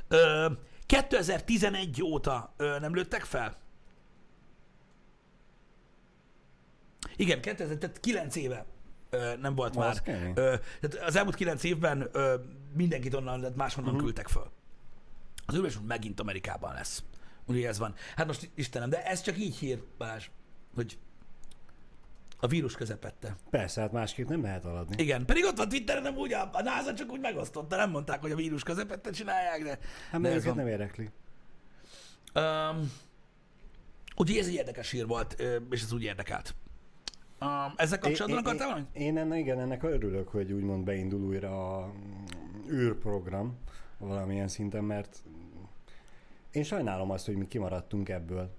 Ö, 0.09 0.51
2011 0.87 2.03
óta 2.03 2.55
ö, 2.57 2.79
nem 2.79 2.95
lőttek 2.95 3.25
fel? 3.25 3.57
Igen, 7.17 7.41
2000, 7.41 7.77
tehát 7.77 8.01
9 8.01 8.37
éve 8.37 8.67
ö, 9.11 9.37
nem 9.37 9.55
volt 9.55 9.77
Az 9.77 9.77
már. 9.77 10.03
kemény. 10.03 10.33
Ö, 10.35 10.55
tehát 10.81 11.07
az 11.07 11.17
elmúlt 11.17 11.35
9 11.35 11.63
évben 11.65 12.09
ö, 12.13 12.35
mindenkit 12.75 13.15
onnan, 13.15 13.41
tehát 13.41 13.57
máshonnan 13.57 13.91
uh-huh. 13.91 14.05
küldtek 14.05 14.29
föl. 14.29 14.51
Az 15.47 15.55
ülés 15.55 15.79
megint 15.87 16.21
Amerikában 16.21 16.73
lesz. 16.73 17.03
Ugye 17.47 17.69
ez 17.69 17.79
van. 17.79 17.95
Hát 18.17 18.27
most 18.27 18.51
Istenem, 18.55 18.91
de 18.91 19.05
ez 19.05 19.21
csak 19.21 19.39
így 19.39 19.57
hír, 19.57 19.83
Balázs, 19.99 20.31
hogy 20.75 20.99
a 22.39 22.47
vírus 22.47 22.75
közepette. 22.75 23.37
Persze, 23.51 23.81
hát 23.81 23.93
másképp 23.93 24.29
nem 24.29 24.43
lehet 24.43 24.65
aladni. 24.65 25.03
Igen, 25.03 25.25
pedig 25.25 25.45
ott 25.45 25.57
van 25.57 25.69
Twitteren, 25.69 26.03
nem 26.03 26.17
úgy, 26.17 26.33
a, 26.33 26.51
NASA 26.63 26.95
csak 26.95 27.13
úgy 27.13 27.21
megosztotta, 27.21 27.77
nem 27.77 27.91
mondták, 27.91 28.21
hogy 28.21 28.31
a 28.31 28.37
vírus 28.37 28.63
közepette 28.63 29.11
csinálják, 29.11 29.63
de... 29.63 29.79
Hát 30.11 30.21
mert 30.21 30.35
őket 30.35 30.55
nem 30.55 30.67
érdekli. 30.67 31.11
Um, 32.35 32.93
ugye 34.17 34.41
ez 34.41 34.47
egy 34.47 34.55
érdekes 34.55 34.91
hír 34.91 35.07
volt, 35.07 35.43
és 35.71 35.83
ez 35.83 35.93
úgy 35.93 36.03
érdekelt. 36.03 36.55
Um, 37.43 37.73
ezzel 37.77 37.99
kapcsolatban 37.99 38.39
akartál 38.39 38.67
valamit? 38.69 38.89
én 38.93 39.19
ennek, 39.19 39.39
igen, 39.39 39.61
ennek 39.61 39.83
örülök, 39.83 40.29
hogy 40.29 40.53
úgymond 40.53 40.85
beindul 40.85 41.21
újra 41.21 41.77
a 41.77 41.87
mm, 41.87 42.79
űrprogram 42.79 43.59
valamilyen 43.99 44.49
szinten, 44.49 44.85
mert 44.85 45.23
én 46.51 46.63
sajnálom 46.63 47.11
azt, 47.11 47.27
hogy 47.27 47.37
mi 47.37 47.49
kimaradtunk 47.49 48.09
ebből 48.09 48.51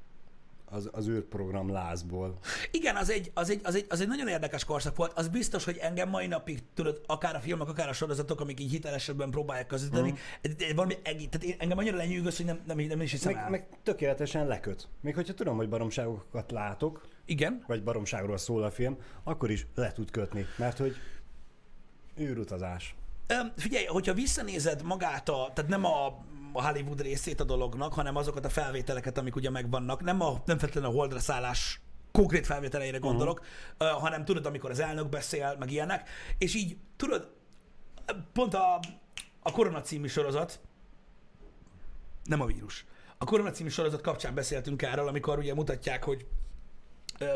az, 0.73 0.89
az 0.91 1.07
űrprogram 1.07 1.71
lázból. 1.71 2.37
Igen, 2.71 2.95
az 2.95 3.09
egy, 3.09 3.31
az, 3.33 3.49
egy, 3.49 3.59
az, 3.63 3.75
egy, 3.75 3.85
az 3.89 4.01
egy 4.01 4.07
nagyon 4.07 4.27
érdekes 4.27 4.65
korszak 4.65 4.95
volt. 4.95 5.11
Az 5.17 5.27
biztos, 5.27 5.63
hogy 5.63 5.77
engem 5.77 6.09
mai 6.09 6.27
napig, 6.27 6.59
tudod, 6.73 7.01
akár 7.05 7.35
a 7.35 7.39
filmek, 7.39 7.67
akár 7.67 7.89
a 7.89 7.93
sorozatok, 7.93 8.41
amik 8.41 8.59
így 8.59 8.71
hitelesebben 8.71 9.29
próbálják 9.29 9.67
közvetíteni, 9.67 10.13
mm. 10.47 10.75
valami 10.75 10.97
egész, 11.03 11.27
tehát 11.29 11.47
én, 11.47 11.55
engem 11.59 11.77
annyira 11.77 11.97
lenyűgöz, 11.97 12.37
hogy 12.37 12.45
nem, 12.45 12.59
nem, 12.65 12.77
nem 12.77 13.01
is 13.01 13.11
hiszem 13.11 13.33
Meg, 13.33 13.43
el. 13.43 13.49
meg 13.49 13.67
tökéletesen 13.83 14.47
leköt. 14.47 14.87
Még 15.01 15.15
hogyha 15.15 15.33
tudom, 15.33 15.55
hogy 15.55 15.69
baromságokat 15.69 16.51
látok, 16.51 17.07
Igen. 17.25 17.63
vagy 17.67 17.83
baromságról 17.83 18.37
szól 18.37 18.63
a 18.63 18.71
film, 18.71 18.97
akkor 19.23 19.51
is 19.51 19.67
le 19.75 19.91
tud 19.91 20.11
kötni, 20.11 20.45
mert 20.57 20.77
hogy 20.77 20.95
űrutazás. 22.19 22.95
Figyelj, 23.55 23.85
hogyha 23.85 24.13
visszanézed 24.13 24.83
magát 24.83 25.29
a, 25.29 25.51
tehát 25.53 25.69
nem 25.69 25.85
a, 25.85 26.23
Hollywood 26.53 27.01
részét 27.01 27.39
a 27.39 27.43
dolognak, 27.43 27.93
hanem 27.93 28.15
azokat 28.15 28.45
a 28.45 28.49
felvételeket, 28.49 29.17
amik 29.17 29.35
ugye 29.35 29.49
megvannak, 29.49 30.01
nem, 30.01 30.21
a, 30.21 30.41
nem 30.45 30.57
feltétlenül 30.57 30.89
a 30.89 30.93
holdra 30.93 31.19
szállás 31.19 31.81
konkrét 32.11 32.45
felvételeire 32.45 32.97
gondolok, 32.97 33.39
uh-huh. 33.39 33.95
uh, 33.95 34.01
hanem 34.01 34.25
tudod, 34.25 34.45
amikor 34.45 34.71
az 34.71 34.79
elnök 34.79 35.09
beszél, 35.09 35.55
meg 35.59 35.71
ilyenek, 35.71 36.09
és 36.37 36.55
így 36.55 36.77
tudod, 36.95 37.31
pont 38.33 38.53
a, 38.53 38.79
a 39.39 39.51
Korona 39.51 39.81
című 39.81 40.07
sorozat, 40.07 40.59
nem 42.23 42.41
a 42.41 42.45
vírus, 42.45 42.85
a 43.17 43.25
Korona 43.25 43.51
című 43.51 43.69
sorozat 43.69 44.01
kapcsán 44.01 44.33
beszéltünk 44.33 44.81
erről, 44.81 45.07
amikor 45.07 45.37
ugye 45.37 45.53
mutatják, 45.53 46.03
hogy 46.03 46.27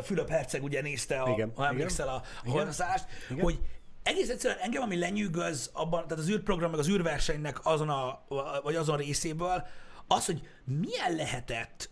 Fülöp 0.03 0.29
Herceg 0.29 0.63
ugye 0.63 0.81
nézte, 0.81 1.21
a, 1.21 1.29
Igen, 1.29 1.51
ha 1.55 1.67
emlékszel, 1.67 2.07
a, 2.07 2.23
a 2.43 2.49
holdaszállást, 2.49 3.05
hogy 3.39 3.59
egész 4.03 4.29
egyszerűen 4.29 4.59
engem, 4.59 4.81
ami 4.81 4.97
lenyűgöz 4.99 5.69
abban, 5.73 6.07
tehát 6.07 6.23
az 6.23 6.29
űrprogram, 6.29 6.69
meg 6.69 6.79
az 6.79 6.89
űrversenynek 6.89 7.65
azon 7.65 7.89
a, 7.89 8.23
vagy 8.63 8.75
azon 8.75 8.97
részéből, 8.97 9.67
az, 10.07 10.25
hogy 10.25 10.47
milyen 10.63 11.15
lehetett 11.15 11.89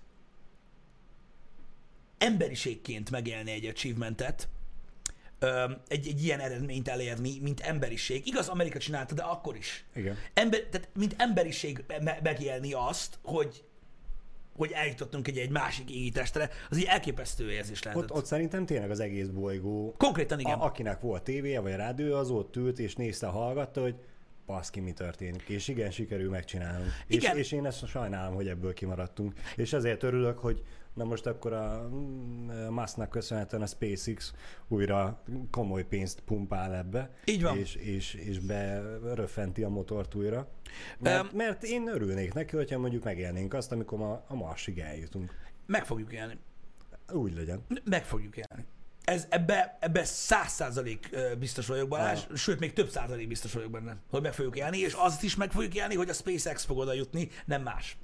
emberiségként 2.17 3.11
megélni 3.11 3.51
egy 3.51 3.65
achievementet, 3.65 4.47
egy, 5.87 6.07
egy 6.07 6.23
ilyen 6.23 6.39
eredményt 6.39 6.87
elérni, 6.87 7.39
mint 7.39 7.59
emberiség. 7.59 8.27
Igaz, 8.27 8.47
Amerika 8.47 8.79
csinálta, 8.79 9.13
de 9.15 9.23
akkor 9.23 9.55
is. 9.55 9.85
Igen. 9.95 10.17
Ember, 10.33 10.59
tehát 10.59 10.89
mint 10.93 11.15
emberiség 11.17 11.83
me- 12.01 12.21
megélni 12.21 12.73
azt, 12.73 13.19
hogy 13.23 13.63
hogy 14.55 14.71
eljutottunk 14.71 15.27
egy, 15.27 15.37
egy 15.37 15.49
másik 15.49 15.91
égitestre, 15.91 16.49
az 16.69 16.77
egy 16.77 16.83
elképesztő 16.83 17.51
érzés 17.51 17.83
lehetett. 17.83 18.03
Ott, 18.03 18.17
ott 18.17 18.25
szerintem 18.25 18.65
tényleg 18.65 18.89
az 18.89 18.99
egész 18.99 19.27
bolygó, 19.27 19.95
Konkrétan 19.97 20.39
igen. 20.39 20.59
a, 20.59 20.65
akinek 20.65 21.01
volt 21.01 21.23
tévéje 21.23 21.59
vagy 21.59 21.75
rádió, 21.75 22.15
az 22.15 22.29
ott 22.29 22.55
ült 22.55 22.79
és 22.79 22.95
nézte, 22.95 23.27
hallgatta, 23.27 23.81
hogy 23.81 23.95
baszki, 24.45 24.79
mi 24.79 24.91
történik. 24.91 25.43
És 25.47 25.67
igen, 25.67 25.91
sikerül 25.91 26.29
megcsinálnunk. 26.29 26.91
Igen. 27.07 27.37
És, 27.37 27.41
és 27.41 27.51
én 27.51 27.65
ezt 27.65 27.87
sajnálom, 27.87 28.35
hogy 28.35 28.47
ebből 28.47 28.73
kimaradtunk. 28.73 29.33
És 29.55 29.73
ezért 29.73 30.03
örülök, 30.03 30.39
hogy 30.39 30.63
na 30.95 31.03
most 31.03 31.25
akkor 31.25 31.53
a 31.53 31.89
mm, 31.89 32.49
Musknak 32.69 33.09
köszönhetően 33.09 33.61
a 33.61 33.65
SpaceX 33.65 34.33
újra 34.67 35.23
komoly 35.51 35.83
pénzt 35.83 36.19
pumpál 36.19 36.75
ebbe. 36.75 37.09
Így 37.25 37.41
van. 37.41 37.57
És, 37.57 37.75
és, 37.75 38.13
és 38.13 38.39
beröffenti 38.39 39.63
a 39.63 39.69
motort 39.69 40.15
újra. 40.15 40.47
Mert, 40.99 41.23
Öm. 41.23 41.37
mert 41.37 41.63
én 41.63 41.87
örülnék 41.87 42.33
neki, 42.33 42.55
hogyha 42.55 42.77
mondjuk 42.77 43.03
megélnénk 43.03 43.53
azt, 43.53 43.71
amikor 43.71 43.97
ma 43.97 44.23
a 44.27 44.35
Marsig 44.35 44.79
eljutunk. 44.79 45.33
Meg 45.65 45.85
fogjuk 45.85 46.13
élni. 46.13 46.39
Úgy 47.11 47.35
legyen. 47.35 47.65
Meg 47.83 48.05
fogjuk 48.05 48.37
élni. 48.37 48.65
Ez, 49.03 49.25
ebbe, 49.29 49.77
ebbe 49.79 50.03
száz 50.03 50.51
százalék 50.51 51.09
biztos 51.39 51.67
vagyok, 51.67 51.87
Balázs, 51.87 52.19
sőt, 52.35 52.59
még 52.59 52.73
több 52.73 52.89
százalék 52.89 53.27
biztos 53.27 53.53
vagyok 53.53 53.71
benne, 53.71 53.97
hogy 54.09 54.21
meg 54.21 54.33
fogjuk 54.33 54.57
élni, 54.57 54.77
és 54.77 54.93
azt 54.93 55.23
is 55.23 55.35
meg 55.35 55.51
fogjuk 55.51 55.75
élni, 55.75 55.95
hogy 55.95 56.09
a 56.09 56.13
SpaceX 56.13 56.63
fog 56.63 56.77
oda 56.77 56.93
jutni, 56.93 57.29
nem 57.45 57.61
más. 57.61 57.97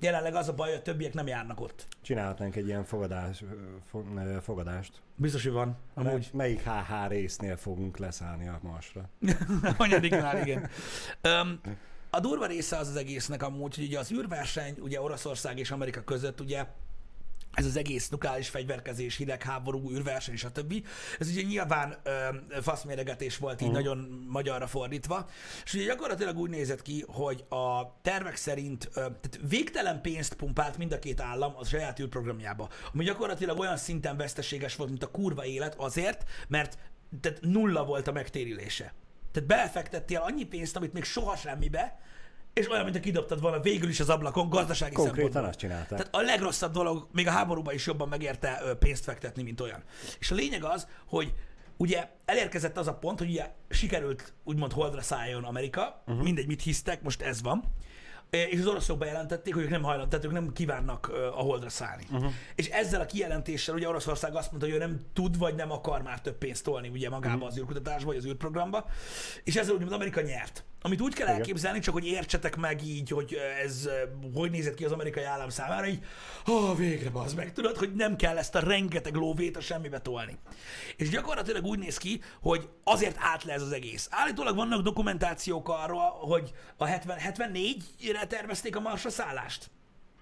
Jelenleg 0.00 0.34
az 0.34 0.48
a 0.48 0.54
baj, 0.54 0.68
hogy 0.68 0.78
a 0.78 0.82
többiek 0.82 1.14
nem 1.14 1.26
járnak 1.26 1.60
ott. 1.60 1.86
Csinálhatnánk 2.02 2.56
egy 2.56 2.66
ilyen 2.66 2.84
fogadás, 2.84 3.44
fogadást. 4.42 5.00
Biztos, 5.16 5.42
hogy 5.42 5.52
van. 5.52 5.76
Amúgy. 5.94 6.10
Amúgy. 6.10 6.30
Melyik 6.32 6.62
HH 6.62 7.08
résznél 7.08 7.56
fogunk 7.56 7.98
leszállni 7.98 8.48
a 8.48 8.58
Marsra? 8.62 9.08
Anyadiknál, 9.76 10.38
igen. 10.38 10.68
Um, 11.22 11.60
a 12.10 12.20
durva 12.20 12.46
része 12.46 12.76
az 12.76 12.88
az 12.88 12.96
egésznek 12.96 13.42
amúgy, 13.42 13.74
hogy 13.74 13.84
ugye 13.84 13.98
az 13.98 14.12
űrverseny, 14.12 14.76
ugye 14.80 15.00
Oroszország 15.00 15.58
és 15.58 15.70
Amerika 15.70 16.04
között 16.04 16.40
ugye 16.40 16.66
ez 17.54 17.64
az 17.64 17.76
egész 17.76 18.08
nukleáris 18.08 18.48
fegyverkezés, 18.48 19.16
hidegháború, 19.16 19.90
űrverseny, 19.90 20.36
stb. 20.36 20.86
Ez 21.18 21.28
ugye 21.28 21.42
nyilván 21.42 21.96
ö, 22.02 22.10
faszméregetés 22.60 23.36
volt 23.36 23.60
így 23.60 23.70
nagyon 23.70 24.26
magyarra 24.28 24.66
fordítva, 24.66 25.28
és 25.64 25.74
ugye 25.74 25.84
gyakorlatilag 25.84 26.38
úgy 26.38 26.50
nézett 26.50 26.82
ki, 26.82 27.04
hogy 27.06 27.44
a 27.48 28.00
tervek 28.02 28.36
szerint 28.36 28.88
ö, 28.88 28.92
tehát 28.94 29.38
végtelen 29.48 30.00
pénzt 30.00 30.34
pumpált 30.34 30.78
mind 30.78 30.92
a 30.92 30.98
két 30.98 31.20
állam 31.20 31.54
a 31.56 31.64
saját 31.64 32.00
űrprogramjába, 32.00 32.68
ami 32.92 33.04
gyakorlatilag 33.04 33.58
olyan 33.58 33.76
szinten 33.76 34.16
veszteséges 34.16 34.76
volt, 34.76 34.90
mint 34.90 35.02
a 35.02 35.10
kurva 35.10 35.44
élet 35.44 35.74
azért, 35.74 36.24
mert 36.48 36.78
tehát 37.20 37.40
nulla 37.40 37.84
volt 37.84 38.08
a 38.08 38.12
megtérülése. 38.12 38.94
Tehát 39.32 39.48
belefektettél 39.48 40.20
annyi 40.20 40.44
pénzt, 40.44 40.76
amit 40.76 40.92
még 40.92 41.04
soha 41.04 41.36
semmibe, 41.36 41.98
és 42.54 42.70
olyan, 42.70 42.84
mint 42.84 42.96
a 42.96 43.00
kidobtad 43.00 43.40
volna 43.40 43.60
végül 43.60 43.88
is 43.88 44.00
az 44.00 44.08
ablakon 44.08 44.48
gazdasági 44.48 44.94
Konkrétan 44.94 45.22
szempontból. 45.22 45.50
azt 45.50 45.58
csinálták. 45.58 45.88
Tehát 45.88 46.14
a 46.14 46.20
legrosszabb 46.20 46.72
dolog, 46.72 47.08
még 47.12 47.26
a 47.26 47.30
háborúban 47.30 47.74
is 47.74 47.86
jobban 47.86 48.08
megérte 48.08 48.76
pénzt 48.78 49.04
fektetni, 49.04 49.42
mint 49.42 49.60
olyan. 49.60 49.82
És 50.18 50.30
a 50.30 50.34
lényeg 50.34 50.64
az, 50.64 50.88
hogy 51.06 51.32
ugye 51.76 52.08
elérkezett 52.24 52.76
az 52.76 52.86
a 52.86 52.94
pont, 52.94 53.18
hogy 53.18 53.28
ugye 53.28 53.50
sikerült 53.68 54.32
úgymond 54.44 54.72
holdra 54.72 55.02
szálljon 55.02 55.44
Amerika, 55.44 56.02
uh-huh. 56.06 56.24
mindegy, 56.24 56.46
mit 56.46 56.62
hisztek, 56.62 57.02
most 57.02 57.22
ez 57.22 57.42
van, 57.42 57.64
és 58.30 58.58
az 58.58 58.66
oroszok 58.66 58.98
bejelentették, 58.98 59.54
hogy 59.54 59.62
ők 59.62 59.70
nem 59.70 59.82
hajlandók, 59.82 60.10
tehát 60.10 60.24
ők 60.24 60.32
nem 60.32 60.52
kívánnak 60.52 61.12
a 61.34 61.40
holdra 61.42 61.68
szállni. 61.68 62.06
Uh-huh. 62.10 62.32
És 62.54 62.68
ezzel 62.68 63.00
a 63.00 63.06
kijelentéssel 63.06 63.74
ugye 63.74 63.88
Oroszország 63.88 64.34
azt 64.34 64.50
mondta, 64.50 64.68
hogy 64.68 64.76
ő 64.76 64.78
nem 64.78 65.00
tud, 65.12 65.38
vagy 65.38 65.54
nem 65.54 65.70
akar 65.70 66.02
már 66.02 66.20
több 66.20 66.38
pénzt 66.38 66.64
tolni 66.64 66.88
ugye 66.88 67.08
magába 67.08 67.34
uh-huh. 67.34 67.50
az 67.50 67.58
űrkutatásba, 67.58 68.06
vagy 68.06 68.16
az 68.16 68.26
űrprogramba, 68.26 68.86
és 69.44 69.56
ezzel 69.56 69.74
úgymond 69.74 69.92
Amerika 69.92 70.20
nyert. 70.20 70.64
Amit 70.86 71.00
úgy 71.00 71.14
kell 71.14 71.26
Igen. 71.26 71.38
elképzelni, 71.38 71.78
csak 71.78 71.94
hogy 71.94 72.06
értsetek 72.06 72.56
meg 72.56 72.86
így, 72.86 73.10
hogy 73.10 73.36
ez 73.64 73.88
hogy 74.34 74.50
nézett 74.50 74.74
ki 74.74 74.84
az 74.84 74.92
amerikai 74.92 75.22
állam 75.22 75.48
számára, 75.48 75.86
így, 75.86 76.04
ó, 76.48 76.74
végre 76.74 77.10
az 77.12 77.34
meg, 77.34 77.52
tudod, 77.52 77.76
hogy 77.76 77.94
nem 77.94 78.16
kell 78.16 78.38
ezt 78.38 78.54
a 78.54 78.58
rengeteg 78.58 79.14
lóvét 79.14 79.56
a 79.56 79.60
semmibe 79.60 79.98
tolni. 79.98 80.38
És 80.96 81.08
gyakorlatilag 81.08 81.64
úgy 81.64 81.78
néz 81.78 81.96
ki, 81.96 82.20
hogy 82.40 82.68
azért 82.82 83.16
állt 83.18 83.44
le 83.44 83.52
ez 83.52 83.62
az 83.62 83.72
egész. 83.72 84.08
Állítólag 84.10 84.56
vannak 84.56 84.82
dokumentációk 84.82 85.68
arról, 85.68 86.10
hogy 86.10 86.52
a 86.76 86.84
70, 86.84 87.18
74-re 87.20 88.23
tervezték 88.26 88.76
a 88.76 88.80
Marsra 88.80 89.10
szállást. 89.10 89.70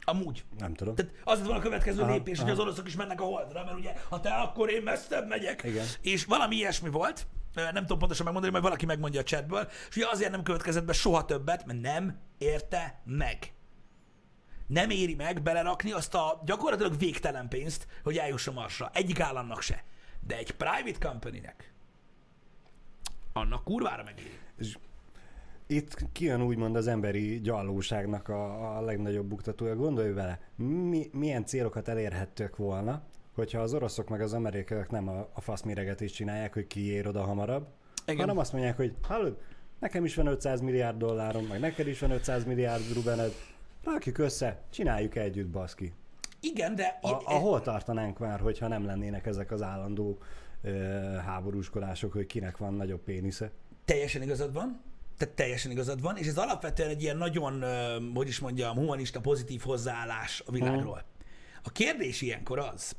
Amúgy. 0.05 0.44
Nem 0.59 0.74
tudom. 0.74 0.94
Tehát 0.94 1.12
az 1.24 1.42
volna 1.42 1.59
a 1.59 1.62
következő 1.62 2.03
Aha, 2.03 2.12
lépés, 2.12 2.38
hogy 2.38 2.50
aha. 2.50 2.59
az 2.59 2.64
oroszok 2.64 2.86
is 2.86 2.96
mennek 2.96 3.20
a 3.20 3.24
holdra, 3.24 3.64
mert 3.64 3.76
ugye, 3.76 3.92
ha 4.09 4.20
te, 4.20 4.30
akkor 4.30 4.70
én 4.70 4.82
messzebb 4.82 5.28
megyek. 5.28 5.62
Igen. 5.62 5.86
És 6.00 6.24
valami 6.24 6.57
ilyesmi 6.57 6.88
volt, 6.88 7.26
nem 7.55 7.74
tudom 7.74 7.98
pontosan 7.98 8.24
megmondani, 8.24 8.53
majd 8.53 8.64
valaki 8.64 8.86
megmondja 8.86 9.20
a 9.20 9.24
chatből, 9.24 9.68
és 9.88 9.96
ugye 9.96 10.09
azért 10.09 10.30
nem 10.30 10.42
következett 10.42 10.84
be 10.84 10.92
soha 10.92 11.24
többet, 11.24 11.64
mert 11.66 11.80
nem 11.80 12.18
érte 12.38 13.00
meg. 13.05 13.53
Nem 14.66 14.90
éri 14.90 15.14
meg 15.14 15.42
belerakni 15.42 15.92
azt 15.92 16.14
a 16.14 16.42
gyakorlatilag 16.44 16.98
végtelen 16.98 17.48
pénzt, 17.48 17.86
hogy 18.03 18.16
eljusson 18.16 18.55
Marsra. 18.55 18.90
Egyik 18.94 19.20
államnak 19.20 19.62
se. 19.62 19.84
De 20.26 20.36
egy 20.36 20.50
private 20.50 21.09
company-nek 21.09 21.72
annak 23.32 23.64
kurvára 23.64 24.03
megéri. 24.03 24.38
És 24.59 24.78
itt 25.72 26.12
kijön 26.12 26.42
úgymond 26.42 26.76
az 26.76 26.86
emberi 26.86 27.40
gyallóságnak 27.40 28.28
a, 28.28 28.76
a 28.76 28.80
legnagyobb 28.80 29.26
buktatója. 29.26 29.76
Gondolj 29.76 30.12
vele, 30.12 30.40
mi, 30.56 31.08
milyen 31.12 31.44
célokat 31.44 31.88
elérhettek 31.88 32.56
volna, 32.56 33.02
hogyha 33.34 33.60
az 33.60 33.74
oroszok 33.74 34.08
meg 34.08 34.20
az 34.20 34.32
amerikaiak 34.32 34.90
nem 34.90 35.08
a, 35.08 35.28
a 35.32 35.40
faszméregetést 35.40 36.14
csinálják, 36.14 36.54
hogy 36.54 36.66
ki 36.66 36.92
ér 36.92 37.06
oda 37.06 37.22
hamarabb, 37.22 37.66
Igen. 38.06 38.20
hanem 38.20 38.38
azt 38.38 38.52
mondják, 38.52 38.76
hogy 38.76 38.94
hallod, 39.02 39.38
nekem 39.78 40.04
is 40.04 40.14
van 40.14 40.26
500 40.26 40.60
milliárd 40.60 40.96
dollárom, 40.96 41.44
meg 41.44 41.60
neked 41.60 41.86
is 41.86 41.98
van 41.98 42.10
500 42.10 42.44
milliárd 42.44 42.94
rubened, 42.94 43.32
rakjuk 43.84 44.18
össze, 44.18 44.60
csináljuk 44.70 45.16
együtt, 45.16 45.48
baszki. 45.48 45.92
Igen, 46.40 46.74
de... 46.74 46.98
A, 47.00 47.08
a, 47.24 47.34
hol 47.34 47.60
tartanánk 47.60 48.18
már, 48.18 48.40
hogyha 48.40 48.68
nem 48.68 48.84
lennének 48.84 49.26
ezek 49.26 49.50
az 49.50 49.62
állandó 49.62 50.18
ö, 50.62 50.70
háborúskodások, 51.26 52.12
hogy 52.12 52.26
kinek 52.26 52.56
van 52.56 52.74
nagyobb 52.74 53.00
pénisze? 53.00 53.50
Teljesen 53.84 54.22
igazad 54.22 54.52
van. 54.52 54.91
Tehát 55.22 55.36
teljesen 55.36 55.70
igazad 55.70 56.00
van, 56.00 56.16
és 56.16 56.26
ez 56.26 56.38
alapvetően 56.38 56.88
egy 56.88 57.02
ilyen 57.02 57.16
nagyon, 57.16 57.64
hogy 58.14 58.28
is 58.28 58.38
mondjam, 58.38 58.76
humanista, 58.76 59.20
pozitív 59.20 59.60
hozzáállás 59.60 60.42
a 60.46 60.50
világról. 60.50 61.04
A 61.62 61.72
kérdés 61.72 62.20
ilyenkor 62.20 62.58
az, 62.58 62.96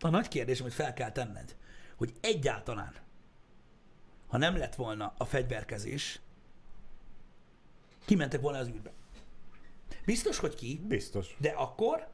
a 0.00 0.08
nagy 0.08 0.28
kérdés, 0.28 0.60
amit 0.60 0.72
fel 0.72 0.92
kell 0.92 1.12
tenned, 1.12 1.56
hogy 1.96 2.12
egyáltalán, 2.20 2.92
ha 4.28 4.38
nem 4.38 4.56
lett 4.56 4.74
volna 4.74 5.14
a 5.16 5.24
fegyverkezés, 5.24 6.20
kimentek 8.04 8.40
volna 8.40 8.58
az 8.58 8.68
űrbe. 8.68 8.92
Biztos, 10.04 10.38
hogy 10.38 10.54
ki, 10.54 10.80
Biztos. 10.88 11.36
de 11.38 11.50
akkor 11.50 12.08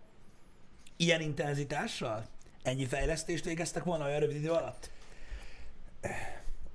ilyen 0.96 1.20
intenzitással 1.20 2.26
ennyi 2.62 2.86
fejlesztést 2.86 3.44
végeztek 3.44 3.84
volna 3.84 4.04
olyan 4.04 4.20
rövid 4.20 4.36
idő 4.36 4.50
alatt? 4.50 4.90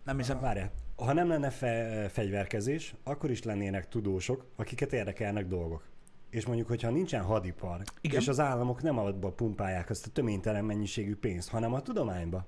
Nem 0.04 0.18
hiszem. 0.18 0.40
Várjál, 0.40 0.72
ha 1.00 1.14
nem 1.14 1.28
lenne 1.28 1.50
fe, 1.50 2.06
fegyverkezés, 2.12 2.94
akkor 3.04 3.32
is 3.32 3.44
lennének 3.44 3.88
tudósok, 3.88 4.46
akiket 4.56 4.94
érdekelnek 4.94 5.48
dolgok. 5.48 5.84
És 6.30 6.46
mondjuk, 6.46 6.68
hogyha 6.68 6.90
nincsen 6.90 7.22
hadipar, 7.24 7.82
Igen. 8.02 8.20
és 8.22 8.28
az 8.28 8.40
államok 8.40 8.82
nem 8.82 8.98
abba 8.98 9.32
pumpálják 9.32 9.90
azt 9.90 10.06
a 10.06 10.10
töménytelen 10.10 10.66
mennyiségű 10.66 11.16
pénzt, 11.16 11.50
hanem 11.50 11.74
a 11.74 11.82
tudományba, 11.82 12.46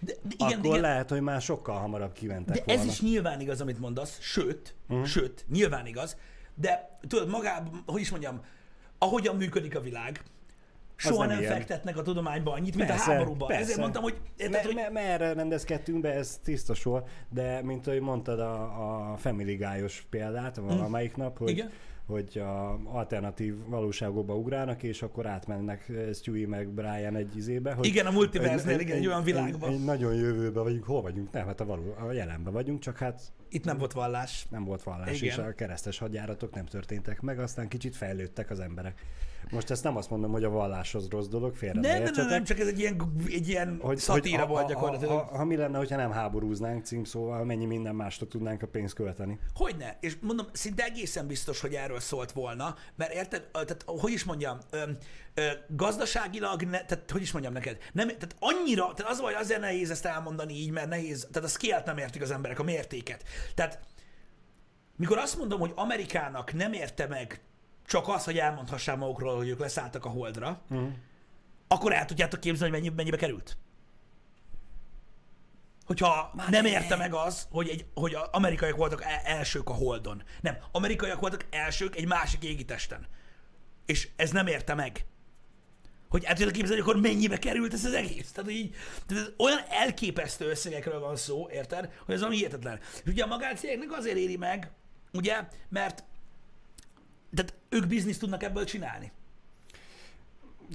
De, 0.00 0.12
de 0.22 0.34
igen, 0.34 0.58
akkor 0.58 0.64
igen, 0.64 0.80
lehet, 0.80 1.10
hogy 1.10 1.20
már 1.20 1.40
sokkal 1.40 1.78
hamarabb 1.78 2.12
kimentek 2.12 2.56
De 2.56 2.62
volna. 2.64 2.80
ez 2.80 2.86
is 2.86 3.00
nyilván 3.00 3.40
igaz, 3.40 3.60
amit 3.60 3.78
mondasz, 3.78 4.18
sőt, 4.20 4.74
uh-huh. 4.88 5.06
sőt, 5.06 5.44
nyilván 5.48 5.86
igaz, 5.86 6.16
de 6.54 6.98
tudod, 7.08 7.28
magában, 7.28 7.82
hogy 7.86 8.00
is 8.00 8.10
mondjam, 8.10 8.40
ahogyan 8.98 9.36
működik 9.36 9.76
a 9.76 9.80
világ, 9.80 10.22
soha 10.98 11.18
nem 11.24 11.28
nem, 11.28 11.40
ilyen. 11.40 11.52
fektetnek 11.52 11.96
a 11.96 12.02
tudományba 12.02 12.52
annyit, 12.52 12.76
mint 12.76 12.88
Persze, 12.88 13.10
a 13.10 13.14
háborúba. 13.14 13.46
persze. 13.46 13.62
Ezért 13.62 13.78
mondtam, 13.78 14.02
hogy, 14.02 14.16
érted, 14.36 14.60
Me, 14.60 14.66
hogy 14.66 14.74
me, 14.74 15.00
merre 15.00 15.32
rendezkedtünk 15.32 16.00
be, 16.00 16.12
ez 16.12 16.40
tiszta 16.44 16.74
sor, 16.74 17.02
de 17.28 17.62
mint 17.62 17.86
ahogy 17.86 18.00
mondtad 18.00 18.40
a, 18.40 19.12
a 19.12 19.16
Family 19.16 19.54
Guy-os 19.54 20.06
példát 20.10 20.56
valamelyik 20.56 21.16
nap, 21.16 21.38
hogy, 21.38 21.50
Mm. 21.50 21.54
Igen. 21.54 21.70
hogy 22.06 22.38
a 22.38 22.78
alternatív 22.84 23.54
valóságokba 23.66 24.34
ugrálnak, 24.34 24.82
és 24.82 25.02
akkor 25.02 25.26
átmennek 25.26 25.88
eh, 25.88 26.12
Stewie 26.14 26.46
meg 26.46 26.68
Brian 26.68 27.16
egy 27.16 27.36
izébe. 27.36 27.72
Hogy 27.72 27.86
Igen, 27.86 28.06
a 28.06 28.10
multiverznél, 28.10 28.78
igen, 28.80 28.96
egy 28.96 29.06
olyan 29.06 29.22
világban. 29.22 29.68
Egy, 29.68 29.74
egy 29.74 29.84
nagyon 29.84 30.14
jövőben 30.14 30.62
vagyunk. 30.62 30.84
Hol 30.84 31.02
vagyunk? 31.02 31.32
Nem, 31.32 31.46
hát 31.46 31.60
a, 31.60 31.64
való, 31.64 31.94
a 32.08 32.12
jelenben 32.12 32.52
vagyunk, 32.52 32.80
csak 32.80 32.96
hát 32.98 33.20
itt 33.48 33.64
nem 33.64 33.78
volt 33.78 33.92
vallás. 33.92 34.46
nem 34.50 34.64
volt 34.64 34.82
vallás, 34.82 35.20
Igen. 35.20 35.38
és 35.38 35.38
a 35.38 35.54
keresztes 35.54 35.98
hadjáratok 35.98 36.54
nem 36.54 36.66
történtek 36.66 37.20
meg, 37.20 37.38
aztán 37.38 37.68
kicsit 37.68 37.96
fejlődtek 37.96 38.50
az 38.50 38.60
emberek. 38.60 39.02
Most 39.50 39.70
ezt 39.70 39.82
nem 39.84 39.96
azt 39.96 40.10
mondom, 40.10 40.30
hogy 40.30 40.44
a 40.44 40.50
vallás 40.50 40.94
az 40.94 41.08
rossz 41.10 41.26
dolog, 41.26 41.54
félre 41.54 41.80
Nem, 41.80 41.98
ne 41.98 42.04
nem, 42.04 42.12
nem, 42.14 42.26
nem, 42.26 42.44
csak 42.44 42.58
ez 42.58 42.66
egy 42.66 42.78
ilyen, 42.78 43.12
egy 43.26 43.48
ilyen 43.48 43.78
hogy, 43.80 43.98
szatíra 43.98 44.38
ha- 44.38 44.46
volt 44.46 44.68
gyakorlatilag. 44.68 45.12
Ha, 45.12 45.24
ha, 45.24 45.36
ha, 45.36 45.44
mi 45.44 45.56
lenne, 45.56 45.78
hogyha 45.78 45.96
nem 45.96 46.10
háborúznánk 46.10 46.84
címszóval, 46.84 47.44
mennyi 47.44 47.64
minden 47.64 47.94
másra 47.94 48.26
tudnánk 48.26 48.62
a 48.62 48.66
pénzt 48.66 48.94
költeni. 48.94 49.38
Hogyne? 49.54 49.96
És 50.00 50.16
mondom, 50.20 50.46
szinte 50.52 50.84
egészen 50.84 51.26
biztos, 51.26 51.60
hogy 51.60 51.74
erről 51.74 52.00
szólt 52.00 52.32
volna, 52.32 52.74
mert 52.96 53.12
érted, 53.12 53.42
tehát 53.52 53.82
hogy 53.86 54.12
is 54.12 54.24
mondjam, 54.24 54.58
ö, 54.70 54.82
ö, 55.34 55.46
gazdaságilag, 55.68 56.62
ne, 56.62 56.84
tehát 56.84 57.10
hogy 57.10 57.22
is 57.22 57.32
mondjam 57.32 57.52
neked, 57.52 57.78
nem, 57.92 58.06
tehát 58.06 58.36
annyira, 58.38 58.92
tehát 58.94 59.12
az 59.12 59.20
vagy 59.20 59.34
azért 59.34 59.60
nehéz 59.60 59.90
ezt 59.90 60.04
elmondani 60.04 60.54
így, 60.54 60.70
mert 60.70 60.88
nehéz, 60.88 61.28
tehát 61.32 61.48
a 61.48 61.52
scale 61.52 61.82
nem 61.86 61.98
értik 61.98 62.22
az 62.22 62.30
emberek, 62.30 62.58
a 62.58 62.62
mértéket. 62.62 63.22
Tehát 63.54 63.80
mikor 64.96 65.18
azt 65.18 65.38
mondom, 65.38 65.60
hogy 65.60 65.72
Amerikának 65.74 66.52
nem 66.52 66.72
érte 66.72 67.06
meg 67.06 67.40
csak 67.86 68.08
az, 68.08 68.24
hogy 68.24 68.38
elmondhassák 68.38 68.96
magukról, 68.96 69.36
hogy 69.36 69.48
ők 69.48 69.58
leszálltak 69.58 70.04
a 70.04 70.08
holdra, 70.08 70.60
Uh-huh. 70.70 70.88
akkor 71.68 71.92
el 71.92 72.04
tudjátok 72.04 72.40
képzelni, 72.40 72.72
hogy 72.74 72.82
mennyi, 72.82 72.94
mennyibe 72.94 73.16
került? 73.16 73.56
Hogyha 75.84 76.30
Már 76.34 76.48
nem 76.50 76.64
érte 76.64 76.96
meg 76.96 77.14
az, 77.14 77.46
hogy, 77.50 77.68
egy, 77.68 77.86
hogy 77.94 78.16
amerikaiak 78.30 78.76
voltak 78.76 79.02
e- 79.02 79.22
elsők 79.24 79.68
a 79.68 79.72
holdon. 79.72 80.22
Nem, 80.40 80.58
amerikaiak 80.72 81.20
voltak 81.20 81.46
elsők 81.50 81.96
egy 81.96 82.06
másik 82.06 82.44
égitesten. 82.44 83.06
És 83.86 84.08
ez 84.16 84.30
nem 84.30 84.46
érte 84.46 84.74
meg. 84.74 85.04
Hogy 86.08 86.24
el 86.24 86.30
tudjátok 86.30 86.56
képzelni, 86.56 86.82
akkor 86.82 87.00
mennyibe 87.00 87.38
került 87.38 87.72
ez 87.72 87.84
az 87.84 87.92
egész. 87.92 88.32
Tehát, 88.32 88.50
így, 88.50 88.74
tehát 89.06 89.24
ez 89.24 89.32
olyan 89.36 89.58
elképesztő 89.68 90.48
összegekről 90.48 91.00
van 91.00 91.16
szó, 91.16 91.48
érted? 91.50 91.92
Hogy 92.04 92.14
ez 92.14 92.22
ami 92.22 92.36
hihetetlen. 92.36 92.78
És 93.04 93.10
ugye 93.10 93.22
a 93.22 93.26
magáncégeknek 93.26 93.92
azért 93.92 94.16
éri 94.16 94.36
meg, 94.36 94.70
ugye, 95.12 95.48
mert 95.68 96.04
tehát 97.34 97.54
ők 97.68 97.86
bizniszt 97.86 98.20
tudnak 98.20 98.42
ebből 98.42 98.64
csinálni. 98.64 99.12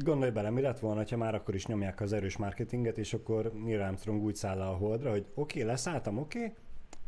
Gondolj 0.04 0.32
bele, 0.32 0.50
mi 0.50 0.62
lett 0.62 0.80
volna, 0.80 1.04
ha 1.10 1.18
már 1.18 1.36
akkor 1.36 1.56
is 1.56 1.66
nyomják 1.66 2.02
az 2.02 2.14
erős 2.14 2.38
marketinget, 2.38 2.98
és 2.98 3.14
akkor 3.14 3.54
Neil 3.54 3.82
Armstrong 3.82 4.24
úgy 4.24 4.36
száll 4.36 4.62
a 4.62 4.76
holdra, 4.76 5.10
hogy 5.10 5.26
oké, 5.34 5.60
okay, 5.60 5.72
leszálltam, 5.72 6.18
oké, 6.18 6.40
okay, 6.40 6.54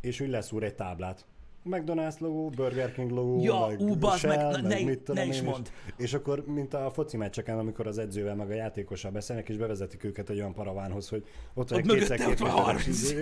és 0.01 0.19
úgy 0.19 0.29
leszúr 0.29 0.63
egy 0.63 0.75
táblát. 0.75 1.25
McDonald's 1.69 2.19
logó, 2.19 2.49
Burger 2.49 2.91
King 2.91 3.11
logó, 3.11 3.43
Ja, 3.43 3.67
meg 3.67 3.79
ú, 3.79 3.95
bazd 3.95 4.25
meg, 4.25 4.39
Shell, 4.39 4.51
na, 4.51 4.67
ne- 4.67 4.83
mit 4.83 4.99
tudom 4.99 5.15
ne 5.15 5.29
is 5.29 5.41
én, 5.41 5.47
és-. 5.47 5.71
És 5.97 6.13
akkor, 6.13 6.45
mint 6.45 6.73
a 6.73 6.91
foci 6.93 7.17
meccseken, 7.17 7.57
amikor 7.57 7.87
az 7.87 7.97
edzővel 7.97 8.35
meg 8.35 8.49
a 8.49 8.53
játékossal 8.53 9.11
beszélnek, 9.11 9.49
és 9.49 9.57
bevezetik 9.57 10.03
őket 10.03 10.29
egy 10.29 10.37
olyan 10.37 10.53
paravánhoz, 10.53 11.09
hogy 11.09 11.23
ott 11.53 11.69
van 11.69 11.79
egy 11.79 11.85
kétszer 11.85 12.17
két 12.17 12.39
van 12.39 12.49
méteres 12.49 12.65
30. 12.65 13.13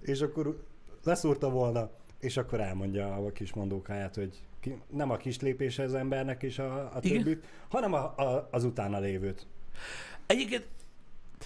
és 0.00 0.20
akkor 0.20 0.64
leszúrta 1.04 1.50
volna, 1.50 1.90
és 2.20 2.36
akkor 2.36 2.60
elmondja 2.60 3.14
a 3.14 3.32
kis 3.32 3.54
mondókáját, 3.54 4.14
hogy 4.14 4.42
ki, 4.60 4.76
nem 4.90 5.10
a 5.10 5.16
kis 5.16 5.40
lépése 5.40 5.82
az 5.82 5.94
embernek 5.94 6.42
és 6.42 6.58
a, 6.58 6.74
a 6.74 6.98
Igen. 7.00 7.22
többit, 7.22 7.44
hanem 7.68 7.92
a, 7.92 7.98
a, 7.98 8.48
az 8.50 8.64
utána 8.64 8.98
lévőt. 8.98 9.46
Egyébként 10.26 10.66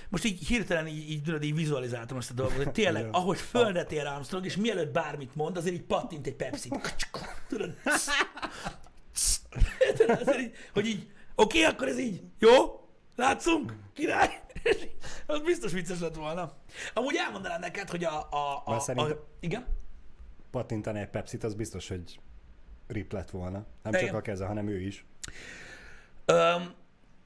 most 0.09 0.25
így 0.25 0.47
hirtelen 0.47 0.87
így, 0.87 1.11
így, 1.11 1.23
tudod, 1.23 1.43
így 1.43 1.55
vizualizáltam 1.55 2.17
ezt 2.17 2.31
a 2.31 2.35
dolgot, 2.35 2.57
hogy 2.57 2.73
tényleg, 2.73 3.09
ahogy 3.13 3.39
földet 3.39 3.93
ér 3.93 4.07
Armstrong, 4.07 4.45
és 4.45 4.57
mielőtt 4.57 4.93
bármit 4.93 5.35
mond, 5.35 5.57
azért 5.57 5.75
így 5.75 5.83
pattint 5.83 6.27
egy 6.27 6.35
pepsi 6.35 6.71
Tudod? 7.49 7.75
Így, 10.39 10.55
hogy 10.73 10.87
így, 10.87 11.11
oké, 11.35 11.59
okay, 11.59 11.73
akkor 11.73 11.89
ez 11.89 11.99
így, 11.99 12.23
jó? 12.39 12.81
Látszunk? 13.17 13.77
Király? 13.93 14.41
Az 15.27 15.41
biztos 15.41 15.73
vicces 15.73 16.01
lett 16.01 16.15
volna. 16.15 16.53
Amúgy 16.95 17.17
elmondanám 17.17 17.61
neked, 17.61 17.91
hogy 17.91 18.05
a... 18.05 18.29
a, 18.31 18.63
a, 18.65 18.75
a 18.75 18.81
szerintem- 18.81 19.19
igen? 19.41 19.67
Pattintani 20.51 21.01
egy 21.01 21.09
Pepsit, 21.09 21.45
az 21.45 21.55
biztos, 21.55 21.89
hogy 21.89 22.21
rip 22.87 23.13
lett 23.13 23.31
volna. 23.31 23.67
Nem 23.83 23.95
Igen. 23.95 24.07
csak 24.07 24.15
a 24.15 24.21
keze, 24.21 24.47
hanem 24.47 24.69
ő 24.69 24.81
is. 24.81 25.05
Öm, 26.25 26.75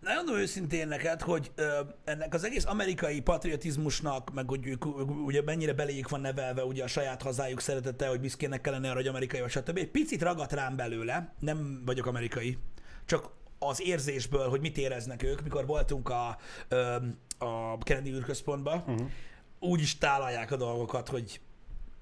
nagyon 0.06 0.24
mondom 0.24 0.42
őszintén 0.42 0.88
neked, 0.88 1.20
hogy 1.20 1.50
ö, 1.54 1.80
ennek 2.04 2.34
az 2.34 2.44
egész 2.44 2.64
amerikai 2.64 3.20
patriotizmusnak, 3.20 4.32
meg 4.34 4.48
hogy 4.48 4.66
ők, 4.66 4.84
ugye 5.26 5.42
mennyire 5.42 5.72
beléjük 5.72 6.08
van 6.08 6.20
nevelve 6.20 6.64
ugye 6.64 6.84
a 6.84 6.86
saját 6.86 7.22
hazájuk 7.22 7.60
szeretete, 7.60 8.08
hogy 8.08 8.20
büszkének 8.20 8.60
kellene 8.60 8.86
arra, 8.86 8.96
hogy 8.96 9.06
amerikai 9.06 9.40
vagy 9.40 9.50
stb. 9.50 9.76
Egy 9.76 9.90
picit 9.90 10.22
ragadt 10.22 10.52
rám 10.52 10.76
belőle, 10.76 11.34
nem 11.38 11.82
vagyok 11.84 12.06
amerikai, 12.06 12.58
csak 13.04 13.30
az 13.58 13.82
érzésből, 13.82 14.48
hogy 14.48 14.60
mit 14.60 14.78
éreznek 14.78 15.22
ők, 15.22 15.42
mikor 15.42 15.66
voltunk 15.66 16.08
a, 16.08 16.38
ö, 16.68 16.96
a 17.38 17.78
Kennedy 17.78 18.10
űrközpontban, 18.10 18.78
uh-huh. 18.78 19.10
úgy 19.58 19.80
is 19.80 19.98
tálalják 19.98 20.50
a 20.50 20.56
dolgokat, 20.56 21.08
hogy, 21.08 21.40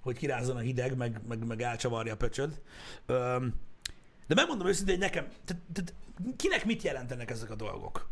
hogy 0.01 0.17
kirázzon 0.17 0.57
a 0.57 0.61
hideg, 0.61 0.97
meg, 0.97 1.21
meg, 1.29 1.47
meg 1.47 1.63
elcsavarja 1.63 2.13
a 2.13 2.17
pöcsöd. 2.17 2.61
Öm, 3.07 3.55
de 4.27 4.35
megmondom 4.35 4.67
őszintén, 4.67 4.95
hogy 4.95 5.05
nekem, 5.05 5.29
tehát, 5.45 5.63
tehát 5.73 5.95
kinek 6.37 6.65
mit 6.65 6.83
jelentenek 6.83 7.31
ezek 7.31 7.51
a 7.51 7.55
dolgok? 7.55 8.09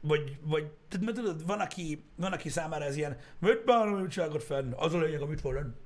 Vagy, 0.00 0.38
vagy 0.42 0.66
tehát, 0.88 1.04
mert 1.04 1.16
tudod, 1.16 1.46
van 1.46 1.60
aki, 1.60 2.04
van, 2.16 2.32
aki 2.32 2.48
számára 2.48 2.84
ez 2.84 2.96
ilyen, 2.96 3.16
mit 3.38 3.64
bánom 3.64 4.00
újságot 4.00 4.42
fenn, 4.42 4.72
az 4.72 4.94
a 4.94 4.98
lényeg, 4.98 5.20
amit 5.20 5.40
van. 5.40 5.76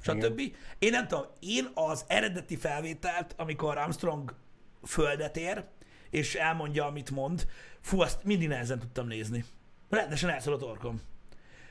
Stb. 0.00 0.40
Én 0.78 0.90
nem 0.90 1.08
tudom, 1.08 1.24
én 1.40 1.70
az 1.74 2.04
eredeti 2.08 2.56
felvételt, 2.56 3.34
amikor 3.36 3.78
Armstrong 3.78 4.34
földet 4.82 5.36
ér, 5.36 5.64
és 6.10 6.34
elmondja, 6.34 6.86
amit 6.86 7.10
mond, 7.10 7.46
fú, 7.80 8.00
azt 8.00 8.24
mindig 8.24 8.48
nehezen 8.48 8.78
tudtam 8.78 9.06
nézni. 9.06 9.44
Rendesen 9.88 10.30
elszól 10.30 10.54
a 10.54 10.56
torkom. 10.56 11.00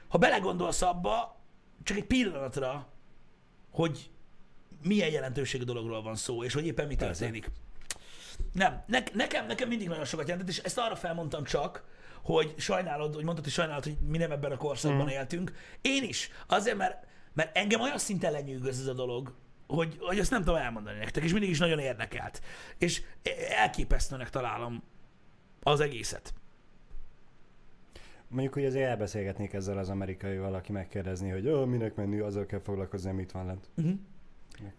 Ha 0.08 0.18
belegondolsz 0.18 0.82
abba, 0.82 1.40
csak 1.84 1.98
egy 1.98 2.06
pillanatra, 2.06 2.88
hogy 3.72 4.10
milyen 4.84 5.10
jelentőségű 5.10 5.64
dologról 5.64 6.02
van 6.02 6.16
szó, 6.16 6.44
és 6.44 6.54
hogy 6.54 6.66
éppen 6.66 6.88
mi 6.88 6.96
Persze. 6.96 7.32
Nem, 8.54 8.84
ne, 8.88 9.04
nekem, 9.14 9.46
nekem 9.46 9.68
mindig 9.68 9.88
nagyon 9.88 10.06
sokat 10.06 10.28
jelentett, 10.28 10.52
és 10.52 10.58
ezt 10.58 10.78
arra 10.78 10.96
felmondtam 10.96 11.44
csak, 11.44 11.84
hogy 12.24 12.54
sajnálod, 12.58 13.14
hogy 13.14 13.24
mondtad, 13.24 13.44
hogy 13.44 13.54
sajnálod, 13.54 13.84
hogy 13.84 13.98
mi 14.08 14.18
nem 14.18 14.32
ebben 14.32 14.52
a 14.52 14.58
korszakban 14.58 15.06
mm. 15.06 15.10
éltünk. 15.10 15.52
Én 15.82 16.04
is. 16.04 16.30
Azért, 16.48 16.78
mert, 16.78 17.06
mert 17.34 17.58
engem 17.58 17.82
olyan 17.82 17.98
szinten 17.98 18.32
lenyűgöz 18.32 18.80
ez 18.80 18.88
a 18.88 18.94
dolog, 18.94 19.34
hogy, 19.68 19.98
hogy 20.00 20.20
ezt 20.20 20.32
nem 20.32 20.44
tudom 20.44 20.60
elmondani 20.60 20.98
nektek, 20.98 21.24
és 21.24 21.32
mindig 21.32 21.50
is 21.50 21.60
nagyon 21.60 21.80
érdekelt. 21.80 22.42
És 22.78 23.02
elképesztőnek 23.50 24.30
találom 24.30 24.84
az 25.62 25.80
egészet. 25.80 26.34
Mondjuk, 28.28 28.54
hogy 28.54 28.66
azért 28.66 28.90
elbeszélgetnék 28.90 29.54
ezzel 29.54 29.78
az 29.78 29.90
amerikaival, 29.90 30.54
aki 30.54 30.72
megkérdezni, 30.72 31.30
hogy 31.30 31.68
minek 31.68 31.96
menni, 31.96 32.20
azzal 32.20 32.46
kell 32.46 32.60
foglalkozni, 32.60 33.10
amit 33.10 33.32
van 33.32 33.46
lent. 33.46 33.70
Uh-huh. 33.76 34.00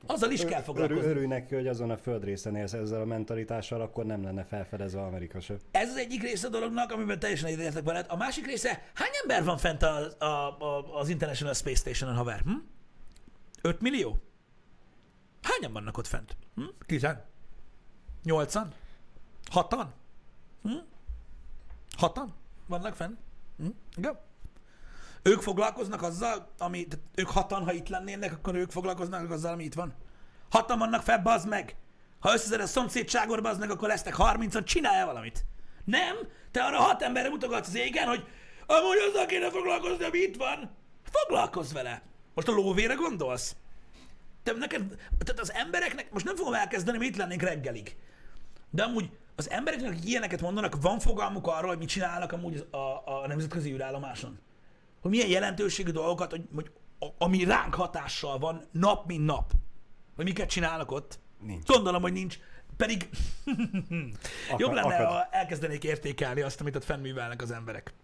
Azzal 0.06 0.30
is 0.30 0.44
kell 0.44 0.62
foglalkozni. 0.62 1.02
Örül, 1.02 1.10
örülj 1.10 1.26
neki, 1.26 1.54
hogy 1.54 1.66
azon 1.66 1.90
a 1.90 1.96
földrészen 1.96 2.56
élsz 2.56 2.72
ezzel 2.72 3.00
a 3.00 3.04
mentalitással, 3.04 3.80
akkor 3.80 4.04
nem 4.04 4.22
lenne 4.22 4.44
felfedezve 4.44 5.02
Amerika 5.02 5.40
se. 5.40 5.56
Ez 5.70 5.88
az 5.88 5.96
egyik 5.96 6.22
része 6.22 6.46
a 6.46 6.50
dolognak, 6.50 6.92
amiben 6.92 7.18
teljesen 7.18 7.48
egyetértek 7.48 7.84
veled. 7.84 8.06
A 8.08 8.16
másik 8.16 8.46
része, 8.46 8.90
hány 8.94 9.10
ember 9.22 9.44
van 9.44 9.58
fent 9.58 9.82
a, 9.82 10.16
a, 10.18 10.24
a, 10.24 10.98
az 10.98 11.08
International 11.08 11.54
Space 11.54 11.76
Station-on, 11.76 12.16
haver? 12.16 12.40
Hm? 12.40 12.52
5 13.62 13.80
millió? 13.80 14.18
Hányan 15.42 15.72
vannak 15.72 15.98
ott 15.98 16.06
fent? 16.06 16.36
Hm? 16.54 16.62
10? 16.86 17.06
8-an? 18.24 18.66
6-an? 19.54 19.86
Hm? 20.62 20.70
6-an 22.00 22.26
vannak 22.66 22.94
fent? 22.94 23.18
Hm? 23.58 23.66
Igen? 23.96 24.18
Ők 25.26 25.40
foglalkoznak 25.40 26.02
azzal, 26.02 26.52
ami, 26.58 26.86
ők 27.14 27.28
hatan, 27.28 27.64
ha 27.64 27.72
itt 27.72 27.88
lennének, 27.88 28.32
akkor 28.32 28.54
ők 28.54 28.70
foglalkoznak 28.70 29.30
azzal, 29.30 29.52
ami 29.52 29.64
itt 29.64 29.74
van. 29.74 29.94
Hatan 30.50 30.78
vannak 30.78 31.02
fel, 31.02 31.18
bazd 31.18 31.48
meg! 31.48 31.76
Ha 32.20 32.32
összeszed 32.32 32.60
a 32.60 32.66
szomszédságod, 32.66 33.42
bazd 33.42 33.60
meg, 33.60 33.70
akkor 33.70 33.88
lesznek 33.88 34.14
30 34.14 34.64
csinálja 34.64 35.06
valamit. 35.06 35.44
Nem? 35.84 36.16
Te 36.50 36.62
arra 36.62 36.78
hat 36.78 37.02
emberre 37.02 37.28
mutogatsz 37.28 37.68
az 37.68 37.76
égen, 37.76 38.08
hogy 38.08 38.24
amúgy 38.66 38.96
azzal 39.08 39.26
kéne 39.26 39.50
foglalkozni, 39.50 40.04
ami 40.04 40.18
itt 40.18 40.36
van. 40.36 40.70
Foglalkozz 41.02 41.72
vele. 41.72 42.02
Most 42.34 42.48
a 42.48 42.52
lóvére 42.52 42.94
gondolsz? 42.94 43.56
Te 44.42 44.52
neked, 44.52 44.82
tehát 45.24 45.40
az 45.40 45.52
embereknek, 45.52 46.12
most 46.12 46.24
nem 46.24 46.36
fogom 46.36 46.54
elkezdeni, 46.54 46.98
mi 46.98 47.06
itt 47.06 47.16
lennénk 47.16 47.42
reggelig. 47.42 47.96
De 48.70 48.82
amúgy 48.82 49.10
az 49.36 49.50
embereknek, 49.50 49.90
akik 49.90 50.08
ilyeneket 50.08 50.40
mondanak, 50.40 50.76
van 50.80 50.98
fogalmuk 50.98 51.46
arról, 51.46 51.68
hogy 51.68 51.78
mit 51.78 51.88
csinálnak 51.88 52.32
amúgy 52.32 52.66
a, 52.70 52.76
a, 52.76 53.22
a 53.22 53.26
nemzetközi 53.26 53.72
űrállomáson. 53.72 54.38
Hogy 55.06 55.14
milyen 55.14 55.30
jelentőségű 55.30 55.90
dolgokat, 55.90 56.30
hogy, 56.30 56.42
hogy 56.54 56.70
ami 57.18 57.44
ránk 57.44 57.74
hatással 57.74 58.38
van 58.38 58.62
nap, 58.70 59.06
mint 59.06 59.24
nap. 59.24 59.52
Hogy 60.16 60.24
miket 60.24 60.48
csinálnak 60.48 60.90
ott. 60.90 61.18
Nincs. 61.40 61.66
Gondolom, 61.66 62.02
hogy 62.02 62.12
nincs. 62.12 62.38
Pedig 62.76 63.08
Akad- 64.46 64.60
jobb 64.60 64.72
lenne, 64.72 64.94
akad. 64.94 65.06
ha 65.06 65.28
elkezdenék 65.30 65.84
értékelni 65.84 66.40
azt, 66.40 66.60
amit 66.60 66.76
ott 66.76 66.84
fennművelnek 66.84 67.42
az 67.42 67.50
emberek. 67.50 67.94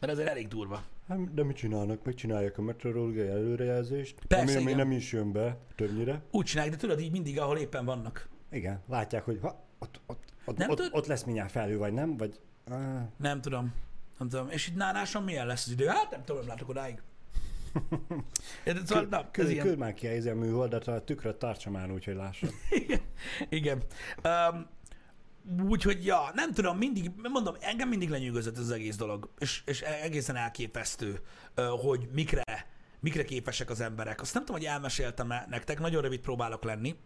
Mert 0.00 0.12
ez 0.12 0.18
elég 0.18 0.48
durva. 0.48 0.82
Hát, 1.08 1.34
de 1.34 1.44
mit 1.44 1.56
csinálnak? 1.56 2.04
Megcsinálják 2.04 2.58
a 2.58 2.62
meteorológiai 2.62 3.28
előrejelzést, 3.28 4.18
Persze, 4.28 4.58
ami, 4.58 4.64
ami 4.64 4.74
nem 4.74 4.90
is 4.90 5.12
jön 5.12 5.32
be 5.32 5.56
többnyire. 5.76 6.22
Úgy 6.30 6.44
csinálják, 6.44 6.74
de 6.74 6.80
tudod, 6.80 7.00
így 7.00 7.10
mindig, 7.10 7.40
ahol 7.40 7.58
éppen 7.58 7.84
vannak. 7.84 8.28
Igen, 8.50 8.82
látják, 8.88 9.24
hogy 9.24 9.38
ha, 9.42 9.64
ott, 9.78 10.00
ott, 10.06 10.22
ott, 10.44 10.56
Nem 10.56 10.70
ott, 10.70 10.76
tud- 10.76 10.94
ott 10.94 11.06
lesz 11.06 11.24
mindjárt 11.24 11.50
felhő, 11.50 11.78
vagy 11.78 11.92
nem? 11.92 12.16
Vagy, 12.16 12.40
ah, 12.70 13.00
Nem 13.16 13.40
tudom. 13.40 13.72
Nem 14.18 14.28
tudom. 14.28 14.48
És 14.50 14.66
itt 14.68 14.74
náláson 14.74 15.22
milyen 15.22 15.46
lesz 15.46 15.66
az 15.66 15.72
idő? 15.72 15.86
Hát 15.86 16.10
nem 16.10 16.24
tudom, 16.24 16.40
nem 16.40 16.50
látok 16.50 16.68
odáig. 16.68 17.02
Érted? 18.64 18.86
Szóval, 18.86 19.06
na, 19.10 19.18
ez 19.18 19.24
Küld, 19.30 19.50
ilyen. 19.50 19.66
küld 19.66 19.78
már 19.78 19.94
ki 19.94 20.06
a 20.06 20.34
műholdat, 20.34 20.86
a 20.86 21.04
tükröt 21.04 21.36
tartsa 21.36 21.70
már 21.70 21.90
úgy, 21.90 22.04
hogy 22.04 22.14
lássam. 22.14 22.50
Igen. 22.70 23.00
Igen. 23.48 23.82
Um, 24.24 24.66
úgyhogy, 25.68 26.04
ja, 26.04 26.30
nem 26.34 26.52
tudom, 26.52 26.78
mindig, 26.78 27.10
mondom, 27.32 27.54
engem 27.60 27.88
mindig 27.88 28.10
lenyűgözött 28.10 28.56
ez 28.56 28.62
az 28.62 28.70
egész 28.70 28.96
dolog, 28.96 29.30
és, 29.38 29.62
és 29.66 29.80
egészen 29.80 30.36
elképesztő, 30.36 31.20
hogy 31.82 32.08
mikre, 32.12 32.42
mikre 33.00 33.24
képesek 33.24 33.70
az 33.70 33.80
emberek. 33.80 34.20
Azt 34.20 34.34
nem 34.34 34.44
tudom, 34.44 34.60
hogy 34.60 34.70
elmeséltem-e 34.70 35.46
nektek, 35.50 35.80
nagyon 35.80 36.02
rövid 36.02 36.20
próbálok 36.20 36.64
lenni. 36.64 36.96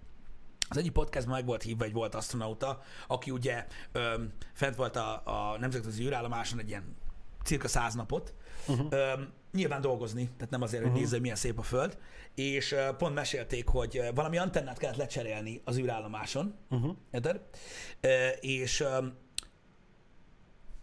Az 0.72 0.78
egyik 0.78 0.92
podcastban 0.92 1.34
meg 1.34 1.46
volt 1.46 1.62
hívva 1.62 1.84
egy 1.84 1.92
volt 1.92 2.14
astronauta, 2.14 2.82
aki 3.06 3.30
ugye 3.30 3.66
öm, 3.92 4.32
fent 4.52 4.76
volt 4.76 4.96
a, 4.96 5.22
a 5.24 5.58
nemzetközi 5.58 6.04
űrállomáson 6.04 6.58
egy 6.58 6.68
ilyen 6.68 6.96
cirka 7.44 7.68
száz 7.68 7.94
napot, 7.94 8.34
uh-huh. 8.66 8.86
öm, 8.90 9.32
nyilván 9.52 9.80
dolgozni, 9.80 10.30
tehát 10.36 10.50
nem 10.50 10.62
azért, 10.62 10.82
hogy 10.82 10.90
uh-huh. 10.90 11.04
nézze, 11.04 11.20
milyen 11.20 11.36
szép 11.36 11.58
a 11.58 11.62
Föld, 11.62 11.98
és 12.34 12.72
ö, 12.72 12.88
pont 12.98 13.14
mesélték, 13.14 13.68
hogy 13.68 13.96
ö, 13.96 14.10
valami 14.14 14.38
antennát 14.38 14.78
kellett 14.78 14.96
lecserélni 14.96 15.60
az 15.64 15.78
űrállomáson, 15.78 16.54
Uh-huh. 16.70 16.96
érted? 17.10 17.40
Ö, 18.00 18.28
és 18.40 18.80
öm, 18.80 19.14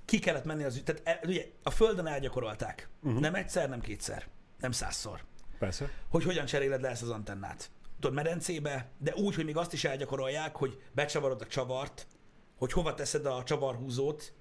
ki 0.05 0.19
kellett 0.19 0.45
menni 0.45 0.63
az 0.63 0.81
tehát 0.85 1.01
e, 1.05 1.27
ugye 1.27 1.45
a 1.63 1.69
Földön 1.69 2.05
elgyakorolták, 2.05 2.89
uh-huh. 3.03 3.21
nem 3.21 3.35
egyszer, 3.35 3.69
nem 3.69 3.81
kétszer, 3.81 4.27
nem 4.59 4.71
százszor 4.71 5.23
Persze. 5.59 5.89
hogy 6.09 6.23
hogyan 6.23 6.45
cseréled 6.45 6.81
le 6.81 6.89
ezt 6.89 7.01
az 7.01 7.09
antennát. 7.09 7.69
Tudod, 7.99 8.15
medencébe, 8.15 8.89
de 8.97 9.13
úgy, 9.15 9.35
hogy 9.35 9.45
még 9.45 9.57
azt 9.57 9.73
is 9.73 9.83
elgyakorolják, 9.83 10.55
hogy 10.55 10.81
becsavarod 10.91 11.41
a 11.41 11.45
csavart, 11.45 12.07
hogy 12.57 12.71
hova 12.71 12.93
teszed 12.93 13.25
a 13.25 13.43
csavarhúzót, 13.43 14.33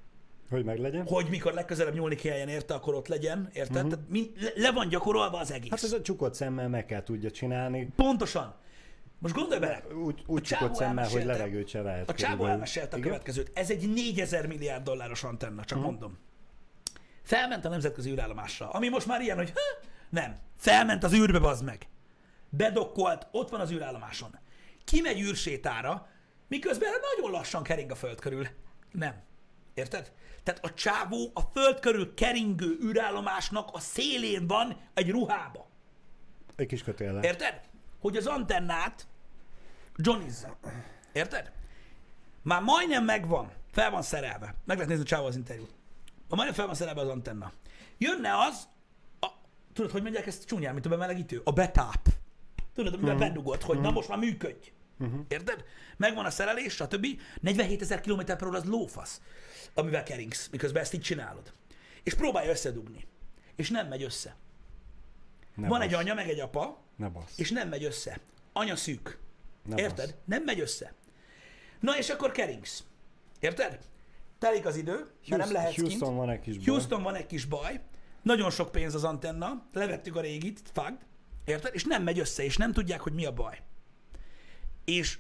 Hogy 0.51 0.65
meglegyen? 0.65 1.07
hogy 1.07 1.27
mikor 1.29 1.53
legközelebb 1.53 1.95
nyúlni 1.95 2.15
kelljen 2.15 2.49
érte, 2.49 2.75
akkor 2.75 2.95
ott 2.95 3.09
legyen, 3.09 3.49
érted? 3.53 3.77
Uh-huh. 3.77 3.91
Tehát 3.91 4.09
mi, 4.09 4.31
le, 4.41 4.51
le 4.55 4.73
van 4.73 4.89
gyakorolva 4.89 5.39
az 5.39 5.53
egész. 5.53 5.71
Hát 5.71 5.83
ez 5.83 5.93
a 5.93 6.03
csukott 6.03 6.35
szemmel 6.35 6.69
meg 6.69 6.87
kell 6.87 7.03
tudja 7.03 7.31
csinálni. 7.31 7.93
Pontosan. 7.97 8.55
Most 9.19 9.35
gondolj 9.35 9.61
bele, 9.61 9.83
Úgy, 10.05 10.23
úgy 10.27 10.43
csukott 10.43 10.75
szemmel, 10.75 11.09
hogy 11.09 11.25
levegőt 11.25 11.69
se 11.69 11.83
lehet. 11.83 12.11
a 12.11 12.15
csávó 12.15 12.45
elmesélte 12.47 12.97
a 12.97 13.01
következőt. 13.01 13.51
Ez 13.55 13.71
egy 13.71 13.93
4000 13.93 14.47
milliárd 14.47 14.85
dolláros 14.85 15.25
antenna, 15.25 15.65
csak 15.65 15.79
uh-huh. 15.79 15.93
mondom. 15.93 16.19
Felment 17.23 17.65
a 17.65 17.69
nemzetközi 17.69 18.11
űrállomásra, 18.11 18.71
ami 18.71 18.89
most 18.89 19.07
már 19.07 19.21
ilyen, 19.21 19.37
hogy 19.37 19.51
ha, 19.51 19.89
nem. 20.11 20.37
Felment 20.57 21.05
az 21.05 21.13
űrbe, 21.13 21.39
bazd 21.39 21.65
meg. 21.65 21.87
Bedokkolt, 22.49 23.27
ott 23.31 23.49
van 23.49 23.61
az 23.61 23.71
űrállomáson. 23.71 24.39
Kimegy 24.85 25.21
űrsétára, 25.21 26.09
miközben 26.49 26.91
nagyon 27.15 27.31
lassan 27.31 27.63
kering 27.63 27.91
a 27.91 27.95
föld 27.95 28.21
körül. 28.21 28.47
Nem. 28.93 29.23
Érted? 29.75 30.13
Tehát 30.43 30.65
a 30.65 30.75
csávó 30.75 31.31
a 31.35 31.41
föld 31.41 31.81
körül 31.81 32.15
keringő 32.15 32.79
űrállomásnak 32.83 33.69
a 33.73 33.79
szélén 33.79 34.47
van 34.47 34.77
egy 34.95 35.11
ruhába. 35.11 35.69
Egy 36.57 36.67
kis 36.67 36.83
kötéllel. 36.83 37.23
Érted? 37.23 37.61
Hogy 38.01 38.17
az 38.17 38.27
antennát 38.27 39.07
johnizza. 39.97 40.59
Érted? 41.13 41.53
Már 42.43 42.63
majdnem 42.63 43.05
megvan. 43.05 43.53
Fel 43.73 43.91
van 43.91 44.03
szerelve. 44.03 44.55
Meg 44.65 44.77
lehet 44.77 44.89
nézni 44.89 45.05
a 45.05 45.07
csávó 45.07 45.27
az 45.27 45.37
interjút. 45.37 45.71
Már 46.07 46.37
majdnem 46.37 46.55
fel 46.55 46.67
van 46.67 46.75
szerelve 46.75 47.01
az 47.01 47.09
antenna. 47.09 47.53
Jönne 47.99 48.39
az, 48.39 48.69
a, 49.21 49.27
tudod, 49.73 49.91
hogy 49.91 50.03
mondják 50.03 50.27
ezt 50.27 50.45
csúnyán, 50.45 50.73
mint 50.73 50.87
a 50.87 50.89
bemelegítő? 50.89 51.41
A 51.45 51.53
betáp. 51.53 52.09
Tudod, 52.79 52.95
amivel 52.95 53.15
uh-huh. 53.15 53.29
bedugod, 53.29 53.63
hogy 53.63 53.81
na 53.81 53.91
most 53.91 54.09
már 54.09 54.19
működj. 54.19 54.73
Uh-huh. 54.99 55.21
Érted? 55.29 55.65
Megvan 55.97 56.25
a 56.25 56.31
szerelés, 56.31 56.73
stb. 56.73 57.07
47 57.41 57.83
ezer 57.83 58.01
km 58.01 58.21
per 58.25 58.47
óra 58.47 58.57
az 58.59 58.65
lófasz, 58.65 59.21
amivel 59.75 60.03
keringsz, 60.03 60.49
miközben 60.51 60.83
ezt 60.83 60.95
így 60.95 61.01
csinálod. 61.01 61.53
És 62.03 62.15
próbálja 62.15 62.51
összedugni. 62.51 63.07
És 63.57 63.71
nem 63.71 63.87
megy 63.89 64.03
össze. 64.03 64.37
Ne 65.55 65.69
Van 65.69 65.79
bassz. 65.79 65.89
egy 65.89 65.95
anya, 65.95 66.15
meg 66.15 66.29
egy 66.29 66.41
apa, 66.41 66.79
Ne 66.97 67.09
bassz. 67.09 67.39
és 67.39 67.51
nem 67.51 67.69
megy 67.69 67.85
össze. 67.85 68.21
Anya 68.53 68.77
szűk. 68.77 69.19
Ne 69.65 69.77
Érted? 69.77 70.07
bassz. 70.07 70.15
Nem 70.25 70.43
megy 70.43 70.61
össze. 70.61 70.93
Na 71.81 71.97
és 71.99 72.11
akkor 72.11 72.33
keringsz. 72.33 72.85
Érted? 73.41 73.79
Telik 74.39 74.67
az 74.67 74.77
idő, 74.77 74.93
mert 74.95 75.11
nem 75.29 75.39
Houston- 75.39 75.53
lehetsz 75.53 75.77
Houston 75.77 76.09
kint. 76.09 76.21
van 76.21 76.31
egy 76.31 76.41
kis 76.41 76.57
baj. 76.57 76.65
Houston 76.67 77.03
van 77.03 77.15
egy 77.15 77.27
kis 77.27 77.45
baj. 77.45 77.81
Nagyon 78.23 78.51
sok 78.51 78.71
pénz 78.71 78.95
az 78.95 79.05
antenna. 79.05 79.67
Levettük 79.73 80.17
a 80.17 80.21
régit, 80.21 80.61
fagd. 80.73 81.07
Érted? 81.49 81.75
És 81.75 81.85
nem 81.85 82.03
megy 82.03 82.19
össze, 82.19 82.45
és 82.45 82.57
nem 82.57 82.73
tudják, 82.73 83.01
hogy 83.01 83.13
mi 83.13 83.25
a 83.25 83.33
baj. 83.33 83.63
És 84.85 85.19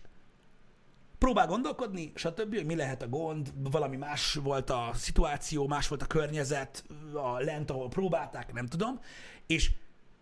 próbál 1.19 1.47
gondolkodni, 1.47 2.13
stb., 2.15 2.55
hogy 2.55 2.67
mi 2.67 2.75
lehet 2.75 3.03
a 3.03 3.09
gond, 3.09 3.53
valami 3.71 3.97
más 3.97 4.35
volt 4.35 4.71
a 4.71 4.91
szituáció, 4.95 5.67
más 5.67 5.89
volt 5.89 6.03
a 6.03 6.07
környezet, 6.07 6.85
a 7.13 7.39
lent, 7.39 7.71
ahol 7.71 7.89
próbálták, 7.89 8.53
nem 8.53 8.67
tudom, 8.67 9.01
és 9.47 9.71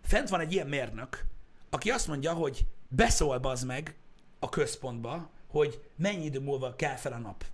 fent 0.03 0.29
van 0.29 0.41
egy 0.41 0.53
ilyen 0.53 0.67
mérnök, 0.67 1.25
aki 1.71 1.91
azt 1.91 2.09
mondja, 2.09 2.33
hogy 2.33 2.67
beszól 2.89 3.39
bazd 3.39 3.67
meg 3.67 3.97
a 4.39 4.49
központba, 4.49 5.31
hogy 5.47 5.81
mennyi 5.97 6.25
idő 6.25 6.41
múlva 6.41 6.77
kell 6.77 6.97
fel 6.97 7.13
a 7.13 7.19
nap. 7.19 7.45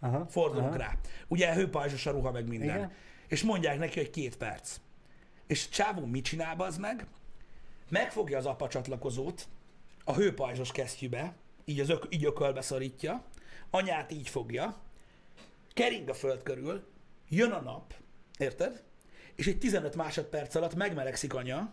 Aha. 0.00 0.26
Fordulunk 0.28 0.68
aha. 0.68 0.76
rá. 0.76 0.92
Ugye 1.28 1.54
hőpajzsos 1.54 2.06
a 2.06 2.10
ruha, 2.10 2.30
meg 2.30 2.48
minden. 2.48 2.76
Igen. 2.76 2.92
És 3.28 3.42
mondják 3.42 3.78
neki, 3.78 3.98
hogy 3.98 4.10
két 4.10 4.36
perc. 4.36 4.80
És 5.46 5.68
csávó 5.68 6.06
mit 6.06 6.24
csinál 6.24 6.54
az 6.58 6.76
meg? 6.76 7.06
Megfogja 7.88 8.38
az 8.38 8.46
apa 8.46 8.68
csatlakozót 8.68 9.48
a 10.04 10.14
hőpajzsos 10.14 10.72
kesztyűbe, 10.72 11.34
így, 11.64 11.80
az 11.80 11.88
ök, 11.88 12.06
így 12.08 12.24
ökölbe 12.24 12.60
szorítja, 12.60 13.24
anyát 13.70 14.12
így 14.12 14.28
fogja, 14.28 14.76
kering 15.74 16.08
a 16.08 16.14
föld 16.14 16.42
körül, 16.42 16.86
jön 17.28 17.50
a 17.50 17.60
nap, 17.60 17.94
érted? 18.38 18.82
És 19.34 19.46
egy 19.46 19.58
15 19.58 19.94
másodperc 19.96 20.54
alatt 20.54 20.74
megmelegszik 20.74 21.34
anya, 21.34 21.72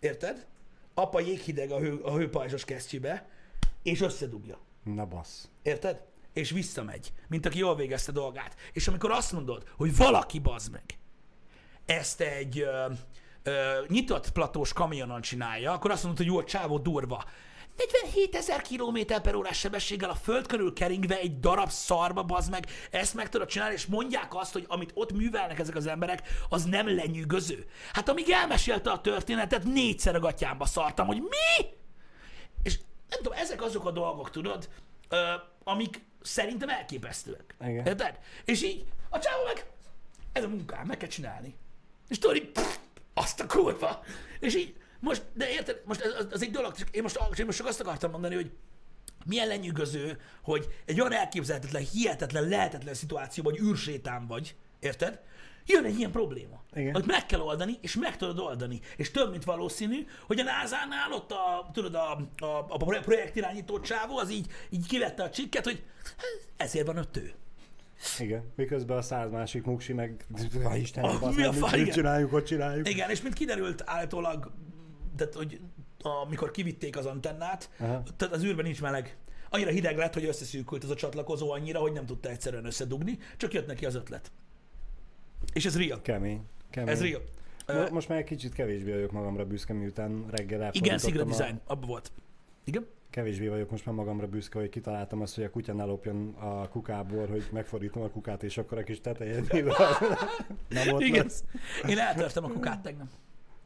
érted? 0.00 0.46
Apa 0.94 1.20
jéghideg 1.20 1.70
a, 1.70 1.78
hő, 1.78 2.00
a 2.00 2.16
hőpajzsos 2.16 2.64
kesztyűbe, 2.64 3.28
és 3.82 4.00
összedugja. 4.00 4.58
Ne 4.82 5.04
bassz. 5.04 5.48
Érted? 5.62 6.00
És 6.32 6.50
visszamegy, 6.50 7.12
mint 7.28 7.46
aki 7.46 7.58
jól 7.58 7.76
végezte 7.76 8.12
dolgát. 8.12 8.56
És 8.72 8.88
amikor 8.88 9.10
azt 9.10 9.32
mondod, 9.32 9.68
hogy 9.76 9.96
valaki 9.96 10.38
bazd 10.38 10.72
meg, 10.72 10.84
ezt 11.86 12.20
egy 12.20 12.64
ö, 13.42 13.84
nyitott 13.88 14.30
platós 14.30 14.72
kamionon 14.72 15.20
csinálja, 15.20 15.72
akkor 15.72 15.90
azt 15.90 16.02
mondod, 16.02 16.24
hogy 16.24 16.32
jó, 16.32 16.38
a 16.38 16.44
csávó 16.44 16.78
durva. 16.78 17.24
47 17.76 18.34
ezer 18.34 18.62
kilométer 18.62 19.20
per 19.20 19.34
órás 19.34 19.58
sebességgel 19.58 20.10
a 20.10 20.14
föld 20.14 20.46
körül 20.46 20.72
keringve 20.72 21.18
egy 21.18 21.40
darab 21.40 21.70
szarba, 21.70 22.22
bazd 22.22 22.50
meg, 22.50 22.66
ezt 22.90 23.14
meg 23.14 23.28
tudod 23.28 23.48
csinálni, 23.48 23.74
és 23.74 23.86
mondják 23.86 24.34
azt, 24.34 24.52
hogy 24.52 24.64
amit 24.68 24.90
ott 24.94 25.12
művelnek 25.12 25.58
ezek 25.58 25.76
az 25.76 25.86
emberek, 25.86 26.22
az 26.48 26.64
nem 26.64 26.94
lenyűgöző. 26.94 27.66
Hát 27.92 28.08
amíg 28.08 28.30
elmesélte 28.30 28.90
a 28.90 29.00
történetet, 29.00 29.64
négyszer 29.64 30.14
a 30.14 30.18
gatyámba 30.18 30.66
szartam, 30.66 31.06
hogy 31.06 31.20
mi? 31.20 31.66
És 32.62 32.78
nem 33.08 33.22
tudom, 33.22 33.38
ezek 33.38 33.62
azok 33.62 33.86
a 33.86 33.90
dolgok, 33.90 34.30
tudod, 34.30 34.68
ö, 35.08 35.32
amik 35.64 36.04
szerintem 36.22 36.68
elképesztőek. 36.68 37.54
Igen. 37.60 37.86
Érted? 37.86 38.18
És 38.44 38.62
így 38.62 38.84
a 39.10 39.18
csávó 39.18 39.44
meg, 39.44 39.66
ez 40.32 40.44
a 40.44 40.48
munkám, 40.48 40.86
meg 40.86 40.96
kell 40.96 41.08
csinálni. 41.08 41.54
És 42.08 42.18
tudod, 42.18 42.36
így, 42.36 42.48
pff, 42.48 42.76
azt 43.14 43.40
a 43.40 43.46
kurva. 43.46 44.04
És 44.40 44.56
így, 44.56 44.74
most, 45.00 45.22
de 45.34 45.50
érted, 45.50 45.82
most 45.84 46.00
ez, 46.00 46.26
az, 46.32 46.42
egy 46.42 46.50
dolog, 46.50 46.74
én 46.90 47.02
most, 47.02 47.18
én 47.38 47.44
most 47.44 47.58
csak 47.58 47.66
azt 47.66 47.80
akartam 47.80 48.10
mondani, 48.10 48.34
hogy 48.34 48.50
milyen 49.24 49.46
lenyűgöző, 49.46 50.20
hogy 50.42 50.68
egy 50.84 51.00
olyan 51.00 51.12
elképzelhetetlen, 51.12 51.86
hihetetlen, 51.92 52.48
lehetetlen 52.48 52.94
szituációban, 52.94 53.52
hogy 53.52 53.68
űrsétán 53.68 54.26
vagy, 54.26 54.56
érted? 54.80 55.20
Jön 55.66 55.84
egy 55.84 55.98
ilyen 55.98 56.10
probléma, 56.10 56.62
Igen. 56.72 56.92
hogy 56.92 57.04
meg 57.06 57.26
kell 57.26 57.40
oldani, 57.40 57.78
és 57.80 57.94
meg 57.94 58.16
tudod 58.16 58.38
oldani. 58.38 58.80
És 58.96 59.10
több, 59.10 59.30
mint 59.30 59.44
valószínű, 59.44 60.06
hogy 60.26 60.40
a 60.40 60.42
NASA-nál 60.42 61.12
ott 61.12 61.32
a, 61.32 61.70
tudod, 61.72 61.94
a, 61.94 62.10
a, 62.36 62.66
a 62.68 62.76
projektirányító 62.76 63.80
csávó, 63.80 64.18
az 64.18 64.30
így, 64.30 64.46
így 64.70 64.86
kivette 64.86 65.22
a 65.22 65.30
csikket, 65.30 65.64
hogy 65.64 65.82
hát, 66.04 66.46
ezért 66.56 66.86
van 66.86 66.96
öt 66.96 67.16
ő. 67.16 67.32
Igen. 68.18 68.42
Miközben 68.54 68.96
a 68.96 69.02
száz 69.02 69.30
másik 69.30 69.64
muksi 69.64 69.92
meg... 69.92 70.26
Ha 70.62 70.76
Isten, 70.76 71.18
bassz, 71.20 71.36
mi 71.36 71.42
a 71.42 71.52
fa- 71.52 71.70
mit, 71.70 71.80
igen. 71.80 71.94
csináljuk, 71.94 72.30
hogy 72.30 72.44
csináljuk. 72.44 72.88
Igen, 72.88 73.10
és 73.10 73.22
mint 73.22 73.34
kiderült 73.34 73.82
állítólag, 73.86 74.52
tehát, 75.16 75.34
hogy 75.34 75.60
amikor 76.22 76.50
kivitték 76.50 76.96
az 76.96 77.06
antennát, 77.06 77.70
Aha. 77.78 78.02
tehát 78.16 78.34
az 78.34 78.44
űrben 78.44 78.64
nincs 78.64 78.80
meleg. 78.80 79.16
Annyira 79.50 79.70
hideg 79.70 79.96
lett, 79.96 80.14
hogy 80.14 80.24
összeszűkült 80.24 80.84
az 80.84 80.90
a 80.90 80.94
csatlakozó 80.94 81.50
annyira, 81.50 81.78
hogy 81.80 81.92
nem 81.92 82.06
tudta 82.06 82.28
egyszerűen 82.30 82.64
összedugni, 82.64 83.18
csak 83.36 83.52
jött 83.52 83.66
neki 83.66 83.86
az 83.86 83.94
ötlet. 83.94 84.30
És 85.52 85.64
ez 85.64 85.76
real. 85.78 86.00
Kemény. 86.02 86.40
Kemény. 86.70 86.88
Ez 86.92 87.02
real. 87.02 87.22
Mo- 87.66 87.90
Most 87.90 88.08
már 88.08 88.18
egy 88.18 88.24
kicsit 88.24 88.52
kevésbé 88.52 88.92
vagyok 88.92 89.12
magamra 89.12 89.44
büszke, 89.46 89.72
miután 89.72 90.24
reggel 90.30 90.70
igen, 90.72 90.92
elfordítottam 90.92 91.10
Secret 91.10 91.26
a- 91.28 91.36
Design, 91.42 91.60
abban 91.66 91.88
volt. 91.88 92.12
Igen? 92.64 92.86
Kevésbé 93.12 93.48
vagyok 93.48 93.70
most 93.70 93.86
már 93.86 93.94
magamra 93.94 94.26
büszke, 94.26 94.58
hogy 94.58 94.68
kitaláltam 94.68 95.20
azt, 95.20 95.34
hogy 95.34 95.44
a 95.44 95.50
kutya 95.50 95.72
ne 95.72 95.84
lopjon 95.84 96.34
a 96.34 96.68
kukából, 96.68 97.26
hogy 97.26 97.48
megfordítom 97.52 98.02
a 98.02 98.08
kukát, 98.08 98.42
és 98.42 98.58
akkor 98.58 98.78
a 98.78 98.82
kis 98.82 99.00
tetején 99.00 99.46
nem 100.68 100.88
ott 100.92 101.00
Igen. 101.00 101.22
lesz. 101.22 101.44
Én 101.88 101.98
eltörtem 101.98 102.44
a 102.44 102.48
kukát 102.48 102.82
tegnap. 102.82 103.08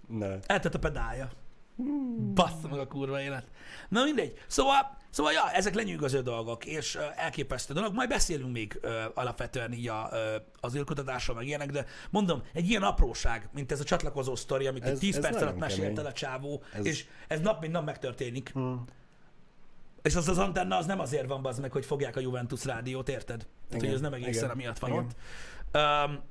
Ne. 0.08 0.38
Eltört 0.46 0.74
a 0.74 0.78
pedálja. 0.78 1.30
Bassza 2.34 2.68
meg 2.70 2.78
a 2.78 2.86
kurva 2.86 3.20
élet. 3.20 3.46
Na 3.88 4.04
mindegy. 4.04 4.38
Szóval, 4.46 4.96
szóval 5.10 5.32
ja, 5.32 5.50
ezek 5.52 5.74
lenyűgöző 5.74 6.20
dolgok, 6.20 6.64
és 6.64 6.94
uh, 6.94 7.02
elképesztő 7.16 7.74
dolog. 7.74 7.94
Majd 7.94 8.08
beszélünk 8.08 8.52
még 8.52 8.80
uh, 8.82 8.90
alapvetően 9.14 9.72
így 9.72 9.88
a, 9.88 10.08
uh, 10.12 10.18
az 10.60 10.76
űrkutatásról, 10.76 11.36
meg 11.36 11.46
ilyenek, 11.46 11.70
de 11.70 11.86
mondom, 12.10 12.42
egy 12.52 12.68
ilyen 12.68 12.82
apróság, 12.82 13.48
mint 13.52 13.72
ez 13.72 13.80
a 13.80 13.84
csatlakozó 13.84 14.36
sztori, 14.36 14.66
amit 14.66 14.82
Ez- 14.82 14.90
ez, 14.90 14.98
10 14.98 15.16
ez 15.16 15.22
perc 15.22 15.42
alatt 15.42 15.58
mesélt 15.58 15.98
el 15.98 16.06
a 16.06 16.12
csávó, 16.12 16.62
Ez- 16.72 16.86
és 16.86 17.06
ez 17.28 17.40
nap 17.40 17.60
mint 17.60 17.72
nap 17.72 17.84
megtörténik. 17.84 18.50
Hmm. 18.52 18.84
És 20.06 20.14
az 20.14 20.28
az 20.28 20.38
antenna 20.38 20.76
az 20.76 20.86
nem 20.86 21.00
azért 21.00 21.26
van, 21.26 21.44
az 21.46 21.58
meg, 21.58 21.72
hogy 21.72 21.84
fogják 21.84 22.16
a 22.16 22.20
Juventus 22.20 22.64
rádiót, 22.64 23.08
érted? 23.08 23.46
Tehát, 23.68 23.84
hogy 23.84 23.94
ez 23.94 24.00
nem 24.00 24.12
egészen 24.12 24.50
amiatt 24.50 24.78
van 24.78 24.90
igen. 24.90 25.04
ott. 25.04 25.14
Um, 25.74 26.22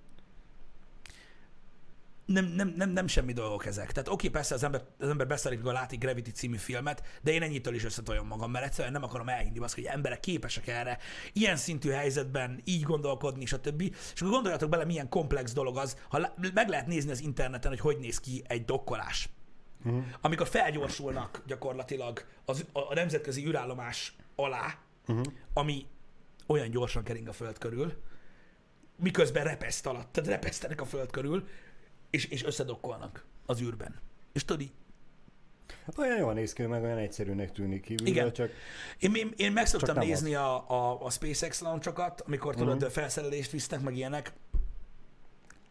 nem, 2.26 2.46
nem, 2.46 2.74
nem, 2.78 2.90
nem 2.90 3.08
semmi 3.08 3.34
dolgok 3.34 3.66
ezek. 3.66 3.92
Tehát 3.92 4.10
oké, 4.10 4.28
persze 4.28 4.56
az 4.56 4.64
ember, 4.64 4.84
az 5.00 5.10
ember 5.10 5.28
beszállít, 5.28 5.60
amikor 5.60 5.76
látik 5.76 6.00
Gravity 6.00 6.30
című 6.30 6.58
filmet, 6.58 7.04
de 7.22 7.32
én 7.32 7.42
ennyitől 7.42 7.76
is 7.76 7.84
összetoljom 7.84 8.28
magam, 8.28 8.52
mert 8.52 8.66
egyszerűen 8.66 8.94
nem 8.94 9.04
akarom 9.04 9.30
elhinni 9.30 9.60
azt, 9.60 9.76
hogy 9.76 9.84
emberek 9.84 10.20
képesek 10.20 10.68
erre, 10.68 10.98
ilyen 11.34 11.56
szintű 11.56 11.90
helyzetben 11.90 12.62
így 12.64 12.82
gondolkodni, 12.82 13.46
stb. 13.46 13.82
És 13.82 14.22
akkor 14.22 14.34
gondoljatok 14.34 14.70
bele, 14.70 14.86
milyen 14.86 15.10
komplex 15.10 15.54
dolog 15.54 15.78
az, 15.78 15.98
ha 16.10 16.34
meg 16.54 16.70
lehet 16.70 16.88
nézni 16.88 17.12
az 17.12 17.22
interneten, 17.22 17.72
hogy 17.72 17.80
hogy 17.80 17.98
néz 17.98 18.20
ki 18.20 18.44
egy 18.48 18.66
dokkolás. 18.66 19.30
Mhm. 19.86 19.98
Amikor 20.22 20.48
felgyorsulnak 20.48 21.42
gyakorlatilag 21.48 22.26
az, 22.46 22.66
a, 22.72 22.80
a 22.80 22.94
nemzetközi 22.94 23.46
űrállomás 23.46 24.16
alá, 24.36 24.78
Mhm. 25.08 25.22
ami 25.54 25.86
olyan 26.48 26.70
gyorsan 26.70 27.04
kering 27.04 27.28
a 27.28 27.34
föld 27.34 27.58
körül, 27.58 27.94
miközben 28.96 29.44
repeszt 29.44 29.86
alatt, 29.86 30.12
tehát 30.12 30.30
repesztenek 30.30 30.82
a 30.82 30.86
föld 30.86 31.12
körül, 31.12 31.48
és, 32.10 32.26
és 32.26 32.44
összedokkolnak 32.44 33.26
az 33.46 33.62
űrben. 33.62 33.96
És 34.34 34.46
tudod, 34.46 34.70
Hát 35.86 35.98
olyan 35.98 36.18
jól 36.18 36.34
néz 36.34 36.54
ki, 36.54 36.64
meg 36.66 36.84
olyan 36.84 36.98
egyszerűnek 36.98 37.52
tűnik 37.52 37.82
kívülről, 37.82 38.14
Igen. 38.16 38.34
csak 38.34 38.52
én, 39.00 39.12
én, 39.16 39.34
én 39.38 39.52
meg 39.52 39.66
szoktam 39.66 39.98
nézni 39.98 40.36
a, 40.36 40.70
a, 40.70 41.06
a 41.06 41.10
SpaceX 41.10 41.62
launchokat, 41.62 42.22
amikor 42.22 42.56
tudod, 42.56 42.82
Mhm. 42.82 42.90
felszerelést 42.90 43.52
visznek, 43.52 43.82
meg 43.82 43.96
ilyenek. 43.96 44.34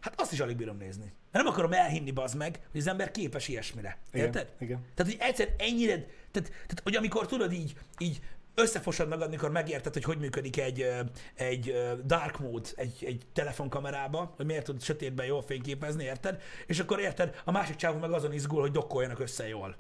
Hát 0.04 0.20
azt 0.20 0.32
is 0.32 0.40
alig 0.40 0.56
bírom 0.56 0.76
nézni. 0.76 1.12
Mert 1.32 1.44
nem 1.44 1.46
akarom 1.46 1.72
elhinni, 1.72 2.10
bazd 2.10 2.36
meg, 2.36 2.60
hogy 2.70 2.80
az 2.80 2.86
ember 2.86 3.10
képes 3.10 3.48
ilyesmire. 3.48 3.98
igen, 4.12 4.26
Érted? 4.26 4.52
igen. 4.58 4.84
Tehát, 4.94 5.12
hogy 5.12 5.20
egyszer 5.20 5.54
ennyire, 5.58 5.94
tehát, 6.30 6.48
tehát 6.48 6.80
hogy 6.82 6.96
amikor 6.96 7.26
tudod 7.26 7.52
így, 7.52 7.74
így 7.98 8.20
összefosod 8.54 9.08
magad, 9.08 9.30
mikor 9.30 9.50
megérted, 9.50 9.92
hogy 9.92 10.04
hogy 10.04 10.18
működik 10.18 10.56
egy, 10.56 10.88
egy 11.34 11.74
dark 12.04 12.38
mode 12.38 12.68
egy, 12.74 13.04
egy 13.06 13.22
telefonkamerába, 13.32 14.32
hogy 14.36 14.46
miért 14.46 14.64
tud 14.64 14.82
sötétben 14.82 15.26
jól 15.26 15.42
fényképezni, 15.42 16.04
érted? 16.04 16.42
És 16.66 16.78
akkor 16.78 17.00
érted, 17.00 17.40
a 17.44 17.50
másik 17.50 17.76
csávó 17.76 17.98
meg 17.98 18.12
azon 18.12 18.32
izgul, 18.32 18.60
hogy 18.60 18.72
dokkoljanak 18.72 19.18
össze 19.18 19.48
jól. 19.48 19.76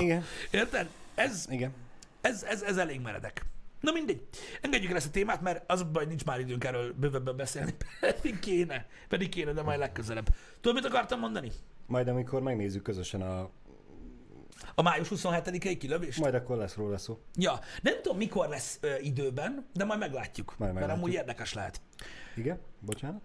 Igen, 0.00 0.24
Érted? 0.50 0.88
Ez, 1.14 1.46
igen. 1.50 1.72
ez, 2.20 2.42
ez, 2.42 2.62
ez 2.62 2.76
elég 2.76 3.00
meredek. 3.00 3.44
Na 3.80 3.92
mindegy. 3.92 4.22
Engedjük 4.60 4.90
el 4.90 4.96
ezt 4.96 5.06
a 5.06 5.10
témát, 5.10 5.40
mert 5.40 5.70
az 5.70 5.82
baj, 5.82 6.06
nincs 6.06 6.24
már 6.24 6.40
időnk 6.40 6.64
erről 6.64 6.92
bővebben 6.92 7.36
beszélni. 7.36 7.74
Pedig 8.00 8.38
kéne. 8.38 8.86
Pedig 9.08 9.28
kéne, 9.28 9.52
de 9.52 9.62
majd 9.62 9.78
legközelebb. 9.78 10.28
Tudod, 10.60 10.82
mit 10.82 10.92
akartam 10.92 11.18
mondani? 11.20 11.52
Majd 11.86 12.08
amikor 12.08 12.42
megnézzük 12.42 12.82
közösen 12.82 13.22
a... 13.22 13.50
A 14.74 14.82
május 14.82 15.08
27-i 15.10 15.76
kilövés? 15.78 16.16
Majd 16.16 16.34
akkor 16.34 16.56
lesz 16.56 16.74
róla 16.74 16.98
szó. 16.98 17.18
Ja, 17.34 17.58
nem 17.82 17.94
tudom, 18.02 18.18
mikor 18.18 18.48
lesz 18.48 18.78
ö, 18.80 18.96
időben, 18.98 19.66
de 19.72 19.84
majd 19.84 19.98
meglátjuk. 19.98 20.46
Majd 20.46 20.58
mert 20.58 20.74
meglátjuk. 20.74 20.98
amúgy 21.04 21.12
érdekes 21.12 21.52
lehet. 21.54 21.80
Igen? 22.36 22.58
Bocsánat? 22.80 23.22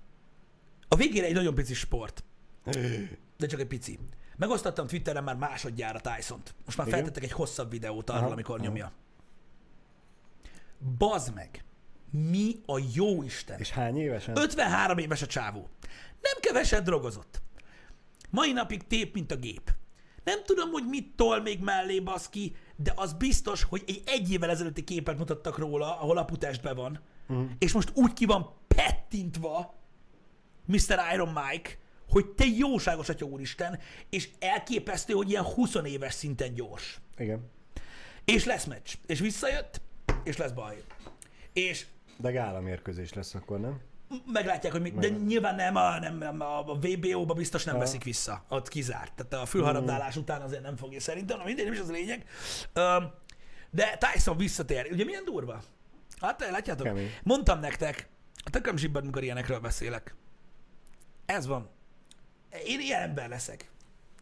A 0.87 0.95
végére 0.95 1.25
egy 1.25 1.33
nagyon 1.33 1.55
pici 1.55 1.73
sport, 1.73 2.23
de 3.37 3.47
csak 3.47 3.59
egy 3.59 3.67
pici. 3.67 3.99
Megosztottam 4.37 4.87
Twitteren 4.87 5.23
már 5.23 5.35
másodjára 5.35 5.99
Tyson-t. 5.99 6.55
Most 6.65 6.77
már 6.77 6.87
Igen? 6.87 6.99
feltettek 6.99 7.23
egy 7.23 7.31
hosszabb 7.31 7.71
videót 7.71 8.09
arról, 8.09 8.23
Aha, 8.23 8.31
amikor 8.31 8.55
aha. 8.55 8.65
nyomja. 8.65 8.91
Bazd 10.97 11.33
meg! 11.33 11.63
Mi 12.11 12.55
a 12.65 12.81
jó 12.93 13.23
Isten? 13.23 13.59
És 13.59 13.69
hány 13.71 13.97
évesen? 13.97 14.37
53 14.37 14.97
éves 14.97 15.21
a 15.21 15.25
csávó. 15.25 15.69
Nem 16.21 16.33
keveset 16.39 16.83
drogozott. 16.83 17.41
Mai 18.29 18.51
napig 18.51 18.87
tép, 18.87 19.13
mint 19.13 19.31
a 19.31 19.35
gép. 19.35 19.71
Nem 20.23 20.43
tudom, 20.43 20.71
hogy 20.71 20.83
mit 20.87 21.15
tol 21.15 21.41
még 21.41 21.59
mellé 21.59 21.99
baszki, 21.99 22.55
de 22.75 22.93
az 22.95 23.13
biztos, 23.13 23.63
hogy 23.63 23.83
egy 23.87 24.01
egy 24.05 24.31
évvel 24.31 24.49
ezelőtti 24.49 24.83
képet 24.83 25.17
mutattak 25.17 25.57
róla, 25.57 25.99
ahol 25.99 26.17
aputestben 26.17 26.75
van, 26.75 26.99
Mhm. 27.27 27.43
és 27.59 27.71
most 27.71 27.91
úgy 27.93 28.13
ki 28.13 28.25
van 28.25 28.53
pettintva 28.67 29.73
Mr. 30.65 30.99
Iron 31.13 31.27
Mike, 31.33 31.69
hogy 32.09 32.25
te 32.27 32.45
jóságos 32.45 33.09
atya 33.09 33.25
úristen, 33.25 33.79
és 34.09 34.29
elképesztő, 34.39 35.13
hogy 35.13 35.29
ilyen 35.29 35.43
20 35.43 35.75
éves 35.85 36.13
szinten 36.13 36.53
gyors. 36.53 36.99
Igen. 37.17 37.49
És 38.25 38.45
lesz 38.45 38.65
meccs. 38.65 38.93
És 39.05 39.19
visszajött, 39.19 39.81
és 40.23 40.37
lesz 40.37 40.51
baj. 40.51 40.83
És 41.53 41.85
De 42.17 42.31
gála 42.31 42.59
mérkőzés 42.59 43.13
lesz 43.13 43.33
akkor, 43.35 43.59
nem? 43.59 43.81
meglátják, 44.25 44.71
hogy 44.73 44.81
mit, 44.81 44.95
de 44.95 45.09
nyilván 45.09 45.55
nem 45.55 45.75
a, 45.75 45.99
nem, 45.99 46.17
nem 46.17 46.41
a 46.41 46.63
VBO-ba 46.63 47.33
biztos 47.33 47.63
nem 47.63 47.75
Aha. 47.75 47.83
veszik 47.83 48.03
vissza. 48.03 48.43
Ott 48.49 48.67
kizárt. 48.67 49.13
Tehát 49.15 49.43
a 49.43 49.45
fülharabdálás 49.45 50.15
után 50.15 50.41
azért 50.41 50.61
nem 50.61 50.75
fogja 50.75 50.99
szerintem, 50.99 51.37
na 51.37 51.43
mindegy, 51.43 51.63
nem 51.63 51.73
is 51.73 51.79
az 51.79 51.89
a 51.89 51.91
lényeg. 51.91 52.25
De 53.69 53.97
Tyson 53.97 54.37
visszatér. 54.37 54.87
Ugye 54.91 55.03
milyen 55.03 55.23
durva? 55.23 55.61
Hát 56.19 56.49
látjátok? 56.51 56.85
Kemény. 56.85 57.09
Mondtam 57.23 57.59
nektek, 57.59 58.07
a 58.43 58.49
tököm 58.49 58.77
zsibbad, 58.77 59.05
mikor 59.05 59.23
ilyenekről 59.23 59.59
beszélek. 59.59 60.15
Ez 61.25 61.47
van. 61.47 61.69
Én 62.65 62.79
ilyen 62.79 63.01
ember 63.01 63.29
leszek, 63.29 63.69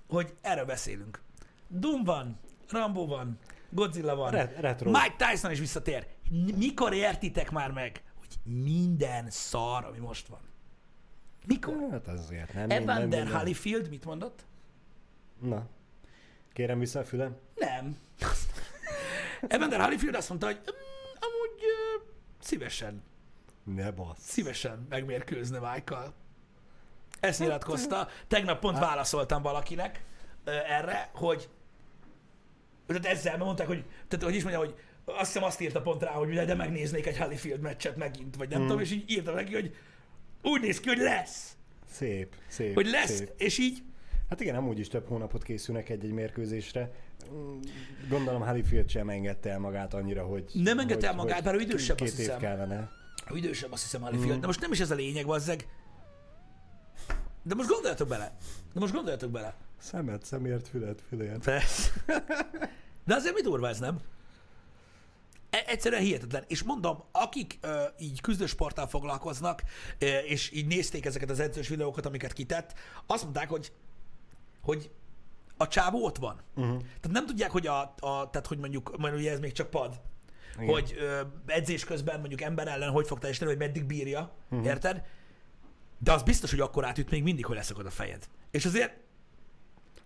hogy 0.09 0.33
erről 0.41 0.65
beszélünk. 0.65 1.21
Doom 1.67 2.03
van, 2.03 2.39
Rambo 2.69 3.05
van, 3.05 3.39
Godzilla 3.71 4.15
van, 4.15 4.31
Re- 4.31 4.53
retro. 4.59 4.89
Mike 4.91 5.15
Tyson 5.17 5.51
is 5.51 5.59
visszatér. 5.59 6.07
Mikor 6.57 6.93
értitek 6.93 7.51
már 7.51 7.71
meg, 7.71 8.03
hogy 8.19 8.53
minden 8.53 9.29
szar, 9.29 9.85
ami 9.85 9.97
most 9.97 10.27
van? 10.27 10.39
Mikor? 11.45 11.87
Hát 11.91 12.07
azért 12.07 12.53
nem 12.53 12.69
Evander 12.69 12.99
minden. 13.23 13.39
Holyfield 13.39 13.89
mit 13.89 14.05
mondott? 14.05 14.45
Na. 15.39 15.67
Kérem 16.53 16.79
vissza 16.79 16.99
a 16.99 17.03
fülem. 17.03 17.35
Nem. 17.55 17.97
Evander 19.47 19.79
Holyfield 19.81 20.15
azt 20.15 20.29
mondta, 20.29 20.45
hogy 20.47 20.55
"Mm, 20.55 21.19
amúgy 21.19 21.61
ö, 21.63 22.01
szívesen, 22.39 23.03
Ne 23.63 23.91
bassz. 23.91 24.19
szívesen 24.23 24.85
megmérkőzne 24.89 25.59
Mike-kal. 25.59 26.13
Ezt 27.19 27.39
nyilatkozta. 27.39 28.07
Tegnap 28.27 28.59
pont 28.59 28.77
Hát- 28.77 28.85
válaszoltam 28.85 29.41
valakinek 29.41 30.03
ö, 30.43 30.51
erre, 30.51 31.09
hogy 31.13 31.49
tehát 32.99 33.17
ezzel 33.17 33.37
mondták, 33.37 33.67
hogy, 33.67 33.85
tehát, 34.07 34.25
hogy 34.25 34.35
is 34.35 34.41
mondja, 34.41 34.59
hogy 34.59 34.75
azt 35.05 35.25
hiszem 35.31 35.43
azt 35.43 35.61
írta 35.61 35.81
pont 35.81 36.01
rá, 36.03 36.11
hogy 36.11 36.33
de 36.33 36.55
megnéznék 36.55 37.05
egy 37.05 37.17
Holyfield 37.17 37.61
meccset 37.61 37.95
megint, 37.95 38.35
vagy 38.35 38.49
nem 38.49 38.59
Mm. 38.61 38.65
tudom, 38.65 38.79
és 38.81 38.91
így 38.91 39.11
írtam 39.11 39.35
neki, 39.35 39.53
hogy 39.53 39.75
úgy 40.41 40.61
néz 40.61 40.79
ki, 40.79 40.87
hogy 40.87 40.97
lesz. 40.97 41.55
Szép, 41.91 42.35
szép. 42.47 42.73
Hogy 42.73 42.87
lesz, 42.87 43.15
Szép. 43.15 43.33
és 43.37 43.57
így 43.57 43.83
Hát 44.29 44.41
igen, 44.41 44.55
amúgy 44.55 44.79
is 44.79 44.87
több 44.87 45.07
hónapot 45.07 45.43
készülnek 45.43 45.89
egy-egy 45.89 46.11
mérkőzésre. 46.11 46.91
Gondolom 48.09 48.41
Holyfield 48.41 48.89
sem 48.89 49.09
engedte 49.09 49.49
el 49.49 49.59
magát 49.59 49.93
annyira, 49.93 50.23
hogy... 50.23 50.43
Nem 50.53 50.79
engedte 50.79 51.07
el 51.07 51.13
magát, 51.15 51.43
bár 51.43 51.55
ő 51.55 51.59
idősebb, 51.59 51.95
Két 51.97 52.07
azt 52.07 52.19
év 52.19 52.25
hiszem. 52.25 52.39
kellene. 52.39 52.89
Ő 53.33 53.37
idősebb, 53.37 53.71
azt 53.71 53.81
hiszem, 53.83 54.01
Holyfield. 54.01 54.37
Mm. 54.37 54.39
De 54.39 54.45
most 54.45 54.61
nem 54.61 54.71
is 54.71 54.79
ez 54.79 54.91
a 54.91 54.95
lényeg, 54.95 55.25
bazzeg. 55.25 55.67
De 57.43 57.55
most 57.55 57.69
gondoljatok 57.69 58.07
bele. 58.07 58.35
De 58.73 58.79
most 58.79 58.93
gondoljatok 58.93 59.31
bele. 59.31 59.55
Szemet, 59.81 60.25
szemért, 60.25 60.67
fület, 60.67 61.01
fülért. 61.09 61.43
Persze. 61.43 61.91
De 63.05 63.15
azért 63.15 63.33
mi 63.33 63.41
durva 63.41 63.67
ez, 63.67 63.79
nem? 63.79 63.99
E- 65.49 65.63
Egyszerűen 65.67 66.01
hihetetlen. 66.01 66.43
És 66.47 66.63
mondom, 66.63 67.03
akik 67.11 67.57
ö, 67.61 67.83
így 67.99 68.21
küzdősporttal 68.21 68.87
foglalkoznak, 68.87 69.63
ö, 69.99 70.05
és 70.05 70.51
így 70.51 70.67
nézték 70.67 71.05
ezeket 71.05 71.29
az 71.29 71.39
edzős 71.39 71.67
videókat, 71.67 72.05
amiket 72.05 72.33
kitett, 72.33 72.73
azt 73.05 73.23
mondták, 73.23 73.49
hogy, 73.49 73.71
hogy 74.61 74.91
a 75.57 75.67
csávó 75.67 76.05
ott 76.05 76.17
van. 76.17 76.41
Uh-huh. 76.55 76.77
Tehát 76.77 77.11
nem 77.11 77.25
tudják, 77.25 77.51
hogy, 77.51 77.67
a, 77.67 77.81
a, 77.81 78.29
tehát, 78.29 78.47
hogy 78.47 78.57
mondjuk, 78.57 78.97
majd 78.97 79.13
ugye 79.13 79.31
ez 79.31 79.39
még 79.39 79.51
csak 79.51 79.69
pad, 79.69 80.01
Igen. 80.55 80.67
hogy 80.67 80.95
ö, 80.97 81.21
edzés 81.45 81.85
közben 81.85 82.19
mondjuk 82.19 82.41
ember 82.41 82.67
ellen 82.67 82.91
hogy 82.91 83.07
fog 83.07 83.19
teljesíteni, 83.19 83.51
hogy 83.51 83.61
meddig 83.61 83.85
bírja, 83.85 84.31
uh-huh. 84.49 84.67
érted? 84.67 85.03
De 85.97 86.11
az 86.11 86.23
biztos, 86.23 86.49
hogy 86.49 86.59
akkor 86.59 86.85
átüt 86.85 87.09
még 87.09 87.23
mindig, 87.23 87.45
hogy 87.45 87.55
leszakad 87.55 87.85
a 87.85 87.89
fejed. 87.89 88.27
És 88.51 88.65
azért 88.65 89.00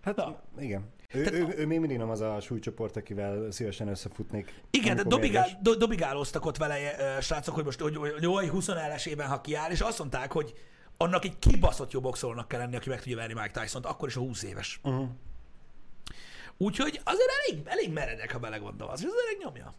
Hát 0.06 0.16
Na. 0.16 0.40
igen. 0.58 0.92
Ő, 1.12 1.22
Tehát- 1.22 1.40
ő, 1.40 1.54
ő, 1.56 1.66
még 1.66 1.78
mindig 1.78 1.98
nem 1.98 2.10
az 2.10 2.20
a 2.20 2.40
súlycsoport, 2.40 2.96
akivel 2.96 3.50
szívesen 3.50 3.88
összefutnék. 3.88 4.62
Igen, 4.70 4.96
de 4.96 5.02
dobigál, 5.02 5.48
do, 5.62 5.74
dobigálóztak 5.74 6.44
ott 6.44 6.56
vele 6.56 6.76
ö, 6.98 7.20
srácok, 7.20 7.54
hogy 7.54 7.64
most 7.64 7.80
hogy, 7.80 7.96
hogy, 7.96 8.12
hogy 8.12 8.22
jó, 8.22 8.40
20 8.40 8.68
évben, 9.04 9.28
ha 9.28 9.40
kiáll, 9.40 9.70
és 9.70 9.80
azt 9.80 9.98
mondták, 9.98 10.32
hogy 10.32 10.54
annak 10.96 11.24
egy 11.24 11.38
kibaszott 11.38 11.92
jó 11.92 12.00
boxolónak 12.00 12.48
kell 12.48 12.60
lenni, 12.60 12.76
aki 12.76 12.88
meg 12.88 12.98
tudja 12.98 13.16
verni 13.16 13.34
Mike 13.34 13.60
Tyson-t, 13.60 13.86
akkor 13.86 14.08
is 14.08 14.16
a 14.16 14.20
20 14.20 14.42
éves. 14.42 14.80
Uh-huh. 14.82 15.08
Úgyhogy 16.56 17.00
azért 17.04 17.30
elég, 17.46 17.66
elég 17.66 17.92
meredek, 17.92 18.32
ha 18.32 18.38
belegondolsz, 18.38 19.00
és 19.00 19.06
az 19.06 19.12
elég 19.26 19.42
nyomja. 19.44 19.74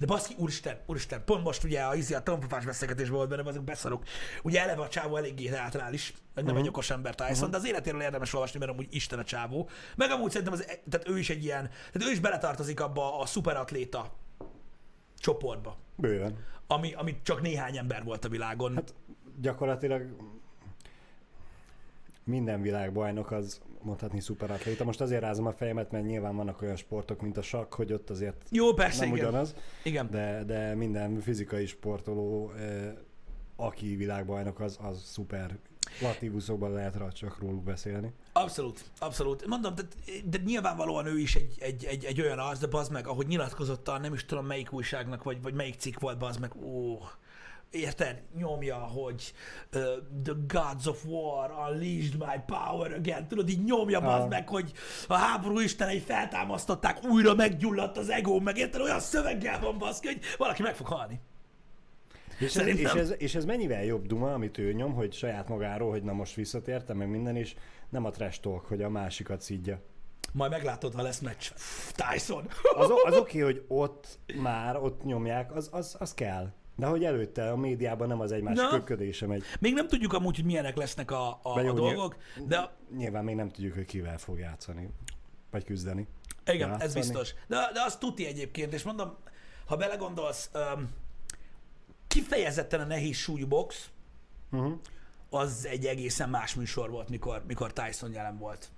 De 0.00 0.06
baszki, 0.06 0.34
úristen, 0.38 0.78
úristen, 0.86 1.24
pont 1.24 1.44
most 1.44 1.64
ugye 1.64 1.80
a, 1.80 1.94
izi, 1.94 2.14
a 2.14 2.22
tampafás 2.22 2.64
beszélgetés 2.64 3.08
volt 3.08 3.28
benne, 3.28 3.48
azok 3.48 3.64
beszarok. 3.64 4.04
Ugye 4.42 4.60
eleve 4.62 4.82
a 4.82 4.88
csávó 4.88 5.16
eléggé 5.16 5.48
teátrális, 5.48 6.14
nem 6.34 6.44
uh-huh. 6.44 6.60
egy 6.60 6.68
okos 6.68 6.90
ember 6.90 7.14
Tyson, 7.14 7.32
uh-huh. 7.32 7.50
de 7.50 7.56
az 7.56 7.66
életéről 7.66 8.00
érdemes 8.00 8.34
olvasni, 8.34 8.58
mert 8.58 8.70
amúgy 8.70 8.86
Isten 8.90 9.18
a 9.18 9.24
csávó. 9.24 9.68
Meg 9.96 10.10
amúgy 10.10 10.30
szerintem 10.30 10.52
az, 10.52 10.64
tehát 10.90 11.08
ő 11.08 11.18
is 11.18 11.30
egy 11.30 11.44
ilyen, 11.44 11.68
tehát 11.92 12.08
ő 12.08 12.10
is 12.10 12.20
beletartozik 12.20 12.80
abba 12.80 13.20
a 13.20 13.26
szuperatléta 13.26 14.12
csoportba. 15.18 15.76
Bőven. 15.96 16.44
Ami, 16.66 16.92
ami 16.92 17.20
csak 17.22 17.40
néhány 17.40 17.76
ember 17.76 18.04
volt 18.04 18.24
a 18.24 18.28
világon. 18.28 18.74
Hát 18.74 18.94
gyakorlatilag 19.40 20.16
minden 22.30 22.62
világbajnok 22.62 23.30
az 23.30 23.60
mondhatni 23.82 24.20
szuperatléta. 24.20 24.84
Most 24.84 25.00
azért 25.00 25.20
rázom 25.20 25.46
a 25.46 25.52
fejemet, 25.52 25.90
mert 25.90 26.04
nyilván 26.04 26.36
vannak 26.36 26.62
olyan 26.62 26.76
sportok, 26.76 27.20
mint 27.20 27.36
a 27.36 27.42
sakk, 27.42 27.74
hogy 27.74 27.92
ott 27.92 28.10
azért 28.10 28.46
Jó, 28.50 28.74
persze, 28.74 29.04
nem 29.04 29.14
igen. 29.14 29.28
ugyanaz. 29.28 29.54
Igen. 29.82 30.08
De, 30.10 30.44
de 30.46 30.74
minden 30.74 31.20
fizikai 31.20 31.66
sportoló, 31.66 32.52
aki 33.56 33.96
világbajnok, 33.96 34.60
az, 34.60 34.78
az 34.82 35.02
szuper 35.04 35.58
latívuszokban 36.00 36.72
lehet 36.72 36.96
rá 36.96 37.08
csak 37.08 37.38
róluk 37.38 37.62
beszélni. 37.62 38.12
Abszolút, 38.32 38.84
abszolút. 38.98 39.46
Mondom, 39.46 39.74
de, 39.74 39.82
de 40.24 40.38
nyilvánvalóan 40.44 41.06
ő 41.06 41.18
is 41.18 41.34
egy, 41.34 41.56
egy, 41.60 41.84
egy, 41.84 42.04
egy 42.04 42.20
olyan 42.20 42.38
az, 42.38 42.58
de 42.58 42.66
bazd 42.66 42.92
meg, 42.92 43.06
ahogy 43.06 43.26
nyilatkozott 43.26 43.86
nem 44.00 44.12
is 44.12 44.24
tudom 44.24 44.46
melyik 44.46 44.72
újságnak, 44.72 45.22
vagy, 45.22 45.42
vagy 45.42 45.54
melyik 45.54 45.74
cikk 45.74 45.98
volt, 45.98 46.18
bazd 46.18 46.40
meg, 46.40 46.54
ó, 46.56 46.98
érted, 47.70 48.22
nyomja, 48.36 48.76
hogy 48.76 49.32
uh, 49.74 49.82
the 50.22 50.34
gods 50.46 50.86
of 50.86 51.04
war 51.04 51.50
unleashed 51.50 52.18
my 52.18 52.40
power 52.46 52.92
again, 52.92 53.28
tudod, 53.28 53.48
így 53.48 53.64
nyomja 53.64 54.00
ah. 54.00 54.28
meg, 54.28 54.48
hogy 54.48 54.72
a 55.08 55.14
háború 55.14 55.60
istenei 55.60 55.98
feltámasztották, 55.98 57.04
újra 57.04 57.34
meggyulladt 57.34 57.96
az 57.96 58.10
ego, 58.10 58.40
meg 58.40 58.56
érted, 58.56 58.80
olyan 58.80 59.00
szöveggel 59.00 59.60
van 59.60 59.78
baszki, 59.78 60.06
hogy 60.06 60.20
valaki 60.38 60.62
meg 60.62 60.74
fog 60.74 60.86
halni. 60.86 61.20
És 62.38 62.56
ez, 62.56 62.66
és, 62.66 62.92
ez, 62.92 63.14
és 63.18 63.34
ez 63.34 63.44
mennyivel 63.44 63.84
jobb 63.84 64.06
duma, 64.06 64.32
amit 64.32 64.58
ő 64.58 64.72
nyom, 64.72 64.94
hogy 64.94 65.12
saját 65.12 65.48
magáról, 65.48 65.90
hogy 65.90 66.02
na 66.02 66.12
most 66.12 66.34
visszatértem, 66.34 66.96
meg 66.96 67.08
minden 67.08 67.36
is, 67.36 67.54
nem 67.88 68.04
a 68.04 68.10
trash 68.10 68.40
talk, 68.40 68.66
hogy 68.66 68.82
a 68.82 68.88
másikat 68.88 69.40
szídja. 69.40 69.80
Majd 70.32 70.50
meglátod, 70.50 70.94
ha 70.94 71.02
lesz 71.02 71.18
meccs. 71.18 71.50
Tyson. 71.94 72.48
az, 72.74 72.90
az 73.04 73.16
oké, 73.16 73.42
okay, 73.42 73.52
hogy 73.52 73.64
ott 73.68 74.18
már, 74.34 74.76
ott 74.76 75.04
nyomják, 75.04 75.54
az, 75.54 75.68
az, 75.72 75.96
az 75.98 76.14
kell. 76.14 76.52
De 76.80 76.86
hogy 76.86 77.04
előtte 77.04 77.50
a 77.50 77.56
médiában 77.56 78.08
nem 78.08 78.20
az 78.20 78.32
egymás 78.32 78.58
köködése 78.70 79.26
megy. 79.26 79.42
Még 79.60 79.74
nem 79.74 79.88
tudjuk 79.88 80.12
amúgy, 80.12 80.36
hogy 80.36 80.44
milyenek 80.44 80.76
lesznek 80.76 81.10
a, 81.10 81.28
a, 81.42 81.58
a 81.58 81.72
dolgok, 81.72 82.16
de... 82.46 82.70
Nyilván 82.96 83.24
még 83.24 83.34
nem 83.34 83.48
tudjuk, 83.48 83.74
hogy 83.74 83.84
kivel 83.84 84.18
fog 84.18 84.38
játszani, 84.38 84.88
vagy 85.50 85.64
küzdeni. 85.64 86.06
Igen, 86.46 86.68
játszani. 86.68 86.84
ez 86.84 86.94
biztos. 86.94 87.34
De, 87.46 87.70
de 87.72 87.82
az 87.82 87.96
tuti 87.96 88.26
egyébként, 88.26 88.72
és 88.72 88.82
mondom, 88.82 89.16
ha 89.66 89.76
belegondolsz, 89.76 90.50
um, 90.54 90.88
kifejezetten 92.06 92.80
a 92.80 92.84
nehéz 92.84 93.16
súlyú 93.16 93.46
box, 93.46 93.90
uh-huh. 94.52 94.72
az 95.30 95.66
egy 95.66 95.86
egészen 95.86 96.28
más 96.28 96.54
műsor 96.54 96.90
volt, 96.90 97.08
mikor, 97.08 97.42
mikor 97.46 97.72
Tyson 97.72 98.12
jelen 98.12 98.38
volt. 98.38 98.70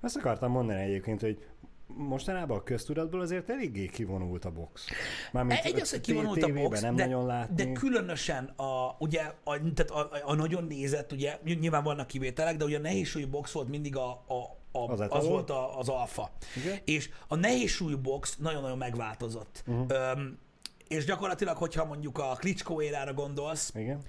Azt 0.00 0.16
akartam 0.16 0.50
mondani 0.50 0.82
egyébként, 0.82 1.20
hogy 1.20 1.46
mostanában 1.86 2.56
a 2.56 2.62
köztudatból 2.62 3.20
azért 3.20 3.50
eléggé 3.50 3.86
kivonult 3.86 4.44
a 4.44 4.50
box. 4.50 4.86
Mármint 5.32 5.60
egy 5.64 5.80
az, 5.80 5.90
hogy 5.90 6.00
kivonult 6.00 6.42
a 6.42 6.52
box, 6.52 6.80
nem 6.80 6.96
de, 6.96 7.04
nagyon 7.04 7.26
látni. 7.26 7.54
de 7.54 7.72
különösen 7.72 8.44
a, 8.44 8.96
ugye, 8.98 9.32
a, 9.44 9.60
tehát 9.74 9.90
a, 9.90 10.10
a, 10.24 10.34
nagyon 10.34 10.64
nézett, 10.64 11.12
ugye, 11.12 11.38
nyilván 11.44 11.82
vannak 11.82 12.06
kivételek, 12.06 12.56
de 12.56 12.64
ugye 12.64 12.78
a 12.78 12.80
nehézsúlyú 12.80 13.28
box 13.28 13.52
volt 13.52 13.68
mindig 13.68 13.96
a, 13.96 14.08
a 14.10 14.62
a, 14.76 14.92
az, 14.92 15.00
az 15.08 15.26
volt 15.26 15.50
a, 15.50 15.78
az 15.78 15.88
alfa. 15.88 16.30
Igen? 16.56 16.78
És 16.84 17.10
a 17.28 17.36
nehézsúlyú 17.36 17.98
box 17.98 18.36
nagyon-nagyon 18.36 18.78
megváltozott. 18.78 19.64
Uh-huh. 19.66 19.86
Öm, 19.88 20.38
és 20.88 21.04
gyakorlatilag, 21.04 21.56
hogyha 21.56 21.84
mondjuk 21.84 22.18
a 22.18 22.36
Klitschko 22.38 22.82
érára 22.82 23.12
gondolsz, 23.12 23.72
Igen. 23.74 24.00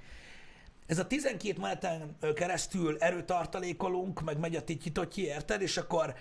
Ez 0.85 0.99
a 0.99 1.07
12 1.07 1.61
meneten 1.61 2.15
keresztül 2.35 2.97
erőtartalékolunk, 2.99 4.21
meg 4.21 4.39
megy 4.39 4.55
a 4.55 4.63
tityi 4.63 4.91
érted? 5.15 5.61
És 5.61 5.77
akkor, 5.77 6.13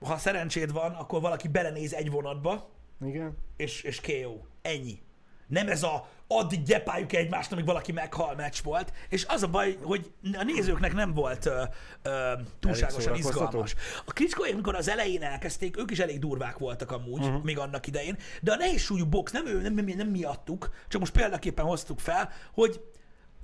ha 0.00 0.18
szerencséd 0.18 0.72
van, 0.72 0.92
akkor 0.92 1.20
valaki 1.20 1.48
belenéz 1.48 1.92
egy 1.94 2.10
vonatba, 2.10 2.70
Igen. 3.04 3.36
És, 3.56 3.82
és 3.82 4.00
KO. 4.00 4.38
Ennyi. 4.62 4.98
Nem 5.46 5.68
ez 5.68 5.82
a 5.82 6.08
addig 6.26 6.62
gyepáljuk 6.62 7.12
egymást, 7.12 7.52
amíg 7.52 7.64
valaki 7.64 7.92
meghal 7.92 8.34
meccs 8.34 8.62
volt, 8.62 8.92
és 9.08 9.24
az 9.28 9.42
a 9.42 9.48
baj, 9.48 9.78
hogy 9.82 10.12
a 10.32 10.42
nézőknek 10.42 10.92
nem 10.92 11.14
volt 11.14 11.46
ö, 11.46 11.62
ö, 12.02 12.32
túlságosan 12.60 13.14
izgalmas. 13.14 13.74
A 14.04 14.12
Klitschkoék, 14.12 14.52
amikor 14.52 14.74
az 14.74 14.88
elején 14.88 15.22
elkezdték, 15.22 15.78
ők 15.78 15.90
is 15.90 15.98
elég 15.98 16.18
durvák 16.18 16.58
voltak 16.58 16.90
amúgy, 16.90 17.22
uh-huh. 17.22 17.42
még 17.42 17.58
annak 17.58 17.86
idején, 17.86 18.16
de 18.40 18.52
a 18.52 18.56
nehéz 18.56 18.80
súlyú 18.80 19.06
box 19.06 19.32
nem, 19.32 19.46
ő, 19.46 19.60
nem, 19.60 19.74
nem, 19.74 19.84
nem 19.84 20.08
miattuk, 20.08 20.70
csak 20.88 21.00
most 21.00 21.12
példaképpen 21.12 21.64
hoztuk 21.64 21.98
fel, 21.98 22.30
hogy 22.52 22.80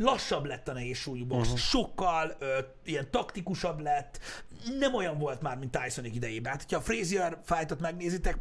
lassabb 0.00 0.44
lett 0.44 0.68
a 0.68 0.72
nehéz 0.72 0.96
súlyú 0.96 1.26
box, 1.26 1.42
uh-huh. 1.42 1.58
sokkal 1.58 2.36
ö, 2.38 2.58
ilyen 2.84 3.10
taktikusabb 3.10 3.80
lett, 3.80 4.18
nem 4.78 4.94
olyan 4.94 5.18
volt 5.18 5.40
már, 5.40 5.58
mint 5.58 5.78
Tysonik 5.78 6.14
idejében. 6.14 6.52
Hát, 6.52 6.62
hogyha 6.62 6.78
a 6.78 6.82
Frazier 6.82 7.38
fightot 7.44 7.80
megnézitek, 7.80 8.36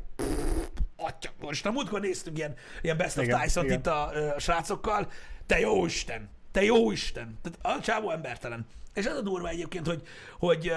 atya, 0.96 1.30
most 1.40 1.66
a 1.66 1.72
múltkor 1.72 2.02
néztünk 2.02 2.38
ilyen, 2.38 2.56
ilyen 2.82 2.98
Best 2.98 3.18
of 3.18 3.24
igen, 3.24 3.42
tyson 3.42 3.72
itt 3.72 3.88
a, 3.88 4.34
a 4.36 4.40
srácokkal, 4.40 5.12
te 5.46 5.60
jó 5.60 5.86
Isten, 5.86 6.30
te 6.52 6.64
jó 6.64 6.92
Isten, 6.92 7.40
tehát 7.42 7.80
a 7.80 7.82
csávó 7.82 8.12
embertelen. 8.12 8.66
És 8.94 9.06
az 9.06 9.18
a 9.18 9.22
durva 9.22 9.48
egyébként, 9.48 9.86
hogy, 9.86 10.02
hogy 10.40 10.74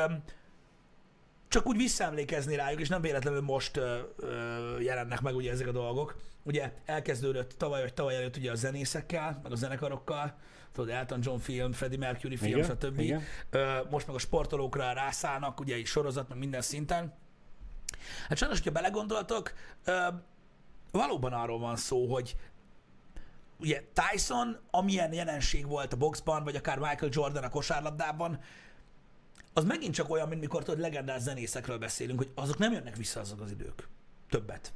csak 1.49 1.67
úgy 1.67 1.77
visszaemlékezni 1.77 2.55
rájuk, 2.55 2.81
és 2.81 2.89
nem 2.89 3.01
véletlenül 3.01 3.41
most 3.41 3.77
ö, 3.77 3.99
ö, 4.17 4.81
jelennek 4.81 5.21
meg 5.21 5.35
ugye 5.35 5.51
ezek 5.51 5.67
a 5.67 5.73
dolgok. 5.73 6.17
Ugye 6.43 6.73
elkezdődött 6.85 7.53
tavaly 7.59 7.81
vagy 7.81 7.95
tavaly 7.95 8.15
előtt 8.15 8.37
ugye 8.37 8.51
a 8.51 8.55
zenészekkel, 8.55 9.41
meg 9.43 9.53
a 9.53 9.57
zenekarokkal, 9.57 10.35
tudod, 10.73 10.91
Elton 10.91 11.21
John 11.23 11.39
film, 11.39 11.73
Freddie 11.73 11.99
Mercury 11.99 12.37
film, 12.37 12.59
igen, 12.59 12.65
stb. 12.65 12.99
Igen. 12.99 13.23
Most 13.91 14.07
meg 14.07 14.17
a 14.17 14.19
sportolókra 14.19 14.93
rászállnak, 14.93 15.61
ugye 15.61 15.75
egy 15.75 15.87
sorozat, 15.87 16.29
meg 16.29 16.39
minden 16.39 16.63
szinten. 16.63 17.15
Hát 18.29 18.39
sajnos, 18.39 18.59
hogyha 18.59 18.73
belegondoltok, 18.73 19.53
valóban 20.91 21.33
arról 21.33 21.59
van 21.59 21.77
szó, 21.77 22.13
hogy 22.13 22.37
ugye 23.59 23.83
Tyson, 23.93 24.59
amilyen 24.71 25.13
jelenség 25.13 25.67
volt 25.67 25.93
a 25.93 25.97
boxban, 25.97 26.45
vagy 26.45 26.57
akár 26.57 26.79
Michael 26.79 27.11
Jordan 27.13 27.45
a 27.45 27.49
kosárlabdában, 27.49 28.41
az 29.53 29.65
megint 29.65 29.95
csak 29.95 30.11
olyan, 30.11 30.29
mint 30.29 30.41
mikor 30.41 30.63
tudod, 30.63 30.81
legendás 30.81 31.21
zenészekről 31.21 31.79
beszélünk, 31.79 32.19
hogy 32.19 32.31
azok 32.35 32.59
nem 32.59 32.73
jönnek 32.73 32.97
vissza 32.97 33.21
azok 33.21 33.41
az 33.41 33.51
idők. 33.51 33.89
Többet. 34.29 34.73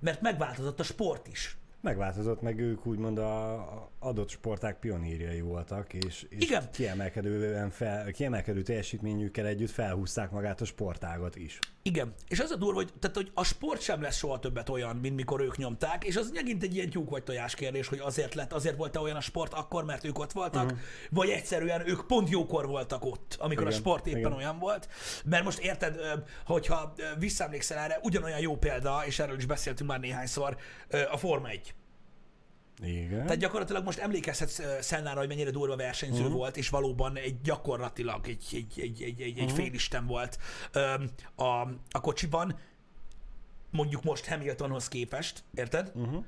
Mert 0.00 0.20
megváltozott 0.20 0.80
a 0.80 0.82
sport 0.82 1.26
is 1.26 1.56
megváltozott, 1.82 2.42
meg 2.42 2.58
ők 2.58 2.86
úgymond 2.86 3.18
a 3.18 3.90
adott 3.98 4.28
sporták 4.28 4.78
pionírjai 4.78 5.40
voltak, 5.40 5.92
és, 5.92 6.26
és 6.28 6.44
Igen. 6.44 6.68
Kiemelkedően 6.72 7.70
fel, 7.70 8.10
kiemelkedő 8.10 8.62
teljesítményükkel 8.62 9.46
együtt 9.46 9.70
felhúzták 9.70 10.30
magát 10.30 10.60
a 10.60 10.64
sportágat 10.64 11.36
is. 11.36 11.58
Igen, 11.84 12.14
és 12.28 12.40
az 12.40 12.50
a 12.50 12.56
durva, 12.56 12.74
hogy, 12.74 12.92
tehát, 13.00 13.16
hogy 13.16 13.30
a 13.34 13.44
sport 13.44 13.80
sem 13.80 14.02
lesz 14.02 14.16
soha 14.16 14.38
többet 14.38 14.68
olyan, 14.68 14.96
mint 14.96 15.16
mikor 15.16 15.40
ők 15.40 15.56
nyomták, 15.56 16.04
és 16.04 16.16
az 16.16 16.30
megint 16.30 16.62
egy 16.62 16.74
ilyen 16.74 16.90
tyúk 16.90 17.10
vagy 17.10 17.22
tojás 17.22 17.54
kérdés, 17.54 17.88
hogy 17.88 17.98
azért 17.98 18.34
lett, 18.34 18.52
azért 18.52 18.76
volt 18.76 18.96
olyan 18.96 19.16
a 19.16 19.20
sport 19.20 19.52
akkor, 19.52 19.84
mert 19.84 20.04
ők 20.04 20.18
ott 20.18 20.32
voltak, 20.32 20.64
uh-huh. 20.64 20.78
vagy 21.10 21.28
egyszerűen 21.28 21.88
ők 21.88 22.06
pont 22.06 22.30
jókor 22.30 22.66
voltak 22.66 23.04
ott, 23.04 23.36
amikor 23.38 23.62
Igen. 23.62 23.74
a 23.74 23.76
sport 23.76 24.06
éppen 24.06 24.18
Igen. 24.18 24.32
olyan 24.32 24.58
volt. 24.58 24.88
Mert 25.24 25.44
most 25.44 25.58
érted, 25.58 26.00
hogyha 26.46 26.92
visszaemlékszel 27.18 27.78
erre, 27.78 28.00
ugyanolyan 28.02 28.40
jó 28.40 28.56
példa, 28.56 29.02
és 29.06 29.18
erről 29.18 29.36
is 29.36 29.46
beszéltünk 29.46 29.90
már 29.90 30.00
néhányszor, 30.00 30.56
a 31.10 31.16
Forma 31.16 31.48
1. 31.48 31.74
Igen. 32.82 33.22
Tehát 33.22 33.36
gyakorlatilag 33.36 33.84
most 33.84 33.98
emlékezhetsz 33.98 34.60
Szennára, 34.80 35.18
hogy 35.18 35.28
mennyire 35.28 35.50
durva 35.50 35.76
versenyző 35.76 36.20
uh-huh. 36.20 36.36
volt, 36.36 36.56
és 36.56 36.68
valóban 36.68 37.16
egy 37.16 37.40
gyakorlatilag 37.40 38.28
egy, 38.28 38.46
egy, 38.52 38.80
egy, 38.80 39.02
egy, 39.02 39.22
egy, 39.22 39.38
egy 39.38 39.40
uh-huh. 39.40 39.58
félisten 39.58 40.06
volt 40.06 40.38
a, 41.34 41.68
a 41.90 42.00
kocsiban, 42.00 42.58
mondjuk 43.70 44.02
most 44.02 44.26
Hamiltonhoz 44.26 44.88
képest, 44.88 45.44
érted? 45.54 45.92
Uh-huh. 45.94 46.24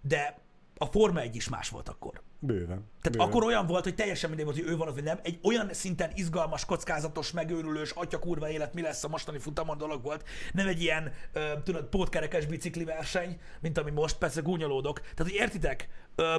De 0.00 0.38
a 0.78 0.86
Forma 0.86 1.20
1 1.20 1.36
is 1.36 1.48
más 1.48 1.68
volt 1.68 1.88
akkor. 1.88 2.22
Bőven. 2.38 2.66
Tehát 2.66 3.02
bőven. 3.02 3.26
akkor 3.26 3.44
olyan 3.44 3.66
volt, 3.66 3.84
hogy 3.84 3.94
teljesen 3.94 4.28
mindegy 4.28 4.46
volt, 4.46 4.58
hogy 4.58 4.68
ő 4.68 4.76
van, 4.76 4.94
vagy 4.94 5.02
nem. 5.02 5.20
Egy 5.22 5.38
olyan 5.42 5.72
szinten 5.72 6.10
izgalmas, 6.14 6.64
kockázatos, 6.64 7.32
megőrülős, 7.32 7.90
atya 7.90 8.18
kurva 8.18 8.50
élet, 8.50 8.74
mi 8.74 8.80
lesz 8.80 9.04
a 9.04 9.08
mostani 9.08 9.38
futamon 9.38 9.78
dolog 9.78 10.02
volt. 10.02 10.28
Nem 10.52 10.66
egy 10.66 10.82
ilyen, 10.82 11.12
ö, 11.32 11.52
tudod, 11.64 11.84
pótkerekes 11.84 12.46
bicikli 12.46 12.84
verseny, 12.84 13.40
mint 13.60 13.78
ami 13.78 13.90
most, 13.90 14.18
persze 14.18 14.40
gúnyolódok. 14.40 15.00
Tehát, 15.00 15.18
hogy 15.18 15.32
értitek, 15.32 15.88
ö, 16.14 16.36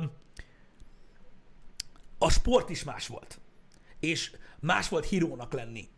a 2.18 2.30
sport 2.30 2.70
is 2.70 2.84
más 2.84 3.08
volt. 3.08 3.40
És 4.00 4.36
más 4.60 4.90
volt 4.90 5.06
hírónak 5.06 5.54
lenni. 5.54 5.90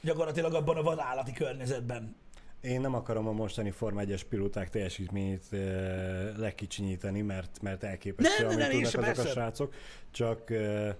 Gyakorlatilag 0.00 0.54
abban 0.54 0.76
a 0.76 0.82
vadállati 0.82 1.32
környezetben. 1.32 2.16
Én 2.60 2.80
nem 2.80 2.94
akarom 2.94 3.26
a 3.26 3.32
mostani 3.32 3.70
Forma 3.70 4.02
1-es 4.04 4.22
pilóták 4.28 4.70
teljesítményét 4.70 5.52
e, 5.52 5.56
lekicsinyíteni, 6.36 7.20
mert, 7.20 7.62
mert 7.62 7.84
elképesztő, 7.84 8.44
amit 8.44 8.90
tudnak 8.90 9.10
azok 9.10 9.24
a 9.24 9.28
srácok. 9.28 9.74
Csak 10.10 10.50
e, 10.50 10.96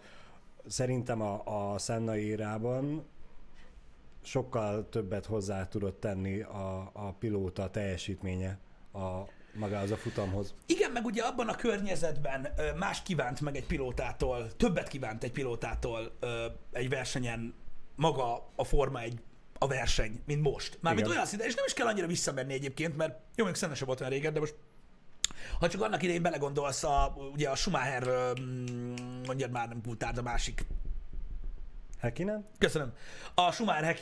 szerintem 0.66 1.20
a, 1.20 1.42
a 1.72 1.78
Senna 1.78 2.16
érában 2.16 3.04
sokkal 4.22 4.88
többet 4.88 5.26
hozzá 5.26 5.68
tudott 5.68 6.00
tenni 6.00 6.40
a, 6.40 6.90
a 6.92 7.12
pilóta 7.18 7.70
teljesítménye 7.70 8.58
a 8.92 9.22
magához 9.54 9.90
a 9.90 9.96
futamhoz. 9.96 10.54
Igen, 10.66 10.90
meg 10.90 11.04
ugye 11.04 11.22
abban 11.22 11.48
a 11.48 11.54
környezetben 11.54 12.48
más 12.78 13.02
kívánt 13.02 13.40
meg 13.40 13.56
egy 13.56 13.66
pilótától, 13.66 14.56
többet 14.56 14.88
kívánt 14.88 15.24
egy 15.24 15.32
pilótától 15.32 16.12
egy 16.72 16.88
versenyen 16.88 17.54
maga 17.94 18.48
a 18.54 18.64
Forma 18.64 19.00
egy 19.00 19.20
a 19.62 19.66
verseny, 19.66 20.22
mint 20.26 20.42
most. 20.42 20.78
Mármint 20.80 21.06
olyan 21.06 21.26
szinte, 21.26 21.44
és 21.44 21.54
nem 21.54 21.64
is 21.66 21.72
kell 21.72 21.86
annyira 21.86 22.06
visszamenni 22.06 22.52
egyébként, 22.52 22.96
mert 22.96 23.18
jó, 23.34 23.44
még 23.44 23.54
Senna 23.54 23.74
sem 23.74 23.86
volt 23.86 24.00
olyan 24.00 24.12
régen, 24.12 24.32
de 24.32 24.40
most 24.40 24.54
ha 25.58 25.68
csak 25.68 25.82
annak 25.82 26.02
idején 26.02 26.22
belegondolsz, 26.22 26.84
a, 26.84 27.16
ugye 27.32 27.48
a 27.48 27.54
Schumacher, 27.54 28.32
mm, 28.40 28.94
mondjad 29.26 29.50
már 29.50 29.68
nem 29.68 29.82
Kultárd, 29.82 30.18
a 30.18 30.22
másik 30.22 30.66
Hekinen? 32.00 32.46
Köszönöm. 32.58 32.92
A 33.34 33.52
Schumacher 33.52 33.96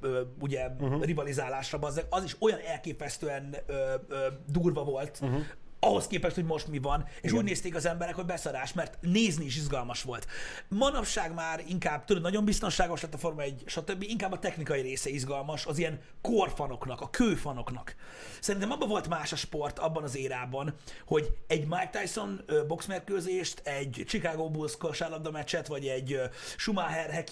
ö, 0.00 0.20
ugye 0.40 0.68
uh-huh. 0.68 1.04
rivalizálásra 1.04 1.78
bazzeg, 1.78 2.06
az 2.10 2.24
is 2.24 2.36
olyan 2.38 2.58
elképesztően 2.66 3.56
ö, 3.66 3.94
ö, 4.08 4.26
durva 4.46 4.84
volt, 4.84 5.18
uh-huh. 5.22 5.42
Ahhoz 5.84 6.06
képest, 6.06 6.34
hogy 6.34 6.44
most 6.44 6.68
mi 6.68 6.78
van, 6.78 7.04
és 7.08 7.18
Igen. 7.22 7.36
úgy 7.36 7.44
nézték 7.44 7.74
az 7.74 7.86
emberek, 7.86 8.14
hogy 8.14 8.24
beszarás, 8.24 8.72
mert 8.72 8.98
nézni 9.00 9.44
is 9.44 9.56
izgalmas 9.56 10.02
volt. 10.02 10.26
Manapság 10.68 11.34
már 11.34 11.64
inkább, 11.68 12.04
tudod, 12.04 12.22
nagyon 12.22 12.44
biztonságos 12.44 13.02
lett 13.02 13.14
a 13.14 13.18
Forma 13.18 13.42
1, 13.42 13.62
stb. 13.66 14.02
Inkább 14.02 14.32
a 14.32 14.38
technikai 14.38 14.80
része 14.80 15.10
izgalmas 15.10 15.66
az 15.66 15.78
ilyen 15.78 16.00
korfanoknak, 16.20 17.00
a 17.00 17.10
kőfanoknak. 17.10 17.94
Szerintem 18.40 18.70
abban 18.70 18.88
volt 18.88 19.08
más 19.08 19.32
a 19.32 19.36
sport 19.36 19.78
abban 19.78 20.02
az 20.02 20.16
érában, 20.16 20.74
hogy 21.06 21.30
egy 21.46 21.66
Mike 21.66 21.90
Tyson 21.92 22.44
boxmérkőzést, 22.66 23.60
egy 23.64 24.04
Chicago 24.06 24.50
Bulls 24.50 24.76
kosárlabda 24.76 25.30
meccset, 25.30 25.66
vagy 25.66 25.86
egy 25.86 26.20
Schumacher 26.56 27.24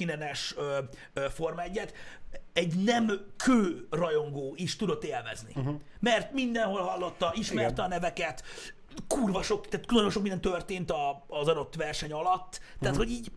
ö, 0.56 1.26
Forma 1.30 1.62
1 1.62 1.92
egy 2.52 2.84
nem 2.84 3.10
kő 3.36 3.86
rajongó 3.90 4.52
is 4.56 4.76
tudott 4.76 5.04
élvezni. 5.04 5.52
Uh-huh. 5.56 5.80
Mert 6.00 6.32
mindenhol 6.32 6.82
hallotta, 6.82 7.32
ismerte 7.34 7.72
Igen. 7.72 7.84
a 7.84 7.88
neveket, 7.88 8.42
kurva 9.06 9.42
sok, 9.42 9.68
tehát 9.68 9.90
nagyon 9.90 10.10
sok 10.10 10.22
minden 10.22 10.40
történt 10.40 10.90
a, 10.90 11.24
az 11.28 11.48
adott 11.48 11.74
verseny 11.74 12.12
alatt, 12.12 12.60
tehát 12.78 12.96
uh-huh. 12.96 12.96
hogy 12.96 13.10
így, 13.10 13.30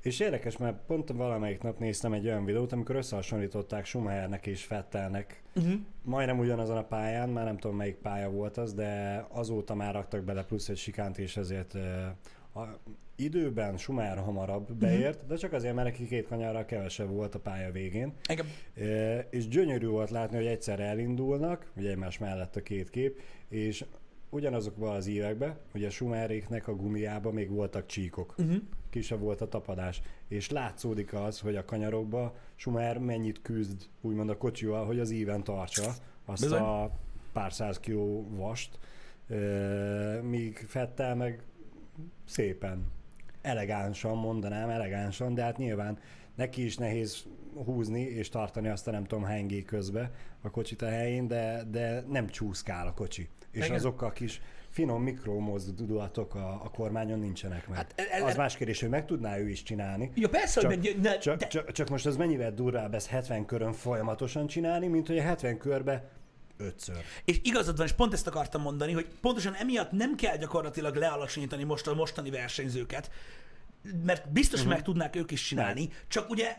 És 0.00 0.20
érdekes, 0.20 0.56
mert 0.56 0.76
pont 0.86 1.10
valamelyik 1.10 1.62
nap 1.62 1.78
néztem 1.78 2.12
egy 2.12 2.26
olyan 2.26 2.44
videót, 2.44 2.72
amikor 2.72 2.96
összehasonlították 2.96 3.84
Schumachernek 3.84 4.46
és 4.46 4.64
Fettelnek. 4.64 5.42
Uh-huh. 5.54 5.72
Majdnem 6.02 6.38
ugyanazon 6.38 6.76
a 6.76 6.84
pályán, 6.84 7.28
már 7.28 7.44
nem 7.44 7.58
tudom 7.58 7.76
melyik 7.76 7.96
pálya 7.96 8.30
volt 8.30 8.56
az, 8.56 8.74
de 8.74 9.24
azóta 9.30 9.74
már 9.74 9.94
raktak 9.94 10.22
bele 10.22 10.44
plusz 10.44 10.68
egy 10.68 10.76
sikánt, 10.76 11.18
és 11.18 11.36
ezért 11.36 11.74
a 12.54 12.60
időben 13.16 13.76
Schumacher 13.76 14.18
hamarabb 14.18 14.72
beért, 14.72 15.14
uh-huh. 15.14 15.28
de 15.28 15.36
csak 15.36 15.52
azért, 15.52 15.74
mert 15.74 15.88
neki 15.88 16.06
két 16.06 16.26
kanyarral 16.26 16.64
kevesebb 16.64 17.08
volt 17.08 17.34
a 17.34 17.38
pálya 17.38 17.70
végén. 17.70 18.12
engem, 18.26 18.46
E, 18.74 19.18
és 19.30 19.48
gyönyörű 19.48 19.86
volt 19.86 20.10
látni, 20.10 20.36
hogy 20.36 20.46
egyszer 20.46 20.80
elindulnak, 20.80 21.70
ugye 21.76 21.90
egymás 21.90 22.18
mellett 22.18 22.56
a 22.56 22.62
két 22.62 22.90
kép, 22.90 23.20
és 23.48 23.84
ugyanazokban 24.30 24.94
az 24.94 25.06
években, 25.06 25.56
ugye 25.74 25.90
Schumacheréknek 25.90 26.68
a 26.68 26.74
gumiában 26.74 27.34
még 27.34 27.50
voltak 27.50 27.86
csíkok. 27.86 28.34
Uh-huh. 28.38 28.56
Kisebb 28.90 29.20
volt 29.20 29.40
a 29.40 29.48
tapadás. 29.48 30.02
És 30.28 30.50
látszódik 30.50 31.14
az, 31.14 31.40
hogy 31.40 31.56
a 31.56 31.64
kanyarokban 31.64 32.32
Schumacher 32.54 32.98
mennyit 32.98 33.42
küzd, 33.42 33.82
úgymond 34.00 34.30
a 34.30 34.36
kocsival, 34.36 34.86
hogy 34.86 34.98
az 34.98 35.10
íven 35.10 35.44
tartsa 35.44 35.92
azt 36.24 36.42
Bizony. 36.42 36.60
a 36.60 36.90
pár 37.32 37.52
száz 37.52 37.80
kiló 37.80 38.28
vast, 38.30 38.78
e, 39.28 39.36
míg 40.22 40.56
Fettel 40.56 41.14
meg 41.14 41.42
szépen, 42.24 42.92
elegánsan 43.42 44.16
mondanám, 44.16 44.68
elegánsan, 44.68 45.34
de 45.34 45.42
hát 45.42 45.56
nyilván 45.56 45.98
neki 46.34 46.64
is 46.64 46.76
nehéz 46.76 47.24
húzni 47.64 48.00
és 48.00 48.28
tartani 48.28 48.68
azt 48.68 48.88
a 48.88 48.90
nem 48.90 49.04
tudom 49.04 49.24
hány 49.24 49.46
G 49.46 49.64
közbe 49.64 50.10
a 50.42 50.50
kocsit 50.50 50.82
a 50.82 50.88
helyén, 50.88 51.28
de, 51.28 51.62
de 51.70 52.04
nem 52.08 52.28
csúszkál 52.28 52.86
a 52.86 52.94
kocsi. 52.94 53.28
És 53.50 53.64
Igen. 53.64 53.76
azok 53.76 54.02
a 54.02 54.10
kis 54.10 54.40
finom 54.68 55.02
mikromozdulatok 55.02 56.34
a, 56.34 56.60
a 56.64 56.70
kormányon 56.70 57.18
nincsenek 57.18 57.68
meg. 57.68 57.76
Hát 57.76 57.92
el- 57.96 58.06
el- 58.10 58.26
az 58.26 58.36
más 58.36 58.56
kérdés, 58.56 58.80
hogy 58.80 58.88
meg 58.88 59.04
tudná 59.04 59.38
ő 59.38 59.48
is 59.48 59.62
csinálni. 59.62 60.10
ja 60.14 60.28
persze, 60.28 60.60
Csak, 60.60 60.70
hogy 60.70 60.96
ne, 61.02 61.18
csak, 61.18 61.38
de, 61.38 61.46
csak, 61.46 61.72
csak 61.72 61.88
most 61.88 62.06
az 62.06 62.16
mennyivel 62.16 62.54
durvább 62.54 62.94
ez 62.94 63.08
70 63.08 63.44
körön 63.44 63.72
folyamatosan 63.72 64.46
csinálni, 64.46 64.86
mint 64.86 65.06
hogy 65.06 65.18
a 65.18 65.22
70 65.22 65.58
körbe 65.58 66.10
ötször. 66.60 67.04
És 67.24 67.40
igazad 67.42 67.76
van, 67.76 67.86
és 67.86 67.92
pont 67.92 68.12
ezt 68.12 68.26
akartam 68.26 68.62
mondani, 68.62 68.92
hogy 68.92 69.06
pontosan 69.20 69.54
emiatt 69.54 69.90
nem 69.90 70.14
kell 70.14 70.36
gyakorlatilag 70.36 70.94
lealacsonyítani 70.94 71.64
most 71.64 71.86
a 71.86 71.94
mostani 71.94 72.30
versenyzőket, 72.30 73.10
mert 74.04 74.32
biztos, 74.32 74.58
uh-huh. 74.58 74.74
meg 74.74 74.82
tudnák 74.82 75.16
ők 75.16 75.30
is 75.30 75.42
csinálni, 75.42 75.88
csak 76.08 76.30
ugye 76.30 76.56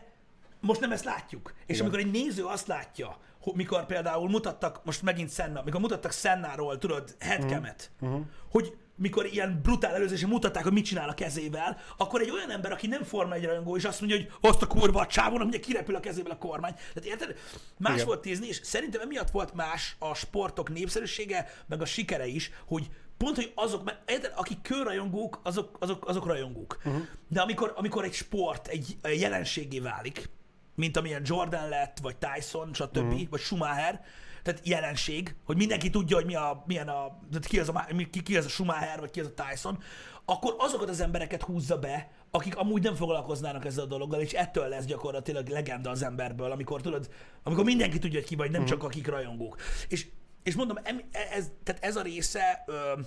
most 0.60 0.80
nem 0.80 0.92
ezt 0.92 1.04
látjuk. 1.04 1.52
És 1.66 1.74
Igen. 1.74 1.80
amikor 1.80 1.98
egy 1.98 2.10
néző 2.10 2.44
azt 2.44 2.66
látja, 2.66 3.18
hogy 3.40 3.54
mikor 3.54 3.86
például 3.86 4.28
mutattak, 4.28 4.84
most 4.84 5.02
megint 5.02 5.32
Senna, 5.32 5.62
mikor 5.62 5.80
mutattak 5.80 6.12
Sennáról, 6.12 6.78
tudod, 6.78 7.16
headcamet, 7.18 7.90
uh-huh. 8.00 8.20
hogy 8.50 8.76
mikor 9.02 9.26
ilyen 9.26 9.60
brutál 9.62 9.94
előzésen 9.94 10.28
mutatták, 10.28 10.62
hogy 10.62 10.72
mit 10.72 10.84
csinál 10.84 11.08
a 11.08 11.14
kezével, 11.14 11.80
akkor 11.96 12.20
egy 12.20 12.30
olyan 12.30 12.50
ember, 12.50 12.72
aki 12.72 12.86
nem 12.86 13.02
Forma 13.02 13.34
1 13.34 13.44
rajongó, 13.44 13.76
és 13.76 13.84
azt 13.84 14.00
mondja, 14.00 14.18
hogy 14.18 14.50
azt 14.50 14.62
a 14.62 14.66
kurva 14.66 15.00
a 15.00 15.06
csávon, 15.06 15.42
ugye 15.42 15.60
kirepül 15.60 15.94
a 15.94 16.00
kezéből 16.00 16.32
a 16.32 16.38
kormány. 16.38 16.74
Tehát 16.74 17.04
érted? 17.04 17.36
Más 17.78 17.94
Igen. 17.94 18.06
volt 18.06 18.24
nézni, 18.24 18.46
és 18.46 18.60
szerintem 18.62 19.00
emiatt 19.00 19.30
volt 19.30 19.54
más 19.54 19.96
a 19.98 20.14
sportok 20.14 20.72
népszerűsége, 20.72 21.48
meg 21.66 21.80
a 21.80 21.84
sikere 21.84 22.26
is, 22.26 22.50
hogy 22.66 22.90
pont, 23.16 23.36
hogy 23.36 23.52
azok, 23.54 23.84
mert 23.84 24.10
érted, 24.10 24.32
akik 24.36 24.62
kőrajongók, 24.62 25.40
azok, 25.42 25.76
azok, 25.80 26.08
azok 26.08 26.26
rajongók. 26.26 26.78
Uh-huh. 26.84 27.02
De 27.28 27.40
amikor, 27.40 27.72
amikor 27.76 28.04
egy 28.04 28.14
sport 28.14 28.66
egy 28.66 28.96
egy 29.02 29.20
jelenségé 29.20 29.78
válik, 29.78 30.28
mint 30.74 30.96
amilyen 30.96 31.22
Jordan 31.24 31.68
lett, 31.68 31.98
vagy 32.02 32.16
Tyson, 32.16 32.74
stb., 32.74 32.96
uh-huh. 32.96 33.28
vagy 33.30 33.40
Schumacher, 33.40 34.04
tehát 34.42 34.66
jelenség, 34.66 35.34
hogy 35.44 35.56
mindenki 35.56 35.90
tudja, 35.90 36.16
hogy 36.16 36.24
mi 36.26 36.34
a, 36.34 36.62
milyen 36.66 36.88
a, 36.88 37.18
tehát 37.30 37.46
ki, 37.46 37.58
az 37.58 37.68
a, 37.68 37.86
ki, 38.10 38.22
ki 38.22 38.36
az 38.36 38.44
a 38.44 38.48
Schumacher, 38.48 39.00
vagy 39.00 39.10
ki 39.10 39.20
az 39.20 39.32
a 39.36 39.42
Tyson, 39.42 39.78
akkor 40.24 40.54
azokat 40.58 40.88
az 40.88 41.00
embereket 41.00 41.42
húzza 41.42 41.78
be, 41.78 42.10
akik 42.30 42.56
amúgy 42.56 42.82
nem 42.82 42.94
foglalkoznának 42.94 43.64
ezzel 43.64 43.84
a 43.84 43.86
dologgal, 43.86 44.20
és 44.20 44.32
ettől 44.32 44.68
lesz 44.68 44.84
gyakorlatilag 44.84 45.48
legenda 45.48 45.90
az 45.90 46.02
emberből, 46.02 46.50
amikor 46.50 46.80
tudod, 46.80 47.10
amikor 47.42 47.64
mindenki 47.64 47.98
tudja, 47.98 48.18
hogy 48.18 48.28
ki 48.28 48.36
vagy, 48.36 48.50
nem 48.50 48.64
csak 48.64 48.82
akik 48.82 49.06
rajongók. 49.06 49.56
És, 49.88 50.06
és 50.42 50.54
mondom, 50.54 50.78
ez, 51.10 51.50
tehát 51.62 51.84
ez 51.84 51.96
a 51.96 52.02
része 52.02 52.64
ö, 52.66 53.00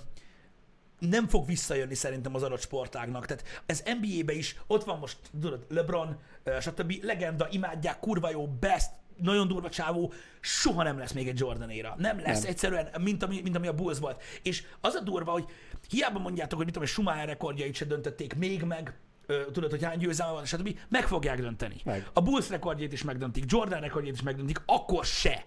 nem 0.98 1.28
fog 1.28 1.46
visszajönni 1.46 1.94
szerintem 1.94 2.34
az 2.34 2.42
adott 2.42 2.60
sportágnak. 2.60 3.26
Tehát 3.26 3.62
ez 3.66 3.82
NBA-be 4.00 4.32
is, 4.32 4.56
ott 4.66 4.84
van 4.84 4.98
most, 4.98 5.18
tudod, 5.40 5.66
LeBron, 5.68 6.18
stb. 6.60 6.92
legenda, 7.02 7.46
imádják, 7.50 7.98
kurva 7.98 8.30
jó, 8.30 8.48
best, 8.48 8.90
nagyon 9.16 9.48
durva 9.48 9.70
csávó, 9.70 10.12
soha 10.40 10.82
nem 10.82 10.98
lesz 10.98 11.12
még 11.12 11.28
egy 11.28 11.38
Jordanéra. 11.38 11.94
Nem 11.98 12.20
lesz 12.20 12.40
nem. 12.40 12.50
egyszerűen, 12.50 12.88
mint 13.00 13.22
ami, 13.22 13.40
mint 13.42 13.56
ami 13.56 13.66
a 13.66 13.74
Bulls 13.74 13.98
volt. 13.98 14.22
És 14.42 14.64
az 14.80 14.94
a 14.94 15.00
durva, 15.00 15.30
hogy 15.30 15.44
hiába 15.88 16.18
mondjátok, 16.18 16.56
hogy 16.56 16.64
mit 16.64 16.74
tudom, 16.74 16.88
Schumacher 16.88 17.26
rekordjait 17.26 17.74
se 17.74 17.84
döntötték 17.84 18.34
még 18.34 18.62
meg, 18.62 18.94
ö, 19.26 19.42
tudod, 19.52 19.70
hogy 19.70 19.84
hány 19.84 19.98
győzelme 19.98 20.32
van, 20.32 20.44
stb. 20.44 20.78
Meg 20.88 21.06
fogják 21.06 21.40
dönteni. 21.40 21.80
Meg. 21.84 22.10
A 22.12 22.20
Bulls 22.20 22.48
rekordjét 22.48 22.92
is 22.92 23.02
megdöntik, 23.02 23.44
Jordan 23.46 23.80
rekordjét 23.80 24.14
is 24.14 24.22
megdöntik, 24.22 24.62
akkor 24.66 25.04
se 25.04 25.46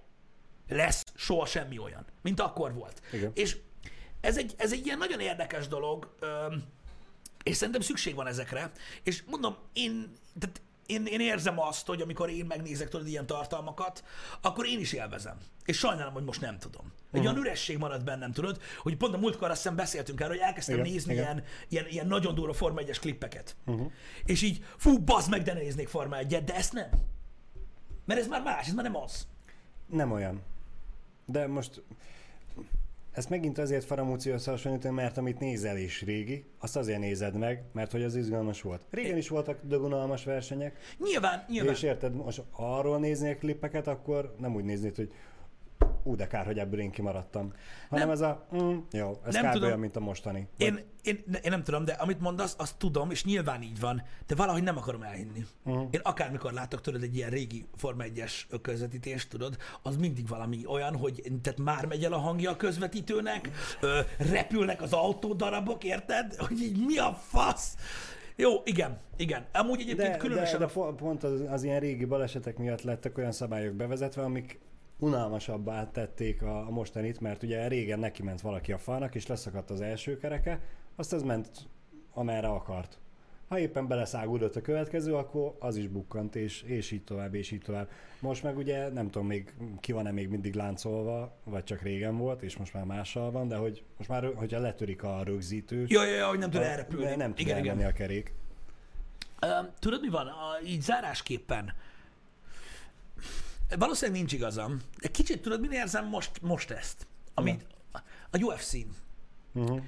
lesz 0.68 1.04
soha 1.16 1.46
semmi 1.46 1.78
olyan, 1.78 2.06
mint 2.22 2.40
akkor 2.40 2.74
volt. 2.74 3.02
Igen. 3.12 3.32
És 3.34 3.58
ez 4.22 4.38
egy, 4.38 4.54
ez 4.58 4.72
egy 4.72 4.86
ilyen 4.86 4.98
nagyon 4.98 5.20
érdekes 5.20 5.68
dolog, 5.68 6.16
öm, 6.20 6.64
és 7.44 7.56
szerintem 7.56 7.82
szükség 7.82 8.16
van 8.16 8.28
ezekre, 8.28 8.72
és 9.04 9.24
mondom, 9.24 9.56
én, 9.74 10.14
tehát 10.40 10.62
én, 10.90 11.06
én 11.06 11.20
érzem 11.20 11.60
azt, 11.60 11.88
hogy 11.88 12.02
amikor 12.02 12.30
én 12.30 12.46
megnézek 12.46 12.90
tudod 12.90 13.08
ilyen 13.08 13.26
tartalmakat, 13.26 14.04
akkor 14.42 14.66
én 14.66 14.80
is 14.80 14.94
élvezem. 14.94 15.38
És 15.66 15.78
sajnálom, 15.78 16.14
hogy 16.14 16.24
most 16.24 16.42
nem 16.42 16.60
tudom. 16.60 16.94
Egy 17.12 17.20
olyan 17.20 17.38
üresség 17.38 17.78
marad 17.78 18.04
bennem, 18.04 18.32
tudod, 18.32 18.62
hogy 18.78 18.98
pont 18.98 19.14
a 19.14 19.18
múltkor 19.18 19.50
azt 19.50 19.62
hiszem 19.62 19.76
beszéltünk 19.76 20.20
erről, 20.20 20.36
hogy 20.36 20.46
elkezdtem 20.46 20.78
Igen, 20.78 20.92
nézni 20.92 21.14
igen. 21.14 21.24
ilyen, 21.24 21.44
ilyen, 21.68 21.88
ilyen 21.88 22.08
nagyon 22.08 22.36
durva 22.36 22.54
Forma 22.54 22.82
1-es 22.82 22.98
klippeket. 23.00 23.56
Uh-huh. 23.66 23.92
És 24.26 24.42
így, 24.42 24.66
fú, 24.78 25.00
bazd 25.04 25.30
meg, 25.30 25.42
de 25.42 25.54
néznék 25.54 25.88
Forma 25.88 26.18
1 26.18 26.44
de 26.44 26.56
ezt 26.56 26.74
nem. 26.74 26.90
Mert 28.06 28.20
ez 28.20 28.28
már 28.28 28.42
más, 28.42 28.68
ez 28.68 28.74
már 28.74 28.84
nem 28.84 28.96
az. 28.96 29.28
Nem 29.86 30.12
olyan. 30.12 30.42
De 31.26 31.48
most 31.48 31.84
ezt 33.12 33.30
megint 33.30 33.58
azért 33.58 33.86
faramúci 33.86 34.30
összehasonlítani, 34.30 34.94
mert 34.96 35.18
amit 35.18 35.40
nézel 35.40 35.78
is 35.78 36.02
régi, 36.02 36.46
azt 36.60 36.78
azért 36.78 37.00
nézed 37.00 37.38
meg, 37.38 37.64
mert 37.74 37.92
hogy 37.92 38.04
az 38.04 38.16
izgalmas 38.16 38.62
volt. 38.62 38.82
Régen 38.90 39.18
is 39.18 39.30
voltak 39.30 39.60
dögunalmas 39.64 40.24
versenyek, 40.24 40.78
Nyilván, 40.98 41.46
nyilván. 41.50 41.74
és 41.74 41.84
érted, 41.84 42.14
most 42.16 42.44
arról 42.52 43.00
nézni 43.00 43.30
a 43.30 43.38
klippeket, 43.38 43.88
akkor 43.88 44.36
nem 44.40 44.56
úgy 44.56 44.64
néznéd, 44.64 44.96
hogy 44.96 45.12
ú, 46.04 46.16
de 46.16 46.28
kár, 46.28 46.46
hogy 46.46 46.60
ebből 46.60 46.80
én 46.80 46.92
kimaradtam. 46.92 47.54
Hanem 47.90 48.06
Nem. 48.08 48.16
ez 48.16 48.22
a, 48.22 48.48
mm, 48.56 48.78
jó, 48.92 49.20
ez 49.26 49.34
Nem 49.34 49.44
kb. 49.46 49.52
tudom. 49.52 49.68
olyan, 49.68 49.80
mint 49.80 49.96
a 49.96 50.00
mostani. 50.00 50.48
Vagy- 50.58 50.68
Én, 50.68 50.80
én, 51.04 51.24
én 51.44 51.52
nem 51.52 51.64
tudom, 51.64 51.86
de 51.86 51.92
amit 51.92 52.20
mondasz, 52.20 52.56
azt 52.58 52.78
tudom, 52.78 53.12
és 53.12 53.24
nyilván 53.26 53.62
így 53.62 53.80
van, 53.80 54.04
de 54.28 54.36
valahogy 54.36 54.64
nem 54.64 54.78
akarom 54.78 55.02
elhinni. 55.02 55.46
Uh-huh. 55.66 55.88
Én 55.92 56.00
akármikor 56.04 56.54
látok 56.54 56.82
tudod 56.82 57.04
egy 57.04 57.16
ilyen 57.16 57.30
régi 57.30 57.66
Forma 57.76 58.04
1-es 58.14 58.32
közvetítést, 58.62 59.30
tudod, 59.30 59.58
az 59.82 59.98
mindig 59.98 60.28
valami 60.28 60.66
olyan, 60.66 60.96
hogy 60.96 61.22
tehát 61.42 61.60
már 61.60 61.86
megy 61.86 62.04
el 62.04 62.14
a 62.14 62.18
hangja 62.18 62.52
a 62.52 62.56
közvetítőnek, 62.56 63.50
ö, 63.82 64.00
repülnek 64.18 64.82
az 64.82 64.94
autódarabok, 64.94 65.84
érted? 65.84 66.36
Hogy 66.36 66.62
így 66.62 66.86
mi 66.86 66.98
a 66.98 67.14
fasz? 67.14 67.76
Jó, 68.36 68.52
igen, 68.64 69.00
igen. 69.18 69.46
Amúgy 69.54 69.80
egyébként 69.80 70.12
De, 70.12 70.18
különösen 70.18 70.60
de, 70.60 70.66
de 70.66 70.72
pont 70.98 71.24
az, 71.24 71.44
az 71.50 71.64
ilyen 71.64 71.80
régi 71.80 72.06
balesetek 72.06 72.58
miatt 72.58 72.82
lettek 72.82 73.18
olyan 73.18 73.32
szabályok 73.32 73.74
bevezetve, 73.74 74.22
amik 74.24 74.60
unalmasabbá 75.00 75.92
tették 75.92 76.42
a, 76.42 76.60
a 76.68 76.70
mostanit, 76.70 77.20
mert 77.20 77.44
ugye 77.44 77.68
régen 77.68 78.00
neki 78.00 78.24
ment 78.24 78.42
valaki 78.42 78.72
a 78.72 78.78
falnak, 78.78 79.16
és 79.16 79.28
leszakadt 79.28 79.70
az 79.70 79.82
első 79.82 80.18
kereke, 80.18 80.62
azt 80.96 81.14
az 81.14 81.24
ment 81.24 81.50
amerre 82.14 82.48
akart. 82.48 83.00
Ha 83.48 83.60
éppen 83.60 83.88
beleszágódott 83.88 84.56
a 84.56 84.62
következő, 84.62 85.16
akkor 85.16 85.56
az 85.60 85.76
is 85.76 85.88
bukkant, 85.88 86.36
és, 86.36 86.62
és 86.62 86.92
így 86.92 87.04
tovább, 87.04 87.34
és 87.34 87.52
így 87.52 87.62
tovább. 87.62 87.90
Most 88.20 88.44
meg 88.44 88.58
ugye 88.58 88.90
nem 88.90 89.10
tudom 89.10 89.28
még 89.28 89.54
ki 89.80 89.92
van-e 89.92 90.12
még 90.12 90.30
mindig 90.30 90.56
láncolva, 90.56 91.38
vagy 91.44 91.64
csak 91.64 91.82
régen 91.82 92.18
volt, 92.18 92.42
és 92.42 92.58
most 92.58 92.74
már 92.74 92.84
mással 92.84 93.32
van, 93.32 93.48
de 93.48 93.56
hogy 93.56 93.84
most 93.98 94.10
már, 94.10 94.34
hogyha 94.36 94.60
letörik 94.60 95.04
a 95.04 95.24
rögzítő, 95.24 95.86
Jó, 95.88 96.04
jó, 96.04 96.16
jó, 96.16 96.28
hogy 96.28 96.40
nem 96.40 96.50
tud 96.50 96.62
elrepülni. 96.62 97.16
nem, 97.16 97.30
tud 97.30 97.40
igen, 97.40 97.58
igen. 97.58 97.82
a 97.82 97.94
kerék. 97.94 98.34
Um, 99.42 99.70
tudod, 99.80 100.02
mi 100.02 100.10
van? 100.10 100.28
A, 100.28 100.66
így 100.66 100.82
zárásképpen. 100.82 101.74
Valószínűleg 103.78 104.20
nincs 104.20 104.34
igazam. 104.34 104.82
De 105.02 105.08
kicsit 105.08 105.42
tudod, 105.42 105.60
min 105.60 105.72
érzem 105.72 106.08
most, 106.08 106.42
most 106.42 106.72
ezt? 106.72 107.08
Amit 107.34 107.66
a 108.32 108.38
UFC-n. 108.38 108.90
Uh-huh. 109.54 109.82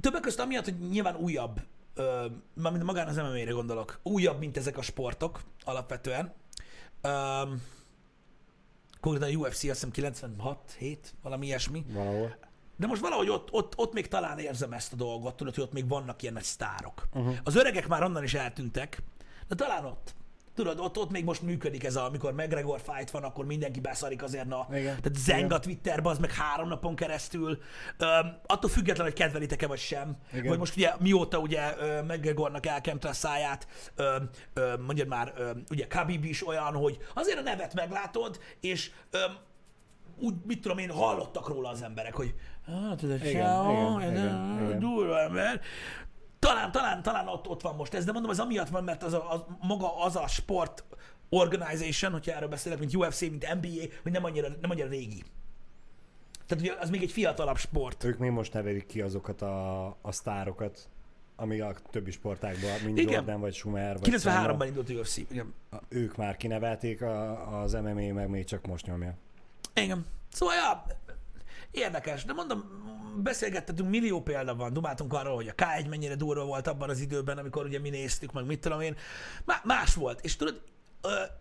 Többek 0.00 0.20
között 0.20 0.40
amiatt, 0.40 0.64
hogy 0.64 0.88
nyilván 0.88 1.16
újabb, 1.16 1.60
ö, 1.94 2.26
mármint 2.54 2.84
magán 2.84 3.08
az 3.08 3.16
MMA-re 3.16 3.50
gondolok, 3.50 4.00
újabb, 4.02 4.38
mint 4.38 4.56
ezek 4.56 4.76
a 4.76 4.82
sportok 4.82 5.42
alapvetően. 5.64 6.32
Um, 7.02 7.62
konkrétan 9.00 9.34
a 9.34 9.38
UFC 9.38 9.54
azt 9.54 9.60
hiszem 9.62 9.90
96, 9.90 10.76
7, 10.78 11.14
valami 11.22 11.46
ilyesmi. 11.46 11.84
Valahol. 11.88 12.36
De 12.76 12.86
most 12.86 13.00
valahogy 13.00 13.28
ott, 13.28 13.52
ott, 13.52 13.78
ott 13.78 13.92
még 13.92 14.08
talán 14.08 14.38
érzem 14.38 14.72
ezt 14.72 14.92
a 14.92 14.96
dolgot, 14.96 15.36
tudod, 15.36 15.54
hogy 15.54 15.64
ott 15.64 15.72
még 15.72 15.88
vannak 15.88 16.22
ilyen 16.22 16.34
nagy 16.34 16.42
sztárok. 16.42 17.08
Uh-huh. 17.12 17.36
Az 17.44 17.56
öregek 17.56 17.88
már 17.88 18.02
onnan 18.02 18.22
is 18.22 18.34
eltűntek, 18.34 19.02
de 19.48 19.54
talán 19.54 19.84
ott. 19.84 20.14
Tudod, 20.56 20.80
ott, 20.80 20.98
ott 20.98 21.10
még 21.10 21.24
most 21.24 21.42
működik 21.42 21.84
ez, 21.84 21.96
a, 21.96 22.04
amikor 22.04 22.32
McGregor 22.32 22.80
fight 22.80 23.10
van, 23.10 23.22
akkor 23.22 23.44
mindenki 23.44 23.80
beszarik 23.80 24.22
azért, 24.22 24.46
na. 24.46 24.66
Igen. 24.70 24.84
Tehát 24.84 25.14
zeng 25.16 25.52
a 25.52 25.58
Twitterbe, 25.58 26.08
az 26.08 26.18
meg 26.18 26.32
három 26.32 26.68
napon 26.68 26.94
keresztül. 26.94 27.58
Öm, 27.98 28.36
attól 28.46 28.70
független, 28.70 29.06
hogy 29.06 29.14
kedvelitek-e 29.14 29.66
vagy 29.66 29.78
sem. 29.78 30.16
Igen. 30.32 30.46
Vagy 30.46 30.58
most 30.58 30.76
ugye 30.76 30.92
mióta 30.98 31.38
ugye 31.38 31.74
McGregornak 32.02 32.66
elkemte 32.66 33.08
a 33.08 33.12
száját, 33.12 33.66
öm, 33.96 34.28
öm, 34.54 34.80
mondjad 34.82 35.08
már, 35.08 35.32
öm, 35.36 35.62
ugye 35.70 35.86
Khabib 35.86 36.24
is 36.24 36.46
olyan, 36.46 36.74
hogy 36.74 36.98
azért 37.14 37.38
a 37.38 37.42
nevet 37.42 37.74
meglátod, 37.74 38.40
és 38.60 38.90
öm, 39.10 39.36
úgy, 40.18 40.34
mit 40.46 40.60
tudom 40.60 40.78
én, 40.78 40.90
hallottak 40.90 41.48
róla 41.48 41.68
az 41.68 41.82
emberek, 41.82 42.14
hogy 42.14 42.34
hát 42.66 43.02
ez 43.02 43.10
egy 43.10 43.24
Igen, 43.24 43.70
igen, 44.00 44.12
igen, 44.12 44.64
igen. 44.64 44.78
durva 44.78 45.20
ember. 45.20 45.60
Talán, 46.46 46.72
talán, 46.72 47.02
talán 47.02 47.28
ott, 47.28 47.48
ott 47.48 47.62
van 47.62 47.74
most 47.74 47.94
ez, 47.94 48.04
de 48.04 48.12
mondom, 48.12 48.30
ez 48.30 48.38
amiatt 48.38 48.68
van, 48.68 48.84
mert 48.84 49.02
az 49.02 49.12
a, 49.12 49.30
az, 49.32 49.44
maga 49.60 50.02
az 50.04 50.16
a 50.16 50.26
sport 50.26 50.84
organization, 51.28 52.12
hogyha 52.12 52.32
erről 52.32 52.48
beszélek, 52.48 52.78
mint 52.78 52.94
UFC, 52.94 53.20
mint 53.20 53.54
NBA, 53.54 53.84
hogy 54.02 54.12
nem 54.12 54.24
annyira, 54.24 54.48
nem 54.60 54.70
annyira 54.70 54.88
régi. 54.88 55.24
Tehát 56.46 56.64
ugye 56.64 56.74
az 56.80 56.90
még 56.90 57.02
egy 57.02 57.10
fiatalabb 57.10 57.56
sport. 57.56 58.04
Ők 58.04 58.18
még 58.18 58.30
most 58.30 58.52
nevelik 58.52 58.86
ki 58.86 59.00
azokat 59.00 59.42
a, 59.42 59.86
a 59.86 60.12
sztárokat, 60.12 60.88
ami 61.36 61.60
a 61.60 61.74
többi 61.90 62.10
sportágban, 62.10 62.80
mint 62.84 62.98
Igen. 62.98 63.12
Jordan 63.12 63.40
vagy 63.40 63.54
Schumer. 63.54 63.98
Vagy 63.98 64.14
93-ban 64.14 64.20
Senna, 64.20 64.64
indult 64.64 64.90
a 64.90 64.92
UFC. 64.92 65.16
Igen. 65.16 65.54
ők 65.88 66.16
már 66.16 66.36
kinevelték, 66.36 67.02
a, 67.02 67.60
az 67.60 67.72
MMA 67.72 68.12
meg 68.12 68.28
még 68.28 68.44
csak 68.44 68.66
most 68.66 68.86
nyomja. 68.86 69.14
Igen. 69.74 70.06
Szóval, 70.32 70.54
ja, 70.54 70.84
érdekes, 71.76 72.24
de 72.24 72.32
mondom, 72.32 72.64
beszélgettetünk, 73.22 73.90
millió 73.90 74.22
példa 74.22 74.54
van, 74.54 74.72
dumáltunk 74.72 75.12
arról, 75.12 75.34
hogy 75.34 75.48
a 75.48 75.54
K1 75.54 75.88
mennyire 75.88 76.14
durva 76.14 76.44
volt 76.44 76.66
abban 76.66 76.90
az 76.90 77.00
időben, 77.00 77.38
amikor 77.38 77.64
ugye 77.64 77.78
mi 77.78 77.90
néztük, 77.90 78.32
meg 78.32 78.46
mit 78.46 78.60
tudom 78.60 78.80
én, 78.80 78.96
Má- 79.44 79.64
más 79.64 79.94
volt. 79.94 80.20
És 80.20 80.36
tudod, 80.36 80.62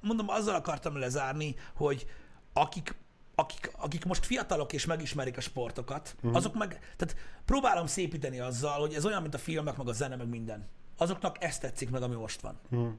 mondom, 0.02 0.30
azzal 0.30 0.56
akartam 0.56 0.98
lezárni, 0.98 1.56
hogy 1.76 2.08
akik 2.54 2.96
akik, 3.36 3.72
akik 3.78 4.06
most 4.06 4.26
fiatalok 4.26 4.74
és 4.74 4.86
megismerik 4.86 5.38
a 5.38 5.42
sportokat, 5.42 6.16
uh-huh. 6.18 6.36
azok 6.36 6.54
meg, 6.54 6.80
tehát 6.98 7.16
próbálom 7.46 7.86
szépíteni 7.86 8.40
azzal, 8.40 8.80
hogy 8.80 8.94
ez 8.94 9.06
olyan, 9.06 9.22
mint 9.22 9.34
a 9.34 9.38
filmek, 9.38 9.78
meg 9.78 9.88
a 9.88 9.92
zene, 9.92 10.16
meg 10.16 10.28
minden. 10.28 10.68
Azoknak 10.98 11.44
ezt 11.44 11.62
tetszik 11.62 11.90
meg, 11.90 12.02
ami 12.02 12.16
most 12.16 12.42
van. 12.42 12.60
Uh-huh. 12.70 12.94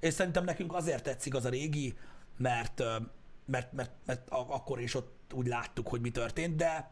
És 0.00 0.14
szerintem 0.14 0.44
nekünk 0.44 0.74
azért 0.74 1.02
tetszik 1.02 1.34
az 1.34 1.44
a 1.44 1.48
régi, 1.48 1.94
mert, 2.36 2.82
mert, 3.44 3.72
mert, 3.72 3.90
mert 4.06 4.28
akkor 4.30 4.80
is 4.80 4.94
ott 4.94 5.32
úgy 5.34 5.46
láttuk, 5.46 5.88
hogy 5.88 6.00
mi 6.00 6.10
történt, 6.10 6.56
de 6.56 6.90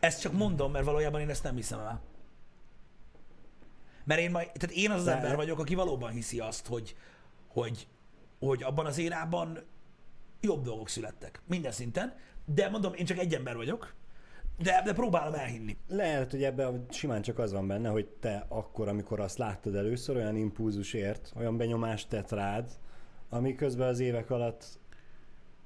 ezt 0.00 0.20
csak 0.20 0.32
mondom, 0.32 0.72
mert 0.72 0.84
valójában 0.84 1.20
én 1.20 1.28
ezt 1.28 1.42
nem 1.42 1.54
hiszem 1.54 1.78
el. 1.78 2.00
Mert 4.04 4.20
én, 4.20 4.30
majd, 4.30 4.50
tehát 4.52 4.76
én 4.76 4.90
az 4.90 4.98
az 4.98 5.04
De- 5.04 5.12
ember 5.12 5.36
vagyok, 5.36 5.58
aki 5.58 5.74
valóban 5.74 6.10
hiszi 6.10 6.40
azt, 6.40 6.66
hogy, 6.66 6.96
hogy, 7.48 7.86
hogy 8.38 8.62
abban 8.62 8.86
az 8.86 8.98
érában 8.98 9.58
jobb 10.40 10.62
dolgok 10.62 10.88
születtek. 10.88 11.42
Minden 11.46 11.72
szinten. 11.72 12.16
De 12.44 12.68
mondom, 12.68 12.94
én 12.94 13.04
csak 13.04 13.18
egy 13.18 13.34
ember 13.34 13.56
vagyok, 13.56 13.94
de, 14.62 14.82
de 14.84 14.92
próbálom 14.92 15.34
elhinni. 15.34 15.76
Lehet, 15.88 16.30
hogy 16.30 16.42
ebben 16.44 16.86
simán 16.90 17.22
csak 17.22 17.38
az 17.38 17.52
van 17.52 17.66
benne, 17.66 17.88
hogy 17.88 18.06
te 18.06 18.44
akkor, 18.48 18.88
amikor 18.88 19.20
azt 19.20 19.38
láttad 19.38 19.74
először, 19.74 20.16
olyan 20.16 20.36
impulzus 20.36 20.92
ért, 20.92 21.32
olyan 21.36 21.56
benyomást 21.56 22.08
tett 22.08 22.30
rád, 22.30 22.70
ami 23.28 23.54
közben 23.54 23.88
az 23.88 24.00
évek 24.00 24.30
alatt 24.30 24.78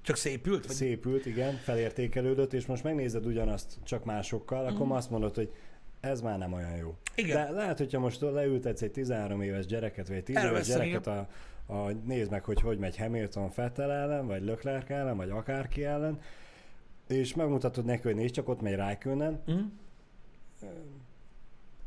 Csak 0.04 0.16
szépült? 0.16 0.66
Vagy... 0.66 0.76
szépült, 0.76 1.26
igen, 1.26 1.54
felértékelődött, 1.54 2.52
és 2.52 2.66
most 2.66 2.82
megnézed 2.82 3.26
ugyanazt 3.26 3.78
csak 3.82 4.04
másokkal, 4.04 4.66
akkor 4.66 4.86
ma 4.86 4.96
azt 4.96 5.10
mondod, 5.10 5.34
hogy 5.34 5.52
ez 6.00 6.20
már 6.20 6.38
nem 6.38 6.52
olyan 6.52 6.76
jó. 6.76 6.94
Igen. 7.14 7.36
De 7.36 7.50
lehet, 7.50 7.78
hogyha 7.78 7.98
most 7.98 8.20
leültetsz 8.20 8.82
egy 8.82 8.90
13 8.90 9.42
éves 9.42 9.66
gyereket, 9.66 10.08
vagy 10.08 10.16
egy 10.16 10.22
10 10.22 10.36
Erről 10.36 10.50
éves 10.50 10.66
gyereket, 10.66 11.06
a, 11.06 11.28
a, 11.66 11.90
nézd 11.90 12.30
meg, 12.30 12.44
hogy 12.44 12.60
hogy 12.60 12.78
megy 12.78 12.96
Hamilton 12.96 13.50
Fettel 13.50 13.92
ellen, 13.92 14.26
vagy 14.26 14.42
Leclerc 14.42 14.90
ellen, 14.90 15.16
vagy 15.16 15.30
akárki 15.30 15.84
ellen, 15.84 16.20
és 17.08 17.34
megmutatod 17.34 17.84
neki, 17.84 18.02
hogy 18.02 18.14
nézd 18.14 18.34
csak, 18.34 18.48
ott 18.48 18.60
megy 18.60 18.74
Raikkonen, 18.74 19.42
Mm? 19.50 19.60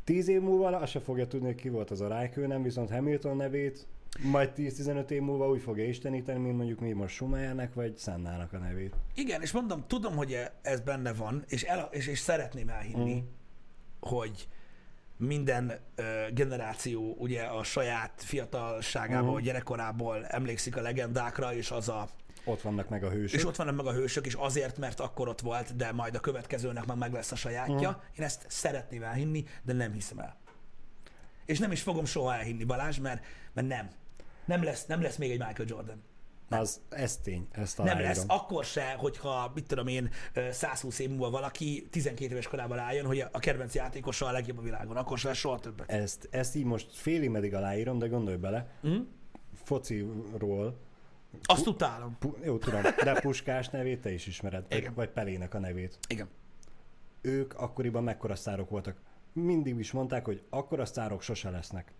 Tíz 0.04 0.28
év 0.28 0.40
múlva 0.40 0.66
azt 0.66 0.90
se 0.92 1.00
fogja 1.00 1.26
tudni, 1.26 1.46
hogy 1.46 1.54
ki 1.54 1.68
volt 1.68 1.90
az 1.90 2.00
a 2.00 2.08
Raikkonen, 2.08 2.62
viszont 2.62 2.90
Hamilton 2.90 3.36
nevét 3.36 3.86
majd 4.22 4.50
10-15 4.56 5.10
év 5.10 5.20
múlva 5.22 5.48
úgy 5.48 5.60
fogja 5.62 5.84
isteníteni, 5.84 6.38
mint 6.38 6.56
mondjuk 6.56 6.80
mi 6.80 6.92
most 6.92 7.14
Schumachernek 7.14 7.74
vagy 7.74 7.98
Sennának 7.98 8.52
a 8.52 8.58
nevét. 8.58 8.94
Igen, 9.14 9.42
és 9.42 9.52
mondom, 9.52 9.84
tudom, 9.86 10.16
hogy 10.16 10.32
e- 10.32 10.52
ez 10.62 10.80
benne 10.80 11.12
van, 11.12 11.44
és, 11.48 11.62
el, 11.62 11.88
és, 11.90 12.06
és 12.06 12.18
szeretném 12.18 12.68
elhinni, 12.68 13.14
Mm. 13.14 13.26
hogy 14.00 14.48
minden 15.16 15.72
ö, 15.94 16.02
generáció 16.34 17.14
ugye 17.18 17.42
a 17.42 17.62
saját 17.62 18.12
fiatalságából, 18.16 19.28
uh-huh. 19.28 19.44
gyerekkorából 19.44 20.26
emlékszik 20.26 20.76
a 20.76 20.80
legendákra, 20.80 21.54
és 21.54 21.70
az 21.70 21.88
a 21.88 22.08
Ott 22.44 22.60
vannak 22.60 22.88
meg 22.88 23.04
a 23.04 23.10
hősök. 23.10 23.38
és 23.40 23.46
ott 23.46 23.56
vannak 23.56 23.76
meg 23.76 23.86
a 23.86 23.92
hősök, 23.92 24.26
és 24.26 24.34
azért, 24.34 24.78
mert 24.78 25.00
akkor 25.00 25.28
ott 25.28 25.40
volt, 25.40 25.76
de 25.76 25.92
majd 25.92 26.14
a 26.14 26.20
következőnek 26.20 26.86
meg 26.86 26.96
meg 26.96 27.12
lesz 27.12 27.32
a 27.32 27.36
sajátja. 27.36 27.90
Mhm. 27.90 27.98
Én 28.18 28.24
ezt 28.24 28.44
szeretném 28.48 29.02
elhinni, 29.02 29.44
de 29.62 29.72
nem 29.72 29.92
hiszem 29.92 30.18
el. 30.18 30.36
És 31.44 31.58
nem 31.58 31.72
is 31.72 31.82
fogom 31.82 32.04
soha 32.04 32.34
elhinni, 32.34 32.64
Balázs, 32.64 32.98
mert, 32.98 33.24
mert 33.52 33.66
nem. 33.68 33.88
Nem 34.48 34.62
lesz, 34.62 34.86
nem 34.86 35.02
lesz 35.02 35.16
még 35.16 35.30
egy 35.30 35.38
Michael 35.38 35.68
Jordan. 35.68 36.02
Az, 36.50 36.80
ez 36.88 37.16
tény, 37.16 37.48
ezt 37.50 37.76
Nem 37.78 37.86
aláírom. 37.86 38.06
lesz, 38.08 38.24
akkor 38.26 38.64
se, 38.64 38.92
hogyha, 38.92 39.50
mit 39.54 39.66
tudom 39.66 39.86
én, 39.86 40.10
ö, 40.32 40.50
120 40.50 40.98
év 40.98 41.08
múlva 41.08 41.30
valaki 41.30 41.86
12 41.90 42.30
éves 42.32 42.46
korában 42.48 42.78
álljon, 42.78 43.06
hogy 43.06 43.20
a 43.32 43.38
kedvenc 43.38 43.74
játékosa 43.74 44.26
a 44.26 44.30
legjobb 44.32 44.58
a 44.58 44.62
világon. 44.62 44.96
Akkor 44.96 45.18
se 45.18 45.28
lesz 45.28 45.36
soha 45.36 45.58
többet. 45.58 45.90
Ezt, 45.90 46.28
ezt 46.30 46.54
így 46.56 46.64
most 46.64 46.86
félig 46.96 47.30
meddig 47.30 47.54
aláírom, 47.54 47.98
de 47.98 48.06
gondolj 48.06 48.36
bele, 48.36 48.70
Mm? 48.86 48.98
fociról, 49.64 50.78
Azt 51.42 51.66
utálom. 51.66 52.16
pu- 52.18 52.44
jó 52.44 52.58
tudom, 52.58 52.82
de 52.82 53.20
Puskás 53.20 53.68
nevét 53.68 54.00
te 54.00 54.12
is 54.12 54.26
ismered, 54.26 54.64
Igen. 54.68 54.94
vagy 54.94 55.08
Pelének 55.08 55.54
a 55.54 55.58
nevét. 55.58 55.98
Igen. 56.08 56.28
Ők 57.20 57.54
akkoriban 57.54 58.02
mekkora 58.04 58.34
sztárok 58.34 58.70
voltak. 58.70 58.96
Mindig 59.32 59.78
is 59.78 59.92
mondták, 59.92 60.24
hogy 60.24 60.42
akkora 60.50 60.84
sztárok 60.84 61.22
sose 61.22 61.50
lesznek. 61.50 61.92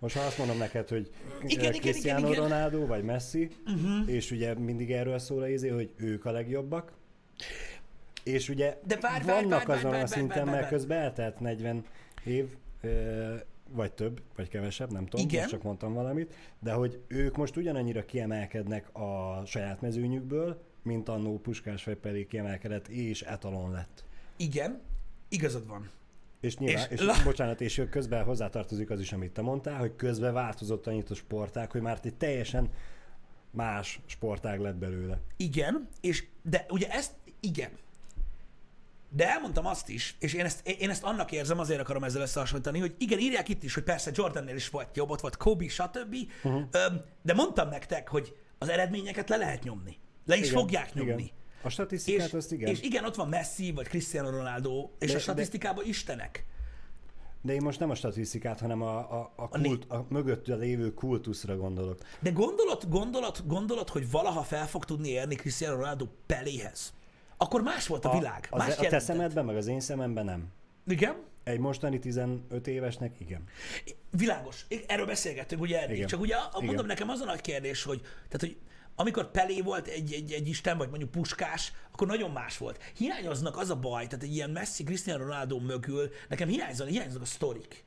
Most 0.00 0.16
ha 0.16 0.22
azt 0.22 0.38
mondom 0.38 0.58
neked, 0.58 0.88
hogy 0.88 1.10
Igen, 1.46 1.72
Cristiano 1.72 2.18
igen, 2.18 2.32
igen. 2.32 2.42
Ronaldo 2.42 2.86
vagy 2.86 3.04
Messi, 3.04 3.50
uh-huh. 3.66 4.08
és 4.08 4.30
ugye 4.30 4.54
mindig 4.54 4.92
erről 4.92 5.18
szól 5.18 5.42
a 5.42 5.48
izé, 5.48 5.68
hogy 5.68 5.90
ők 5.96 6.24
a 6.24 6.30
legjobbak, 6.30 6.92
és 8.24 8.48
ugye 8.48 8.78
De 8.86 8.96
várj, 9.00 9.24
vannak 9.24 9.66
várj, 9.66 9.78
azon 9.78 9.90
várj, 9.90 10.02
a 10.02 10.06
szinten, 10.06 10.46
mert 10.46 10.68
közben 10.68 10.98
eltelt 10.98 11.40
40 11.40 11.84
év, 12.24 12.46
vagy 13.68 13.92
több, 13.92 14.22
vagy 14.36 14.48
kevesebb, 14.48 14.92
nem 14.92 15.06
tudom, 15.06 15.26
Igen. 15.26 15.40
most 15.40 15.52
csak 15.52 15.62
mondtam 15.62 15.92
valamit, 15.92 16.34
de 16.58 16.72
hogy 16.72 17.00
ők 17.06 17.36
most 17.36 17.56
ugyanannyira 17.56 18.04
kiemelkednek 18.04 18.94
a 18.94 19.42
saját 19.46 19.80
mezőnyükből, 19.80 20.62
mint 20.82 21.08
annó 21.08 21.38
Puskás 21.38 21.84
vagy 21.84 21.96
Pelé 21.96 22.26
kiemelkedett, 22.26 22.88
és 22.88 23.22
etalon 23.22 23.70
lett. 23.70 24.04
Igen, 24.36 24.80
igazad 25.28 25.66
van. 25.66 25.90
És 26.40 26.56
nyilván, 26.56 26.86
És 26.90 27.00
és, 27.00 27.06
la- 27.06 27.22
bocsánat, 27.24 27.60
és 27.60 27.82
közben 27.90 28.24
hozzátartozik 28.24 28.90
az 28.90 29.00
is, 29.00 29.12
amit 29.12 29.32
te 29.32 29.42
mondtál, 29.42 29.78
hogy 29.78 29.96
közben 29.96 30.32
változott 30.32 30.86
annyit 30.86 31.10
a 31.10 31.14
sportág, 31.14 31.70
hogy 31.70 31.80
már 31.80 31.98
egy 32.02 32.14
teljesen 32.14 32.68
más 33.50 34.00
sportág 34.06 34.60
lett 34.60 34.74
belőle. 34.76 35.18
Igen, 35.36 35.88
és 36.00 36.24
de 36.42 36.66
ugye 36.70 36.88
ezt, 36.90 37.12
igen. 37.40 37.70
De 39.12 39.28
elmondtam 39.30 39.66
azt 39.66 39.88
is, 39.88 40.16
és 40.18 40.34
én 40.34 40.44
ezt, 40.44 40.68
én 40.68 40.90
ezt 40.90 41.02
annak 41.04 41.32
érzem, 41.32 41.58
azért 41.58 41.80
akarom 41.80 42.04
ezzel 42.04 42.22
összehasonlítani, 42.22 42.78
hogy 42.78 42.94
igen, 42.98 43.18
írják 43.18 43.48
itt 43.48 43.62
is, 43.62 43.74
hogy 43.74 43.82
persze 43.82 44.10
Jordannél 44.14 44.54
is 44.54 44.68
volt 44.68 44.96
jobb, 44.96 45.10
ott 45.10 45.20
volt 45.20 45.36
Kobe, 45.36 45.68
stb. 45.68 46.16
Uh-huh. 46.44 46.62
De 47.22 47.34
mondtam 47.34 47.68
nektek, 47.68 48.08
hogy 48.08 48.36
az 48.58 48.68
eredményeket 48.68 49.28
le 49.28 49.36
lehet 49.36 49.62
nyomni. 49.64 49.98
Le 50.26 50.36
is 50.36 50.48
Igen, 50.48 50.60
fogják 50.60 50.94
nyomni. 50.94 51.12
igen. 51.12 51.30
A 51.62 51.68
statisztikát 51.68 52.26
És, 52.26 52.32
azt 52.32 52.52
igen. 52.52 52.70
és 52.70 52.80
igen, 52.82 53.04
ott 53.04 53.14
van 53.14 53.28
Messi, 53.28 53.72
vagy 53.72 53.88
Cristiano 53.88 54.30
Ronaldo, 54.30 54.90
és 54.98 55.06
De- 55.06 55.12
a 55.12 55.16
de- 55.16 55.22
statisztikában 55.22 55.84
istenek. 55.86 56.44
De 57.42 57.52
én 57.52 57.62
most 57.62 57.78
nem 57.78 57.90
a 57.90 57.94
statisztikát, 57.94 58.60
hanem 58.60 58.82
a, 58.82 58.98
a, 58.98 59.32
a, 59.36 59.48
kult, 59.48 59.90
a 59.90 60.06
mögötte 60.08 60.54
lévő 60.54 60.94
kultuszra 60.94 61.56
gondolok. 61.56 61.98
De 62.20 62.30
gondolod, 62.30 62.84
gondolod, 62.88 63.42
gondolod, 63.46 63.88
hogy 63.88 64.10
valaha 64.10 64.42
fel 64.42 64.66
fog 64.68 64.84
tudni 64.84 65.08
érni 65.08 65.34
Cristiano 65.34 65.74
Ronaldo 65.76 66.06
Peléhez? 66.26 66.92
Akkor 67.36 67.62
más 67.62 67.86
volt 67.86 68.04
a, 68.04 68.12
világ. 68.18 68.46
A, 68.50 68.56
más 68.56 68.68
az, 68.68 68.86
a 68.86 68.88
te 68.88 68.98
szemedben, 68.98 69.44
meg 69.44 69.56
az 69.56 69.66
én 69.66 69.80
szememben 69.80 70.24
nem. 70.24 70.46
Igen? 70.86 71.16
Egy 71.44 71.58
mostani 71.58 71.98
15 71.98 72.66
évesnek 72.66 73.20
igen. 73.20 73.44
Világos. 74.10 74.66
Erről 74.86 75.06
beszélgettünk 75.06 75.60
ugye 75.62 75.82
eddig. 75.82 75.96
Igen. 75.96 76.08
Csak 76.08 76.20
ugye 76.20 76.34
a- 76.34 76.48
mondom 76.52 76.74
Igen. 76.74 76.86
nekem 76.86 77.08
az 77.08 77.20
a 77.20 77.24
nagy 77.24 77.40
kérdés, 77.40 77.82
hogy, 77.82 78.00
tehát, 78.00 78.40
hogy 78.40 78.56
amikor 79.00 79.30
Pelé 79.30 79.60
volt 79.60 79.86
egy, 79.86 80.12
egy, 80.12 80.32
egy 80.32 80.48
isten, 80.48 80.78
vagy 80.78 80.88
mondjuk 80.88 81.10
Puskás, 81.10 81.72
akkor 81.92 82.06
nagyon 82.06 82.30
más 82.30 82.58
volt. 82.58 82.82
Hiányoznak 82.96 83.56
az 83.56 83.70
a 83.70 83.76
baj, 83.76 84.06
tehát 84.06 84.24
egy 84.24 84.34
ilyen 84.34 84.50
Messi, 84.50 84.84
Cristiano 84.84 85.24
Ronaldo 85.24 85.58
mögül, 85.58 86.10
nekem 86.28 86.48
hiányoznak, 86.48 86.88
hiányoznak 86.88 87.22
a 87.22 87.26
sztorik. 87.26 87.84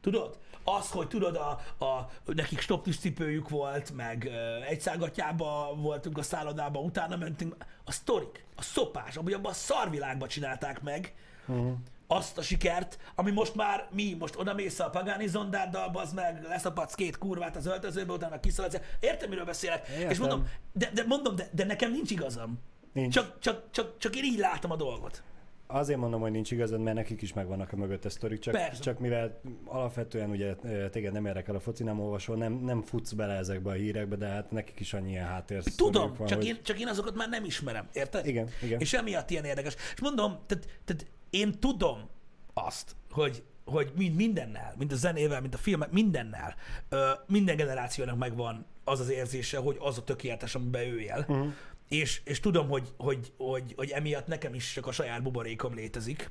Tudod? 0.00 0.38
Az, 0.64 0.90
hogy 0.90 1.08
tudod, 1.08 1.36
a, 1.36 1.48
a, 1.84 2.10
nekik 2.24 2.60
stoptis 2.60 2.98
cipőjük 2.98 3.48
volt, 3.48 3.92
meg 3.92 4.24
uh, 4.26 4.70
egy 4.70 4.80
szágatjába 4.80 5.74
voltunk 5.76 6.18
a 6.18 6.22
szállodában, 6.22 6.84
utána 6.84 7.16
mentünk. 7.16 7.56
A 7.84 7.92
sztorik, 7.92 8.44
a 8.56 8.62
szopás, 8.62 9.16
abban 9.16 9.44
a 9.44 9.52
szarvilágban 9.52 10.28
csinálták 10.28 10.82
meg, 10.82 11.14
uh-huh. 11.46 11.72
Azt 12.12 12.38
a 12.38 12.42
sikert, 12.42 12.98
ami 13.14 13.30
most 13.30 13.54
már 13.54 13.88
mi, 13.90 14.16
most 14.18 14.38
oda 14.38 14.54
mész 14.54 14.78
a 14.78 14.90
Pagani 14.90 15.26
zondárdal, 15.26 15.90
az 15.94 16.12
meg 16.12 16.42
leszapadsz 16.48 16.94
két 16.94 17.18
kurvát 17.18 17.56
az 17.56 17.66
öltözőbe, 17.66 18.12
utána 18.12 18.40
kiszaladsz. 18.40 18.80
Értem, 19.00 19.28
miről 19.28 19.44
beszélek. 19.44 19.88
Értem. 19.88 20.10
És 20.10 20.18
mondom, 20.18 20.46
de, 20.72 20.90
de 20.94 21.04
mondom, 21.06 21.36
de, 21.36 21.48
de 21.52 21.64
nekem 21.64 21.90
nincs 21.90 22.10
igazam. 22.10 22.58
Nincs. 22.92 23.14
Csak, 23.14 23.38
csak, 23.38 23.70
csak, 23.70 23.98
csak 23.98 24.16
én 24.16 24.24
így 24.24 24.38
látom 24.38 24.70
a 24.70 24.76
dolgot. 24.76 25.22
Azért 25.66 25.98
mondom, 25.98 26.20
hogy 26.20 26.30
nincs 26.30 26.50
igazad, 26.50 26.80
mert 26.80 26.96
nekik 26.96 27.22
is 27.22 27.32
megvannak 27.32 27.72
a 27.72 27.76
mögötte 27.76 28.08
sztorik, 28.08 28.38
csak, 28.38 28.54
Persze. 28.54 28.82
csak 28.82 28.98
mivel 28.98 29.40
alapvetően 29.64 30.30
ugye 30.30 30.54
ö, 30.62 30.88
téged 30.88 31.12
nem 31.12 31.26
érdekel 31.26 31.54
a 31.54 31.60
foci, 31.60 31.82
nem 31.82 32.00
olvasol, 32.00 32.36
nem, 32.36 32.52
nem 32.52 32.82
futsz 32.82 33.12
bele 33.12 33.34
ezekbe 33.34 33.70
a 33.70 33.72
hírekbe, 33.72 34.16
de 34.16 34.26
hát 34.26 34.50
nekik 34.50 34.80
is 34.80 34.92
annyi 34.92 35.10
ilyen 35.10 35.26
háttér 35.26 35.62
Tudom, 35.62 36.14
van, 36.18 36.26
csak, 36.26 36.38
hogy... 36.38 36.46
én, 36.46 36.58
csak 36.62 36.80
én 36.80 36.88
azokat 36.88 37.14
már 37.14 37.28
nem 37.28 37.44
ismerem, 37.44 37.88
érted? 37.92 38.26
Igen, 38.26 38.48
igen. 38.62 38.80
És 38.80 38.92
emiatt 38.92 39.30
ilyen 39.30 39.44
érdekes. 39.44 39.74
És 39.94 40.00
mondom, 40.00 40.38
tehát, 40.46 40.66
tehát 40.84 41.06
én 41.30 41.60
tudom 41.60 42.08
azt, 42.54 42.96
hogy, 43.10 43.42
hogy 43.64 43.92
mind 43.96 44.16
mindennel, 44.16 44.74
mint 44.78 44.92
a 44.92 44.96
zenével, 44.96 45.40
mint 45.40 45.54
a 45.54 45.58
filmek, 45.58 45.90
mindennel, 45.90 46.54
ö, 46.88 47.10
minden 47.26 47.56
generációnak 47.56 48.18
megvan 48.18 48.66
az 48.84 49.00
az 49.00 49.10
érzése, 49.10 49.58
hogy 49.58 49.76
az 49.80 49.98
a 49.98 50.04
tökéletes, 50.04 50.54
amiben 50.54 50.82
ő 50.82 51.00
él. 51.00 51.24
Uh-huh. 51.28 51.52
És, 51.88 52.20
és 52.24 52.40
tudom, 52.40 52.68
hogy, 52.68 52.88
hogy, 52.96 53.32
hogy, 53.36 53.74
hogy 53.76 53.90
emiatt 53.90 54.26
nekem 54.26 54.54
is 54.54 54.72
csak 54.72 54.86
a 54.86 54.92
saját 54.92 55.22
buborékom 55.22 55.74
létezik. 55.74 56.30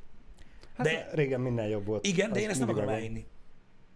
Hát 0.76 0.88
de- 0.88 1.10
régen 1.14 1.42
minden 1.42 1.68
jobb 1.68 1.86
volt. 1.86 2.06
Igen, 2.06 2.32
de 2.32 2.40
én 2.40 2.50
ezt 2.50 2.60
nem 2.60 2.70
akarom 2.70 2.90
elhinni. 2.90 3.26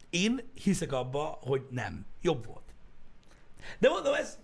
Én 0.10 0.42
hiszek 0.64 0.92
abba, 0.92 1.40
hogy 1.42 1.66
nem. 1.70 2.06
Jobb 2.22 2.46
volt. 2.46 2.74
De 3.80 3.90
mondom, 3.90 4.14
ez... 4.14 4.40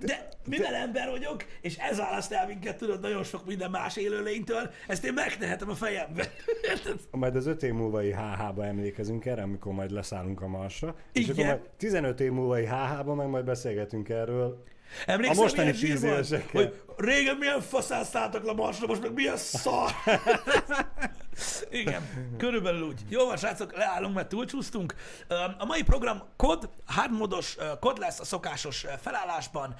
De 0.00 0.28
mivel 0.46 0.74
ember 0.74 1.10
vagyok, 1.10 1.44
és 1.60 1.76
ez 1.76 1.98
választ 1.98 2.32
el 2.32 2.46
minket, 2.46 2.76
tudod, 2.76 3.00
nagyon 3.00 3.24
sok 3.24 3.46
minden 3.46 3.70
más 3.70 3.96
élőlénytől, 3.96 4.70
ezt 4.86 5.04
én 5.04 5.12
megtehetem 5.12 5.70
a 5.70 5.74
fejembe. 5.74 6.32
Majd 7.10 7.36
az 7.36 7.46
öt 7.46 7.62
év 7.62 7.72
múlvai 7.72 8.12
HH-ba 8.12 8.64
emlékezünk 8.64 9.24
erre, 9.24 9.42
amikor 9.42 9.72
majd 9.72 9.90
leszállunk 9.90 10.40
a 10.40 10.48
Marsra. 10.48 10.94
És 11.12 11.22
Igen. 11.22 11.34
akkor 11.34 11.44
majd 11.44 11.60
15 11.76 12.20
év 12.20 12.30
múlvai 12.30 12.64
HH-ba 12.64 13.14
meg 13.14 13.28
majd 13.28 13.44
beszélgetünk 13.44 14.08
erről. 14.08 14.62
Emlékszel, 15.06 15.38
A 15.38 15.42
mostani 15.42 15.72
tíz 15.72 16.02
évesekkel. 16.02 16.62
Hogy 16.62 16.82
régen 16.96 17.36
milyen 17.36 17.60
faszán 17.60 18.04
szálltak 18.04 18.44
le 18.44 18.52
Marsra, 18.52 18.86
most 18.86 19.02
meg 19.02 19.12
milyen 19.12 19.36
szar. 19.36 19.90
Igen, 21.70 22.32
körülbelül 22.38 22.82
úgy. 22.82 23.00
Jó 23.08 23.26
van, 23.26 23.36
srácok, 23.36 23.76
leállunk, 23.76 24.14
mert 24.14 24.28
túlcsúsztunk. 24.28 24.94
A 25.58 25.64
mai 25.64 25.82
program 25.82 26.22
kod, 26.36 26.70
hardmodos 26.86 27.56
kod 27.80 27.98
lesz 27.98 28.20
a 28.20 28.24
szokásos 28.24 28.86
felállásban, 29.00 29.74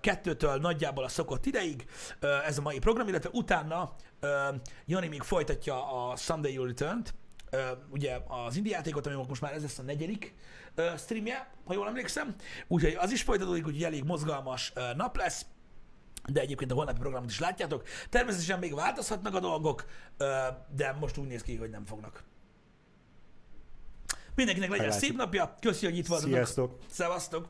kettőtől 0.00 0.56
nagyjából 0.56 1.04
a 1.04 1.08
szokott 1.08 1.46
ideig. 1.46 1.84
Ez 2.46 2.58
a 2.58 2.62
mai 2.62 2.78
program, 2.78 3.08
illetve 3.08 3.30
utána 3.32 3.94
Jani 4.86 5.08
még 5.08 5.22
folytatja 5.22 6.08
a 6.08 6.16
Sunday 6.16 6.52
You 6.52 6.64
Return-t, 6.66 7.14
ugye 7.90 8.18
az 8.46 8.56
indie 8.56 8.76
játékot, 8.76 9.06
ami 9.06 9.24
most 9.28 9.40
már 9.40 9.52
ez 9.52 9.62
lesz 9.62 9.78
a 9.78 9.82
negyedik 9.82 10.34
streamje, 10.96 11.50
ha 11.64 11.74
jól 11.74 11.86
emlékszem. 11.86 12.34
Úgyhogy 12.66 12.94
az 12.94 13.12
is 13.12 13.22
folytatódik, 13.22 13.66
úgyhogy 13.66 13.84
elég 13.84 14.04
mozgalmas 14.04 14.72
nap 14.96 15.16
lesz 15.16 15.46
de 16.28 16.40
egyébként 16.40 16.70
a 16.70 16.74
holnapi 16.74 16.98
programot 16.98 17.30
is 17.30 17.40
látjátok. 17.40 17.82
Természetesen 18.10 18.58
még 18.58 18.74
változhatnak 18.74 19.34
a 19.34 19.40
dolgok, 19.40 19.84
de 20.76 20.96
most 21.00 21.16
úgy 21.16 21.26
néz 21.26 21.42
ki, 21.42 21.56
hogy 21.56 21.70
nem 21.70 21.84
fognak. 21.84 22.24
Mindenkinek 24.34 24.70
legyen 24.70 24.86
Meglátjuk. 24.86 25.10
szép 25.10 25.20
napja, 25.20 25.54
köszi, 25.60 25.86
hogy 25.86 25.96
itt 25.96 26.06
voltatok. 26.06 26.32
Sziasztok! 26.32 26.78
Szevasztok! 26.90 27.48